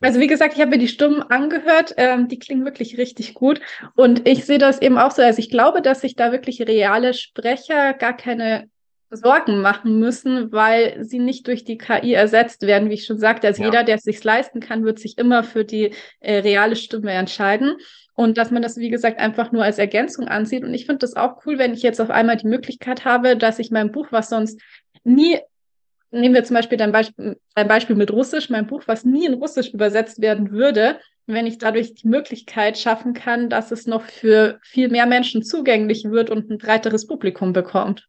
also 0.00 0.20
wie 0.20 0.28
gesagt, 0.28 0.54
ich 0.54 0.60
habe 0.60 0.70
mir 0.70 0.78
die 0.78 0.86
Stimmen 0.86 1.22
angehört, 1.22 1.94
ähm, 1.96 2.28
die 2.28 2.38
klingen 2.38 2.64
wirklich 2.64 2.98
richtig 2.98 3.34
gut. 3.34 3.60
Und 3.96 4.28
ich 4.28 4.44
sehe 4.44 4.58
das 4.58 4.80
eben 4.80 4.96
auch 4.96 5.10
so. 5.10 5.22
Also 5.22 5.40
ich 5.40 5.50
glaube, 5.50 5.82
dass 5.82 6.02
sich 6.02 6.14
da 6.14 6.30
wirklich 6.30 6.62
reale 6.62 7.14
Sprecher 7.14 7.94
gar 7.94 8.16
keine 8.16 8.68
Sorgen 9.10 9.60
machen 9.60 9.98
müssen, 9.98 10.52
weil 10.52 11.04
sie 11.04 11.18
nicht 11.18 11.46
durch 11.46 11.64
die 11.64 11.78
KI 11.78 12.12
ersetzt 12.12 12.62
werden, 12.62 12.90
wie 12.90 12.94
ich 12.94 13.06
schon 13.06 13.18
sagte. 13.18 13.46
Also 13.46 13.62
ja. 13.62 13.68
jeder, 13.68 13.84
der 13.84 13.96
es 13.96 14.02
sich 14.02 14.22
leisten 14.22 14.60
kann, 14.60 14.84
wird 14.84 14.98
sich 14.98 15.18
immer 15.18 15.44
für 15.44 15.64
die 15.64 15.92
äh, 16.20 16.38
reale 16.38 16.76
Stimme 16.76 17.12
entscheiden. 17.12 17.76
Und 18.14 18.36
dass 18.36 18.50
man 18.50 18.62
das, 18.62 18.76
wie 18.78 18.90
gesagt, 18.90 19.18
einfach 19.18 19.52
nur 19.52 19.62
als 19.62 19.78
Ergänzung 19.78 20.26
ansieht. 20.28 20.64
Und 20.64 20.74
ich 20.74 20.86
finde 20.86 20.98
das 20.98 21.14
auch 21.14 21.46
cool, 21.46 21.58
wenn 21.58 21.72
ich 21.72 21.82
jetzt 21.82 22.00
auf 22.00 22.10
einmal 22.10 22.36
die 22.36 22.48
Möglichkeit 22.48 23.04
habe, 23.04 23.36
dass 23.36 23.58
ich 23.58 23.70
mein 23.70 23.92
Buch, 23.92 24.08
was 24.10 24.28
sonst 24.28 24.60
nie 25.04 25.38
nehmen 26.10 26.34
wir 26.34 26.44
zum 26.44 26.54
Beispiel 26.54 26.78
dein 26.78 26.92
Beispiel, 26.92 27.38
dein 27.54 27.68
Beispiel 27.68 27.96
mit 27.96 28.10
Russisch, 28.10 28.50
mein 28.50 28.66
Buch, 28.66 28.82
was 28.86 29.04
nie 29.04 29.26
in 29.26 29.34
Russisch 29.34 29.68
übersetzt 29.74 30.20
werden 30.20 30.52
würde, 30.52 30.98
wenn 31.26 31.46
ich 31.46 31.58
dadurch 31.58 31.94
die 31.94 32.08
Möglichkeit 32.08 32.78
schaffen 32.78 33.12
kann, 33.12 33.50
dass 33.50 33.70
es 33.70 33.86
noch 33.86 34.02
für 34.02 34.58
viel 34.62 34.88
mehr 34.88 35.06
Menschen 35.06 35.42
zugänglich 35.42 36.04
wird 36.04 36.30
und 36.30 36.50
ein 36.50 36.58
breiteres 36.58 37.06
Publikum 37.06 37.52
bekommt. 37.52 38.08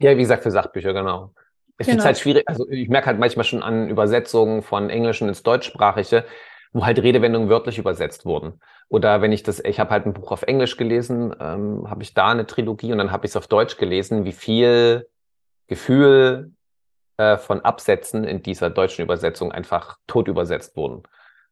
Ja, 0.00 0.16
wie 0.16 0.20
gesagt, 0.22 0.42
für 0.42 0.50
Sachbücher, 0.50 0.92
genau. 0.92 1.32
Es 1.78 1.86
genau. 1.86 1.98
ist 1.98 2.04
halt 2.04 2.18
schwierig, 2.18 2.44
also 2.46 2.68
ich 2.68 2.88
merke 2.88 3.06
halt 3.06 3.18
manchmal 3.18 3.44
schon 3.44 3.62
an 3.62 3.88
Übersetzungen 3.88 4.62
von 4.62 4.90
Englischen 4.90 5.28
ins 5.28 5.42
Deutschsprachige, 5.42 6.24
wo 6.72 6.84
halt 6.84 7.02
Redewendungen 7.02 7.48
wörtlich 7.48 7.78
übersetzt 7.78 8.24
wurden. 8.24 8.60
Oder 8.88 9.22
wenn 9.22 9.32
ich 9.32 9.42
das, 9.42 9.60
ich 9.60 9.80
habe 9.80 9.90
halt 9.90 10.06
ein 10.06 10.12
Buch 10.12 10.30
auf 10.30 10.42
Englisch 10.42 10.76
gelesen, 10.76 11.34
ähm, 11.40 11.88
habe 11.88 12.02
ich 12.02 12.14
da 12.14 12.28
eine 12.28 12.46
Trilogie 12.46 12.92
und 12.92 12.98
dann 12.98 13.12
habe 13.12 13.26
ich 13.26 13.32
es 13.32 13.36
auf 13.36 13.46
Deutsch 13.46 13.76
gelesen, 13.76 14.24
wie 14.24 14.32
viel 14.32 15.08
Gefühl, 15.68 16.52
äh, 17.20 17.36
von 17.36 17.60
Absätzen 17.60 18.24
in 18.24 18.42
dieser 18.42 18.70
deutschen 18.70 19.02
Übersetzung 19.02 19.52
einfach 19.52 19.98
tot 20.06 20.26
übersetzt 20.26 20.74
wurden. 20.74 21.02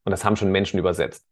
Und 0.05 0.11
das 0.11 0.25
haben 0.25 0.37
schon 0.37 0.51
Menschen 0.51 0.79
übersetzt. 0.79 1.29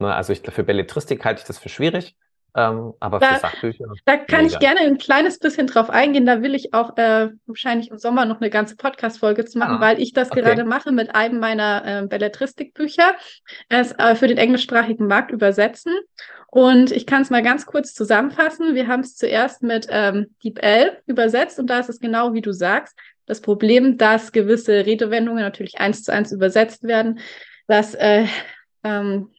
Ne, 0.00 0.12
also 0.12 0.32
ich, 0.32 0.40
für 0.40 0.64
Belletristik 0.64 1.24
halte 1.24 1.42
ich 1.42 1.46
das 1.46 1.58
für 1.58 1.68
schwierig. 1.68 2.16
Ähm, 2.56 2.94
aber 3.00 3.18
da, 3.18 3.34
für 3.34 3.40
Sachbücher. 3.40 3.84
Da 4.06 4.16
kann 4.16 4.44
mega. 4.44 4.54
ich 4.54 4.58
gerne 4.58 4.80
ein 4.80 4.96
kleines 4.96 5.38
bisschen 5.38 5.66
drauf 5.66 5.90
eingehen. 5.90 6.24
Da 6.24 6.42
will 6.42 6.54
ich 6.54 6.72
auch 6.72 6.96
äh, 6.96 7.28
wahrscheinlich 7.46 7.90
im 7.90 7.98
Sommer 7.98 8.24
noch 8.24 8.40
eine 8.40 8.48
ganze 8.48 8.76
Podcast-Folge 8.76 9.44
zu 9.44 9.58
machen, 9.58 9.76
ah, 9.76 9.80
weil 9.80 10.00
ich 10.00 10.14
das 10.14 10.30
okay. 10.30 10.40
gerade 10.40 10.64
mache 10.64 10.90
mit 10.90 11.14
einem 11.14 11.38
meiner 11.38 11.82
äh, 11.84 12.06
Belletristik-Bücher. 12.06 13.14
Es 13.68 13.92
äh, 13.92 14.14
für 14.14 14.26
den 14.26 14.38
englischsprachigen 14.38 15.06
Markt 15.06 15.30
übersetzen. 15.30 15.92
Und 16.48 16.92
ich 16.92 17.06
kann 17.06 17.22
es 17.22 17.30
mal 17.30 17.42
ganz 17.42 17.66
kurz 17.66 17.92
zusammenfassen. 17.92 18.74
Wir 18.74 18.88
haben 18.88 19.00
es 19.00 19.16
zuerst 19.16 19.62
mit 19.62 19.86
ähm, 19.90 20.34
DeepL 20.42 20.98
übersetzt 21.06 21.58
und 21.58 21.68
da 21.68 21.80
ist 21.80 21.90
es 21.90 22.00
genau 22.00 22.32
wie 22.32 22.40
du 22.40 22.52
sagst 22.52 22.96
das 23.26 23.40
Problem, 23.40 23.98
dass 23.98 24.32
gewisse 24.32 24.86
Redewendungen 24.86 25.42
natürlich 25.42 25.78
eins 25.78 26.04
zu 26.04 26.12
eins 26.12 26.32
übersetzt 26.32 26.84
werden, 26.84 27.18
dass 27.66 27.94
äh, 27.94 28.26
ähm, 28.84 29.30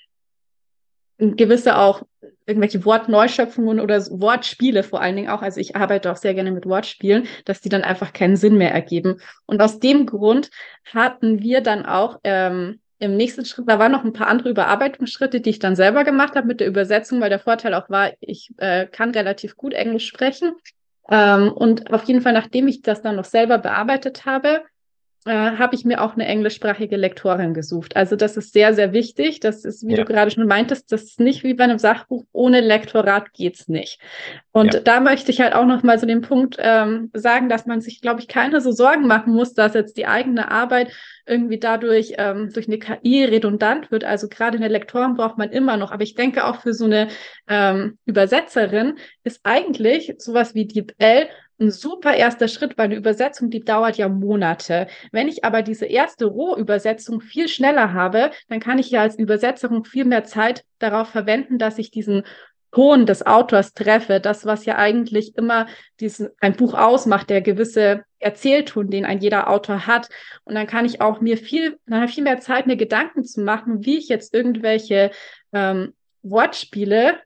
gewisse 1.18 1.78
auch 1.78 2.04
irgendwelche 2.46 2.86
Wortneuschöpfungen 2.86 3.80
oder 3.80 4.00
Wortspiele 4.10 4.84
vor 4.84 5.02
allen 5.02 5.16
Dingen 5.16 5.30
auch, 5.30 5.42
also 5.42 5.60
ich 5.60 5.76
arbeite 5.76 6.12
auch 6.12 6.16
sehr 6.16 6.34
gerne 6.34 6.52
mit 6.52 6.66
Wortspielen, 6.66 7.28
dass 7.46 7.62
die 7.62 7.70
dann 7.70 7.84
einfach 7.84 8.14
keinen 8.14 8.38
Sinn 8.38 8.58
mehr 8.58 8.72
ergeben. 8.72 9.20
Und 9.46 9.62
aus 9.62 9.80
dem 9.80 10.06
Grund 10.06 10.50
hatten 10.86 11.42
wir 11.42 11.62
dann 11.62 11.86
auch 11.86 12.20
ähm, 12.24 12.80
im 13.00 13.16
nächsten 13.16 13.46
Schritt, 13.46 13.66
da 13.68 13.80
waren 13.80 13.92
noch 13.92 14.04
ein 14.04 14.14
paar 14.14 14.28
andere 14.28 14.50
Überarbeitungsschritte, 14.50 15.42
die 15.42 15.52
ich 15.52 15.60
dann 15.60 15.76
selber 15.76 16.04
gemacht 16.04 16.36
habe 16.36 16.48
mit 16.48 16.60
der 16.60 16.68
Übersetzung, 16.68 17.22
weil 17.22 17.30
der 17.30 17.40
Vorteil 17.40 17.74
auch 17.74 17.90
war, 17.90 18.12
ich 18.22 18.54
äh, 18.58 18.88
kann 18.88 19.12
relativ 19.12 19.56
gut 19.56 19.74
Englisch 19.74 20.08
sprechen. 20.08 20.54
Ähm, 21.10 21.52
und 21.52 21.94
auf 21.94 22.04
jeden 22.06 22.22
Fall, 22.22 22.34
nachdem 22.34 22.68
ich 22.68 22.82
das 22.82 23.02
dann 23.02 23.18
noch 23.18 23.26
selber 23.26 23.58
bearbeitet 23.58 24.26
habe, 24.26 24.62
äh, 25.28 25.58
habe 25.58 25.76
ich 25.76 25.86
mir 25.86 26.02
auch 26.02 26.14
eine 26.14 26.26
englischsprachige 26.26 26.96
Lektorin 26.96 27.54
gesucht. 27.54 27.96
Also 27.96 28.16
das 28.16 28.38
ist 28.38 28.54
sehr, 28.54 28.74
sehr 28.74 28.94
wichtig. 28.94 29.40
Das 29.40 29.66
ist, 29.66 29.86
wie 29.86 29.92
ja. 29.92 29.98
du 29.98 30.06
gerade 30.06 30.32
schon 30.32 30.48
meintest, 30.48 30.92
das 30.92 31.04
ist 31.04 31.20
nicht 31.20 31.44
wie 31.44 31.54
bei 31.54 31.66
einem 31.66 31.78
Sachbuch. 31.78 32.26
Ohne 32.32 32.62
Lektorat 32.62 33.34
geht's 33.34 33.68
nicht. 33.68 34.00
Und 34.52 34.74
ja. 34.74 34.80
da 34.80 35.00
möchte 35.00 35.32
ich 35.32 35.42
halt 35.42 35.54
auch 35.54 35.66
noch 35.66 35.84
mal 35.84 36.00
so 36.00 36.08
den 36.08 36.22
Punkt 36.22 36.58
ähm, 36.60 37.12
sagen, 37.14 37.50
dass 37.50 37.66
man 37.66 37.82
sich, 37.82 38.02
glaube 38.02 38.22
ich, 38.22 38.28
keine 38.28 38.62
so 38.62 38.72
Sorgen 38.72 39.06
machen 39.06 39.34
muss, 39.34 39.54
dass 39.54 39.74
jetzt 39.74 39.98
die 39.98 40.08
eigene 40.08 40.50
Arbeit 40.50 40.92
irgendwie 41.26 41.60
dadurch 41.60 42.14
ähm, 42.18 42.50
durch 42.54 42.68
eine 42.68 42.80
KI 42.80 43.26
redundant 43.26 43.92
wird. 43.92 44.04
Also 44.04 44.30
gerade 44.30 44.58
eine 44.58 44.70
Lektorin 44.70 45.16
braucht 45.16 45.38
man 45.38 45.52
immer 45.52 45.78
noch. 45.78 45.92
Aber 45.92 46.04
ich 46.04 46.16
denke 46.16 46.46
auch 46.46 46.62
für 46.62 46.74
so 46.74 46.86
eine 46.86 47.10
ähm, 47.48 47.98
Übersetzerin 48.06 48.96
ist 49.24 49.42
eigentlich 49.44 50.16
sowas 50.18 50.56
wie 50.56 50.66
DeepL 50.66 51.28
ein 51.60 51.72
super 51.72 52.14
erster 52.16 52.48
Schritt, 52.48 52.78
weil 52.78 52.86
eine 52.86 52.96
Übersetzung, 52.96 53.50
die 53.50 53.64
dauert 53.64 53.98
ja 53.98 54.10
Monate. 54.10 54.88
Wenn 55.12 55.28
ich 55.28 55.44
aber 55.44 55.62
diese 55.62 55.86
erste 55.86 56.26
Rohübersetzung 56.26 57.22
viel 57.22 57.48
schneller 57.48 57.94
habe, 57.94 58.32
dann 58.48 58.60
kann 58.60 58.80
ich 58.80 58.92
ja 58.92 59.02
als 59.02 59.18
Übersetzerin 59.18 59.84
viel 59.84 60.06
mehr 60.06 60.24
Zeit 60.24 60.64
darauf 60.80 61.10
verwenden, 61.10 61.58
dass 61.58 61.78
ich 61.78 61.92
diesen 61.92 62.24
Ton 62.72 63.06
des 63.06 63.26
Autors 63.26 63.74
treffe, 63.74 64.20
das, 64.20 64.46
was 64.46 64.66
ja 64.66 64.76
eigentlich 64.76 65.36
immer 65.36 65.66
diesen, 66.00 66.30
ein 66.40 66.56
Buch 66.56 66.76
ausmacht, 66.76 67.30
der 67.30 67.42
gewisse 67.42 68.04
Erzählton, 68.20 68.92
den 68.92 69.06
ein 69.06 69.20
jeder 69.20 69.50
Autor 69.50 69.88
hat. 69.88 70.10
Und 70.44 70.54
dann 70.54 70.68
kann 70.68 70.86
ich 70.86 71.02
auch 71.02 71.20
mir 71.22 71.38
viel, 71.38 71.80
dann 71.88 72.02
habe 72.02 72.08
ich 72.08 72.16
viel 72.16 72.24
mehr 72.24 72.40
Zeit, 72.40 72.68
mir 72.68 72.76
Gedanken 72.76 73.24
zu 73.24 73.42
machen, 73.42 73.86
wie 73.86 73.98
ich 73.98 74.10
jetzt 74.10 74.34
irgendwelche 74.34 75.12
ähm, 75.54 75.94
Wortspiele 76.22 77.18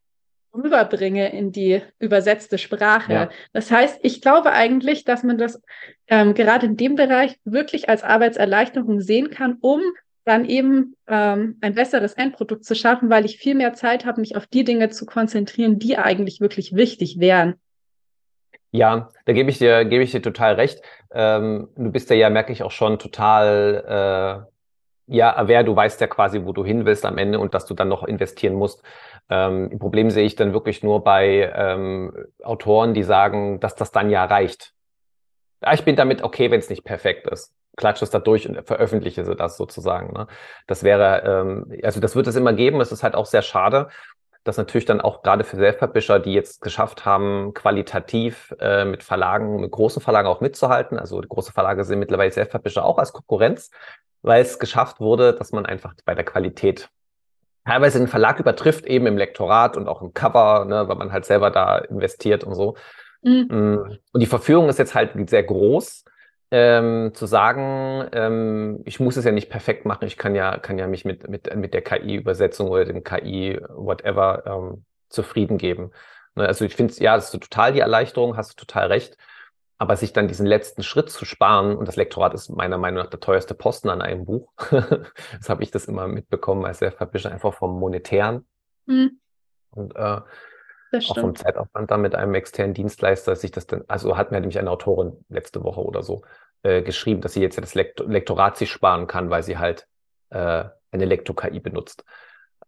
rüberbringe 0.54 1.32
in 1.32 1.52
die 1.52 1.82
übersetzte 2.00 2.58
Sprache. 2.58 3.14
Ja. 3.14 3.30
Das 3.54 3.72
heißt, 3.72 4.00
ich 4.04 4.22
glaube 4.22 4.52
eigentlich, 4.52 5.04
dass 5.04 5.24
man 5.24 5.38
das 5.38 5.62
ähm, 6.08 6.34
gerade 6.34 6.66
in 6.66 6.78
dem 6.78 6.96
Bereich 6.96 7.38
wirklich 7.46 7.90
als 7.90 8.04
Arbeitserleichterung 8.04 9.02
sehen 9.02 9.30
kann, 9.30 9.58
um 9.62 9.82
dann 10.24 10.46
eben 10.46 10.96
ähm, 11.08 11.58
ein 11.62 11.74
besseres 11.74 12.14
Endprodukt 12.14 12.64
zu 12.64 12.76
schaffen, 12.76 13.10
weil 13.10 13.26
ich 13.26 13.38
viel 13.38 13.56
mehr 13.56 13.74
Zeit 13.74 14.06
habe, 14.06 14.22
mich 14.22 14.36
auf 14.36 14.46
die 14.46 14.64
Dinge 14.64 14.90
zu 14.90 15.06
konzentrieren, 15.06 15.80
die 15.80 15.98
eigentlich 15.98 16.42
wirklich 16.42 16.76
wichtig 16.76 17.20
wären. 17.20 17.56
Ja, 18.72 19.10
da 19.26 19.34
gebe 19.34 19.50
ich 19.50 19.58
dir, 19.58 19.84
gebe 19.84 20.04
ich 20.04 20.12
dir 20.12 20.22
total 20.22 20.54
recht. 20.54 20.82
Ähm, 21.12 21.70
du 21.76 21.92
bist 21.92 22.10
ja, 22.10 22.16
ja, 22.16 22.30
merke 22.30 22.54
ich 22.54 22.64
auch 22.64 22.72
schon 22.72 23.00
total 23.00 24.46
äh, 24.48 24.52
ja, 25.12 25.36
aware, 25.36 25.66
du 25.66 25.76
weißt 25.76 26.00
ja 26.00 26.08
quasi, 26.08 26.46
wo 26.46 26.54
du 26.54 26.64
hin 26.64 26.86
willst 26.86 27.06
am 27.06 27.18
Ende 27.18 27.40
und 27.40 27.54
dass 27.54 27.66
du 27.66 27.74
dann 27.74 27.90
noch 27.90 28.04
investieren 28.04 28.54
musst. 28.54 28.82
Ähm, 29.30 29.78
Problem 29.80 30.10
sehe 30.10 30.26
ich 30.26 30.36
dann 30.36 30.54
wirklich 30.54 30.84
nur 30.84 31.04
bei 31.04 31.52
ähm, 31.56 32.14
Autoren, 32.44 32.94
die 32.94 33.04
sagen, 33.04 33.60
dass 33.60 33.76
das 33.76 33.92
dann 33.92 34.10
ja 34.10 34.26
reicht. 34.26 34.74
Ja, 35.64 35.74
ich 35.74 35.86
bin 35.86 35.96
damit 35.96 36.24
okay, 36.24 36.52
wenn 36.52 36.60
es 36.60 36.70
nicht 36.70 36.84
perfekt 36.84 37.28
ist. 37.28 37.54
Klatsche 37.78 38.04
es 38.04 38.12
da 38.12 38.20
durch 38.20 38.48
und 38.50 38.66
veröffentliche 38.68 39.24
sie 39.24 39.36
das 39.36 39.56
sozusagen. 39.56 40.14
Ne? 40.14 40.28
Das 40.68 40.84
wäre, 40.84 41.24
ähm, 41.26 41.80
also 41.84 42.00
das 42.00 42.16
wird 42.16 42.28
es 42.28 42.36
immer 42.36 42.54
geben. 42.54 42.82
Es 42.82 42.92
ist 42.92 43.04
halt 43.04 43.16
auch 43.16 43.26
sehr 43.26 43.42
schade, 43.42 43.88
dass 44.44 44.58
natürlich 44.58 44.86
dann 44.86 45.00
auch 45.00 45.22
gerade 45.22 45.44
für 45.44 45.56
Self-Publisher, 45.56 46.20
die 46.20 46.34
jetzt 46.34 46.62
geschafft 46.62 47.06
haben, 47.06 47.54
qualitativ 47.54 48.54
äh, 48.60 48.84
mit 48.84 49.04
Verlagen, 49.04 49.62
mit 49.62 49.72
großen 49.72 50.02
Verlagen 50.02 50.28
auch 50.28 50.42
mitzuhalten. 50.42 51.00
Also 51.00 51.22
große 51.22 51.54
Verlage 51.54 51.86
sind 51.86 52.00
mittlerweile 52.00 52.32
Self-Publisher 52.32 52.84
auch 52.84 52.98
als 52.98 53.14
Konkurrenz 53.14 53.72
weil 54.22 54.42
es 54.42 54.60
geschafft 54.60 55.00
wurde, 55.00 55.34
dass 55.34 55.52
man 55.52 55.66
einfach 55.66 55.94
bei 56.06 56.16
der 56.16 56.26
Qualität 56.26 56.90
teilweise 57.66 58.00
den 58.00 58.08
Verlag 58.08 58.40
übertrifft, 58.40 58.86
eben 58.86 59.06
im 59.08 59.18
Lektorat 59.18 59.78
und 59.78 59.88
auch 59.88 60.02
im 60.02 60.14
Cover, 60.14 60.66
ne, 60.66 60.88
weil 60.88 60.96
man 60.96 61.12
halt 61.12 61.26
selber 61.26 61.52
da 61.52 61.78
investiert 61.78 62.44
und 62.44 62.56
so. 62.56 62.76
Mhm. 63.22 63.48
Mm. 63.50 63.98
Und 64.14 64.20
die 64.20 64.26
Verführung 64.26 64.70
ist 64.70 64.80
jetzt 64.80 64.96
halt 64.96 65.30
sehr 65.30 65.44
groß, 65.44 66.06
ähm, 66.52 67.12
zu 67.14 67.26
sagen, 67.28 68.10
ähm, 68.12 68.82
ich 68.86 69.00
muss 69.00 69.16
es 69.16 69.26
ja 69.26 69.32
nicht 69.32 69.50
perfekt 69.50 69.86
machen, 69.86 70.06
ich 70.06 70.18
kann 70.18 70.36
ja, 70.36 70.58
kann 70.58 70.78
ja 70.78 70.88
mich 70.88 71.06
mit, 71.06 71.30
mit, 71.30 71.56
mit 71.56 71.74
der 71.74 71.82
KI-Übersetzung 71.82 72.68
oder 72.70 72.86
dem 72.86 73.04
KI-Whatever 73.04 74.44
ähm, 74.46 74.86
zufrieden 75.10 75.58
geben. 75.58 75.92
Ne, 76.36 76.48
also 76.48 76.66
ich 76.66 76.76
finde, 76.76 76.94
ja, 76.96 77.16
das 77.16 77.34
ist 77.34 77.40
total 77.40 77.74
die 77.74 77.80
Erleichterung, 77.80 78.38
hast 78.38 78.54
du 78.54 78.66
total 78.66 78.88
recht. 78.88 79.18
Aber 79.82 79.96
sich 79.96 80.14
dann 80.14 80.28
diesen 80.28 80.46
letzten 80.46 80.84
Schritt 80.84 81.10
zu 81.10 81.26
sparen, 81.26 81.76
und 81.76 81.88
das 81.88 81.96
Lektorat 81.96 82.36
ist 82.36 82.50
meiner 82.50 82.78
Meinung 82.78 83.02
nach 83.04 83.10
der 83.10 83.20
teuerste 83.20 83.56
Posten 83.56 83.90
an 83.90 84.04
einem 84.04 84.26
Buch. 84.26 84.54
das 84.70 85.50
habe 85.50 85.64
ich 85.64 85.72
das 85.72 85.86
immer 85.86 86.08
mitbekommen 86.08 86.68
als 86.68 86.78
Self-Publisher, 86.78 87.32
einfach 87.32 87.56
vom 87.56 87.80
Monetären. 87.80 88.46
Mhm. 88.86 89.20
Und 89.72 89.96
äh, 89.96 90.20
auch 91.10 91.18
vom 91.18 91.36
Zeitaufwand 91.36 91.90
dann 91.90 92.02
mit 92.02 92.14
einem 92.14 92.36
externen 92.36 92.76
Dienstleister, 92.76 93.36
sich 93.36 93.50
das 93.50 93.66
dann, 93.66 93.84
also 93.88 94.18
hat 94.18 94.30
mir 94.30 94.40
nämlich 94.40 94.60
eine 94.60 94.70
Autorin 94.70 95.26
letzte 95.30 95.64
Woche 95.64 95.82
oder 95.82 96.04
so 96.04 96.22
äh, 96.62 96.84
geschrieben, 96.84 97.22
dass 97.22 97.34
sie 97.34 97.42
jetzt 97.42 97.58
das 97.58 97.74
Lekt 97.74 98.02
Lektorat 98.02 98.58
sich 98.58 98.70
sparen 98.70 99.08
kann, 99.08 99.32
weil 99.32 99.42
sie 99.42 99.58
halt 99.58 99.88
äh, 100.30 100.66
eine 100.92 101.06
Lektor-KI 101.06 101.60
benutzt. 101.60 102.06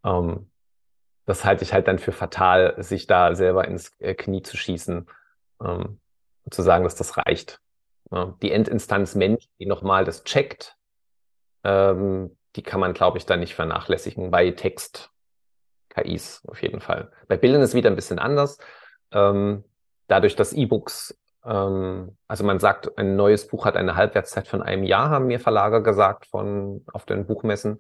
Ähm, 0.04 0.50
das 1.28 1.46
halte 1.46 1.64
ich 1.64 1.74
halt 1.74 1.88
dann 1.88 2.00
für 2.00 2.12
fatal, 2.12 2.74
sich 2.82 3.06
da 3.06 3.36
selber 3.36 3.68
ins 3.68 3.96
äh, 4.00 4.16
Knie 4.16 4.42
zu 4.42 4.58
schießen. 4.58 5.06
Ähm, 5.64 6.00
zu 6.50 6.62
sagen, 6.62 6.84
dass 6.84 6.96
das 6.96 7.18
reicht. 7.18 7.60
Die 8.42 8.52
Endinstanz 8.52 9.16
Mensch, 9.16 9.48
die 9.60 9.66
nochmal 9.66 10.06
das 10.06 10.24
checkt, 10.24 10.78
ähm, 11.64 12.38
die 12.56 12.62
kann 12.62 12.80
man, 12.80 12.94
glaube 12.94 13.18
ich, 13.18 13.26
da 13.26 13.38
nicht 13.38 13.56
vernachlässigen 13.56 14.30
bei 14.30 14.52
Text. 14.52 15.10
KIs 15.90 16.44
auf 16.48 16.62
jeden 16.62 16.80
Fall. 16.80 17.12
Bei 17.28 17.38
Bildern 17.38 17.62
ist 17.62 17.70
es 17.70 17.76
wieder 17.76 17.90
ein 17.90 17.96
bisschen 17.96 18.20
anders. 18.20 18.58
Ähm, 19.12 19.64
dadurch, 20.08 20.36
dass 20.36 20.54
E-Books, 20.54 21.18
ähm, 21.46 22.18
also 22.28 22.44
man 22.44 22.60
sagt, 22.60 22.98
ein 22.98 23.16
neues 23.16 23.48
Buch 23.48 23.66
hat 23.66 23.76
eine 23.76 23.96
Halbwertszeit 23.96 24.48
von 24.48 24.62
einem 24.62 24.84
Jahr, 24.84 25.10
haben 25.10 25.28
mir 25.28 25.40
Verlage 25.40 25.84
gesagt 25.84 26.26
von 26.26 26.84
auf 26.92 27.06
den 27.06 27.26
Buchmessen. 27.26 27.80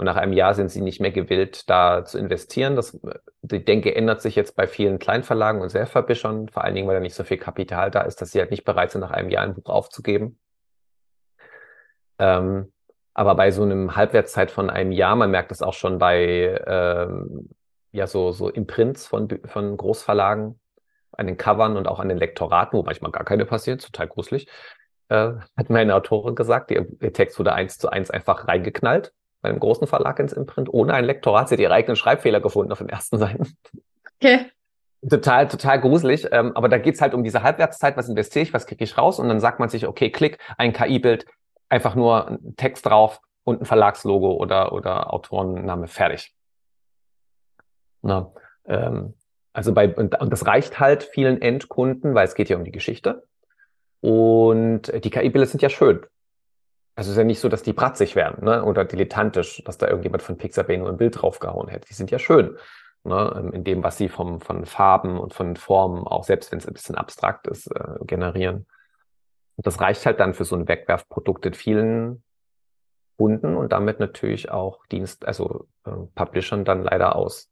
Und 0.00 0.06
nach 0.06 0.16
einem 0.16 0.32
Jahr 0.32 0.54
sind 0.54 0.70
sie 0.70 0.80
nicht 0.80 0.98
mehr 0.98 1.10
gewillt, 1.10 1.68
da 1.68 2.06
zu 2.06 2.16
investieren. 2.16 2.74
Das, 2.74 2.98
die 3.42 3.62
Denke 3.62 3.94
ändert 3.94 4.22
sich 4.22 4.34
jetzt 4.34 4.56
bei 4.56 4.66
vielen 4.66 4.98
Kleinverlagen 4.98 5.60
und 5.60 5.68
Self-Publishern, 5.68 6.48
vor 6.48 6.64
allen 6.64 6.74
Dingen, 6.74 6.88
weil 6.88 6.94
da 6.94 7.00
nicht 7.00 7.14
so 7.14 7.22
viel 7.22 7.36
Kapital 7.36 7.90
da 7.90 8.00
ist, 8.00 8.22
dass 8.22 8.30
sie 8.30 8.38
halt 8.38 8.50
nicht 8.50 8.64
bereit 8.64 8.92
sind, 8.92 9.02
nach 9.02 9.10
einem 9.10 9.28
Jahr 9.28 9.44
ein 9.44 9.52
Buch 9.52 9.68
aufzugeben. 9.68 10.38
Ähm, 12.18 12.72
aber 13.12 13.34
bei 13.34 13.50
so 13.50 13.62
einem 13.62 13.94
Halbwertszeit 13.94 14.50
von 14.50 14.70
einem 14.70 14.90
Jahr, 14.90 15.16
man 15.16 15.30
merkt 15.30 15.50
das 15.50 15.60
auch 15.60 15.74
schon 15.74 15.98
bei 15.98 16.58
ähm, 16.66 17.50
ja 17.92 18.06
so, 18.06 18.32
so 18.32 18.48
Imprints 18.48 19.06
von, 19.06 19.28
von 19.44 19.76
Großverlagen, 19.76 20.58
an 21.12 21.26
den 21.26 21.36
Covern 21.36 21.76
und 21.76 21.86
auch 21.86 22.00
an 22.00 22.08
den 22.08 22.16
Lektoraten, 22.16 22.78
wo 22.78 22.84
manchmal 22.84 23.12
gar 23.12 23.24
keine 23.24 23.44
passieren, 23.44 23.78
total 23.78 24.08
gruselig, 24.08 24.48
äh, 25.10 25.32
hat 25.58 25.68
meine 25.68 25.94
Autorin 25.94 26.36
gesagt, 26.36 26.70
ihr, 26.70 26.86
ihr 27.02 27.12
Text 27.12 27.38
wurde 27.38 27.52
eins 27.52 27.76
zu 27.76 27.90
eins 27.90 28.10
einfach 28.10 28.48
reingeknallt 28.48 29.12
bei 29.42 29.48
einem 29.48 29.60
großen 29.60 29.86
Verlag 29.86 30.18
ins 30.18 30.32
Imprint, 30.32 30.72
ohne 30.72 30.94
ein 30.94 31.04
Lektorat. 31.04 31.48
Sie 31.48 31.54
hat 31.54 31.60
ihre 31.60 31.72
eigenen 31.72 31.96
Schreibfehler 31.96 32.40
gefunden 32.40 32.72
auf 32.72 32.78
den 32.78 32.88
ersten 32.88 33.18
Seiten. 33.18 33.56
Okay. 34.20 34.46
Total, 35.08 35.48
total 35.48 35.80
gruselig. 35.80 36.28
Ähm, 36.30 36.54
aber 36.54 36.68
da 36.68 36.76
geht's 36.76 37.00
halt 37.00 37.14
um 37.14 37.24
diese 37.24 37.42
Halbwertszeit, 37.42 37.96
was 37.96 38.08
investiere 38.08 38.42
ich, 38.42 38.52
was 38.52 38.66
kriege 38.66 38.84
ich 38.84 38.98
raus? 38.98 39.18
Und 39.18 39.28
dann 39.28 39.40
sagt 39.40 39.58
man 39.58 39.70
sich, 39.70 39.86
okay, 39.86 40.10
klick, 40.10 40.38
ein 40.58 40.74
KI-Bild, 40.74 41.24
einfach 41.70 41.94
nur 41.94 42.28
ein 42.28 42.56
Text 42.56 42.84
drauf 42.84 43.20
und 43.44 43.62
ein 43.62 43.64
Verlagslogo 43.64 44.32
oder, 44.32 44.72
oder 44.72 45.12
Autorenname 45.12 45.86
fertig. 45.86 46.34
Na, 48.02 48.32
ähm, 48.66 49.14
also 49.52 49.72
bei, 49.72 49.88
und, 49.88 50.20
und 50.20 50.30
das 50.30 50.46
reicht 50.46 50.78
halt 50.78 51.02
vielen 51.02 51.40
Endkunden, 51.40 52.14
weil 52.14 52.26
es 52.26 52.34
geht 52.34 52.50
ja 52.50 52.56
um 52.56 52.64
die 52.64 52.72
Geschichte. 52.72 53.26
Und 54.00 54.92
die 55.04 55.10
KI-Bilder 55.10 55.46
sind 55.46 55.62
ja 55.62 55.70
schön. 55.70 56.04
Also 57.00 57.12
es 57.12 57.14
ist 57.14 57.18
ja 57.18 57.24
nicht 57.24 57.40
so, 57.40 57.48
dass 57.48 57.62
die 57.62 57.72
bratzig 57.72 58.14
werden 58.14 58.44
ne? 58.44 58.62
oder 58.62 58.84
dilettantisch, 58.84 59.62
dass 59.64 59.78
da 59.78 59.86
irgendjemand 59.86 60.22
von 60.22 60.36
Pixabay 60.36 60.76
nur 60.76 60.90
ein 60.90 60.98
Bild 60.98 61.22
draufgehauen 61.22 61.68
hätte. 61.68 61.88
Die 61.88 61.94
sind 61.94 62.10
ja 62.10 62.18
schön 62.18 62.58
ne? 63.04 63.52
in 63.54 63.64
dem, 63.64 63.82
was 63.82 63.96
sie 63.96 64.10
vom, 64.10 64.42
von 64.42 64.66
Farben 64.66 65.18
und 65.18 65.32
von 65.32 65.56
Formen, 65.56 66.06
auch 66.06 66.24
selbst 66.24 66.52
wenn 66.52 66.58
es 66.58 66.68
ein 66.68 66.74
bisschen 66.74 66.96
abstrakt 66.96 67.46
ist, 67.46 67.68
äh, 67.68 68.04
generieren. 68.04 68.66
Und 69.56 69.66
das 69.66 69.80
reicht 69.80 70.04
halt 70.04 70.20
dann 70.20 70.34
für 70.34 70.44
so 70.44 70.54
ein 70.56 70.68
Wegwerfprodukt 70.68 71.46
in 71.46 71.54
vielen 71.54 72.22
Kunden 73.16 73.56
und 73.56 73.72
damit 73.72 73.98
natürlich 73.98 74.50
auch 74.50 74.84
Dienst, 74.88 75.24
also 75.24 75.68
äh, 75.86 75.92
Publishern 76.14 76.66
dann 76.66 76.82
leider 76.82 77.16
aus. 77.16 77.48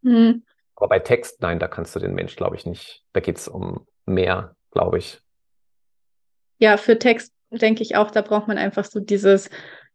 Mhm. 0.00 0.42
Aber 0.74 0.88
bei 0.88 1.00
Text, 1.00 1.42
nein, 1.42 1.58
da 1.58 1.68
kannst 1.68 1.94
du 1.94 2.00
den 2.00 2.14
Mensch, 2.14 2.34
glaube 2.34 2.56
ich, 2.56 2.64
nicht. 2.64 3.04
Da 3.12 3.20
geht 3.20 3.36
es 3.36 3.46
um 3.46 3.86
mehr, 4.06 4.56
glaube 4.70 4.96
ich. 4.96 5.20
Ja, 6.58 6.78
für 6.78 6.98
Text 6.98 7.35
denke 7.50 7.82
ich 7.82 7.96
auch, 7.96 8.10
da 8.10 8.22
braucht 8.22 8.48
man 8.48 8.58
einfach 8.58 8.84
so 8.84 9.00
dieses 9.00 9.50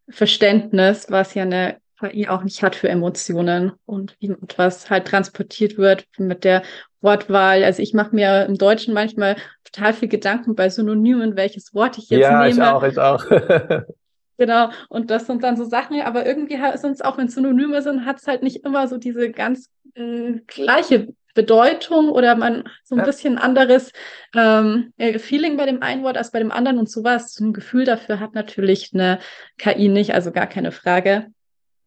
Verständnis, 0.10 1.08
was 1.10 1.34
ja 1.34 1.44
eine 1.44 1.78
KI 2.00 2.28
auch 2.28 2.44
nicht 2.44 2.64
hat 2.64 2.76
für 2.76 2.90
Emotionen 2.90 3.74
und 3.86 4.16
wie 4.20 4.32
etwas 4.32 4.90
halt 4.90 5.08
transportiert 5.08 5.78
wird 5.78 6.06
mit 6.18 6.44
der 6.44 6.64
Wortwahl. 7.02 7.64
Also 7.64 7.82
ich 7.82 7.94
mache 7.94 8.16
mir 8.16 8.46
im 8.46 8.58
Deutschen 8.58 8.94
manchmal 8.94 9.36
total 9.64 9.94
viel 9.94 10.08
Gedanken 10.08 10.56
bei 10.56 10.70
Synonymen, 10.70 11.36
welches 11.36 11.74
Wort 11.74 11.98
ich 11.98 12.10
jetzt 12.10 12.22
ja, 12.22 12.46
nehme. 12.46 12.60
Ja, 12.60 12.86
ich 12.86 12.98
auch, 12.98 13.24
ich 13.24 13.32
auch. 13.32 13.84
genau, 14.38 14.70
und 14.90 15.12
das 15.12 15.28
sind 15.28 15.44
dann 15.44 15.58
so 15.58 15.66
Sachen, 15.66 16.02
aber 16.02 16.26
irgendwie 16.26 16.58
sind 16.76 16.92
es 16.92 17.02
auch, 17.02 17.18
wenn 17.18 17.30
Synonyme 17.30 17.82
sind, 17.82 18.06
hat 18.06 18.20
es 18.20 18.28
halt 18.28 18.44
nicht 18.44 18.66
immer 18.66 18.88
so 18.88 18.98
diese 18.98 19.32
ganz 19.32 19.70
äh, 19.96 20.40
gleiche 20.48 21.14
Bedeutung 21.34 22.10
oder 22.10 22.36
man 22.36 22.64
so 22.84 22.96
ein 22.96 23.00
ja. 23.00 23.06
bisschen 23.06 23.38
anderes 23.38 23.92
ähm, 24.36 24.94
äh, 24.98 25.20
Feeling 25.20 25.58
bei 25.58 25.66
dem 25.66 25.82
einen 25.82 26.04
Wort 26.04 26.18
als 26.18 26.32
bei 26.32 26.40
dem 26.40 26.52
anderen 26.52 26.78
und 26.78 26.90
sowas. 26.90 27.34
So 27.34 27.46
ein 27.46 27.54
Gefühl 27.54 27.86
dafür 27.86 28.20
hat 28.20 28.34
natürlich 28.34 28.92
eine 28.94 29.20
KI 29.58 29.88
nicht, 29.88 30.14
also 30.14 30.32
gar 30.32 30.48
keine 30.48 30.72
Frage. 30.72 31.28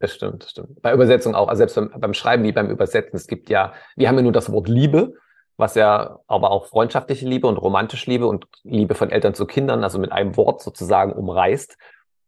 Das 0.00 0.14
stimmt, 0.14 0.42
das 0.42 0.50
stimmt. 0.50 0.82
Bei 0.82 0.92
Übersetzung 0.92 1.34
auch, 1.34 1.48
also 1.48 1.58
selbst 1.58 1.76
beim, 1.76 1.90
beim 1.98 2.14
Schreiben 2.14 2.44
wie 2.44 2.52
beim 2.52 2.70
Übersetzen, 2.70 3.16
es 3.16 3.26
gibt 3.26 3.48
ja, 3.48 3.72
wir 3.96 4.08
haben 4.08 4.16
ja 4.16 4.22
nur 4.22 4.32
das 4.32 4.52
Wort 4.52 4.68
Liebe, 4.68 5.14
was 5.56 5.76
ja 5.76 6.18
aber 6.26 6.50
auch 6.50 6.66
freundschaftliche 6.66 7.26
Liebe 7.26 7.46
und 7.46 7.56
romantische 7.56 8.10
Liebe 8.10 8.26
und 8.26 8.46
Liebe 8.64 8.94
von 8.94 9.10
Eltern 9.10 9.34
zu 9.34 9.46
Kindern, 9.46 9.84
also 9.84 9.98
mit 9.98 10.12
einem 10.12 10.36
Wort 10.36 10.62
sozusagen 10.62 11.12
umreißt. 11.12 11.76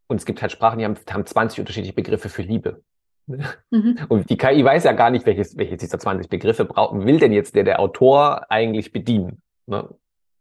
Und 0.07 0.17
es 0.17 0.27
gibt 0.27 0.41
halt 0.41 0.53
Sprachen, 0.53 0.79
die 0.79 0.85
haben, 0.85 0.97
haben 1.11 1.27
20 1.27 1.61
unterschiedliche 1.61 1.95
Begriffe 1.95 2.29
für 2.29 2.43
Liebe. 2.43 2.83
Mhm. 3.27 3.99
Und 4.09 4.31
die 4.31 4.37
KI 4.37 4.65
weiß 4.65 4.85
ja 4.85 4.93
gar 4.93 5.11
nicht, 5.11 5.27
welches, 5.27 5.57
welches 5.57 5.79
dieser 5.79 5.99
20 5.99 6.29
Begriffe 6.29 6.65
brauchen, 6.65 7.05
will 7.05 7.19
denn 7.19 7.33
jetzt 7.33 7.55
der, 7.55 7.65
der 7.65 7.81
Autor 7.81 8.51
eigentlich 8.51 8.93
bedienen. 8.93 9.43
Ne? 9.67 9.89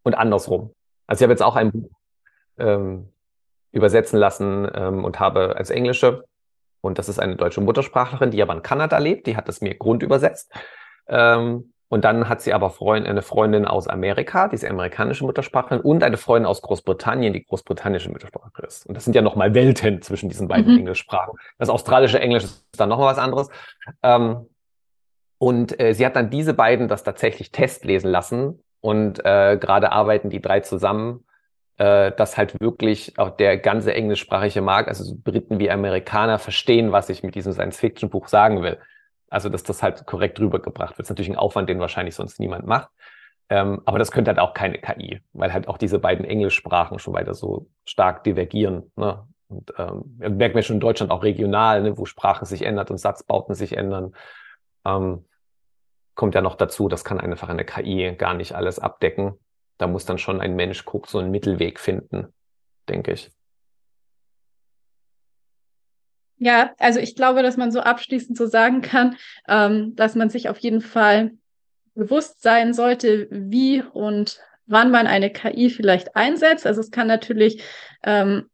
Und 0.03 0.13
andersrum. 0.13 0.73
Also 1.07 1.21
ich 1.21 1.23
habe 1.23 1.33
jetzt 1.33 1.43
auch 1.43 1.55
ein 1.55 1.71
Buch 1.71 1.89
ähm, 2.57 3.09
übersetzen 3.71 4.19
lassen 4.19 4.67
ähm, 4.73 5.03
und 5.03 5.19
habe 5.19 5.55
als 5.57 5.69
Englische, 5.69 6.25
und 6.81 6.99
das 6.99 7.09
ist 7.09 7.19
eine 7.19 7.36
deutsche 7.36 7.61
Muttersprachlerin, 7.61 8.31
die 8.31 8.41
aber 8.41 8.53
in 8.53 8.61
Kanada 8.61 8.97
lebt, 8.99 9.27
die 9.27 9.36
hat 9.36 9.49
es 9.49 9.61
mir 9.61 9.75
grundübersetzt. 9.75 10.53
Ähm, 11.07 11.73
und 11.88 12.03
dann 12.03 12.27
hat 12.27 12.41
sie 12.41 12.53
aber 12.53 12.71
Freund, 12.71 13.07
eine 13.07 13.21
Freundin 13.21 13.65
aus 13.65 13.88
Amerika, 13.88 14.47
die 14.47 14.55
ist 14.55 14.65
amerikanische 14.65 15.23
Muttersprachlerin, 15.23 15.83
und 15.83 16.03
eine 16.03 16.17
Freundin 16.17 16.47
aus 16.47 16.61
Großbritannien, 16.61 17.31
die 17.31 17.43
großbritannische 17.43 18.09
Muttersprachlerin 18.09 18.67
ist. 18.67 18.88
Und 18.88 18.95
das 18.95 19.05
sind 19.05 19.15
ja 19.15 19.21
nochmal 19.21 19.53
Welten 19.53 20.01
zwischen 20.01 20.29
diesen 20.29 20.47
beiden 20.47 20.73
mhm. 20.73 20.79
Englischsprachen. 20.79 21.38
Das 21.59 21.69
australische 21.69 22.19
Englisch 22.19 22.43
ist 22.43 22.65
dann 22.77 22.89
nochmal 22.89 23.11
was 23.11 23.19
anderes. 23.19 23.49
Ähm, 24.01 24.47
und 25.38 25.79
äh, 25.79 25.93
sie 25.93 26.05
hat 26.05 26.15
dann 26.15 26.31
diese 26.31 26.55
beiden 26.55 26.88
das 26.88 27.03
tatsächlich 27.03 27.51
testlesen 27.51 28.09
lassen. 28.09 28.63
Und 28.81 29.23
äh, 29.23 29.57
gerade 29.59 29.91
arbeiten 29.91 30.29
die 30.29 30.41
drei 30.41 30.61
zusammen, 30.61 31.25
äh, 31.77 32.11
dass 32.13 32.38
halt 32.38 32.59
wirklich 32.59 33.17
auch 33.17 33.29
der 33.29 33.57
ganze 33.57 33.93
englischsprachige 33.93 34.61
Markt, 34.61 34.89
also 34.89 35.03
so 35.03 35.15
Briten 35.15 35.59
wie 35.59 35.69
Amerikaner, 35.69 36.39
verstehen, 36.39 36.91
was 36.91 37.09
ich 37.09 37.21
mit 37.21 37.36
diesem 37.36 37.53
Science-Fiction-Buch 37.53 38.27
sagen 38.27 38.63
will. 38.63 38.79
Also, 39.36 39.49
dass 39.49 39.63
das 39.63 39.83
halt 39.83 40.05
korrekt 40.05 40.39
rübergebracht 40.39 40.91
wird. 40.91 40.99
Das 40.99 41.07
ist 41.07 41.09
natürlich 41.09 41.29
ein 41.29 41.36
Aufwand, 41.36 41.67
den 41.67 41.81
wahrscheinlich 41.81 42.15
sonst 42.15 42.39
niemand 42.39 42.65
macht. 42.65 42.89
Ähm, 43.49 43.81
aber 43.83 43.99
das 43.99 44.09
könnte 44.09 44.29
halt 44.29 44.39
auch 44.39 44.53
keine 44.53 44.77
KI, 44.77 45.19
weil 45.33 45.51
halt 45.51 45.67
auch 45.67 45.77
diese 45.77 45.99
beiden 45.99 46.23
Englischsprachen 46.23 46.99
schon 46.99 47.13
weiter 47.13 47.33
so 47.33 47.67
stark 47.83 48.23
divergieren. 48.23 48.93
Ne? 48.95 49.27
Und 49.49 49.73
ähm, 49.77 50.38
merken 50.38 50.55
wir 50.55 50.61
schon 50.61 50.77
in 50.77 50.79
Deutschland 50.79 51.11
auch 51.11 51.21
regional, 51.21 51.81
ne, 51.81 51.97
wo 51.97 52.05
Sprache 52.05 52.45
sich 52.45 52.61
ändert 52.61 52.91
und 52.91 52.97
Satzbauten 52.97 53.55
sich 53.55 53.75
ändern. 53.75 54.15
Ähm, 54.86 55.25
kommt 56.13 56.33
ja 56.33 56.41
noch 56.41 56.55
dazu, 56.55 56.88
das 56.88 57.03
kann 57.03 57.19
einfach 57.19 57.49
eine 57.49 57.65
KI 57.65 58.15
gar 58.17 58.36
nicht 58.36 58.55
alles 58.55 58.79
abdecken. 58.79 59.38
Da 59.77 59.88
muss 59.88 60.05
dann 60.05 60.17
schon 60.17 60.39
ein 60.39 60.55
Mensch 60.55 60.86
gucken, 60.86 61.09
so 61.09 61.19
einen 61.19 61.29
Mittelweg 61.29 61.81
finden, 61.81 62.33
denke 62.88 63.11
ich. 63.11 63.31
Ja, 66.38 66.73
also 66.79 66.99
ich 66.99 67.15
glaube, 67.15 67.43
dass 67.43 67.57
man 67.57 67.71
so 67.71 67.79
abschließend 67.79 68.38
so 68.38 68.45
sagen 68.45 68.81
kann, 68.81 69.15
ähm, 69.47 69.95
dass 69.95 70.15
man 70.15 70.29
sich 70.29 70.49
auf 70.49 70.57
jeden 70.59 70.81
Fall 70.81 71.31
bewusst 71.93 72.41
sein 72.41 72.73
sollte, 72.73 73.27
wie 73.31 73.81
und 73.81 74.39
wann 74.65 74.91
man 74.91 75.07
eine 75.07 75.29
KI 75.29 75.69
vielleicht 75.69 76.15
einsetzt. 76.15 76.67
Also 76.67 76.81
es 76.81 76.91
kann 76.91 77.07
natürlich 77.07 77.63
ähm, 78.03 78.49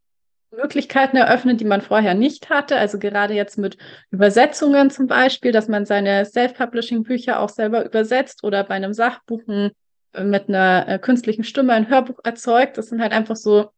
Möglichkeiten 0.51 1.17
eröffnen, 1.17 1.57
die 1.57 1.65
man 1.65 1.82
vorher 1.82 2.13
nicht 2.13 2.49
hatte. 2.49 2.75
Also 2.75 2.99
gerade 2.99 3.34
jetzt 3.34 3.57
mit 3.57 3.77
Übersetzungen 4.11 4.89
zum 4.89 5.07
Beispiel, 5.07 5.51
dass 5.51 5.67
man 5.67 5.86
seine 5.86 6.25
Self-Publishing-Bücher 6.25 7.39
auch 7.39 7.49
selber 7.49 7.86
übersetzt 7.86 8.43
oder 8.43 8.63
bei 8.63 8.75
einem 8.75 8.93
Sachbuch 8.93 9.41
äh, 9.47 10.23
mit 10.23 10.49
einer 10.49 10.88
äh, 10.88 10.99
künstlichen 10.99 11.45
Stimme 11.45 11.73
ein 11.73 11.89
Hörbuch 11.89 12.19
erzeugt. 12.23 12.77
Das 12.77 12.89
sind 12.89 13.01
halt 13.01 13.13
einfach 13.13 13.38
so 13.38 13.69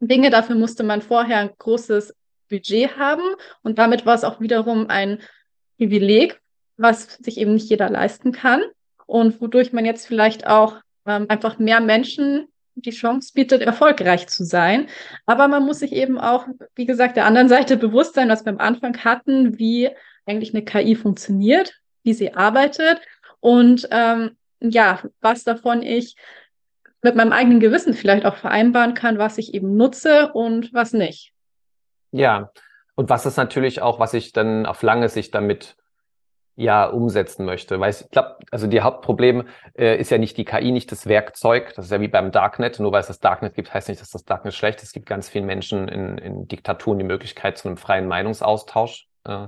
Dinge, 0.00 0.30
dafür 0.30 0.56
musste 0.56 0.82
man 0.82 1.02
vorher 1.02 1.38
ein 1.38 1.50
großes 1.58 2.14
Budget 2.50 2.98
haben. 2.98 3.22
Und 3.62 3.78
damit 3.78 4.04
war 4.04 4.14
es 4.14 4.24
auch 4.24 4.40
wiederum 4.40 4.90
ein 4.90 5.20
Privileg, 5.78 6.40
was 6.76 7.14
sich 7.14 7.38
eben 7.38 7.54
nicht 7.54 7.70
jeder 7.70 7.88
leisten 7.88 8.32
kann. 8.32 8.62
Und 9.06 9.40
wodurch 9.40 9.72
man 9.72 9.86
jetzt 9.86 10.06
vielleicht 10.06 10.46
auch 10.46 10.76
ähm, 11.06 11.26
einfach 11.28 11.58
mehr 11.58 11.80
Menschen 11.80 12.48
die 12.74 12.90
Chance 12.90 13.32
bietet, 13.34 13.62
erfolgreich 13.62 14.26
zu 14.28 14.44
sein. 14.44 14.88
Aber 15.26 15.48
man 15.48 15.64
muss 15.64 15.80
sich 15.80 15.92
eben 15.92 16.18
auch, 16.18 16.46
wie 16.74 16.86
gesagt, 16.86 17.16
der 17.16 17.26
anderen 17.26 17.48
Seite 17.48 17.76
bewusst 17.76 18.14
sein, 18.14 18.28
was 18.28 18.44
wir 18.44 18.52
am 18.52 18.58
Anfang 18.58 18.96
hatten, 19.04 19.58
wie 19.58 19.90
eigentlich 20.26 20.54
eine 20.54 20.64
KI 20.64 20.94
funktioniert, 20.94 21.74
wie 22.02 22.14
sie 22.14 22.34
arbeitet 22.34 23.00
und 23.40 23.88
ähm, 23.90 24.36
ja, 24.60 25.02
was 25.20 25.44
davon 25.44 25.82
ich 25.82 26.16
mit 27.02 27.16
meinem 27.16 27.32
eigenen 27.32 27.60
Gewissen 27.60 27.94
vielleicht 27.94 28.26
auch 28.26 28.36
vereinbaren 28.36 28.94
kann, 28.94 29.18
was 29.18 29.38
ich 29.38 29.54
eben 29.54 29.76
nutze 29.76 30.32
und 30.32 30.72
was 30.72 30.92
nicht. 30.92 31.32
Ja, 32.12 32.50
und 32.94 33.08
was 33.08 33.26
ist 33.26 33.36
natürlich 33.36 33.82
auch, 33.82 33.98
was 33.98 34.14
ich 34.14 34.32
dann 34.32 34.66
auf 34.66 34.82
lange 34.82 35.08
Sicht 35.08 35.34
damit 35.34 35.76
ja 36.60 36.84
umsetzen 36.84 37.46
möchte. 37.46 37.80
Weil 37.80 37.90
ich 37.90 38.08
glaube, 38.10 38.36
also 38.50 38.66
die 38.66 38.82
Hauptproblem 38.82 39.48
äh, 39.76 39.96
ist 39.98 40.10
ja 40.10 40.18
nicht 40.18 40.36
die 40.36 40.44
KI, 40.44 40.72
nicht 40.72 40.92
das 40.92 41.06
Werkzeug. 41.06 41.72
Das 41.74 41.86
ist 41.86 41.90
ja 41.90 42.00
wie 42.00 42.08
beim 42.08 42.32
Darknet. 42.32 42.78
Nur 42.78 42.92
weil 42.92 43.00
es 43.00 43.06
das 43.06 43.18
Darknet 43.18 43.54
gibt, 43.54 43.72
heißt 43.72 43.88
nicht, 43.88 44.00
dass 44.00 44.10
das 44.10 44.24
Darknet 44.24 44.54
schlecht 44.54 44.78
ist. 44.78 44.88
Es 44.88 44.92
gibt 44.92 45.06
ganz 45.06 45.28
vielen 45.28 45.46
Menschen 45.46 45.88
in, 45.88 46.18
in 46.18 46.48
Diktaturen 46.48 46.98
die 46.98 47.04
Möglichkeit 47.04 47.56
zu 47.56 47.68
einem 47.68 47.78
freien 47.78 48.06
Meinungsaustausch. 48.06 49.08
Äh, 49.24 49.46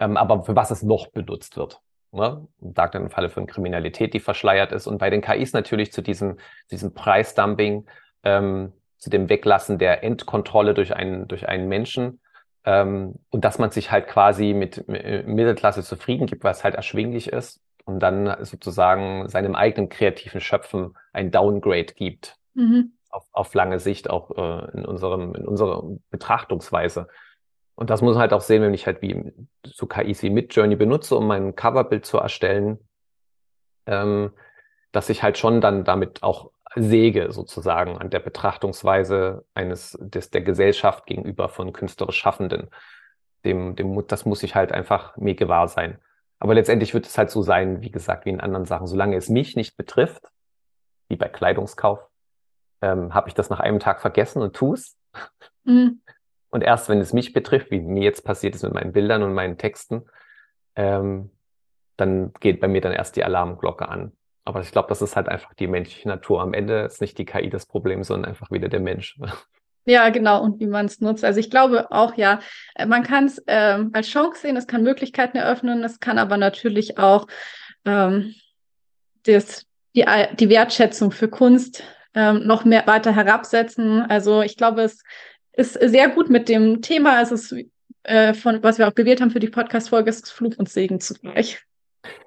ähm, 0.00 0.16
aber 0.16 0.42
für 0.42 0.56
was 0.56 0.70
es 0.70 0.82
noch 0.82 1.08
benutzt 1.08 1.56
wird. 1.56 1.80
Ne? 2.10 2.46
Darknet 2.60 3.02
im 3.04 3.10
Falle 3.10 3.28
von 3.28 3.46
Kriminalität, 3.46 4.14
die 4.14 4.20
verschleiert 4.20 4.72
ist. 4.72 4.86
Und 4.86 4.98
bei 4.98 5.10
den 5.10 5.20
KIs 5.20 5.52
natürlich 5.52 5.92
zu 5.92 6.02
diesem, 6.02 6.38
diesem 6.70 6.94
Preisdumping, 6.94 7.86
ähm, 8.24 8.72
zu 8.98 9.10
dem 9.10 9.28
Weglassen 9.28 9.78
der 9.78 10.02
Endkontrolle 10.04 10.74
durch 10.74 10.94
einen, 10.94 11.28
durch 11.28 11.48
einen 11.48 11.68
Menschen. 11.68 12.20
Ähm, 12.64 13.14
und 13.30 13.44
dass 13.44 13.58
man 13.58 13.70
sich 13.70 13.90
halt 13.90 14.08
quasi 14.08 14.52
mit 14.52 14.86
Mittelklasse 14.88 15.82
zufrieden 15.82 16.26
gibt, 16.26 16.44
was 16.44 16.64
halt 16.64 16.74
erschwinglich 16.74 17.32
ist 17.32 17.60
und 17.84 18.00
dann 18.00 18.44
sozusagen 18.44 19.28
seinem 19.28 19.54
eigenen 19.54 19.88
kreativen 19.88 20.40
Schöpfen 20.40 20.96
ein 21.12 21.30
Downgrade 21.30 21.94
gibt. 21.94 22.36
Mhm. 22.54 22.92
Auf, 23.10 23.26
auf 23.32 23.54
lange 23.54 23.80
Sicht 23.80 24.10
auch 24.10 24.30
äh, 24.36 24.70
in, 24.76 24.84
unserem, 24.84 25.34
in 25.34 25.48
unserer 25.48 25.82
Betrachtungsweise. 26.10 27.08
Und 27.74 27.88
das 27.88 28.02
muss 28.02 28.14
man 28.14 28.20
halt 28.20 28.34
auch 28.34 28.42
sehen, 28.42 28.60
wenn 28.62 28.74
ich 28.74 28.86
halt 28.86 29.00
wie 29.00 29.32
so 29.64 29.86
KIs 29.86 30.22
wie 30.22 30.30
Midjourney 30.30 30.76
benutze, 30.76 31.16
um 31.16 31.26
mein 31.26 31.56
Coverbild 31.56 32.04
zu 32.04 32.18
erstellen, 32.18 32.78
ähm, 33.86 34.32
dass 34.92 35.08
ich 35.08 35.22
halt 35.22 35.38
schon 35.38 35.60
dann 35.60 35.84
damit 35.84 36.22
auch 36.22 36.50
säge 36.74 37.32
sozusagen 37.32 37.98
an 37.98 38.10
der 38.10 38.20
Betrachtungsweise 38.20 39.44
eines 39.54 39.96
des 40.00 40.30
der 40.30 40.42
Gesellschaft 40.42 41.06
gegenüber 41.06 41.48
von 41.48 41.72
künstlerisch 41.72 42.18
Schaffenden. 42.18 42.68
Dem, 43.44 43.76
dem, 43.76 44.06
das 44.06 44.24
muss 44.24 44.42
ich 44.42 44.54
halt 44.54 44.72
einfach 44.72 45.16
mir 45.16 45.34
gewahr 45.34 45.68
sein. 45.68 45.98
Aber 46.40 46.54
letztendlich 46.54 46.94
wird 46.94 47.06
es 47.06 47.18
halt 47.18 47.30
so 47.30 47.42
sein, 47.42 47.82
wie 47.82 47.90
gesagt, 47.90 48.24
wie 48.24 48.30
in 48.30 48.40
anderen 48.40 48.64
Sachen. 48.64 48.86
Solange 48.86 49.16
es 49.16 49.28
mich 49.28 49.56
nicht 49.56 49.76
betrifft, 49.76 50.22
wie 51.08 51.16
bei 51.16 51.28
Kleidungskauf, 51.28 52.00
ähm, 52.80 53.14
habe 53.14 53.28
ich 53.28 53.34
das 53.34 53.50
nach 53.50 53.60
einem 53.60 53.80
Tag 53.80 54.00
vergessen 54.00 54.42
und 54.42 54.54
tu's. 54.54 54.96
Mhm. 55.64 56.00
Und 56.50 56.62
erst 56.62 56.88
wenn 56.88 57.00
es 57.00 57.12
mich 57.12 57.32
betrifft, 57.32 57.70
wie 57.70 57.80
mir 57.80 58.02
jetzt 58.02 58.24
passiert 58.24 58.54
ist 58.54 58.62
mit 58.62 58.72
meinen 58.72 58.92
Bildern 58.92 59.22
und 59.22 59.34
meinen 59.34 59.58
Texten, 59.58 60.06
ähm, 60.76 61.30
dann 61.96 62.32
geht 62.40 62.60
bei 62.60 62.68
mir 62.68 62.80
dann 62.80 62.92
erst 62.92 63.16
die 63.16 63.24
Alarmglocke 63.24 63.88
an. 63.88 64.12
Aber 64.48 64.62
ich 64.62 64.72
glaube, 64.72 64.88
das 64.88 65.02
ist 65.02 65.14
halt 65.14 65.28
einfach 65.28 65.52
die 65.52 65.66
menschliche 65.66 66.08
Natur. 66.08 66.40
Am 66.40 66.54
Ende 66.54 66.80
ist 66.80 67.02
nicht 67.02 67.18
die 67.18 67.26
KI 67.26 67.50
das 67.50 67.66
Problem, 67.66 68.02
sondern 68.02 68.30
einfach 68.30 68.50
wieder 68.50 68.68
der 68.68 68.80
Mensch. 68.80 69.18
Ja, 69.84 70.10
genau, 70.10 70.42
und 70.42 70.60
wie 70.60 70.66
man 70.66 70.84
es 70.84 71.00
nutzt. 71.00 71.24
Also 71.24 71.40
ich 71.40 71.48
glaube 71.48 71.90
auch, 71.90 72.14
ja, 72.18 72.40
äh, 72.74 72.84
man 72.84 73.04
kann 73.04 73.24
es 73.24 73.38
äh, 73.46 73.78
als 73.94 74.08
Chance 74.08 74.42
sehen, 74.42 74.54
es 74.58 74.66
kann 74.66 74.82
Möglichkeiten 74.82 75.38
eröffnen, 75.38 75.82
es 75.82 75.98
kann 75.98 76.18
aber 76.18 76.36
natürlich 76.36 76.98
auch 76.98 77.26
ähm, 77.86 78.34
das, 79.22 79.64
die, 79.96 80.04
die 80.38 80.48
Wertschätzung 80.50 81.10
für 81.10 81.28
Kunst 81.28 81.84
ähm, 82.12 82.46
noch 82.46 82.66
mehr 82.66 82.86
weiter 82.86 83.16
herabsetzen. 83.16 84.02
Also 84.02 84.42
ich 84.42 84.58
glaube, 84.58 84.82
es 84.82 85.02
ist 85.54 85.72
sehr 85.72 86.10
gut 86.10 86.28
mit 86.28 86.50
dem 86.50 86.82
Thema. 86.82 87.22
Es 87.22 87.32
ist 87.32 87.54
äh, 88.02 88.34
von, 88.34 88.62
was 88.62 88.76
wir 88.76 88.88
auch 88.88 88.94
gewählt 88.94 89.22
haben 89.22 89.30
für 89.30 89.40
die 89.40 89.48
Podcast-Folge, 89.48 90.10
ist 90.10 90.30
Fluch 90.30 90.58
und 90.58 90.68
Segen 90.68 91.00
zugleich. 91.00 91.64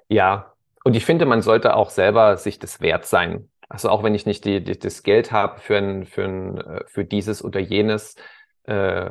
Ja, 0.08 0.51
und 0.84 0.96
ich 0.96 1.04
finde, 1.04 1.26
man 1.26 1.42
sollte 1.42 1.76
auch 1.76 1.90
selber 1.90 2.36
sich 2.36 2.58
das 2.58 2.80
wert 2.80 3.06
sein. 3.06 3.48
Also 3.68 3.88
auch 3.88 4.02
wenn 4.02 4.14
ich 4.14 4.26
nicht 4.26 4.44
die, 4.44 4.62
die, 4.62 4.78
das 4.78 5.02
Geld 5.02 5.32
habe 5.32 5.60
für, 5.60 5.78
ein, 5.78 6.04
für, 6.06 6.24
ein, 6.24 6.58
äh, 6.58 6.84
für 6.86 7.04
dieses 7.04 7.42
oder 7.42 7.60
jenes, 7.60 8.16
äh, 8.64 9.10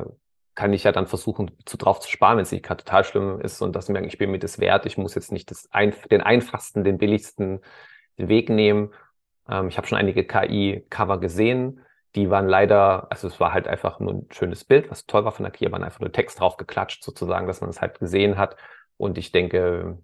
kann 0.54 0.72
ich 0.72 0.84
ja 0.84 0.92
dann 0.92 1.06
versuchen, 1.06 1.50
zu 1.64 1.76
drauf 1.76 2.00
zu 2.00 2.10
sparen, 2.10 2.36
wenn 2.36 2.42
es 2.42 2.52
nicht 2.52 2.64
gerade 2.64 2.84
total 2.84 3.04
schlimm 3.04 3.40
ist 3.40 3.62
und 3.62 3.74
dass 3.74 3.88
ich 3.88 4.18
bin 4.18 4.30
mir 4.30 4.38
das 4.38 4.58
wert. 4.58 4.86
Ich 4.86 4.98
muss 4.98 5.14
jetzt 5.14 5.32
nicht 5.32 5.50
das 5.50 5.68
ein, 5.72 5.94
den 6.10 6.20
einfachsten, 6.20 6.84
den 6.84 6.98
billigsten 6.98 7.60
Weg 8.16 8.50
nehmen. 8.50 8.92
Ähm, 9.48 9.68
ich 9.68 9.78
habe 9.78 9.86
schon 9.86 9.98
einige 9.98 10.24
KI-Cover 10.24 11.20
gesehen. 11.20 11.80
Die 12.14 12.28
waren 12.30 12.46
leider, 12.46 13.10
also 13.10 13.28
es 13.28 13.40
war 13.40 13.54
halt 13.54 13.66
einfach 13.66 13.98
nur 13.98 14.12
ein 14.12 14.26
schönes 14.30 14.64
Bild, 14.64 14.90
was 14.90 15.06
toll 15.06 15.24
war 15.24 15.32
von 15.32 15.44
der 15.44 15.52
KI, 15.52 15.72
waren 15.72 15.82
einfach 15.82 16.00
nur 16.00 16.12
Text 16.12 16.38
drauf 16.38 16.58
geklatscht, 16.58 17.02
sozusagen, 17.02 17.46
dass 17.46 17.62
man 17.62 17.70
es 17.70 17.80
halt 17.80 17.98
gesehen 17.98 18.36
hat. 18.36 18.56
Und 18.98 19.16
ich 19.16 19.32
denke, 19.32 19.98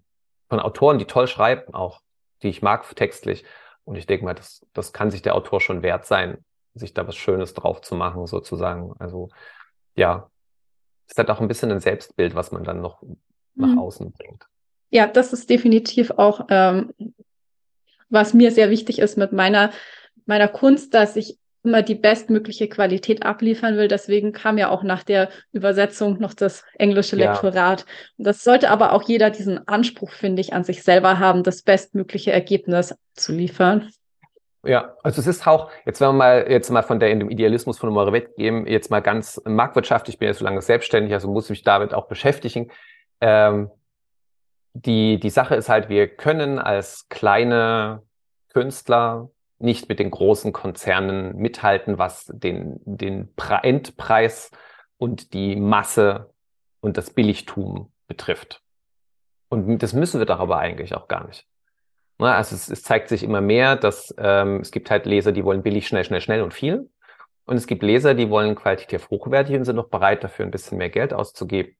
von 0.49 0.59
Autoren, 0.59 0.99
die 0.99 1.05
toll 1.05 1.27
schreiben, 1.27 1.73
auch 1.73 2.01
die 2.41 2.49
ich 2.49 2.61
mag 2.61 2.83
textlich. 2.95 3.45
Und 3.85 3.95
ich 3.95 4.05
denke 4.05 4.25
mal, 4.25 4.35
das, 4.35 4.65
das 4.73 4.93
kann 4.93 5.11
sich 5.11 5.21
der 5.21 5.35
Autor 5.35 5.61
schon 5.61 5.81
wert 5.83 6.05
sein, 6.05 6.43
sich 6.73 6.93
da 6.93 7.07
was 7.07 7.15
Schönes 7.15 7.53
drauf 7.53 7.81
zu 7.81 7.95
machen, 7.95 8.27
sozusagen. 8.27 8.93
Also 8.99 9.29
ja, 9.95 10.29
ist 11.07 11.17
halt 11.17 11.29
auch 11.29 11.41
ein 11.41 11.47
bisschen 11.47 11.71
ein 11.71 11.79
Selbstbild, 11.79 12.35
was 12.35 12.51
man 12.51 12.63
dann 12.63 12.81
noch 12.81 13.01
nach 13.55 13.69
mhm. 13.69 13.79
außen 13.79 14.11
bringt. 14.11 14.45
Ja, 14.91 15.07
das 15.07 15.33
ist 15.33 15.49
definitiv 15.49 16.11
auch, 16.11 16.47
ähm, 16.49 16.93
was 18.09 18.33
mir 18.33 18.51
sehr 18.51 18.69
wichtig 18.69 18.99
ist 18.99 19.17
mit 19.17 19.31
meiner, 19.31 19.71
meiner 20.25 20.47
Kunst, 20.47 20.93
dass 20.93 21.15
ich 21.15 21.37
immer 21.63 21.81
die 21.81 21.95
bestmögliche 21.95 22.69
Qualität 22.69 23.23
abliefern 23.23 23.75
will. 23.75 23.87
Deswegen 23.87 24.31
kam 24.31 24.57
ja 24.57 24.69
auch 24.69 24.83
nach 24.83 25.03
der 25.03 25.29
Übersetzung 25.51 26.19
noch 26.19 26.33
das 26.33 26.63
englische 26.77 27.15
Lektorat. 27.15 27.81
Ja. 27.81 27.85
Das 28.17 28.43
sollte 28.43 28.69
aber 28.69 28.93
auch 28.93 29.03
jeder 29.03 29.29
diesen 29.29 29.67
Anspruch, 29.67 30.11
finde 30.11 30.41
ich, 30.41 30.53
an 30.53 30.63
sich 30.63 30.83
selber 30.83 31.19
haben, 31.19 31.43
das 31.43 31.61
bestmögliche 31.61 32.31
Ergebnis 32.31 32.95
zu 33.13 33.33
liefern. 33.33 33.89
Ja, 34.63 34.95
also 35.03 35.21
es 35.21 35.27
ist 35.27 35.47
auch, 35.47 35.71
jetzt 35.85 36.01
wenn 36.01 36.09
wir 36.09 36.13
mal 36.13 36.45
jetzt 36.49 36.69
mal 36.69 36.83
von 36.83 36.99
der 36.99 37.11
in 37.11 37.19
dem 37.19 37.29
Idealismus 37.29 37.77
von 37.77 37.89
Humor 37.89 38.11
weggehen, 38.11 38.67
jetzt 38.67 38.91
mal 38.91 38.99
ganz 38.99 39.41
marktwirtschaftlich, 39.45 40.15
ich 40.15 40.19
bin 40.19 40.27
ja 40.27 40.33
so 40.33 40.43
lange 40.43 40.61
selbstständig, 40.61 41.13
also 41.13 41.29
muss 41.29 41.45
ich 41.45 41.51
mich 41.51 41.63
damit 41.63 41.93
auch 41.93 42.07
beschäftigen. 42.07 42.69
Ähm, 43.21 43.71
die, 44.73 45.19
die 45.19 45.29
Sache 45.29 45.55
ist 45.55 45.69
halt, 45.69 45.89
wir 45.89 46.07
können 46.07 46.59
als 46.59 47.07
kleine 47.09 48.03
Künstler 48.49 49.29
nicht 49.59 49.89
mit 49.89 49.99
den 49.99 50.11
großen 50.11 50.53
Konzernen 50.53 51.35
mithalten, 51.35 51.97
was 51.97 52.31
den, 52.33 52.79
den 52.85 53.29
Endpreis 53.61 54.51
und 54.97 55.33
die 55.33 55.55
Masse 55.55 56.33
und 56.81 56.97
das 56.97 57.11
Billigtum 57.11 57.91
betrifft. 58.07 58.61
Und 59.49 59.79
das 59.79 59.93
müssen 59.93 60.19
wir 60.19 60.25
doch 60.25 60.39
aber 60.39 60.59
eigentlich 60.59 60.95
auch 60.95 61.07
gar 61.07 61.27
nicht. 61.27 61.45
Ne, 62.19 62.33
also 62.33 62.55
es, 62.55 62.69
es 62.69 62.83
zeigt 62.83 63.09
sich 63.09 63.23
immer 63.23 63.41
mehr, 63.41 63.75
dass 63.75 64.13
ähm, 64.17 64.59
es 64.61 64.71
gibt 64.71 64.91
halt 64.91 65.05
Leser, 65.05 65.31
die 65.31 65.43
wollen 65.43 65.63
billig, 65.63 65.87
schnell, 65.87 66.03
schnell, 66.03 66.21
schnell 66.21 66.41
und 66.41 66.53
viel. 66.53 66.89
Und 67.45 67.57
es 67.57 67.65
gibt 67.65 67.81
Leser, 67.81 68.13
die 68.13 68.29
wollen 68.29 68.55
qualitativ 68.55 69.09
hochwertig 69.09 69.55
und 69.55 69.65
sind 69.65 69.77
noch 69.77 69.89
bereit, 69.89 70.23
dafür 70.23 70.45
ein 70.45 70.51
bisschen 70.51 70.77
mehr 70.77 70.89
Geld 70.89 71.13
auszugeben. 71.13 71.75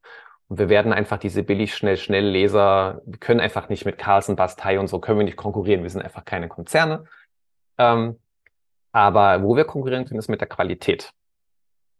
Und 0.47 0.57
wir 0.57 0.69
werden 0.69 0.93
einfach 0.93 1.17
diese 1.17 1.43
billig, 1.43 1.75
schnell, 1.75 1.97
schnell 1.97 2.25
Leser, 2.25 3.01
wir 3.05 3.19
können 3.19 3.39
einfach 3.39 3.69
nicht 3.69 3.85
mit 3.85 3.99
Carlsen, 3.99 4.35
Bastei 4.35 4.79
und 4.79 4.87
so, 4.87 4.99
können 4.99 5.19
wir 5.19 5.25
nicht 5.25 5.37
konkurrieren. 5.37 5.83
Wir 5.83 5.89
sind 5.89 6.01
einfach 6.01 6.25
keine 6.25 6.47
Konzerne. 6.47 7.05
Ähm, 7.79 8.19
aber 8.91 9.41
wo 9.41 9.55
wir 9.55 9.65
konkurrieren 9.65 10.05
können, 10.05 10.19
ist 10.19 10.29
mit 10.29 10.41
der 10.41 10.47
Qualität. 10.47 11.11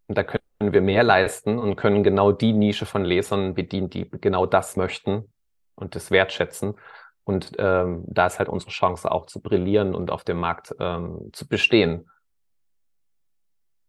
Und 0.06 0.18
da 0.18 0.24
können 0.24 0.42
wir 0.60 0.80
mehr 0.80 1.02
leisten 1.02 1.58
und 1.58 1.76
können 1.76 2.02
genau 2.02 2.32
die 2.32 2.52
Nische 2.52 2.86
von 2.86 3.04
Lesern 3.04 3.54
bedienen, 3.54 3.90
die 3.90 4.10
genau 4.10 4.44
das 4.46 4.76
möchten 4.76 5.24
und 5.76 5.94
das 5.94 6.10
wertschätzen. 6.10 6.74
Und 7.24 7.52
ähm, 7.58 8.04
da 8.06 8.26
ist 8.26 8.38
halt 8.38 8.48
unsere 8.48 8.72
Chance 8.72 9.10
auch 9.10 9.26
zu 9.26 9.40
brillieren 9.40 9.94
und 9.94 10.10
auf 10.10 10.24
dem 10.24 10.38
Markt 10.38 10.74
ähm, 10.80 11.30
zu 11.32 11.46
bestehen. 11.46 12.10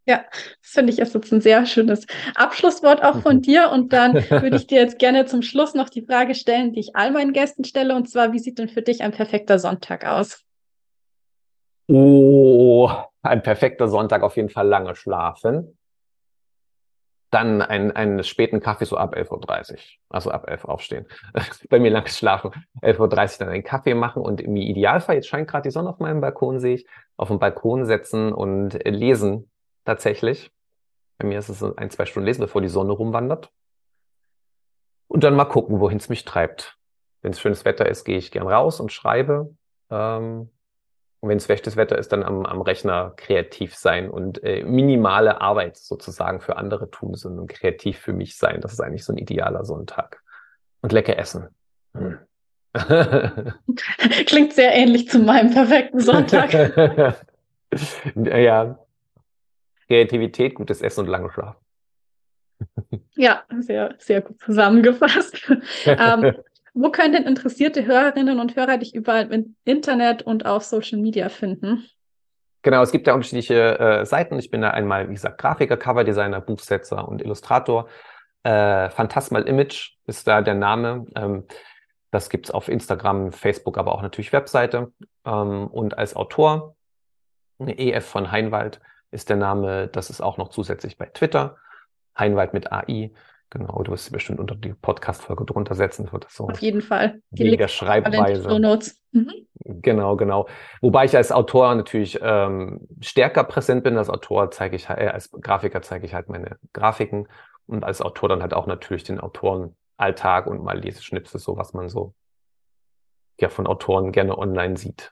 Ja, 0.07 0.25
das 0.61 0.71
finde 0.71 0.93
ich 0.93 0.99
ist 0.99 1.13
jetzt 1.13 1.31
ein 1.31 1.41
sehr 1.41 1.65
schönes 1.65 2.05
Abschlusswort 2.35 3.03
auch 3.03 3.21
von 3.21 3.37
mhm. 3.37 3.41
dir. 3.41 3.71
Und 3.71 3.93
dann 3.93 4.13
würde 4.29 4.55
ich 4.55 4.67
dir 4.67 4.79
jetzt 4.79 4.99
gerne 4.99 5.25
zum 5.25 5.41
Schluss 5.41 5.73
noch 5.73 5.89
die 5.89 6.05
Frage 6.05 6.35
stellen, 6.35 6.73
die 6.73 6.79
ich 6.79 6.95
all 6.95 7.11
meinen 7.11 7.33
Gästen 7.33 7.63
stelle. 7.63 7.95
Und 7.95 8.09
zwar, 8.09 8.31
wie 8.31 8.39
sieht 8.39 8.59
denn 8.59 8.69
für 8.69 8.81
dich 8.81 9.01
ein 9.01 9.11
perfekter 9.11 9.59
Sonntag 9.59 10.05
aus? 10.05 10.43
Oh, 11.93 12.89
ein 13.21 13.43
perfekter 13.43 13.87
Sonntag 13.87 14.23
auf 14.23 14.37
jeden 14.37 14.49
Fall 14.49 14.67
lange 14.67 14.95
schlafen 14.95 15.77
dann 17.31 17.61
einen, 17.61 17.91
einen 17.91 18.23
späten 18.23 18.59
Kaffee 18.59 18.85
so 18.85 18.97
ab 18.97 19.15
11.30 19.15 19.71
Uhr, 19.71 19.77
also 20.09 20.31
ab 20.31 20.49
11 20.49 20.65
Uhr 20.65 20.69
aufstehen. 20.69 21.05
Bei 21.69 21.79
mir 21.79 21.89
langes 21.89 22.17
Schlafen. 22.17 22.51
11.30 22.81 22.99
Uhr 22.99 23.07
dann 23.39 23.49
einen 23.49 23.63
Kaffee 23.63 23.93
machen 23.93 24.21
und 24.21 24.41
im 24.41 24.55
Idealfall, 24.57 25.15
jetzt 25.15 25.27
scheint 25.27 25.49
gerade 25.49 25.63
die 25.63 25.71
Sonne 25.71 25.89
auf 25.89 25.99
meinem 25.99 26.19
Balkon, 26.19 26.59
sehe 26.59 26.75
ich, 26.75 26.87
auf 27.15 27.29
dem 27.29 27.39
Balkon 27.39 27.85
setzen 27.85 28.33
und 28.33 28.73
lesen 28.85 29.49
tatsächlich. 29.85 30.51
Bei 31.17 31.27
mir 31.27 31.39
ist 31.39 31.49
es 31.49 31.63
ein, 31.63 31.89
zwei 31.89 32.05
Stunden 32.05 32.27
lesen, 32.27 32.41
bevor 32.41 32.61
die 32.61 32.67
Sonne 32.67 32.91
rumwandert. 32.91 33.49
Und 35.07 35.23
dann 35.23 35.35
mal 35.35 35.45
gucken, 35.45 35.79
wohin 35.79 35.97
es 35.97 36.09
mich 36.09 36.25
treibt. 36.25 36.77
Wenn 37.21 37.31
es 37.31 37.39
schönes 37.39 37.63
Wetter 37.63 37.87
ist, 37.87 38.03
gehe 38.03 38.17
ich 38.17 38.31
gern 38.31 38.47
raus 38.47 38.79
und 38.79 38.91
schreibe. 38.91 39.55
Ähm, 39.89 40.49
und 41.21 41.29
wenn 41.29 41.37
es 41.37 41.45
schlechtes 41.45 41.75
Wetter 41.77 41.99
ist, 41.99 42.11
dann 42.11 42.23
am, 42.23 42.47
am 42.47 42.61
Rechner 42.61 43.13
kreativ 43.15 43.75
sein 43.75 44.09
und 44.09 44.43
äh, 44.43 44.63
minimale 44.63 45.39
Arbeit 45.39 45.77
sozusagen 45.77 46.41
für 46.41 46.57
andere 46.57 46.89
tun, 46.89 47.13
sondern 47.13 47.45
kreativ 47.45 47.99
für 47.99 48.11
mich 48.11 48.37
sein. 48.37 48.59
Das 48.59 48.73
ist 48.73 48.81
eigentlich 48.81 49.05
so 49.05 49.13
ein 49.13 49.19
idealer 49.19 49.63
Sonntag. 49.63 50.23
Und 50.81 50.91
lecker 50.91 51.19
essen. 51.19 51.49
Hm. 51.93 52.17
Klingt 54.25 54.53
sehr 54.53 54.73
ähnlich 54.73 55.09
zu 55.09 55.19
meinem 55.19 55.53
perfekten 55.53 55.99
Sonntag. 55.99 56.53
ja. 58.15 58.79
Kreativität, 59.87 60.55
gutes 60.55 60.81
Essen 60.81 61.01
und 61.01 61.07
lange 61.07 61.29
Schlaf. 61.29 61.55
ja, 63.15 63.43
sehr, 63.59 63.93
sehr 63.99 64.21
gut 64.21 64.39
zusammengefasst. 64.41 65.51
ähm, 65.85 66.33
wo 66.73 66.89
können 66.89 67.13
denn 67.13 67.23
interessierte 67.23 67.85
Hörerinnen 67.85 68.39
und 68.39 68.55
Hörer 68.55 68.77
dich 68.77 68.95
überall 68.95 69.31
im 69.31 69.55
Internet 69.65 70.23
und 70.23 70.45
auf 70.45 70.63
Social 70.63 70.99
Media 70.99 71.29
finden? 71.29 71.85
Genau, 72.63 72.81
es 72.83 72.91
gibt 72.91 73.07
ja 73.07 73.13
unterschiedliche 73.13 73.79
äh, 73.79 74.05
Seiten. 74.05 74.37
Ich 74.37 74.51
bin 74.51 74.61
da 74.61 74.69
einmal, 74.69 75.09
wie 75.09 75.13
gesagt, 75.13 75.39
Grafiker, 75.39 75.77
Coverdesigner, 75.77 76.41
Buchsetzer 76.41 77.07
und 77.07 77.21
Illustrator. 77.21 77.89
Äh, 78.43 78.89
Phantasmal 78.89 79.47
Image 79.47 79.97
ist 80.05 80.27
da 80.27 80.41
der 80.41 80.53
Name. 80.53 81.05
Ähm, 81.15 81.45
das 82.11 82.29
gibt's 82.29 82.51
auf 82.51 82.67
Instagram, 82.67 83.31
Facebook, 83.31 83.77
aber 83.77 83.93
auch 83.93 84.01
natürlich 84.01 84.31
Webseite. 84.31 84.91
Ähm, 85.25 85.67
und 85.67 85.97
als 85.97 86.15
Autor, 86.15 86.75
EF 87.59 88.05
von 88.05 88.31
Heinwald 88.31 88.79
ist 89.11 89.29
der 89.29 89.37
Name. 89.37 89.87
Das 89.87 90.09
ist 90.09 90.21
auch 90.21 90.37
noch 90.37 90.49
zusätzlich 90.49 90.97
bei 90.97 91.05
Twitter. 91.07 91.57
Heinwald 92.17 92.53
mit 92.53 92.71
AI. 92.71 93.11
Genau, 93.51 93.83
du 93.83 93.91
wirst 93.91 94.05
sie 94.05 94.11
bestimmt 94.11 94.39
unter 94.39 94.55
die 94.55 94.73
Podcast-Folge 94.73 95.43
drunter 95.43 95.75
setzen. 95.75 96.09
Wird 96.13 96.23
das 96.23 96.35
so 96.35 96.47
Auf 96.47 96.59
jeden 96.59 96.81
Fall. 96.81 97.21
Die 97.31 97.43
wegen 97.43 97.57
der 97.57 97.67
Schreibweise. 97.67 98.47
Mhm. 99.11 99.31
Genau, 99.81 100.15
genau. 100.15 100.47
Wobei 100.79 101.03
ich 101.03 101.15
als 101.17 101.33
Autor 101.33 101.75
natürlich 101.75 102.17
ähm, 102.21 102.87
stärker 103.01 103.43
präsent 103.43 103.83
bin. 103.83 103.97
Als 103.97 104.09
Autor 104.09 104.51
zeige 104.51 104.77
ich, 104.77 104.89
äh, 104.89 105.09
als 105.09 105.29
Grafiker 105.31 105.81
zeige 105.81 106.05
ich 106.05 106.13
halt 106.13 106.29
meine 106.29 106.57
Grafiken 106.71 107.27
und 107.67 107.83
als 107.83 108.01
Autor 108.01 108.29
dann 108.29 108.41
halt 108.41 108.53
auch 108.53 108.67
natürlich 108.67 109.03
den 109.03 109.19
Autorenalltag 109.19 110.47
und 110.47 110.63
mal 110.63 110.79
Leseschnipsel, 110.79 111.41
so 111.41 111.57
was 111.57 111.73
man 111.73 111.89
so 111.89 112.13
ja 113.37 113.49
von 113.49 113.67
Autoren 113.67 114.13
gerne 114.13 114.37
online 114.37 114.77
sieht. 114.77 115.11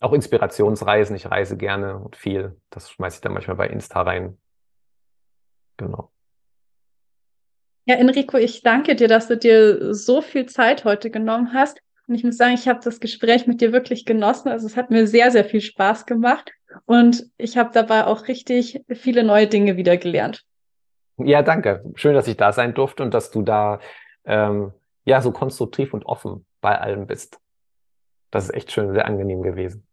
Auch 0.00 0.14
Inspirationsreisen. 0.14 1.14
Ich 1.14 1.30
reise 1.30 1.58
gerne 1.58 1.98
und 1.98 2.16
viel. 2.16 2.58
Das 2.70 2.90
schmeiße 2.90 3.16
ich 3.16 3.20
dann 3.20 3.34
manchmal 3.34 3.56
bei 3.56 3.68
Insta 3.68 4.00
rein. 4.00 4.38
Genau. 5.76 6.13
Ja, 7.86 7.96
Enrico, 7.96 8.38
ich 8.38 8.62
danke 8.62 8.96
dir, 8.96 9.08
dass 9.08 9.28
du 9.28 9.36
dir 9.36 9.94
so 9.94 10.22
viel 10.22 10.46
Zeit 10.46 10.84
heute 10.84 11.10
genommen 11.10 11.52
hast. 11.52 11.80
Und 12.06 12.14
ich 12.14 12.24
muss 12.24 12.36
sagen, 12.36 12.54
ich 12.54 12.66
habe 12.68 12.80
das 12.82 13.00
Gespräch 13.00 13.46
mit 13.46 13.60
dir 13.60 13.72
wirklich 13.72 14.04
genossen. 14.06 14.48
Also 14.48 14.66
es 14.66 14.76
hat 14.76 14.90
mir 14.90 15.06
sehr, 15.06 15.30
sehr 15.30 15.44
viel 15.44 15.60
Spaß 15.60 16.06
gemacht. 16.06 16.50
Und 16.86 17.24
ich 17.36 17.56
habe 17.56 17.70
dabei 17.72 18.06
auch 18.06 18.28
richtig 18.28 18.82
viele 18.90 19.22
neue 19.22 19.46
Dinge 19.46 19.76
wieder 19.76 19.96
gelernt. 19.96 20.44
Ja, 21.18 21.42
danke. 21.42 21.84
Schön, 21.94 22.14
dass 22.14 22.26
ich 22.26 22.36
da 22.36 22.52
sein 22.52 22.74
durfte 22.74 23.02
und 23.02 23.14
dass 23.14 23.30
du 23.30 23.42
da 23.42 23.80
ähm, 24.24 24.72
ja 25.04 25.20
so 25.20 25.30
konstruktiv 25.30 25.94
und 25.94 26.06
offen 26.06 26.44
bei 26.60 26.78
allem 26.80 27.06
bist. 27.06 27.38
Das 28.30 28.44
ist 28.44 28.54
echt 28.54 28.72
schön, 28.72 28.92
sehr 28.92 29.06
angenehm 29.06 29.42
gewesen. 29.42 29.86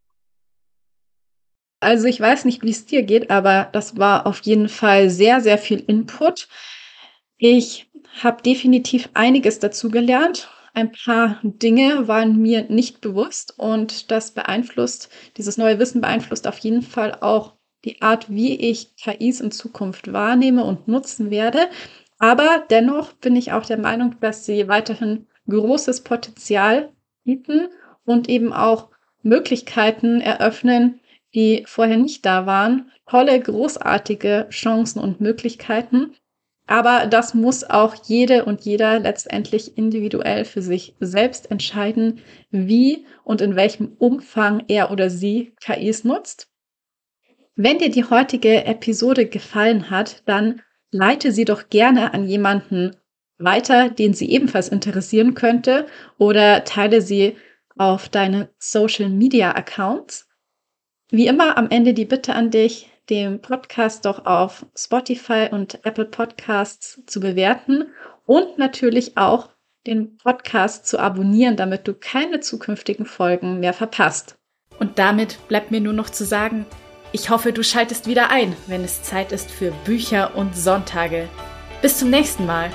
Also 1.80 2.06
ich 2.06 2.20
weiß 2.20 2.44
nicht, 2.44 2.62
wie 2.62 2.70
es 2.70 2.86
dir 2.86 3.02
geht, 3.02 3.30
aber 3.30 3.68
das 3.72 3.98
war 3.98 4.26
auf 4.26 4.40
jeden 4.42 4.68
Fall 4.68 5.10
sehr, 5.10 5.40
sehr 5.40 5.58
viel 5.58 5.80
Input. 5.80 6.48
Ich 7.44 7.90
habe 8.22 8.40
definitiv 8.40 9.08
einiges 9.14 9.58
dazu 9.58 9.90
gelernt. 9.90 10.48
Ein 10.74 10.92
paar 10.92 11.40
Dinge 11.42 12.06
waren 12.06 12.36
mir 12.40 12.66
nicht 12.70 13.00
bewusst 13.00 13.58
und 13.58 14.12
das 14.12 14.30
beeinflusst, 14.30 15.08
dieses 15.36 15.58
neue 15.58 15.80
Wissen 15.80 16.00
beeinflusst 16.00 16.46
auf 16.46 16.58
jeden 16.58 16.82
Fall 16.82 17.16
auch 17.20 17.54
die 17.84 18.00
Art, 18.00 18.30
wie 18.30 18.54
ich 18.54 18.94
KIs 18.94 19.40
in 19.40 19.50
Zukunft 19.50 20.12
wahrnehme 20.12 20.62
und 20.62 20.86
nutzen 20.86 21.32
werde. 21.32 21.68
Aber 22.20 22.64
dennoch 22.70 23.12
bin 23.14 23.34
ich 23.34 23.50
auch 23.50 23.66
der 23.66 23.78
Meinung, 23.78 24.14
dass 24.20 24.46
sie 24.46 24.68
weiterhin 24.68 25.26
großes 25.48 26.02
Potenzial 26.02 26.92
bieten 27.24 27.66
und 28.04 28.28
eben 28.28 28.52
auch 28.52 28.90
Möglichkeiten 29.24 30.20
eröffnen, 30.20 31.00
die 31.34 31.64
vorher 31.66 31.96
nicht 31.96 32.24
da 32.24 32.46
waren. 32.46 32.92
Tolle, 33.08 33.40
großartige 33.40 34.46
Chancen 34.50 35.00
und 35.00 35.20
Möglichkeiten. 35.20 36.14
Aber 36.66 37.06
das 37.06 37.34
muss 37.34 37.64
auch 37.64 37.94
jede 38.04 38.44
und 38.44 38.62
jeder 38.62 39.00
letztendlich 39.00 39.76
individuell 39.76 40.44
für 40.44 40.62
sich 40.62 40.94
selbst 41.00 41.50
entscheiden, 41.50 42.20
wie 42.50 43.04
und 43.24 43.40
in 43.40 43.56
welchem 43.56 43.96
Umfang 43.98 44.64
er 44.68 44.90
oder 44.90 45.10
sie 45.10 45.54
KIs 45.60 46.04
nutzt. 46.04 46.48
Wenn 47.56 47.78
dir 47.78 47.90
die 47.90 48.04
heutige 48.04 48.64
Episode 48.64 49.26
gefallen 49.26 49.90
hat, 49.90 50.22
dann 50.26 50.62
leite 50.90 51.32
sie 51.32 51.44
doch 51.44 51.68
gerne 51.68 52.14
an 52.14 52.26
jemanden 52.26 52.96
weiter, 53.38 53.90
den 53.90 54.14
sie 54.14 54.30
ebenfalls 54.30 54.68
interessieren 54.68 55.34
könnte 55.34 55.86
oder 56.18 56.64
teile 56.64 57.02
sie 57.02 57.36
auf 57.76 58.08
deine 58.08 58.50
Social 58.58 59.08
Media 59.08 59.52
Accounts. 59.52 60.28
Wie 61.10 61.26
immer 61.26 61.58
am 61.58 61.68
Ende 61.70 61.92
die 61.94 62.04
Bitte 62.04 62.34
an 62.34 62.50
dich, 62.50 62.91
dem 63.10 63.40
Podcast 63.40 64.04
doch 64.04 64.26
auf 64.26 64.66
Spotify 64.76 65.48
und 65.50 65.84
Apple 65.84 66.04
Podcasts 66.04 67.02
zu 67.06 67.20
bewerten 67.20 67.86
und 68.26 68.58
natürlich 68.58 69.16
auch 69.16 69.48
den 69.86 70.16
Podcast 70.16 70.86
zu 70.86 70.98
abonnieren, 70.98 71.56
damit 71.56 71.88
du 71.88 71.94
keine 71.94 72.40
zukünftigen 72.40 73.06
Folgen 73.06 73.60
mehr 73.60 73.72
verpasst. 73.72 74.36
Und 74.78 74.98
damit 74.98 75.38
bleibt 75.48 75.70
mir 75.70 75.80
nur 75.80 75.92
noch 75.92 76.10
zu 76.10 76.24
sagen, 76.24 76.66
ich 77.12 77.30
hoffe, 77.30 77.52
du 77.52 77.62
schaltest 77.62 78.06
wieder 78.06 78.30
ein, 78.30 78.56
wenn 78.68 78.84
es 78.84 79.02
Zeit 79.02 79.32
ist 79.32 79.50
für 79.50 79.72
Bücher 79.84 80.34
und 80.34 80.56
Sonntage. 80.56 81.28
Bis 81.82 81.98
zum 81.98 82.10
nächsten 82.10 82.46
Mal. 82.46 82.70